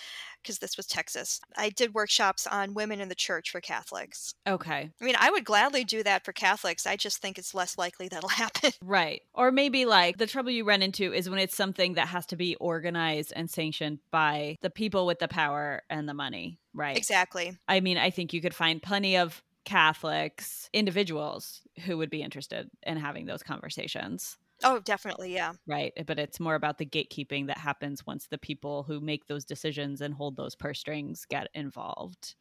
because 0.42 0.60
this 0.60 0.76
was 0.76 0.86
Texas. 0.86 1.40
I 1.56 1.70
did 1.70 1.94
workshops 1.94 2.46
on 2.48 2.74
women 2.74 3.00
in 3.00 3.10
the 3.10 3.16
church 3.16 3.52
for 3.52 3.62
Catholics. 3.62 4.34
Okay. 4.48 4.90
I 5.00 5.06
mean, 5.06 5.16
I 5.20 5.32
would 5.32 5.46
gladly 5.46 5.84
do 5.84 6.04
that 6.04 6.26
for 6.26 6.34
Catholics. 6.34 6.86
I 6.86 6.96
just 6.96 7.20
think 7.20 7.38
it's 7.38 7.54
less 7.54 7.78
likely 7.78 8.08
that'll 8.08 8.30
happen. 8.30 8.72
Right. 8.82 9.22
Or 9.34 9.52
maybe 9.52 9.86
like 9.86 10.18
the 10.18 10.28
trouble 10.28 10.52
you 10.52 10.66
run 10.66 10.82
into 10.82 11.14
is 11.14 11.30
when 11.30 11.40
it's 11.40 11.56
something 11.56 11.94
that 11.94 12.08
has 12.08 12.26
to 12.28 12.36
be 12.36 12.56
organized 12.56 13.34
and 13.36 13.50
sanctioned 13.50 14.00
by 14.12 14.58
the 14.62 14.70
people 14.70 15.06
with 15.06 15.20
the 15.20 15.28
power 15.28 15.84
and 15.90 16.08
the 16.08 16.14
money. 16.14 16.60
Right. 16.74 16.98
Exactly. 16.98 17.58
I 17.68 17.80
mean, 17.80 17.98
I 17.98 18.10
think 18.10 18.34
you 18.34 18.42
could 18.42 18.56
find 18.56 18.82
plenty 18.82 19.18
of 19.18 19.42
Catholics, 19.66 20.70
individuals 20.74 21.62
who 21.86 21.98
would 21.98 22.10
be 22.10 22.22
interested 22.22 22.70
in 22.84 22.98
having 22.98 23.26
those 23.26 23.44
conversations. 23.44 24.38
Oh, 24.64 24.80
definitely. 24.80 25.34
Yeah. 25.34 25.54
Right. 25.68 25.94
But 26.06 26.18
it's 26.20 26.40
more 26.40 26.56
about 26.56 26.78
the 26.80 26.86
gatekeeping 26.86 27.48
that 27.48 27.58
happens 27.60 28.06
once 28.06 28.28
the 28.28 28.38
people 28.38 28.84
who 28.84 29.00
make 29.00 29.28
those 29.28 29.46
decisions 29.46 30.02
and 30.02 30.14
hold 30.14 30.36
those 30.36 30.56
purse 30.56 30.80
strings 30.80 31.26
get 31.26 31.50
involved. 31.54 32.36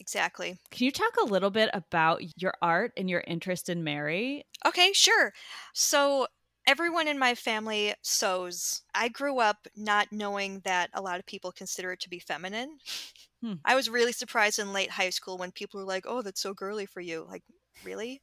Exactly. 0.00 0.58
Can 0.70 0.84
you 0.86 0.92
talk 0.92 1.16
a 1.16 1.24
little 1.24 1.50
bit 1.50 1.70
about 1.72 2.20
your 2.36 2.54
art 2.60 2.92
and 2.96 3.08
your 3.08 3.22
interest 3.26 3.68
in 3.70 3.82
Mary? 3.84 4.44
Okay, 4.66 4.92
sure. 4.92 5.32
So, 5.74 6.26
everyone 6.66 7.08
in 7.08 7.18
my 7.18 7.34
family 7.34 7.94
sews. 8.02 8.82
I 8.94 9.08
grew 9.08 9.38
up 9.38 9.68
not 9.76 10.12
knowing 10.12 10.60
that 10.64 10.90
a 10.92 11.02
lot 11.02 11.18
of 11.18 11.26
people 11.26 11.52
consider 11.52 11.92
it 11.92 12.00
to 12.00 12.10
be 12.10 12.18
feminine. 12.18 12.78
Hmm. 13.42 13.54
I 13.64 13.74
was 13.74 13.90
really 13.90 14.12
surprised 14.12 14.58
in 14.58 14.72
late 14.72 14.90
high 14.90 15.10
school 15.10 15.38
when 15.38 15.52
people 15.52 15.80
were 15.80 15.86
like, 15.86 16.04
oh, 16.08 16.22
that's 16.22 16.40
so 16.40 16.54
girly 16.54 16.86
for 16.86 17.00
you. 17.00 17.26
Like, 17.28 17.42
really? 17.84 18.20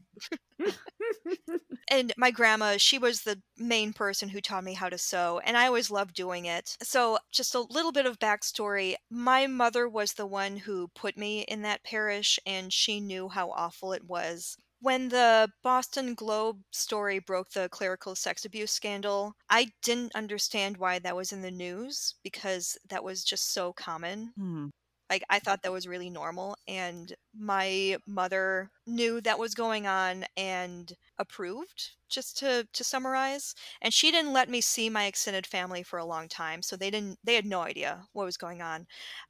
and 1.90 2.14
my 2.18 2.32
grandma, 2.32 2.78
she 2.78 2.98
was 2.98 3.22
the 3.22 3.42
main 3.58 3.94
person 3.94 4.30
who 4.30 4.42
taught 4.42 4.64
me 4.64 4.74
how 4.74 4.90
to 4.90 4.98
sew, 4.98 5.40
and 5.46 5.58
I 5.58 5.68
always 5.68 5.92
loved 5.92 6.16
doing 6.16 6.46
it. 6.46 6.78
So, 6.82 7.20
just 7.32 7.54
a 7.54 7.60
little 7.60 7.92
bit 7.92 8.06
of 8.06 8.20
backstory 8.20 8.96
my 9.10 9.48
mother 9.48 9.88
was 9.88 10.14
the 10.14 10.26
one 10.26 10.58
who 10.58 10.90
put 10.96 11.18
me 11.18 11.42
in 11.42 11.62
that 11.64 11.84
parish, 11.84 12.40
and 12.46 12.72
she 12.72 13.00
knew 13.00 13.30
how 13.30 13.52
awful 13.52 13.94
it 13.94 14.06
was. 14.06 14.58
When 14.82 15.10
the 15.10 15.52
Boston 15.62 16.16
Globe 16.16 16.64
story 16.72 17.20
broke 17.20 17.52
the 17.52 17.70
clerical 17.70 18.16
sex 18.16 18.46
abuse 18.46 18.72
scandal, 18.72 19.36
I 19.48 19.74
didn't 19.84 20.16
understand 20.16 20.78
why 20.78 20.98
that 21.00 21.16
was 21.16 21.32
in 21.32 21.44
the 21.44 21.52
news 21.52 22.16
because 22.24 22.80
that 22.90 23.04
was 23.04 23.24
just 23.24 23.54
so 23.54 23.74
common. 23.74 24.34
Hmm. 24.36 24.70
Like 25.08 25.24
I 25.30 25.38
thought 25.40 25.62
that 25.62 25.72
was 25.72 25.88
really 25.88 26.10
normal 26.10 26.56
and 26.68 27.14
my 27.38 27.98
mother 28.08 28.72
knew 28.88 29.22
that 29.22 29.38
was 29.38 29.54
going 29.54 29.86
on 29.86 30.26
and 30.36 30.92
approved 31.20 31.92
just 32.10 32.38
to 32.40 32.68
to 32.74 32.84
summarize 32.84 33.54
and 33.82 33.94
she 33.94 34.10
didn't 34.10 34.34
let 34.34 34.50
me 34.50 34.62
see 34.62 34.90
my 34.90 35.06
extended 35.06 35.46
family 35.46 35.84
for 35.84 36.00
a 36.00 36.06
long 36.06 36.28
time 36.28 36.62
so 36.62 36.76
they 36.76 36.90
didn't 36.90 37.20
they 37.24 37.36
had 37.36 37.46
no 37.46 37.62
idea 37.62 38.06
what 38.14 38.26
was 38.26 38.38
going 38.38 38.62
on 38.62 38.86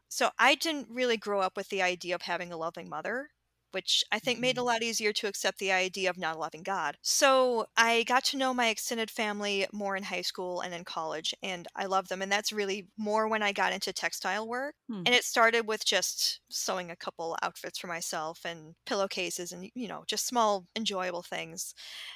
so 0.07 0.29
i 0.39 0.55
didn't 0.55 0.87
really 0.89 1.17
grow 1.17 1.41
up 1.41 1.55
with 1.57 1.69
the 1.69 1.81
idea 1.81 2.15
of 2.15 2.23
having 2.23 2.51
a 2.51 2.57
loving 2.57 2.89
mother 2.89 3.29
which 3.71 4.03
I 4.11 4.19
think 4.19 4.39
made 4.39 4.57
it 4.57 4.61
a 4.61 4.63
Mhm. 4.63 4.63
lot 4.63 4.83
easier 4.83 5.13
to 5.13 5.27
accept 5.27 5.59
the 5.59 5.71
idea 5.71 6.09
of 6.09 6.17
not 6.17 6.39
loving 6.39 6.63
God. 6.63 6.97
So 7.03 7.65
I 7.77 8.03
got 8.03 8.23
to 8.25 8.37
know 8.37 8.53
my 8.53 8.67
extended 8.67 9.09
family 9.09 9.67
more 9.73 9.95
in 9.95 10.03
high 10.03 10.21
school 10.21 10.61
and 10.61 10.73
in 10.73 10.83
college, 10.83 11.33
and 11.41 11.67
I 11.75 11.85
love 11.87 12.09
them. 12.09 12.21
And 12.21 12.31
that's 12.31 12.51
really 12.51 12.89
more 12.97 13.27
when 13.27 13.41
I 13.41 13.53
got 13.53 13.73
into 13.73 13.91
textile 13.91 14.47
work. 14.47 14.75
Hmm. 14.87 15.05
And 15.05 15.15
it 15.15 15.23
started 15.23 15.65
with 15.67 15.83
just 15.83 16.41
sewing 16.51 16.91
a 16.91 16.95
couple 16.95 17.35
outfits 17.41 17.79
for 17.79 17.87
myself 17.87 18.45
and 18.45 18.75
pillowcases 18.85 19.51
and, 19.51 19.71
you 19.73 19.87
know, 19.87 20.03
just 20.07 20.27
small, 20.27 20.67
enjoyable 20.75 21.23
things. 21.23 21.73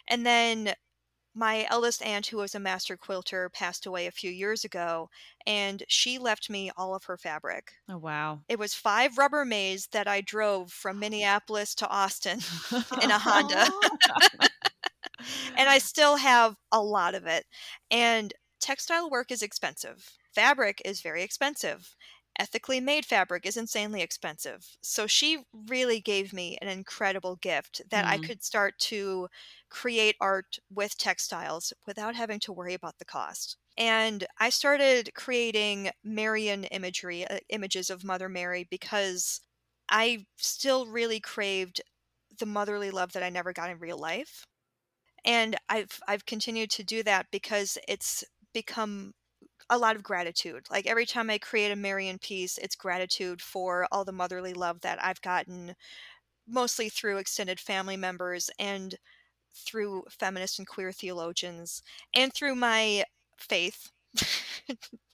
And 0.07 0.23
then 0.23 0.75
my 1.35 1.67
eldest 1.69 2.01
aunt, 2.01 2.27
who 2.27 2.37
was 2.37 2.55
a 2.55 2.59
master 2.59 2.95
quilter, 2.95 3.49
passed 3.49 3.85
away 3.85 4.07
a 4.07 4.11
few 4.11 4.31
years 4.31 4.63
ago, 4.63 5.09
and 5.45 5.83
she 5.87 6.17
left 6.17 6.49
me 6.49 6.71
all 6.77 6.95
of 6.95 7.03
her 7.03 7.17
fabric. 7.17 7.73
Oh 7.89 7.97
wow. 7.97 8.39
It 8.47 8.57
was 8.57 8.73
five 8.73 9.15
Rubbermaids 9.15 9.89
that 9.91 10.07
I 10.07 10.21
drove 10.21 10.71
from 10.71 10.99
Minneapolis 10.99 11.75
to 11.75 11.87
Austin 11.87 12.39
in 13.01 13.11
a 13.11 13.19
Honda. 13.19 13.67
and 15.57 15.69
I 15.69 15.77
still 15.77 16.17
have 16.17 16.55
a 16.71 16.81
lot 16.81 17.15
of 17.15 17.25
it. 17.25 17.45
And 17.91 18.33
textile 18.61 19.09
work 19.09 19.31
is 19.31 19.41
expensive. 19.41 20.17
Fabric 20.33 20.81
is 20.83 21.01
very 21.01 21.23
expensive. 21.23 21.95
Ethically 22.37 22.79
made 22.81 23.05
fabric 23.05 23.45
is 23.45 23.57
insanely 23.57 24.01
expensive. 24.01 24.77
So 24.81 25.07
she 25.07 25.45
really 25.53 26.01
gave 26.01 26.33
me 26.33 26.57
an 26.61 26.67
incredible 26.67 27.35
gift 27.37 27.81
that 27.89 28.07
I 28.07 28.17
Mm. 28.17 28.19
could 28.19 28.43
start 28.43 28.77
to 28.79 29.29
create 29.69 30.15
art 30.19 30.59
with 30.69 30.97
textiles 30.97 31.71
without 31.85 32.15
having 32.15 32.39
to 32.41 32.53
worry 32.53 32.73
about 32.73 32.99
the 32.99 33.05
cost. 33.05 33.57
And 33.77 34.25
I 34.39 34.49
started 34.49 35.13
creating 35.15 35.91
Marian 36.03 36.65
imagery, 36.65 37.25
uh, 37.25 37.39
images 37.49 37.89
of 37.89 38.03
Mother 38.03 38.29
Mary, 38.29 38.65
because 38.69 39.41
I 39.89 40.25
still 40.37 40.87
really 40.87 41.19
craved 41.19 41.81
the 42.37 42.45
motherly 42.45 42.91
love 42.91 43.13
that 43.13 43.23
I 43.23 43.29
never 43.29 43.53
got 43.53 43.69
in 43.69 43.79
real 43.79 43.97
life 43.97 44.45
and 45.23 45.55
I've 45.69 45.99
I've 46.07 46.25
continued 46.25 46.69
to 46.71 46.83
do 46.83 47.03
that 47.03 47.27
because 47.31 47.77
it's 47.87 48.23
become 48.53 49.13
a 49.69 49.77
lot 49.77 49.95
of 49.95 50.03
gratitude. 50.03 50.67
Like 50.71 50.87
every 50.87 51.05
time 51.05 51.29
I 51.29 51.37
create 51.37 51.71
a 51.71 51.75
Marian 51.75 52.19
piece, 52.19 52.57
it's 52.57 52.75
gratitude 52.75 53.41
for 53.41 53.87
all 53.91 54.05
the 54.05 54.11
motherly 54.11 54.53
love 54.53 54.81
that 54.81 55.03
I've 55.03 55.21
gotten, 55.21 55.75
mostly 56.47 56.89
through 56.89 57.17
extended 57.17 57.59
family 57.59 57.97
members 57.97 58.49
and 58.59 58.95
through 59.55 60.03
feminist 60.09 60.59
and 60.59 60.67
queer 60.67 60.91
theologians 60.91 61.83
and 62.15 62.33
through 62.33 62.55
my 62.55 63.03
faith. 63.37 63.91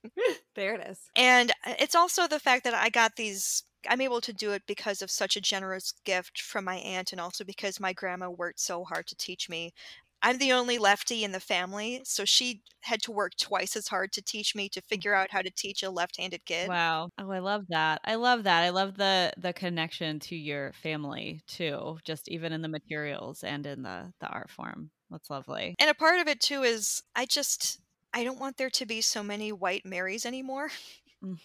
there 0.55 0.75
it 0.75 0.87
is. 0.87 0.99
And 1.15 1.51
uh, 1.65 1.73
it's 1.79 1.95
also 1.95 2.27
the 2.27 2.39
fact 2.39 2.63
that 2.63 2.73
I 2.73 2.89
got 2.89 3.15
these. 3.15 3.63
I'm 3.89 4.01
able 4.01 4.21
to 4.21 4.33
do 4.33 4.51
it 4.51 4.61
because 4.67 5.01
of 5.01 5.09
such 5.09 5.35
a 5.35 5.41
generous 5.41 5.93
gift 6.05 6.39
from 6.41 6.65
my 6.65 6.75
aunt, 6.77 7.11
and 7.11 7.19
also 7.19 7.43
because 7.43 7.79
my 7.79 7.93
grandma 7.93 8.29
worked 8.29 8.59
so 8.59 8.83
hard 8.83 9.07
to 9.07 9.15
teach 9.15 9.49
me. 9.49 9.73
I'm 10.21 10.37
the 10.37 10.51
only 10.53 10.77
lefty 10.77 11.23
in 11.23 11.31
the 11.31 11.39
family, 11.39 12.01
so 12.05 12.25
she 12.25 12.63
had 12.83 13.01
to 13.03 13.11
work 13.11 13.33
twice 13.37 13.75
as 13.75 13.87
hard 13.89 14.11
to 14.13 14.21
teach 14.21 14.55
me 14.55 14.69
to 14.69 14.81
figure 14.81 15.13
out 15.15 15.31
how 15.31 15.41
to 15.41 15.51
teach 15.51 15.83
a 15.83 15.89
left-handed 15.91 16.45
kid. 16.45 16.77
Wow. 16.77 17.09
Oh, 17.17 17.31
I 17.31 17.39
love 17.39 17.65
that. 17.69 18.01
I 18.03 18.15
love 18.15 18.43
that. 18.43 18.61
I 18.63 18.69
love 18.69 18.95
the 18.95 19.33
the 19.37 19.51
connection 19.53 20.19
to 20.21 20.35
your 20.35 20.73
family 20.73 21.41
too, 21.47 21.97
just 22.05 22.29
even 22.29 22.53
in 22.53 22.61
the 22.61 22.67
materials 22.67 23.43
and 23.43 23.65
in 23.65 23.81
the 23.83 24.13
the 24.19 24.27
art 24.27 24.49
form. 24.51 24.91
That's 25.09 25.29
lovely. 25.29 25.77
And 25.79 25.89
a 25.89 25.93
part 25.93 26.19
of 26.19 26.27
it 26.27 26.39
too 26.39 26.63
is 26.63 27.01
I 27.15 27.25
just 27.25 27.79
I 28.13 28.23
don't 28.23 28.39
want 28.39 28.57
there 28.57 28.69
to 28.69 28.85
be 28.85 29.01
so 29.01 29.23
many 29.23 29.51
white 29.51 29.85
Marys 29.85 30.25
anymore. 30.25 30.71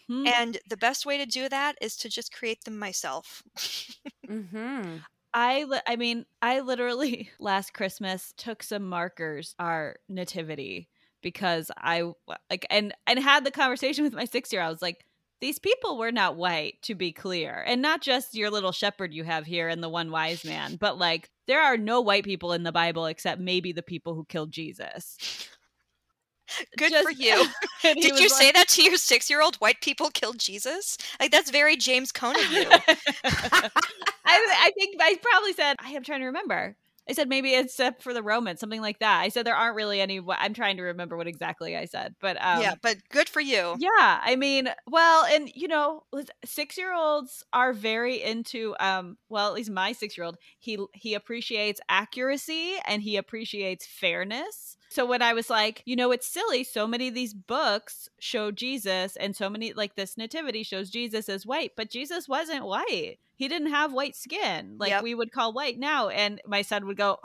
hmm 0.09 0.27
And 0.27 0.59
the 0.69 0.77
best 0.77 1.07
way 1.07 1.17
to 1.19 1.27
do 1.27 1.49
that 1.49 1.77
is 1.81 1.97
to 1.99 2.09
just 2.09 2.33
create 2.33 2.65
them 2.65 2.79
myself. 2.79 3.43
Mm-hmm. 4.29 4.99
I 5.37 5.65
li- 5.65 5.81
I 5.87 5.97
mean, 5.97 6.25
I 6.41 6.61
literally 6.61 7.31
last 7.39 7.75
Christmas 7.75 8.33
took 8.39 8.63
some 8.63 8.89
markers 8.89 9.55
our 9.59 9.97
nativity 10.09 10.89
because 11.23 11.71
I 11.77 12.13
like 12.51 12.67
and 12.71 12.95
and 13.07 13.19
had 13.19 13.45
the 13.45 13.51
conversation 13.51 14.05
with 14.05 14.15
my 14.15 14.25
6-year 14.25 14.61
I 14.61 14.71
was 14.71 14.83
like 14.83 15.05
these 15.41 15.59
people 15.59 15.99
were 15.99 16.13
not 16.13 16.37
white 16.37 16.81
to 16.83 16.95
be 16.95 17.13
clear 17.13 17.63
and 17.67 17.83
not 17.83 18.01
just 18.01 18.35
your 18.35 18.51
little 18.51 18.73
shepherd 18.73 19.13
you 19.13 19.25
have 19.25 19.45
here 19.45 19.69
and 19.69 19.83
the 19.83 19.89
one 19.89 20.11
wise 20.11 20.45
man 20.45 20.77
but 20.77 20.99
like 20.99 21.31
there 21.47 21.63
are 21.63 21.77
no 21.77 22.01
white 22.01 22.25
people 22.25 22.53
in 22.53 22.63
the 22.63 22.73
bible 22.73 23.07
except 23.07 23.41
maybe 23.41 23.73
the 23.73 23.83
people 23.83 24.15
who 24.15 24.25
killed 24.27 24.53
Jesus. 24.53 25.17
Good 26.77 26.91
Just- 26.93 27.05
for 27.05 27.11
you. 27.11 27.47
Did 27.83 28.05
you 28.19 28.29
like- 28.29 28.31
say 28.31 28.53
that 28.53 28.69
to 28.69 28.83
your 28.83 28.97
six 28.97 29.29
year 29.31 29.43
old? 29.43 29.57
White 29.57 29.81
people 29.81 30.11
killed 30.11 30.39
Jesus? 30.39 30.97
Like, 31.21 31.31
that's 31.31 31.51
very 31.51 31.77
James 31.77 32.13
Conan 32.13 32.43
you. 32.51 32.67
I, 33.25 33.71
I 34.25 34.71
think 34.79 34.97
I 35.01 35.17
probably 35.23 35.53
said 35.53 35.77
I 35.81 35.91
am 35.91 36.03
trying 36.03 36.21
to 36.21 36.27
remember. 36.27 36.77
I 37.09 37.13
said 37.13 37.29
maybe 37.29 37.55
except 37.55 38.03
for 38.03 38.13
the 38.13 38.23
Romans, 38.23 38.61
something 38.61 38.81
like 38.81 38.99
that. 38.99 39.21
I 39.21 39.29
said 39.29 39.47
there 39.47 39.55
aren't 39.55 39.77
really 39.77 40.01
any. 40.01 40.21
I'm 40.29 40.55
trying 40.55 40.77
to 40.79 40.83
remember 40.83 41.17
what 41.17 41.29
exactly 41.29 41.77
I 41.77 41.85
said, 41.85 42.15
but 42.21 42.37
um, 42.41 42.63
yeah, 42.63 42.75
but 42.83 42.97
good 43.11 43.29
for 43.29 43.41
you. 43.41 43.77
yeah. 43.79 44.21
I 44.23 44.37
mean, 44.37 44.69
well, 44.89 45.25
and 45.25 45.51
you 45.55 45.69
know, 45.69 46.03
six 46.45 46.77
year 46.77 46.93
olds 46.93 47.45
are 47.53 47.73
very 47.73 48.23
into. 48.23 48.75
Um, 48.81 49.19
well, 49.29 49.49
at 49.49 49.55
least 49.55 49.71
my 49.71 49.93
six 49.93 50.17
year 50.17 50.25
old, 50.25 50.37
he 50.59 50.79
he 50.95 51.15
appreciates 51.15 51.81
accuracy 51.89 52.75
and 52.87 53.03
he 53.03 53.17
appreciates 53.17 53.87
fairness. 53.87 54.77
So 54.89 55.05
when 55.05 55.23
I 55.23 55.33
was 55.33 55.51
like, 55.51 55.83
you 55.85 55.97
know, 55.97 56.11
it's 56.13 56.27
silly. 56.27 56.65
So 56.65 56.87
many 56.87 57.09
of 57.09 57.15
these 57.15 57.35
books 57.35 58.09
show 58.19 58.51
Jesus, 58.51 59.17
and 59.17 59.37
so 59.37 59.49
many 59.51 59.73
like 59.73 59.95
this 59.95 60.17
nativity 60.17 60.63
shows 60.63 60.91
Jesus 60.91 61.29
as 61.29 61.47
white, 61.47 61.73
but 61.77 61.91
Jesus 61.91 62.29
wasn't 62.29 62.65
white. 62.65 63.19
He 63.37 63.49
didn't 63.49 63.71
have 63.71 63.93
white 63.93 64.17
skin 64.17 64.77
like 64.79 64.91
Yep. 64.91 65.03
we 65.05 65.15
would 65.15 65.31
call 65.31 65.53
white 65.53 65.79
now. 65.79 66.09
And 66.09 66.41
my 66.47 66.63
son 66.63 66.87
would 66.87 66.97
go, 66.97 67.19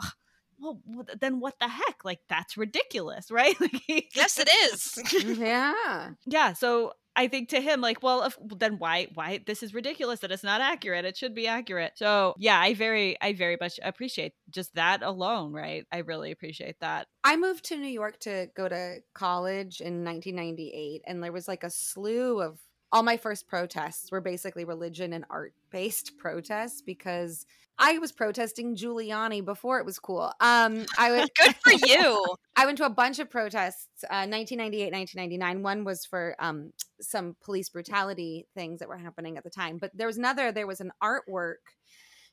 well, 0.60 0.78
then 1.20 1.40
what 1.40 1.58
the 1.58 1.68
heck? 1.68 2.04
Like 2.04 2.20
that's 2.28 2.56
ridiculous, 2.56 3.30
right? 3.30 3.60
Like 3.60 3.80
he, 3.86 4.08
Yes, 4.14 4.38
it 4.38 4.48
is. 4.72 4.98
Yeah. 5.38 6.10
yeah. 6.26 6.52
So 6.52 6.92
I 7.14 7.28
think 7.28 7.50
to 7.50 7.60
him, 7.60 7.82
like, 7.82 8.02
well, 8.02 8.22
if, 8.22 8.38
then 8.56 8.78
why, 8.78 9.08
why 9.12 9.40
this 9.44 9.62
is 9.62 9.74
ridiculous 9.74 10.20
that 10.20 10.32
it's 10.32 10.42
not 10.42 10.62
accurate. 10.62 11.04
It 11.04 11.14
should 11.16 11.34
be 11.34 11.46
accurate. 11.46 11.92
So 11.96 12.34
yeah, 12.38 12.58
I 12.58 12.72
very, 12.72 13.20
I 13.20 13.34
very 13.34 13.58
much 13.60 13.78
appreciate 13.82 14.32
just 14.50 14.74
that 14.76 15.02
alone, 15.02 15.52
right? 15.52 15.84
I 15.92 15.98
really 15.98 16.30
appreciate 16.30 16.76
that. 16.80 17.08
I 17.22 17.36
moved 17.36 17.66
to 17.66 17.76
New 17.76 17.88
York 17.88 18.18
to 18.20 18.48
go 18.56 18.66
to 18.66 19.00
college 19.12 19.82
in 19.82 20.04
1998, 20.04 21.02
and 21.06 21.22
there 21.22 21.32
was 21.32 21.48
like 21.48 21.64
a 21.64 21.70
slew 21.70 22.40
of 22.40 22.58
all 22.92 23.02
my 23.02 23.16
first 23.16 23.48
protests 23.48 24.12
were 24.12 24.20
basically 24.20 24.64
religion 24.64 25.14
and 25.14 25.24
art 25.30 25.54
based 25.70 26.18
protests 26.18 26.82
because 26.82 27.46
I 27.78 27.98
was 27.98 28.12
protesting 28.12 28.76
Giuliani 28.76 29.42
before 29.42 29.78
it 29.78 29.86
was 29.86 29.98
cool. 29.98 30.32
Um, 30.40 30.84
I 30.98 31.10
was 31.10 31.30
good 31.42 31.56
for 31.56 31.72
you. 31.72 32.24
I 32.56 32.66
went 32.66 32.76
to 32.78 32.84
a 32.84 32.90
bunch 32.90 33.18
of 33.18 33.30
protests, 33.30 34.04
uh, 34.04 34.28
1998, 34.28 34.92
1999. 34.92 35.62
One 35.62 35.84
was 35.84 36.04
for 36.04 36.36
um, 36.38 36.72
some 37.00 37.34
police 37.42 37.70
brutality 37.70 38.46
things 38.54 38.78
that 38.80 38.88
were 38.88 38.98
happening 38.98 39.38
at 39.38 39.44
the 39.44 39.50
time. 39.50 39.78
But 39.78 39.90
there 39.94 40.06
was 40.06 40.18
another, 40.18 40.52
there 40.52 40.66
was 40.66 40.80
an 40.80 40.92
artwork 41.02 41.56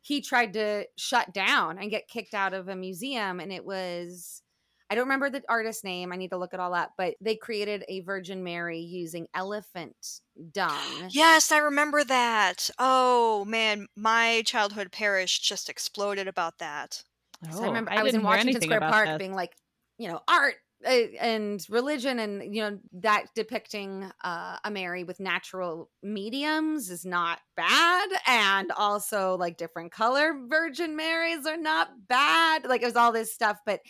he 0.01 0.21
tried 0.21 0.53
to 0.53 0.85
shut 0.97 1.33
down 1.33 1.77
and 1.77 1.89
get 1.89 2.07
kicked 2.07 2.33
out 2.33 2.53
of 2.53 2.67
a 2.67 2.75
museum. 2.75 3.39
And 3.39 3.51
it 3.51 3.65
was, 3.65 4.41
I 4.89 4.95
don't 4.95 5.05
remember 5.05 5.29
the 5.29 5.43
artist's 5.47 5.83
name. 5.83 6.11
I 6.11 6.15
need 6.15 6.29
to 6.31 6.37
look 6.37 6.53
it 6.53 6.59
all 6.59 6.73
up. 6.73 6.93
But 6.97 7.15
they 7.21 7.35
created 7.35 7.83
a 7.87 8.01
Virgin 8.01 8.43
Mary 8.43 8.79
using 8.79 9.27
elephant 9.33 10.21
dung. 10.51 11.09
Yes, 11.09 11.51
I 11.51 11.57
remember 11.59 12.03
that. 12.03 12.69
Oh, 12.79 13.45
man, 13.45 13.87
my 13.95 14.43
childhood 14.45 14.91
parish 14.91 15.39
just 15.39 15.69
exploded 15.69 16.27
about 16.27 16.57
that. 16.59 17.03
So 17.51 17.63
I 17.63 17.67
remember 17.67 17.91
I, 17.91 18.03
was 18.03 18.13
Oh, 18.13 18.17
didn't 18.17 18.21
in 18.21 18.23
Washington 18.23 18.49
anything 18.49 18.61
Square 18.61 18.77
about 18.77 18.91
Park 18.91 19.05
this. 19.05 19.17
being 19.17 19.33
like, 19.33 19.55
you 19.97 20.07
know, 20.09 20.21
art 20.27 20.55
uh, 20.85 20.89
and 21.19 21.65
religion 21.69 22.19
and, 22.19 22.55
you 22.55 22.61
know, 22.61 22.79
that 22.93 23.25
depicting 23.35 24.09
uh, 24.23 24.57
a 24.63 24.71
Mary 24.71 25.03
with 25.03 25.19
natural 25.19 25.89
mediums 26.01 26.89
is 26.89 27.05
not 27.05 27.39
bad. 27.55 28.09
And 28.27 28.71
also, 28.71 29.35
like, 29.37 29.57
different 29.57 29.91
color 29.91 30.33
Virgin 30.47 30.95
Marys 30.95 31.45
are 31.45 31.57
not 31.57 31.89
bad. 32.07 32.65
Like, 32.65 32.81
it 32.81 32.85
was 32.85 32.95
all 32.95 33.11
this 33.11 33.33
stuff. 33.33 33.59
But 33.65 33.81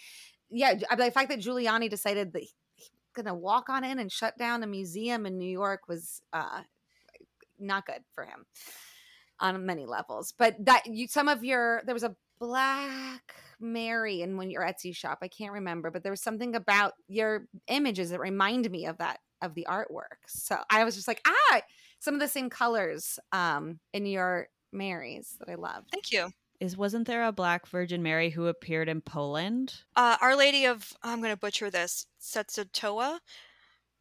yeah, 0.49 0.73
I- 0.89 0.95
the 0.95 1.11
fact 1.11 1.29
that 1.29 1.39
Giuliani 1.39 1.89
decided 1.89 2.33
that 2.33 2.41
he's 2.41 2.91
going 3.15 3.25
to 3.25 3.33
walk 3.33 3.69
on 3.69 3.83
in 3.83 3.99
and 3.99 4.11
shut 4.11 4.37
down 4.37 4.63
a 4.63 4.67
museum 4.67 5.25
in 5.25 5.37
New 5.37 5.49
York 5.49 5.81
was 5.87 6.21
uh, 6.33 6.61
not 7.59 7.85
good 7.85 8.03
for 8.13 8.23
him 8.23 8.45
on 9.39 9.65
many 9.65 9.85
levels. 9.85 10.33
But 10.37 10.55
that 10.65 10.85
you, 10.85 11.07
some 11.07 11.27
of 11.27 11.43
your, 11.43 11.81
there 11.85 11.95
was 11.95 12.03
a 12.03 12.15
black 12.39 13.35
Mary 13.59 14.21
in 14.21 14.37
when 14.37 14.49
your 14.49 14.63
Etsy 14.63 14.95
shop. 14.95 15.19
I 15.21 15.27
can't 15.27 15.53
remember, 15.53 15.91
but 15.91 16.03
there 16.03 16.11
was 16.11 16.21
something 16.21 16.55
about 16.55 16.93
your 17.07 17.45
images 17.67 18.11
that 18.11 18.19
remind 18.19 18.69
me 18.71 18.85
of 18.85 18.97
that 18.99 19.19
of 19.41 19.53
the 19.55 19.67
artwork. 19.69 20.19
So 20.27 20.57
I 20.69 20.83
was 20.83 20.95
just 20.95 21.07
like, 21.07 21.21
ah, 21.25 21.61
some 21.99 22.13
of 22.13 22.19
the 22.19 22.27
same 22.27 22.49
colors 22.49 23.19
um, 23.31 23.79
in 23.93 24.05
your 24.05 24.49
Marys 24.71 25.37
that 25.39 25.49
I 25.49 25.55
love. 25.55 25.85
Thank 25.91 26.11
you. 26.11 26.29
Is 26.59 26.75
wasn't 26.75 27.07
there 27.07 27.25
a 27.25 27.31
Black 27.31 27.67
Virgin 27.67 28.03
Mary 28.03 28.31
who 28.31 28.47
appeared 28.47 28.89
in 28.89 29.01
Poland? 29.01 29.83
Uh, 29.95 30.17
Our 30.21 30.35
Lady 30.35 30.65
of 30.65 30.93
I'm 31.01 31.19
going 31.19 31.33
to 31.33 31.39
butcher 31.39 31.69
this. 31.69 32.05
Setsutoa. 32.21 33.19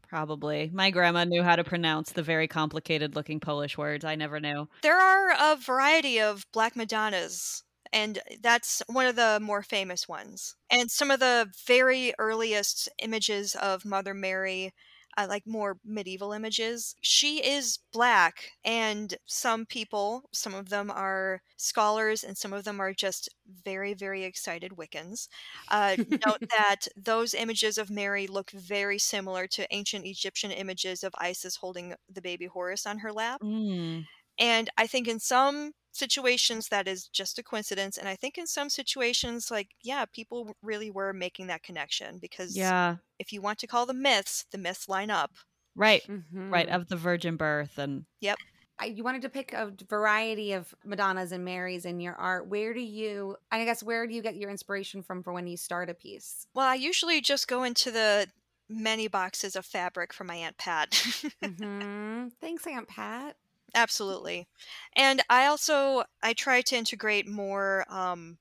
Probably. 0.09 0.70
My 0.72 0.90
grandma 0.90 1.24
knew 1.24 1.43
how 1.43 1.55
to 1.56 1.64
pronounce 1.64 2.10
the 2.12 2.22
very 2.22 2.48
complicated 2.48 3.14
looking 3.14 3.40
Polish 3.40 3.76
words. 3.76 4.05
I 4.05 4.14
never 4.14 4.40
knew. 4.40 4.68
There 4.82 4.98
are 4.98 5.52
a 5.52 5.56
variety 5.56 6.18
of 6.18 6.47
Black 6.52 6.74
Madonnas, 6.74 7.62
and 7.93 8.18
that's 8.43 8.82
one 8.86 9.06
of 9.06 9.16
the 9.16 9.39
more 9.40 9.62
famous 9.62 10.09
ones. 10.09 10.56
And 10.70 10.90
some 10.90 11.10
of 11.10 11.20
the 11.20 11.48
very 11.66 12.14
earliest 12.18 12.89
images 13.02 13.55
of 13.55 13.85
Mother 13.85 14.14
Mary, 14.14 14.72
uh, 15.19 15.27
like 15.28 15.47
more 15.47 15.78
medieval 15.85 16.32
images, 16.32 16.95
she 17.01 17.39
is 17.39 17.81
black. 17.93 18.53
And 18.65 19.15
some 19.27 19.66
people, 19.66 20.28
some 20.32 20.55
of 20.55 20.69
them 20.69 20.90
are 20.93 21.43
scholars, 21.57 22.23
and 22.23 22.39
some 22.39 22.53
of 22.53 22.62
them 22.62 22.81
are 22.81 22.93
just 22.93 23.28
very, 23.65 23.95
very 23.95 24.23
excited 24.23 24.73
Wiccans, 24.77 25.27
uh, 25.70 25.97
note 26.24 26.40
that 26.57 26.86
those 26.97 27.35
images 27.35 27.78
of 27.78 27.90
Mary 27.90 28.28
look 28.28 28.53
very 28.53 28.99
similar 28.99 29.49
to 29.49 29.66
ancient 29.74 30.07
Egyptian 30.07 30.53
images 30.53 31.03
of 31.03 31.12
Isis 31.19 31.57
holding 31.57 31.95
the 32.09 32.23
baby 32.23 32.47
Horus 32.47 32.86
on 32.86 32.99
her 32.99 33.12
lap. 33.12 33.40
Mm. 33.43 34.07
And 34.39 34.70
I 34.77 34.86
think 34.86 35.09
in 35.09 35.19
some 35.20 35.73
situations 35.93 36.69
that 36.69 36.86
is 36.86 37.09
just 37.09 37.39
a 37.39 37.43
coincidence. 37.43 37.98
And 37.98 38.09
I 38.09 38.15
think 38.16 38.39
in 38.39 38.47
some 38.47 38.69
situations, 38.70 39.51
like, 39.51 39.70
yeah, 39.82 40.05
people 40.05 40.55
really 40.62 40.90
were 40.90 41.12
making 41.12 41.48
that 41.48 41.62
connection 41.62 42.19
because 42.19 42.56
Yeah. 42.56 42.97
if 43.19 43.32
you 43.32 43.40
want 43.40 43.59
to 43.60 43.66
call 43.66 43.86
the 43.86 43.94
myths, 43.94 44.44
the 44.52 44.59
myths 44.59 44.89
line 44.89 45.10
up. 45.10 45.32
Right. 45.74 46.02
Mhm. 46.06 46.52
Right. 46.52 46.69
Of 46.69 46.89
the 46.89 46.97
virgin 46.97 47.36
birth 47.36 47.78
and 47.78 48.06
yep 48.20 48.39
I, 48.81 48.86
you 48.86 49.02
wanted 49.02 49.23
to 49.23 49.28
pick 49.28 49.52
a 49.52 49.73
variety 49.89 50.52
of 50.52 50.73
Madonnas 50.85 51.32
and 51.32 51.44
Marys 51.44 51.85
in 51.85 51.98
your 51.98 52.15
art. 52.15 52.47
Where 52.47 52.73
do 52.73 52.81
you, 52.81 53.36
I 53.51 53.65
guess, 53.65 53.82
where 53.82 54.06
do 54.06 54.15
you 54.15 54.23
get 54.23 54.36
your 54.36 54.51
inspiration 54.51 55.02
from 55.02 55.24
for 55.24 55.32
when 55.32 55.48
you 55.48 55.56
start 55.56 55.90
a 55.90 55.94
piece? 55.94 56.47
Well, 56.55 56.66
I 56.69 56.77
usually 56.77 57.20
just 57.20 57.48
go 57.48 57.65
into 57.65 57.90
the 57.90 58.28
many 58.69 59.09
boxes 59.09 59.56
of 59.56 59.66
fabric 59.66 60.12
from 60.12 60.28
my 60.28 60.36
Aunt 60.36 60.59
Pat. 60.59 60.94
hmm 61.44 62.28
Thanks, 62.40 62.66
Aunt 62.69 62.86
Pat. 62.89 63.36
Absolutely. 63.74 64.49
And 64.97 65.23
I 65.28 65.47
also 65.47 66.05
I 66.23 66.32
try 66.35 66.62
to 66.62 66.77
integrate 66.77 67.27
more 67.27 67.85
um 67.93 68.39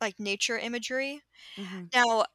like 0.00 0.20
nature 0.20 0.58
imagery. 0.58 1.22
Mhm. 1.56 1.92
Now, 1.94 2.26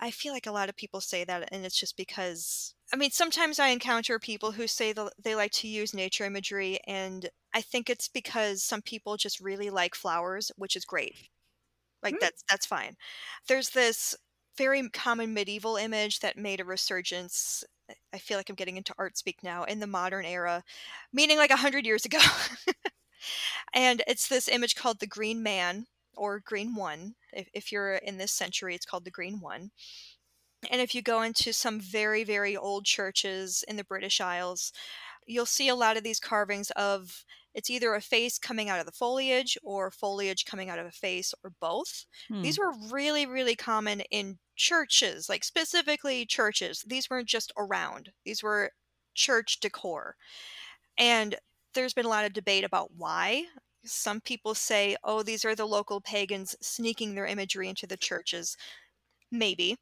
I- 0.00 0.10
feel 0.12 0.32
like 0.34 0.46
a 0.46 0.52
lot 0.52 0.68
of 0.70 0.76
people 0.76 1.00
say 1.02 1.24
that, 1.24 1.50
and 1.52 1.66
it's 1.66 1.78
just 1.78 1.96
because 1.96 2.74
I 2.92 2.96
mean, 2.96 3.10
sometimes 3.12 3.58
I 3.60 3.68
encounter 3.70 4.18
people 4.20 4.52
who 4.52 4.66
say 4.68 4.92
that 4.94 5.12
they 5.18 5.34
like 5.36 5.52
to 5.54 5.68
use 5.68 5.94
nature 5.94 6.24
imagery, 6.26 6.80
and 6.86 7.30
I 7.54 7.62
think 7.62 7.90
it's 7.90 8.08
because 8.08 8.62
some 8.64 8.82
people 8.82 9.16
just 9.18 9.40
really 9.40 9.70
like 9.70 9.94
flowers, 9.96 10.52
which 10.56 10.76
is 10.76 10.84
great. 10.86 11.30
Like 12.02 12.18
Mm. 12.18 12.20
that's 12.20 12.42
that's 12.50 12.66
fine. 12.66 12.96
There's 13.48 13.70
this 13.70 14.16
very 14.56 14.88
common 14.90 15.34
medieval 15.34 15.76
image 15.76 16.20
that 16.20 16.36
made 16.38 16.60
a 16.60 16.64
resurgence. 16.64 17.64
I- 18.14 18.18
feel 18.18 18.36
like 18.36 18.48
I'm 18.48 18.56
getting 18.56 18.76
into 18.76 18.94
art 18.98 19.16
speak 19.16 19.42
now 19.42 19.64
in 19.64 19.80
the 19.80 19.86
modern 19.86 20.24
era, 20.24 20.64
meaning 21.12 21.38
like 21.38 21.50
a 21.50 21.56
hundred 21.56 21.86
years 21.86 22.04
ago. 22.04 22.18
and 23.72 24.02
it's 24.06 24.28
this 24.28 24.48
image 24.48 24.74
called 24.74 25.00
the 25.00 25.06
Green 25.06 25.42
Man 25.42 25.86
or 26.16 26.40
Green 26.40 26.74
One. 26.74 27.14
If, 27.32 27.48
if 27.54 27.72
you're 27.72 27.94
in 27.94 28.18
this 28.18 28.32
century, 28.32 28.74
it's 28.74 28.86
called 28.86 29.04
the 29.04 29.10
Green 29.10 29.40
One. 29.40 29.70
And 30.70 30.80
if 30.80 30.94
you 30.94 31.02
go 31.02 31.22
into 31.22 31.52
some 31.52 31.80
very, 31.80 32.24
very 32.24 32.56
old 32.56 32.84
churches 32.84 33.64
in 33.68 33.76
the 33.76 33.84
British 33.84 34.20
Isles, 34.20 34.72
you'll 35.26 35.46
see 35.46 35.68
a 35.68 35.76
lot 35.76 35.96
of 35.96 36.02
these 36.02 36.18
carvings 36.18 36.70
of 36.72 37.24
it's 37.54 37.70
either 37.70 37.94
a 37.94 38.00
face 38.00 38.38
coming 38.38 38.68
out 38.68 38.80
of 38.80 38.86
the 38.86 38.92
foliage 38.92 39.56
or 39.62 39.90
foliage 39.90 40.44
coming 40.44 40.68
out 40.68 40.78
of 40.78 40.86
a 40.86 40.90
face 40.90 41.32
or 41.42 41.52
both. 41.60 42.06
Hmm. 42.28 42.42
These 42.42 42.58
were 42.58 42.72
really, 42.90 43.26
really 43.26 43.56
common 43.56 44.00
in 44.10 44.38
churches, 44.58 45.28
like 45.28 45.44
specifically 45.44 46.26
churches. 46.26 46.84
These 46.86 47.08
weren't 47.08 47.28
just 47.28 47.52
around, 47.56 48.10
these 48.26 48.42
were 48.42 48.72
church 49.14 49.60
decor. 49.60 50.16
And 50.98 51.36
there's 51.74 51.94
been 51.94 52.06
a 52.06 52.10
lot 52.10 52.24
of 52.26 52.32
debate 52.32 52.64
about 52.64 52.90
why. 52.96 53.44
Some 53.84 54.20
people 54.20 54.54
say, 54.54 54.96
oh, 55.04 55.22
these 55.22 55.44
are 55.44 55.54
the 55.54 55.66
local 55.66 56.00
pagans 56.00 56.56
sneaking 56.60 57.14
their 57.14 57.26
imagery 57.26 57.68
into 57.68 57.86
the 57.86 57.96
churches. 57.96 58.56
Maybe. 59.30 59.76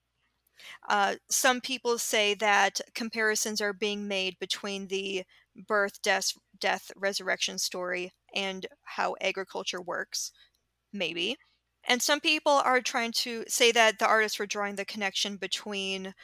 Uh, 0.89 1.17
some 1.31 1.61
people 1.61 1.99
say 1.99 2.35
that 2.35 2.81
comparisons 2.95 3.61
are 3.61 3.73
being 3.73 4.09
made 4.09 4.39
between 4.39 4.87
the 4.89 5.25
birth, 5.69 6.01
death, 6.03 6.33
death, 6.61 6.91
resurrection 6.97 7.59
story 7.59 8.13
and 8.35 8.67
how 8.85 9.17
agriculture 9.21 9.81
works. 9.81 10.33
Maybe. 10.93 11.37
And 11.87 12.03
some 12.03 12.21
people 12.21 12.53
are 12.53 12.81
trying 12.81 13.13
to 13.13 13.45
say 13.49 13.73
that 13.73 13.99
the 13.99 14.07
artists 14.07 14.39
were 14.39 14.47
drawing 14.47 14.77
the 14.77 14.85
connection 14.85 15.37
between 15.37 16.15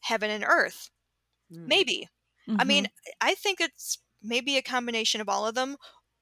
heaven 0.00 0.30
and 0.30 0.44
earth. 0.44 0.90
Mm. 1.52 1.66
Maybe. 1.66 2.08
I 2.58 2.64
mean. 2.64 2.88
I 3.20 3.34
think 3.34 3.60
it's 3.60 3.98
maybe 4.22 4.56
a 4.56 4.62
combination 4.62 5.20
of 5.20 5.28
all 5.28 5.46
of 5.46 5.54
them. 5.54 5.76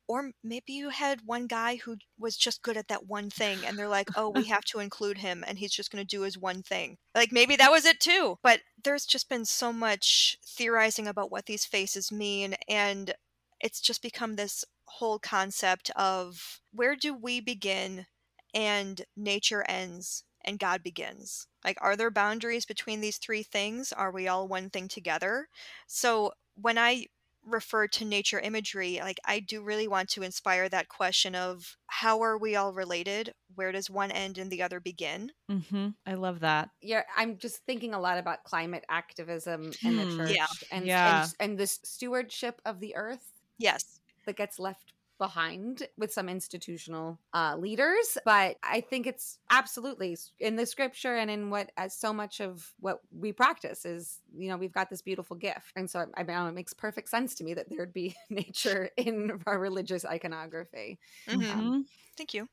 Or 0.08 0.32
maybe 0.42 0.72
you 0.72 0.88
had 0.88 1.20
one 1.24 1.46
guy 1.46 1.76
who 1.76 1.96
was 2.18 2.36
just 2.36 2.62
good 2.62 2.76
at 2.76 2.88
that 2.88 3.06
one 3.06 3.30
thing, 3.30 3.60
and 3.64 3.78
they're 3.78 3.86
like, 3.86 4.08
oh, 4.16 4.30
we 4.30 4.46
have 4.46 4.64
to 4.64 4.80
include 4.80 5.18
him, 5.18 5.44
and 5.46 5.56
he's 5.56 5.70
just 5.70 5.92
going 5.92 6.04
to 6.04 6.16
do 6.16 6.22
his 6.22 6.36
one 6.36 6.64
thing. 6.64 6.98
Like, 7.14 7.30
maybe 7.30 7.54
that 7.54 7.70
was 7.70 7.84
it 7.84 8.00
too. 8.00 8.36
But 8.42 8.58
there's 8.82 9.06
just 9.06 9.28
been 9.28 9.44
so 9.44 9.72
much 9.72 10.36
theorizing 10.44 11.06
about 11.06 11.30
what 11.30 11.46
these 11.46 11.64
faces 11.64 12.10
mean, 12.10 12.56
and 12.68 13.14
it's 13.60 13.80
just 13.80 14.02
become 14.02 14.34
this 14.34 14.64
whole 14.86 15.20
concept 15.20 15.90
of 15.94 16.58
where 16.72 16.96
do 16.96 17.14
we 17.14 17.40
begin 17.40 18.06
and 18.54 19.04
nature 19.16 19.62
ends 19.68 20.24
and 20.44 20.58
God 20.58 20.82
begins? 20.82 21.46
Like, 21.64 21.78
are 21.80 21.96
there 21.96 22.10
boundaries 22.10 22.66
between 22.66 23.00
these 23.00 23.18
three 23.18 23.42
things? 23.42 23.92
Are 23.92 24.10
we 24.10 24.28
all 24.28 24.48
one 24.48 24.70
thing 24.70 24.88
together? 24.88 25.48
So, 25.86 26.32
when 26.54 26.78
I 26.78 27.06
refer 27.42 27.88
to 27.88 28.04
nature 28.04 28.38
imagery, 28.40 28.98
like, 29.00 29.18
I 29.24 29.40
do 29.40 29.62
really 29.62 29.88
want 29.88 30.08
to 30.10 30.22
inspire 30.22 30.68
that 30.68 30.88
question 30.88 31.34
of 31.34 31.76
how 31.86 32.20
are 32.22 32.38
we 32.38 32.56
all 32.56 32.72
related? 32.72 33.34
Where 33.54 33.72
does 33.72 33.90
one 33.90 34.10
end 34.10 34.38
and 34.38 34.50
the 34.50 34.62
other 34.62 34.80
begin? 34.80 35.32
Mm-hmm. 35.50 35.88
I 36.06 36.14
love 36.14 36.40
that. 36.40 36.70
yeah, 36.82 37.02
I'm 37.16 37.36
just 37.38 37.64
thinking 37.66 37.92
a 37.94 38.00
lot 38.00 38.18
about 38.18 38.44
climate 38.44 38.84
activism 38.88 39.76
in 39.84 39.96
the 39.96 40.06
Hmm. 40.06 40.18
church 40.18 40.34
Yeah. 40.34 40.46
and, 40.70 40.88
Yeah. 40.88 40.92
and 41.04 41.34
and 41.38 41.58
this 41.58 41.78
stewardship 41.84 42.60
of 42.64 42.80
the 42.80 42.96
earth 42.96 43.42
Yes. 43.58 44.00
that 44.26 44.36
gets 44.36 44.58
left 44.58 44.94
behind 45.20 45.86
with 45.96 46.12
some 46.12 46.28
institutional 46.28 47.20
uh, 47.34 47.56
leaders 47.56 48.18
but 48.24 48.56
i 48.64 48.80
think 48.80 49.06
it's 49.06 49.38
absolutely 49.52 50.16
in 50.40 50.56
the 50.56 50.66
scripture 50.66 51.14
and 51.16 51.30
in 51.30 51.50
what 51.50 51.70
as 51.76 51.94
so 51.94 52.12
much 52.12 52.40
of 52.40 52.74
what 52.80 53.00
we 53.12 53.32
practice 53.32 53.84
is 53.86 54.20
you 54.36 54.48
know 54.48 54.56
we've 54.56 54.72
got 54.72 54.90
this 54.90 55.02
beautiful 55.02 55.36
gift 55.36 55.72
and 55.76 55.90
so 55.90 56.06
i 56.16 56.24
mean 56.24 56.46
it 56.48 56.52
makes 56.52 56.74
perfect 56.74 57.08
sense 57.08 57.36
to 57.36 57.44
me 57.44 57.54
that 57.54 57.68
there'd 57.70 57.92
be 57.92 58.16
nature 58.30 58.90
in 58.96 59.40
our 59.46 59.60
religious 59.60 60.04
iconography 60.04 60.98
hmm 61.28 61.70
Mhm. 61.70 61.84
Thank 62.16 62.34
you. 62.34 62.48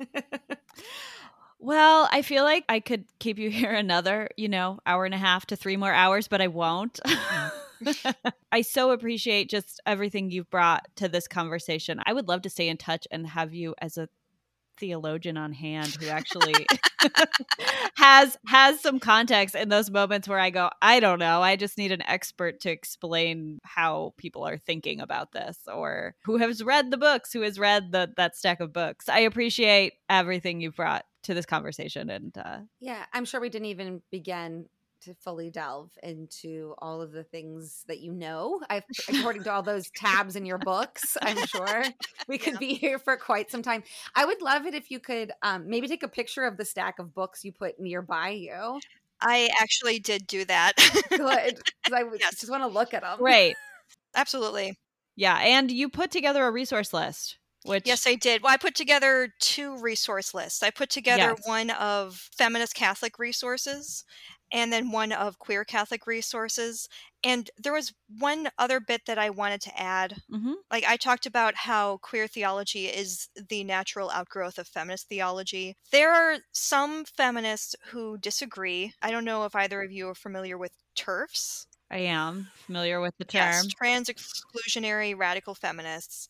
Well, 1.58 2.08
I 2.10 2.22
feel 2.22 2.44
like 2.44 2.64
I 2.68 2.80
could 2.80 3.04
keep 3.18 3.38
you 3.38 3.50
here 3.50 3.72
another, 3.72 4.28
you 4.36 4.48
know, 4.48 4.80
hour 4.86 5.04
and 5.04 5.14
a 5.14 5.18
half 5.18 5.46
to 5.46 5.56
three 5.56 5.76
more 5.76 5.92
hours, 5.92 6.26
but 6.26 6.40
I 6.40 6.48
won't. 6.48 7.00
I 8.52 8.62
so 8.62 8.90
appreciate 8.90 9.50
just 9.50 9.80
everything 9.86 10.30
you've 10.30 10.50
brought 10.50 10.86
to 10.96 11.08
this 11.08 11.28
conversation. 11.28 12.00
I 12.04 12.12
would 12.12 12.28
love 12.28 12.42
to 12.42 12.50
stay 12.50 12.68
in 12.68 12.76
touch 12.76 13.06
and 13.10 13.26
have 13.26 13.54
you 13.54 13.74
as 13.80 13.96
a 13.96 14.08
theologian 14.78 15.36
on 15.36 15.52
hand 15.52 15.94
who 16.00 16.08
actually 16.08 16.66
has 17.96 18.38
has 18.46 18.80
some 18.80 18.98
context 18.98 19.54
in 19.54 19.68
those 19.68 19.90
moments 19.90 20.26
where 20.26 20.38
I 20.38 20.50
go, 20.50 20.70
I 20.80 21.00
don't 21.00 21.18
know, 21.18 21.42
I 21.42 21.56
just 21.56 21.76
need 21.76 21.92
an 21.92 22.02
expert 22.02 22.60
to 22.60 22.70
explain 22.70 23.58
how 23.62 24.14
people 24.16 24.46
are 24.46 24.56
thinking 24.56 25.00
about 25.00 25.32
this 25.32 25.58
or 25.72 26.14
who 26.24 26.38
has 26.38 26.64
read 26.64 26.90
the 26.90 26.96
books, 26.96 27.32
who 27.32 27.42
has 27.42 27.58
read 27.58 27.92
the 27.92 28.10
that 28.16 28.36
stack 28.36 28.60
of 28.60 28.72
books. 28.72 29.08
I 29.08 29.20
appreciate 29.20 29.92
everything 30.08 30.60
you've 30.60 30.76
brought 30.76 31.04
to 31.22 31.34
this 31.34 31.44
conversation 31.44 32.08
and 32.08 32.36
uh 32.38 32.58
yeah 32.80 33.04
i'm 33.12 33.26
sure 33.26 33.42
we 33.42 33.50
didn't 33.50 33.66
even 33.66 34.00
begin 34.10 34.64
to 35.02 35.14
fully 35.14 35.50
delve 35.50 35.90
into 36.02 36.74
all 36.78 37.00
of 37.00 37.12
the 37.12 37.24
things 37.24 37.84
that 37.88 38.00
you 38.00 38.12
know 38.12 38.60
I've, 38.70 38.84
according 39.08 39.44
to 39.44 39.52
all 39.52 39.62
those 39.62 39.90
tabs 39.90 40.36
in 40.36 40.44
your 40.46 40.58
books 40.58 41.16
i'm 41.22 41.42
sure 41.42 41.84
we 42.28 42.38
could 42.38 42.54
Yeah. 42.54 42.58
be 42.58 42.74
here 42.74 42.98
for 42.98 43.16
quite 43.16 43.50
some 43.50 43.62
time 43.62 43.82
i 44.14 44.24
would 44.24 44.42
love 44.42 44.66
it 44.66 44.74
if 44.74 44.90
you 44.90 45.00
could 45.00 45.32
um, 45.42 45.68
maybe 45.68 45.88
take 45.88 46.02
a 46.02 46.08
picture 46.08 46.44
of 46.44 46.56
the 46.56 46.64
stack 46.64 46.98
of 46.98 47.14
books 47.14 47.44
you 47.44 47.52
put 47.52 47.78
nearby 47.80 48.30
you 48.30 48.80
I 49.22 49.50
actually 49.60 49.98
did 49.98 50.26
do 50.26 50.44
that. 50.46 50.72
good 51.10 51.56
'cause 51.84 51.92
i 51.92 52.02
Yes. 52.18 52.40
just 52.40 52.50
want 52.50 52.62
to 52.62 52.66
look 52.68 52.94
at 52.94 53.02
them 53.02 53.18
Right. 53.20 53.54
Absolutely. 54.14 54.74
Yeah. 55.16 55.38
And 55.38 55.70
you 55.70 55.88
put 55.88 56.10
together 56.10 56.44
a 56.46 56.50
resource 56.50 56.92
list, 56.92 57.38
which 57.64 57.82
Yes, 57.86 58.06
I 58.06 58.14
did. 58.14 58.42
Well, 58.42 58.52
I 58.52 58.56
put 58.56 58.74
together 58.74 59.32
two 59.40 59.76
resource 59.78 60.32
lists. 60.34 60.62
I 60.62 60.70
put 60.70 60.90
together 60.90 61.36
Yes. 61.36 61.46
one 61.46 61.70
of 61.70 62.28
feminist 62.36 62.74
Catholic 62.74 63.18
resources 63.18 64.04
and 64.52 64.72
then 64.72 64.90
one 64.90 65.12
of 65.12 65.38
Queer 65.38 65.64
Catholic 65.64 66.06
Resources. 66.06 66.88
And 67.22 67.50
there 67.58 67.72
was 67.72 67.92
one 68.18 68.48
other 68.58 68.80
bit 68.80 69.02
that 69.06 69.18
I 69.18 69.30
wanted 69.30 69.60
to 69.62 69.80
add. 69.80 70.16
Mm-hmm. 70.32 70.54
Like, 70.70 70.84
I 70.84 70.96
talked 70.96 71.26
about 71.26 71.54
how 71.54 71.98
queer 71.98 72.26
theology 72.26 72.86
is 72.86 73.28
the 73.48 73.62
natural 73.64 74.10
outgrowth 74.10 74.58
of 74.58 74.66
feminist 74.66 75.08
theology. 75.08 75.76
There 75.92 76.12
are 76.12 76.38
some 76.52 77.04
feminists 77.04 77.76
who 77.88 78.18
disagree. 78.18 78.94
I 79.02 79.10
don't 79.10 79.24
know 79.24 79.44
if 79.44 79.54
either 79.54 79.82
of 79.82 79.92
you 79.92 80.08
are 80.08 80.14
familiar 80.14 80.56
with 80.56 80.72
TERFs. 80.96 81.66
I 81.90 81.98
am 81.98 82.48
familiar 82.54 83.00
with 83.00 83.14
the 83.18 83.24
term. 83.24 83.40
Yes, 83.40 83.66
trans 83.66 84.08
exclusionary 84.08 85.18
radical 85.18 85.56
feminists. 85.56 86.28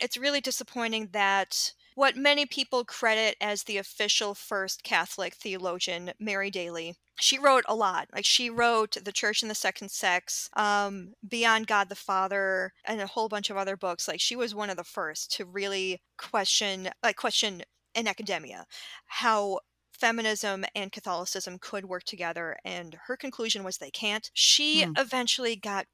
It's 0.00 0.16
really 0.16 0.40
disappointing 0.40 1.10
that 1.12 1.74
what 1.94 2.16
many 2.16 2.46
people 2.46 2.84
credit 2.84 3.36
as 3.40 3.64
the 3.64 3.76
official 3.78 4.34
first 4.34 4.82
Catholic 4.82 5.34
theologian, 5.34 6.12
Mary 6.18 6.50
Daly, 6.50 6.96
she 7.20 7.38
wrote 7.38 7.64
a 7.68 7.74
lot. 7.74 8.08
Like 8.12 8.24
she 8.24 8.50
wrote 8.50 8.96
The 9.04 9.12
Church 9.12 9.42
and 9.42 9.50
the 9.50 9.54
Second 9.54 9.90
Sex, 9.90 10.48
um, 10.54 11.12
Beyond 11.26 11.66
God 11.66 11.88
the 11.88 11.94
Father, 11.94 12.72
and 12.84 13.00
a 13.00 13.06
whole 13.06 13.28
bunch 13.28 13.50
of 13.50 13.56
other 13.56 13.76
books. 13.76 14.08
Like 14.08 14.20
she 14.20 14.36
was 14.36 14.54
one 14.54 14.70
of 14.70 14.76
the 14.76 14.84
first 14.84 15.30
to 15.36 15.44
really 15.44 16.02
question, 16.18 16.90
like 17.02 17.16
question 17.16 17.62
in 17.94 18.08
academia, 18.08 18.66
how 19.06 19.60
feminism 19.92 20.64
and 20.74 20.90
Catholicism 20.90 21.58
could 21.60 21.84
work 21.84 22.04
together. 22.04 22.56
And 22.64 22.96
her 23.06 23.16
conclusion 23.16 23.62
was 23.64 23.78
they 23.78 23.90
can't. 23.90 24.30
She 24.34 24.84
Hmm. 24.84 24.92
eventually 24.96 25.54
got 25.56 25.86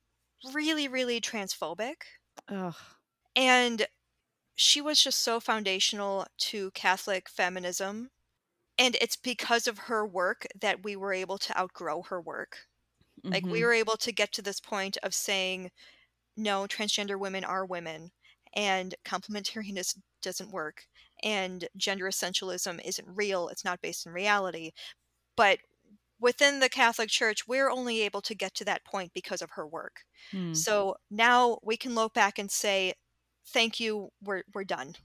really, 0.53 0.89
really 0.89 1.21
transphobic. 1.21 1.97
Ugh. 2.49 2.75
And 3.37 3.87
she 4.59 4.83
was 4.83 5.03
just 5.03 5.21
so 5.21 5.41
foundational 5.41 6.27
to 6.39 6.71
Catholic 6.73 7.29
feminism. 7.31 8.11
And 8.79 8.97
it's 9.01 9.17
because 9.17 9.67
of 9.69 9.79
her 9.79 10.07
work 10.07 10.47
that 10.61 10.85
we 10.85 10.97
were 10.97 11.13
able 11.13 11.39
to 11.39 11.59
outgrow 11.59 12.03
her 12.05 12.21
work. 12.21 12.69
Like, 13.33 13.51
we 13.51 13.63
Mhm. 13.63 13.65
were 13.65 13.73
able 13.75 13.97
to 13.99 14.13
get 14.13 14.33
to 14.35 14.43
this 14.43 14.61
point 14.61 14.99
of 15.03 15.15
saying, 15.15 15.71
no, 16.37 16.67
transgender 16.67 17.19
women 17.19 17.45
are 17.45 17.67
women, 17.67 18.13
and 18.55 18.95
complementarianism 19.05 20.03
doesn't 20.23 20.51
work, 20.53 20.87
and 21.23 21.69
gender 21.77 22.07
essentialism 22.07 22.81
isn't 22.85 23.09
real, 23.09 23.49
it's 23.49 23.65
not 23.65 23.81
based 23.83 24.07
in 24.07 24.13
reality. 24.13 24.73
But 25.37 25.61
within 26.21 26.61
the 26.61 26.69
Catholic 26.69 27.09
Church, 27.11 27.47
we're 27.49 27.71
only 27.71 28.03
able 28.03 28.23
to 28.23 28.35
get 28.35 28.55
to 28.57 28.65
that 28.67 28.85
point 28.85 29.13
because 29.15 29.43
of 29.43 29.51
her 29.53 29.67
work. 29.67 30.05
Hmm. 30.33 30.61
So 30.63 30.97
now 31.11 31.59
we 31.63 31.77
can 31.77 31.95
look 31.95 32.15
back 32.15 32.39
and 32.39 32.51
say, 32.51 32.95
thank 33.53 33.81
you, 33.81 34.11
we're, 34.23 34.43
we're 34.55 34.65
done. 34.65 34.95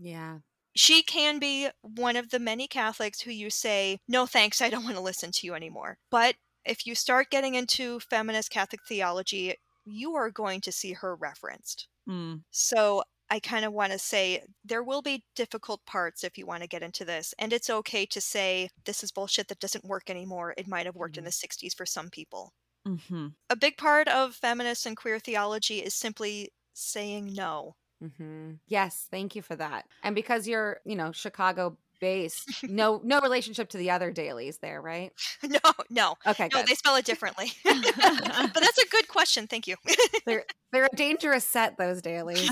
Yeah. 0.00 0.38
she 0.74 1.02
can 1.02 1.38
be 1.38 1.68
one 1.82 2.16
of 2.16 2.30
the 2.30 2.38
many 2.38 2.66
Catholics 2.66 3.20
who 3.20 3.30
you 3.30 3.50
say, 3.50 3.98
no 4.08 4.26
thanks, 4.26 4.60
I 4.62 4.70
don't 4.70 4.84
want 4.84 4.96
to 4.96 5.02
listen 5.02 5.30
to 5.30 5.46
you 5.46 5.54
anymore. 5.54 5.98
But 6.10 6.36
if 6.64 6.86
you 6.86 6.94
start 6.94 7.30
getting 7.30 7.54
into 7.54 8.00
feminist 8.00 8.50
Catholic 8.50 8.80
theology, 8.88 9.54
you 9.84 10.14
are 10.14 10.30
going 10.30 10.60
to 10.62 10.72
see 10.72 10.92
her 10.94 11.14
referenced. 11.14 11.88
Hmm. 12.06 12.36
So 12.50 13.02
I 13.30 13.38
kind 13.40 13.64
of 13.64 13.72
want 13.72 13.92
to 13.92 13.98
say 13.98 14.44
there 14.64 14.82
will 14.82 15.02
be 15.02 15.24
difficult 15.36 15.84
parts 15.86 16.24
if 16.24 16.36
you 16.36 16.46
want 16.46 16.62
to 16.62 16.68
get 16.68 16.82
into 16.82 17.04
this. 17.04 17.34
And 17.38 17.52
it's 17.52 17.70
okay 17.70 18.06
to 18.06 18.20
say, 18.20 18.68
this 18.84 19.02
is 19.02 19.12
bullshit 19.12 19.48
that 19.48 19.60
doesn't 19.60 19.84
work 19.84 20.10
anymore. 20.10 20.54
It 20.56 20.68
might 20.68 20.86
have 20.86 20.96
worked 20.96 21.18
in 21.18 21.24
the 21.24 21.30
60s 21.30 21.74
for 21.74 21.86
some 21.86 22.10
people. 22.10 22.52
Mm-hmm. 22.86 23.28
A 23.48 23.56
big 23.56 23.76
part 23.76 24.08
of 24.08 24.34
feminist 24.34 24.86
and 24.86 24.96
queer 24.96 25.18
theology 25.18 25.78
is 25.78 25.94
simply 25.94 26.50
saying 26.74 27.32
no. 27.32 27.76
Hmm 28.08 28.52
Yes, 28.66 29.06
thank 29.10 29.34
you 29.36 29.42
for 29.42 29.56
that. 29.56 29.86
And 30.02 30.14
because 30.14 30.46
you're, 30.48 30.80
you 30.84 30.96
know, 30.96 31.12
Chicago 31.12 31.76
based, 32.00 32.48
no 32.64 33.00
no 33.04 33.20
relationship 33.20 33.68
to 33.70 33.76
the 33.78 33.90
other 33.90 34.12
Daleys 34.12 34.58
there, 34.60 34.80
right? 34.82 35.12
no, 35.42 35.58
no. 35.90 36.14
Okay, 36.26 36.48
No, 36.52 36.58
good. 36.60 36.66
they 36.66 36.74
spell 36.74 36.96
it 36.96 37.04
differently. 37.04 37.52
but 37.64 38.54
that's 38.54 38.78
a 38.78 38.88
good 38.88 39.08
question. 39.08 39.46
Thank 39.46 39.66
you. 39.66 39.76
they're 40.26 40.44
they're 40.72 40.88
a 40.92 40.96
dangerous 40.96 41.44
set 41.44 41.76
those 41.78 42.02
Daleys. 42.02 42.48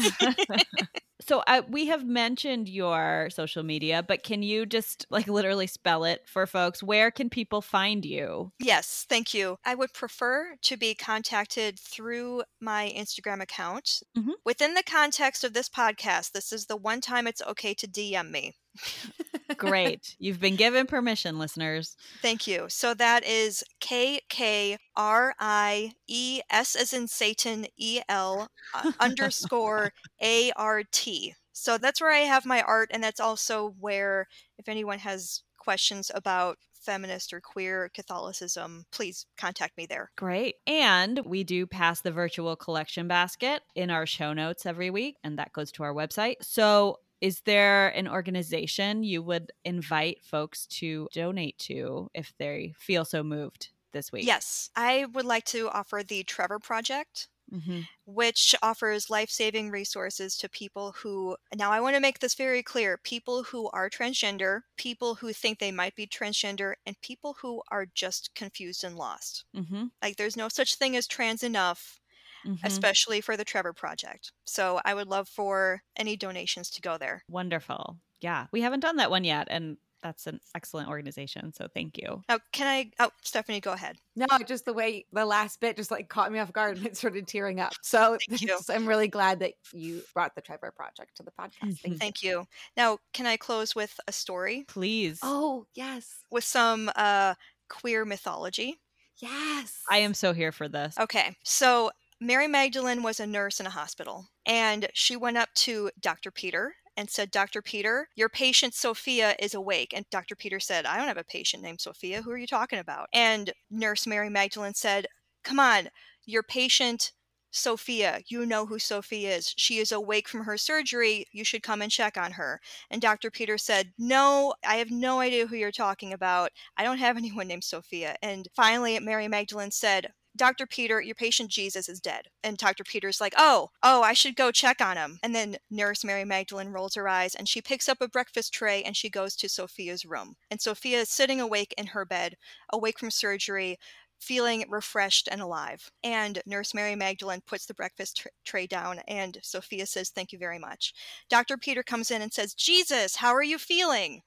So 1.21 1.43
uh, 1.47 1.63
we 1.69 1.87
have 1.87 2.05
mentioned 2.05 2.69
your 2.69 3.29
social 3.31 3.63
media, 3.63 4.03
but 4.03 4.23
can 4.23 4.43
you 4.43 4.67
just 4.67 5.07
like 5.11 5.29
literally 5.29 5.67
spell 5.67 6.05
it 6.05 6.23
for 6.27 6.47
folks? 6.47 6.83
Where 6.83 7.11
can 7.11 7.31
people 7.31 7.61
find 7.63 8.05
you? 8.05 8.53
Yes, 8.59 9.07
thank 9.09 9.35
you. 9.35 9.57
I 9.65 9.75
would 9.75 9.93
prefer 9.93 10.57
to 10.63 10.77
be 10.77 10.95
contacted 10.95 11.79
through 11.79 12.43
my 12.61 12.93
Instagram 12.97 13.41
account. 13.43 14.03
Mhm. 14.17 14.33
Within 14.45 14.75
the 14.75 14.83
context 14.83 15.45
of 15.45 15.53
this 15.53 15.69
podcast, 15.69 16.33
this 16.33 16.53
is 16.53 16.67
the 16.67 16.77
one 16.77 17.01
time 17.01 17.27
it's 17.27 17.43
okay 17.43 17.75
to 17.75 17.87
DM 17.87 18.31
me. 18.31 18.55
Great. 19.57 20.17
You've 20.19 20.41
been 20.41 20.57
given 20.57 20.87
permission, 20.87 21.39
listeners. 21.39 21.97
Thank 22.23 22.47
you. 22.47 22.67
So 22.69 22.95
that 22.95 23.25
is 23.25 23.65
K 23.81 24.21
K 24.29 24.79
R 24.97 25.35
I 25.39 25.93
E 26.07 26.41
S 26.51 26.75
as 26.75 26.93
in 26.93 27.09
Satan 27.09 27.67
E 27.77 28.01
L 28.09 28.49
uh, 28.75 28.93
underscore 29.01 29.93
A 30.23 30.53
R 30.57 30.83
T. 30.91 31.35
So 31.53 31.77
that's 31.77 32.01
where 32.01 32.13
I 32.13 32.21
have 32.21 32.47
my 32.47 32.63
art, 32.63 32.91
and 32.91 33.05
that's 33.05 33.21
also 33.21 33.75
where, 33.79 34.29
if 34.59 34.69
anyone 34.69 34.99
has 35.01 35.43
questions 35.59 36.11
about 36.15 36.57
feminist 36.81 37.35
or 37.35 37.41
queer 37.41 37.91
Catholicism, 37.95 38.87
please 38.91 39.27
contact 39.37 39.77
me 39.77 39.85
there. 39.85 40.11
Great. 40.17 40.57
And 40.67 41.21
we 41.27 41.45
do 41.45 41.67
pass 41.67 42.01
the 42.01 42.11
virtual 42.11 42.57
collection 42.57 43.07
basket 43.07 43.63
in 43.75 43.91
our 43.91 44.07
show 44.07 44.33
notes 44.33 44.65
every 44.65 44.89
week, 44.91 45.17
and 45.23 45.39
that 45.39 45.53
goes 45.53 45.71
to 45.73 45.83
our 45.83 45.93
website. 45.93 46.37
So, 46.41 46.97
is 47.21 47.43
there 47.43 47.89
an 47.91 48.09
organization 48.09 49.03
you 49.03 49.23
would 49.23 49.53
invite 49.65 50.23
folks 50.23 50.67
to 50.69 51.09
donate 51.13 51.59
to 51.59 52.11
if 52.15 52.35
they 52.39 52.75
feel 52.79 53.05
so 53.05 53.23
moved 53.23 53.73
this 53.93 54.13
week? 54.13 54.33
Yes, 54.33 54.71
I 54.77 55.07
would 55.07 55.25
like 55.25 55.45
to 55.47 55.69
offer 55.71 56.03
the 56.03 56.23
Trevor 56.25 56.59
Project. 56.59 57.29
hmm 57.51 57.83
which 58.07 58.55
offers 58.63 59.11
life 59.11 59.31
saving 59.31 59.71
resources 59.71 60.37
to 60.39 60.49
people 60.49 60.93
who, 60.93 61.37
now 61.55 61.73
I 61.73 61.81
want 61.81 61.97
to 61.97 62.01
make 62.01 62.21
this 62.21 62.35
very 62.35 62.63
clear 62.63 62.99
people 62.99 63.45
who 63.45 63.71
are 63.71 63.91
transgender, 63.91 64.63
people 64.77 65.17
who 65.17 65.33
think 65.35 65.59
they 65.61 65.73
might 65.73 65.95
be 65.97 66.07
transgender, 66.09 66.75
and 66.87 67.01
people 67.03 67.35
who 67.43 67.63
are 67.71 67.87
just 67.87 68.35
confused 68.35 68.85
and 68.85 68.97
lost. 68.97 69.45
hmm 69.55 69.93
Like, 70.03 70.17
there's 70.17 70.37
no 70.37 70.49
such 70.51 70.77
thing 70.77 70.97
as 70.97 71.07
trans 71.09 71.43
enough, 71.45 72.00
hmm 72.43 72.55
especially 72.65 73.21
for 73.21 73.37
the 73.37 73.45
Trevor 73.45 73.73
Project. 73.73 74.33
So, 74.45 74.81
I 74.85 74.95
would 74.95 75.09
love 75.09 75.29
for 75.29 75.83
any 75.97 76.17
donations 76.17 76.71
to 76.71 76.81
go 76.81 76.99
there. 76.99 77.25
Wonderful. 77.29 77.99
Yeah. 78.21 78.47
We 78.53 78.61
haven't 78.63 78.81
done 78.81 78.97
that 78.97 79.11
one 79.11 79.25
yet. 79.25 79.49
And 79.51 79.77
that's 80.03 80.27
an 80.27 80.41
excellent 80.55 80.89
organization. 80.89 81.53
So, 81.53 81.69
thank 81.75 81.99
you. 81.99 82.23
Now, 82.29 82.39
can 82.53 82.67
I? 82.67 82.91
Oh, 82.99 83.11
Stephanie, 83.23 83.61
go 83.61 83.73
ahead. 83.73 83.99
No, 84.17 84.27
just 84.47 84.65
the 84.65 84.73
way 84.73 85.05
the 85.13 85.25
last 85.25 85.61
bit 85.61 85.77
just 85.77 85.91
like 85.91 86.09
caught 86.09 86.33
me 86.33 86.39
off 86.39 86.53
guard 86.53 86.77
and 86.79 86.87
it 86.87 86.97
started 86.97 87.27
tearing 87.27 87.61
up. 87.61 87.73
So 87.83 88.19
Thank 88.29 88.43
you. 88.43 88.59
I'm 88.69 88.87
really 88.87 89.09
glad 89.09 89.41
that 89.41 89.55
you 89.73 90.03
brought 90.15 90.35
the 90.35 90.41
Trevor 90.41 90.73
Project 90.75 91.17
to 91.17 91.23
the 91.23 91.31
podcast. 91.31 91.79
Thank 91.81 91.85
you. 91.85 91.97
Thank 91.99 92.23
you. 92.23 92.47
Now, 92.77 92.99
can 93.13 93.27
I 93.27 93.37
close 93.37 93.75
with 93.75 93.99
a 94.09 94.13
story 94.13 94.65
Please. 94.69 95.21
Oh, 95.23 95.67
yes. 95.75 96.25
with 96.31 96.45
some 96.45 96.91
uh, 96.97 97.35
queer 97.69 98.05
mythology? 98.05 98.81
Yes. 99.19 99.83
I 99.91 99.99
am 99.99 100.15
so 100.15 100.33
here 100.33 100.51
for 100.53 100.67
this. 100.69 100.97
Okay, 100.99 101.37
so 101.45 101.91
Mary 102.23 102.47
Magdalene 102.47 103.03
was 103.03 103.19
a 103.19 103.27
nurse 103.27 103.61
in 103.61 103.67
a 103.67 103.71
hospital, 103.71 104.29
and 104.45 104.89
she 104.93 105.17
went 105.17 105.39
up 105.39 105.49
to 105.55 105.91
Dr. 105.99 106.31
Peter 106.31 106.75
and 106.97 107.09
said, 107.09 107.31
Dr. 107.31 107.63
Peter, 107.63 108.09
your 108.15 108.29
patient 108.29 108.75
Sophia 108.75 109.35
is 109.39 109.55
awake. 109.55 109.95
And 109.95 110.05
Dr. 110.11 110.37
Peter 110.37 110.61
said, 110.61 110.85
I 110.85 110.99
don't 110.99 111.09
have 111.09 111.17
a 111.17 111.25
patient 111.25 111.63
named 111.63 111.81
Sophia. 111.81 112.21
Who 112.21 112.31
are 112.31 112.37
you 112.37 112.47
talking 112.47 112.79
about? 112.79 113.09
And 113.15 113.55
Nurse 113.71 114.07
Mary 114.07 114.29
Magdalene 114.29 114.75
said, 114.75 115.07
Come 115.43 115.59
on, 115.59 115.89
your 116.27 116.43
patient 116.43 117.13
Sophia, 117.53 118.21
you 118.29 118.45
know 118.47 118.67
who 118.67 118.79
Sophia 118.79 119.37
is. 119.37 119.55
She 119.57 119.79
is 119.79 119.91
awake 119.91 120.29
from 120.29 120.45
her 120.45 120.57
surgery. 120.57 121.27
You 121.33 121.43
should 121.43 121.63
come 121.63 121.81
and 121.81 121.91
check 121.91 122.17
on 122.17 122.33
her. 122.33 122.61
And 122.91 123.01
Dr. 123.01 123.31
Peter 123.31 123.57
said, 123.57 123.93
No, 123.99 124.55
I 124.65 124.77
have 124.77 124.91
no 124.91 125.21
idea 125.21 125.47
who 125.47 125.57
you're 125.57 125.73
talking 125.73 126.13
about. 126.13 126.51
I 126.77 126.85
don't 126.85 126.99
have 126.99 127.17
anyone 127.17 127.49
named 127.49 127.65
Sophia. 127.65 128.17
And 128.23 128.47
finally, 128.55 128.99
Mary 129.01 129.27
Magdalene 129.27 129.71
said, 129.71 130.13
Dr. 130.41 130.65
Peter, 130.65 131.03
your 131.03 131.15
patient 131.15 131.51
Jesus 131.51 131.87
is 131.87 132.01
dead. 132.01 132.29
And 132.43 132.57
Dr. 132.57 132.83
Peter's 132.83 133.21
like, 133.21 133.35
oh, 133.37 133.69
oh, 133.83 134.01
I 134.01 134.15
should 134.15 134.37
go 134.37 134.51
check 134.51 134.81
on 134.81 134.97
him. 134.97 135.19
And 135.23 135.35
then 135.35 135.59
Nurse 135.71 136.03
Mary 136.03 136.25
Magdalene 136.25 136.69
rolls 136.69 136.95
her 136.95 137.07
eyes 137.07 137.35
and 137.35 137.47
she 137.47 137.61
picks 137.61 137.91
up 137.91 138.01
a 138.01 138.09
breakfast 138.09 138.55
tray 138.55 138.83
and 138.83 138.97
she 138.97 139.11
goes 139.11 139.37
to 139.37 139.51
Sophia's 139.51 140.07
room. 140.07 140.37
And 140.51 140.59
Sophia 140.59 141.01
is 141.01 141.11
sitting 141.11 141.43
awake 141.43 141.75
in 141.77 141.89
her 141.89 142.07
bed, 142.07 142.39
awake 142.73 142.99
from 142.99 143.11
surgery, 143.11 143.79
feeling 144.19 144.65
refreshed 144.71 145.29
and 145.31 145.43
alive. 145.43 145.91
And 146.03 146.41
Nurse 146.47 146.73
Mary 146.73 146.95
Magdalene 146.95 147.43
puts 147.47 147.67
the 147.67 147.75
breakfast 147.75 148.17
tr- 148.17 148.29
tray 148.47 148.67
down 148.67 149.01
and 149.07 149.37
Sophia 149.43 149.85
says, 149.85 150.09
thank 150.09 150.33
you 150.33 150.39
very 150.39 150.59
much. 150.59 150.95
Dr. 151.29 151.59
Peter 151.59 151.83
comes 151.83 152.11
in 152.11 152.23
and 152.23 152.33
says, 152.33 152.55
Jesus, 152.55 153.17
how 153.17 153.35
are 153.35 153.43
you 153.43 153.59
feeling? 153.59 154.23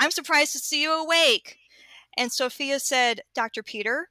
I'm 0.00 0.10
surprised 0.10 0.50
to 0.54 0.58
see 0.58 0.82
you 0.82 0.92
awake. 0.92 1.58
And 2.16 2.32
Sophia 2.32 2.80
said, 2.80 3.20
Dr. 3.36 3.62
Peter, 3.62 4.08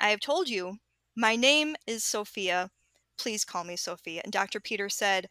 I 0.00 0.10
have 0.10 0.20
told 0.20 0.48
you, 0.48 0.78
my 1.16 1.34
name 1.34 1.74
is 1.86 2.04
Sophia. 2.04 2.70
Please 3.16 3.44
call 3.44 3.64
me 3.64 3.76
Sophia. 3.76 4.20
And 4.22 4.32
Dr. 4.32 4.60
Peter 4.60 4.88
said, 4.88 5.28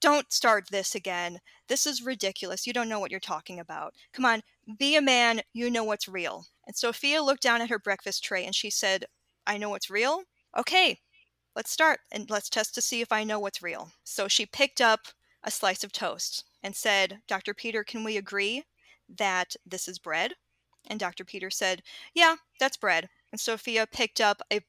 Don't 0.00 0.32
start 0.32 0.68
this 0.70 0.94
again. 0.94 1.40
This 1.68 1.86
is 1.86 2.04
ridiculous. 2.04 2.66
You 2.66 2.72
don't 2.72 2.88
know 2.88 3.00
what 3.00 3.10
you're 3.10 3.20
talking 3.20 3.60
about. 3.60 3.94
Come 4.12 4.24
on, 4.24 4.42
be 4.78 4.96
a 4.96 5.02
man. 5.02 5.42
You 5.52 5.70
know 5.70 5.84
what's 5.84 6.08
real. 6.08 6.46
And 6.66 6.74
Sophia 6.74 7.22
looked 7.22 7.42
down 7.42 7.60
at 7.60 7.70
her 7.70 7.78
breakfast 7.78 8.24
tray 8.24 8.44
and 8.46 8.54
she 8.54 8.70
said, 8.70 9.04
I 9.46 9.58
know 9.58 9.68
what's 9.68 9.90
real? 9.90 10.22
Okay, 10.56 10.98
let's 11.54 11.70
start 11.70 12.00
and 12.10 12.30
let's 12.30 12.48
test 12.48 12.74
to 12.76 12.80
see 12.80 13.00
if 13.02 13.12
I 13.12 13.24
know 13.24 13.38
what's 13.38 13.62
real. 13.62 13.92
So 14.04 14.28
she 14.28 14.46
picked 14.46 14.80
up 14.80 15.00
a 15.44 15.50
slice 15.50 15.84
of 15.84 15.92
toast 15.92 16.44
and 16.62 16.74
said, 16.74 17.20
Dr. 17.28 17.52
Peter, 17.52 17.84
can 17.84 18.02
we 18.02 18.16
agree 18.16 18.64
that 19.18 19.54
this 19.66 19.86
is 19.86 19.98
bread? 19.98 20.32
And 20.88 20.98
Dr. 20.98 21.24
Peter 21.24 21.50
said, 21.50 21.82
Yeah, 22.14 22.36
that's 22.58 22.76
bread. 22.76 23.08
And 23.32 23.40
Sophia 23.40 23.86
picked 23.86 24.20
up 24.20 24.42
a 24.52 24.60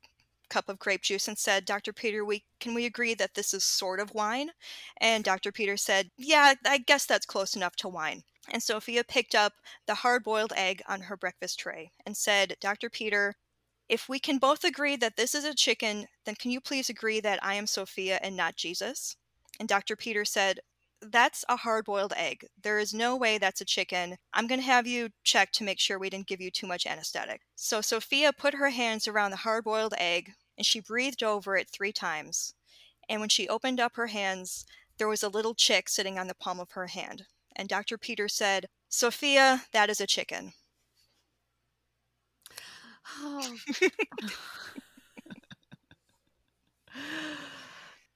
cup 0.49 0.69
of 0.69 0.79
grape 0.79 1.01
juice 1.01 1.27
and 1.27 1.37
said, 1.37 1.65
Dr. 1.65 1.93
Peter, 1.93 2.23
we 2.23 2.43
can 2.59 2.73
we 2.73 2.85
agree 2.85 3.13
that 3.13 3.33
this 3.33 3.53
is 3.53 3.63
sort 3.63 3.99
of 3.99 4.13
wine? 4.13 4.51
And 4.99 5.23
Dr. 5.23 5.51
Peter 5.51 5.77
said, 5.77 6.09
Yeah, 6.17 6.53
I 6.65 6.77
guess 6.79 7.05
that's 7.05 7.25
close 7.25 7.55
enough 7.55 7.75
to 7.77 7.89
wine. 7.89 8.23
And 8.49 8.63
Sophia 8.63 9.03
picked 9.03 9.35
up 9.35 9.53
the 9.87 9.95
hard 9.95 10.23
boiled 10.23 10.53
egg 10.55 10.81
on 10.87 11.01
her 11.01 11.17
breakfast 11.17 11.59
tray 11.59 11.91
and 12.05 12.15
said, 12.15 12.55
Dr. 12.61 12.89
Peter, 12.89 13.35
if 13.89 14.07
we 14.07 14.19
can 14.19 14.37
both 14.37 14.63
agree 14.63 14.95
that 14.97 15.17
this 15.17 15.35
is 15.35 15.43
a 15.45 15.53
chicken, 15.53 16.07
then 16.25 16.35
can 16.35 16.51
you 16.51 16.61
please 16.61 16.89
agree 16.89 17.19
that 17.21 17.43
I 17.43 17.55
am 17.55 17.67
Sophia 17.67 18.19
and 18.21 18.35
not 18.35 18.55
Jesus? 18.55 19.15
And 19.59 19.67
Dr. 19.67 19.95
Peter 19.95 20.23
said, 20.23 20.59
That's 21.01 21.45
a 21.47 21.57
hard 21.57 21.85
boiled 21.85 22.13
egg. 22.15 22.47
There 22.61 22.79
is 22.79 22.93
no 22.93 23.15
way 23.15 23.37
that's 23.37 23.61
a 23.61 23.65
chicken. 23.65 24.17
I'm 24.33 24.47
going 24.47 24.59
to 24.59 24.65
have 24.65 24.87
you 24.87 25.09
check 25.23 25.51
to 25.53 25.63
make 25.63 25.79
sure 25.79 25.99
we 25.99 26.09
didn't 26.09 26.27
give 26.27 26.41
you 26.41 26.49
too 26.49 26.67
much 26.67 26.85
anesthetic. 26.85 27.41
So 27.55 27.81
Sophia 27.81 28.33
put 28.33 28.55
her 28.55 28.69
hands 28.69 29.07
around 29.07 29.31
the 29.31 29.37
hard 29.37 29.63
boiled 29.63 29.93
egg 29.97 30.33
and 30.57 30.65
she 30.65 30.79
breathed 30.79 31.21
over 31.23 31.55
it 31.55 31.69
three 31.69 31.91
times. 31.91 32.53
And 33.07 33.19
when 33.21 33.29
she 33.29 33.47
opened 33.47 33.79
up 33.79 33.95
her 33.95 34.07
hands, 34.07 34.65
there 34.97 35.07
was 35.07 35.23
a 35.23 35.29
little 35.29 35.53
chick 35.53 35.87
sitting 35.89 36.17
on 36.17 36.27
the 36.27 36.35
palm 36.35 36.59
of 36.59 36.71
her 36.71 36.87
hand. 36.87 37.25
And 37.55 37.69
Dr. 37.69 37.97
Peter 37.97 38.27
said, 38.27 38.67
Sophia, 38.89 39.63
that 39.71 39.89
is 39.89 40.01
a 40.01 40.07
chicken. 40.07 40.53
Oh. 43.19 43.55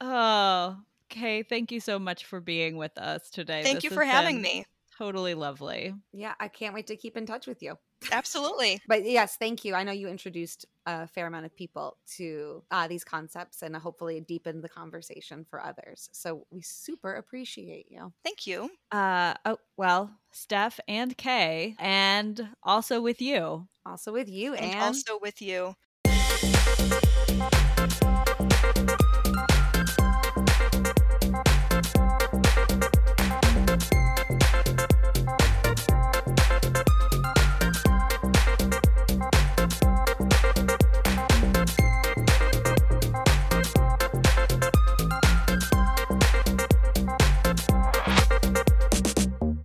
oh, 0.00 0.76
okay. 1.12 1.42
Thank 1.42 1.70
you 1.72 1.80
so 1.80 1.98
much 1.98 2.24
for 2.24 2.40
being 2.40 2.76
with 2.76 2.96
us 2.98 3.30
today. 3.30 3.62
Thank 3.62 3.76
This 3.76 3.84
you 3.84 3.90
for 3.90 4.04
having 4.04 4.40
me. 4.40 4.64
Totally 4.98 5.34
lovely. 5.34 5.94
yeah, 6.12 6.34
I 6.38 6.48
can't 6.48 6.74
wait 6.74 6.86
to 6.88 6.96
keep 6.96 7.16
in 7.16 7.26
touch 7.26 7.46
with 7.46 7.62
you. 7.62 7.76
Absolutely. 8.12 8.80
But 8.86 9.04
yes, 9.04 9.36
thank 9.36 9.64
you. 9.64 9.74
I 9.74 9.84
know 9.84 9.92
you 9.92 10.06
introduced 10.08 10.66
a 10.86 11.06
fair 11.08 11.26
amount 11.26 11.46
of 11.46 11.56
people 11.56 11.96
to 12.16 12.62
uh, 12.70 12.88
these 12.88 13.02
concepts 13.02 13.62
and 13.62 13.74
hopefully 13.74 14.20
deepened 14.20 14.62
the 14.62 14.68
conversation 14.68 15.46
for 15.48 15.64
others. 15.64 16.08
So 16.12 16.46
we 16.50 16.62
super 16.62 17.14
appreciate 17.14 17.86
you. 17.90 18.12
Thank 18.22 18.46
you. 18.46 18.70
Uh 18.90 19.34
oh, 19.44 19.58
well, 19.76 20.10
Steph 20.30 20.78
and 20.86 21.16
Kay, 21.16 21.74
and 21.78 22.48
also 22.62 23.00
with 23.00 23.20
you. 23.20 23.66
Also 23.86 24.12
with 24.12 24.28
you, 24.28 24.54
And 24.54 24.72
and 24.72 24.80
also 24.82 25.18
with 25.20 25.40
you. 25.42 25.74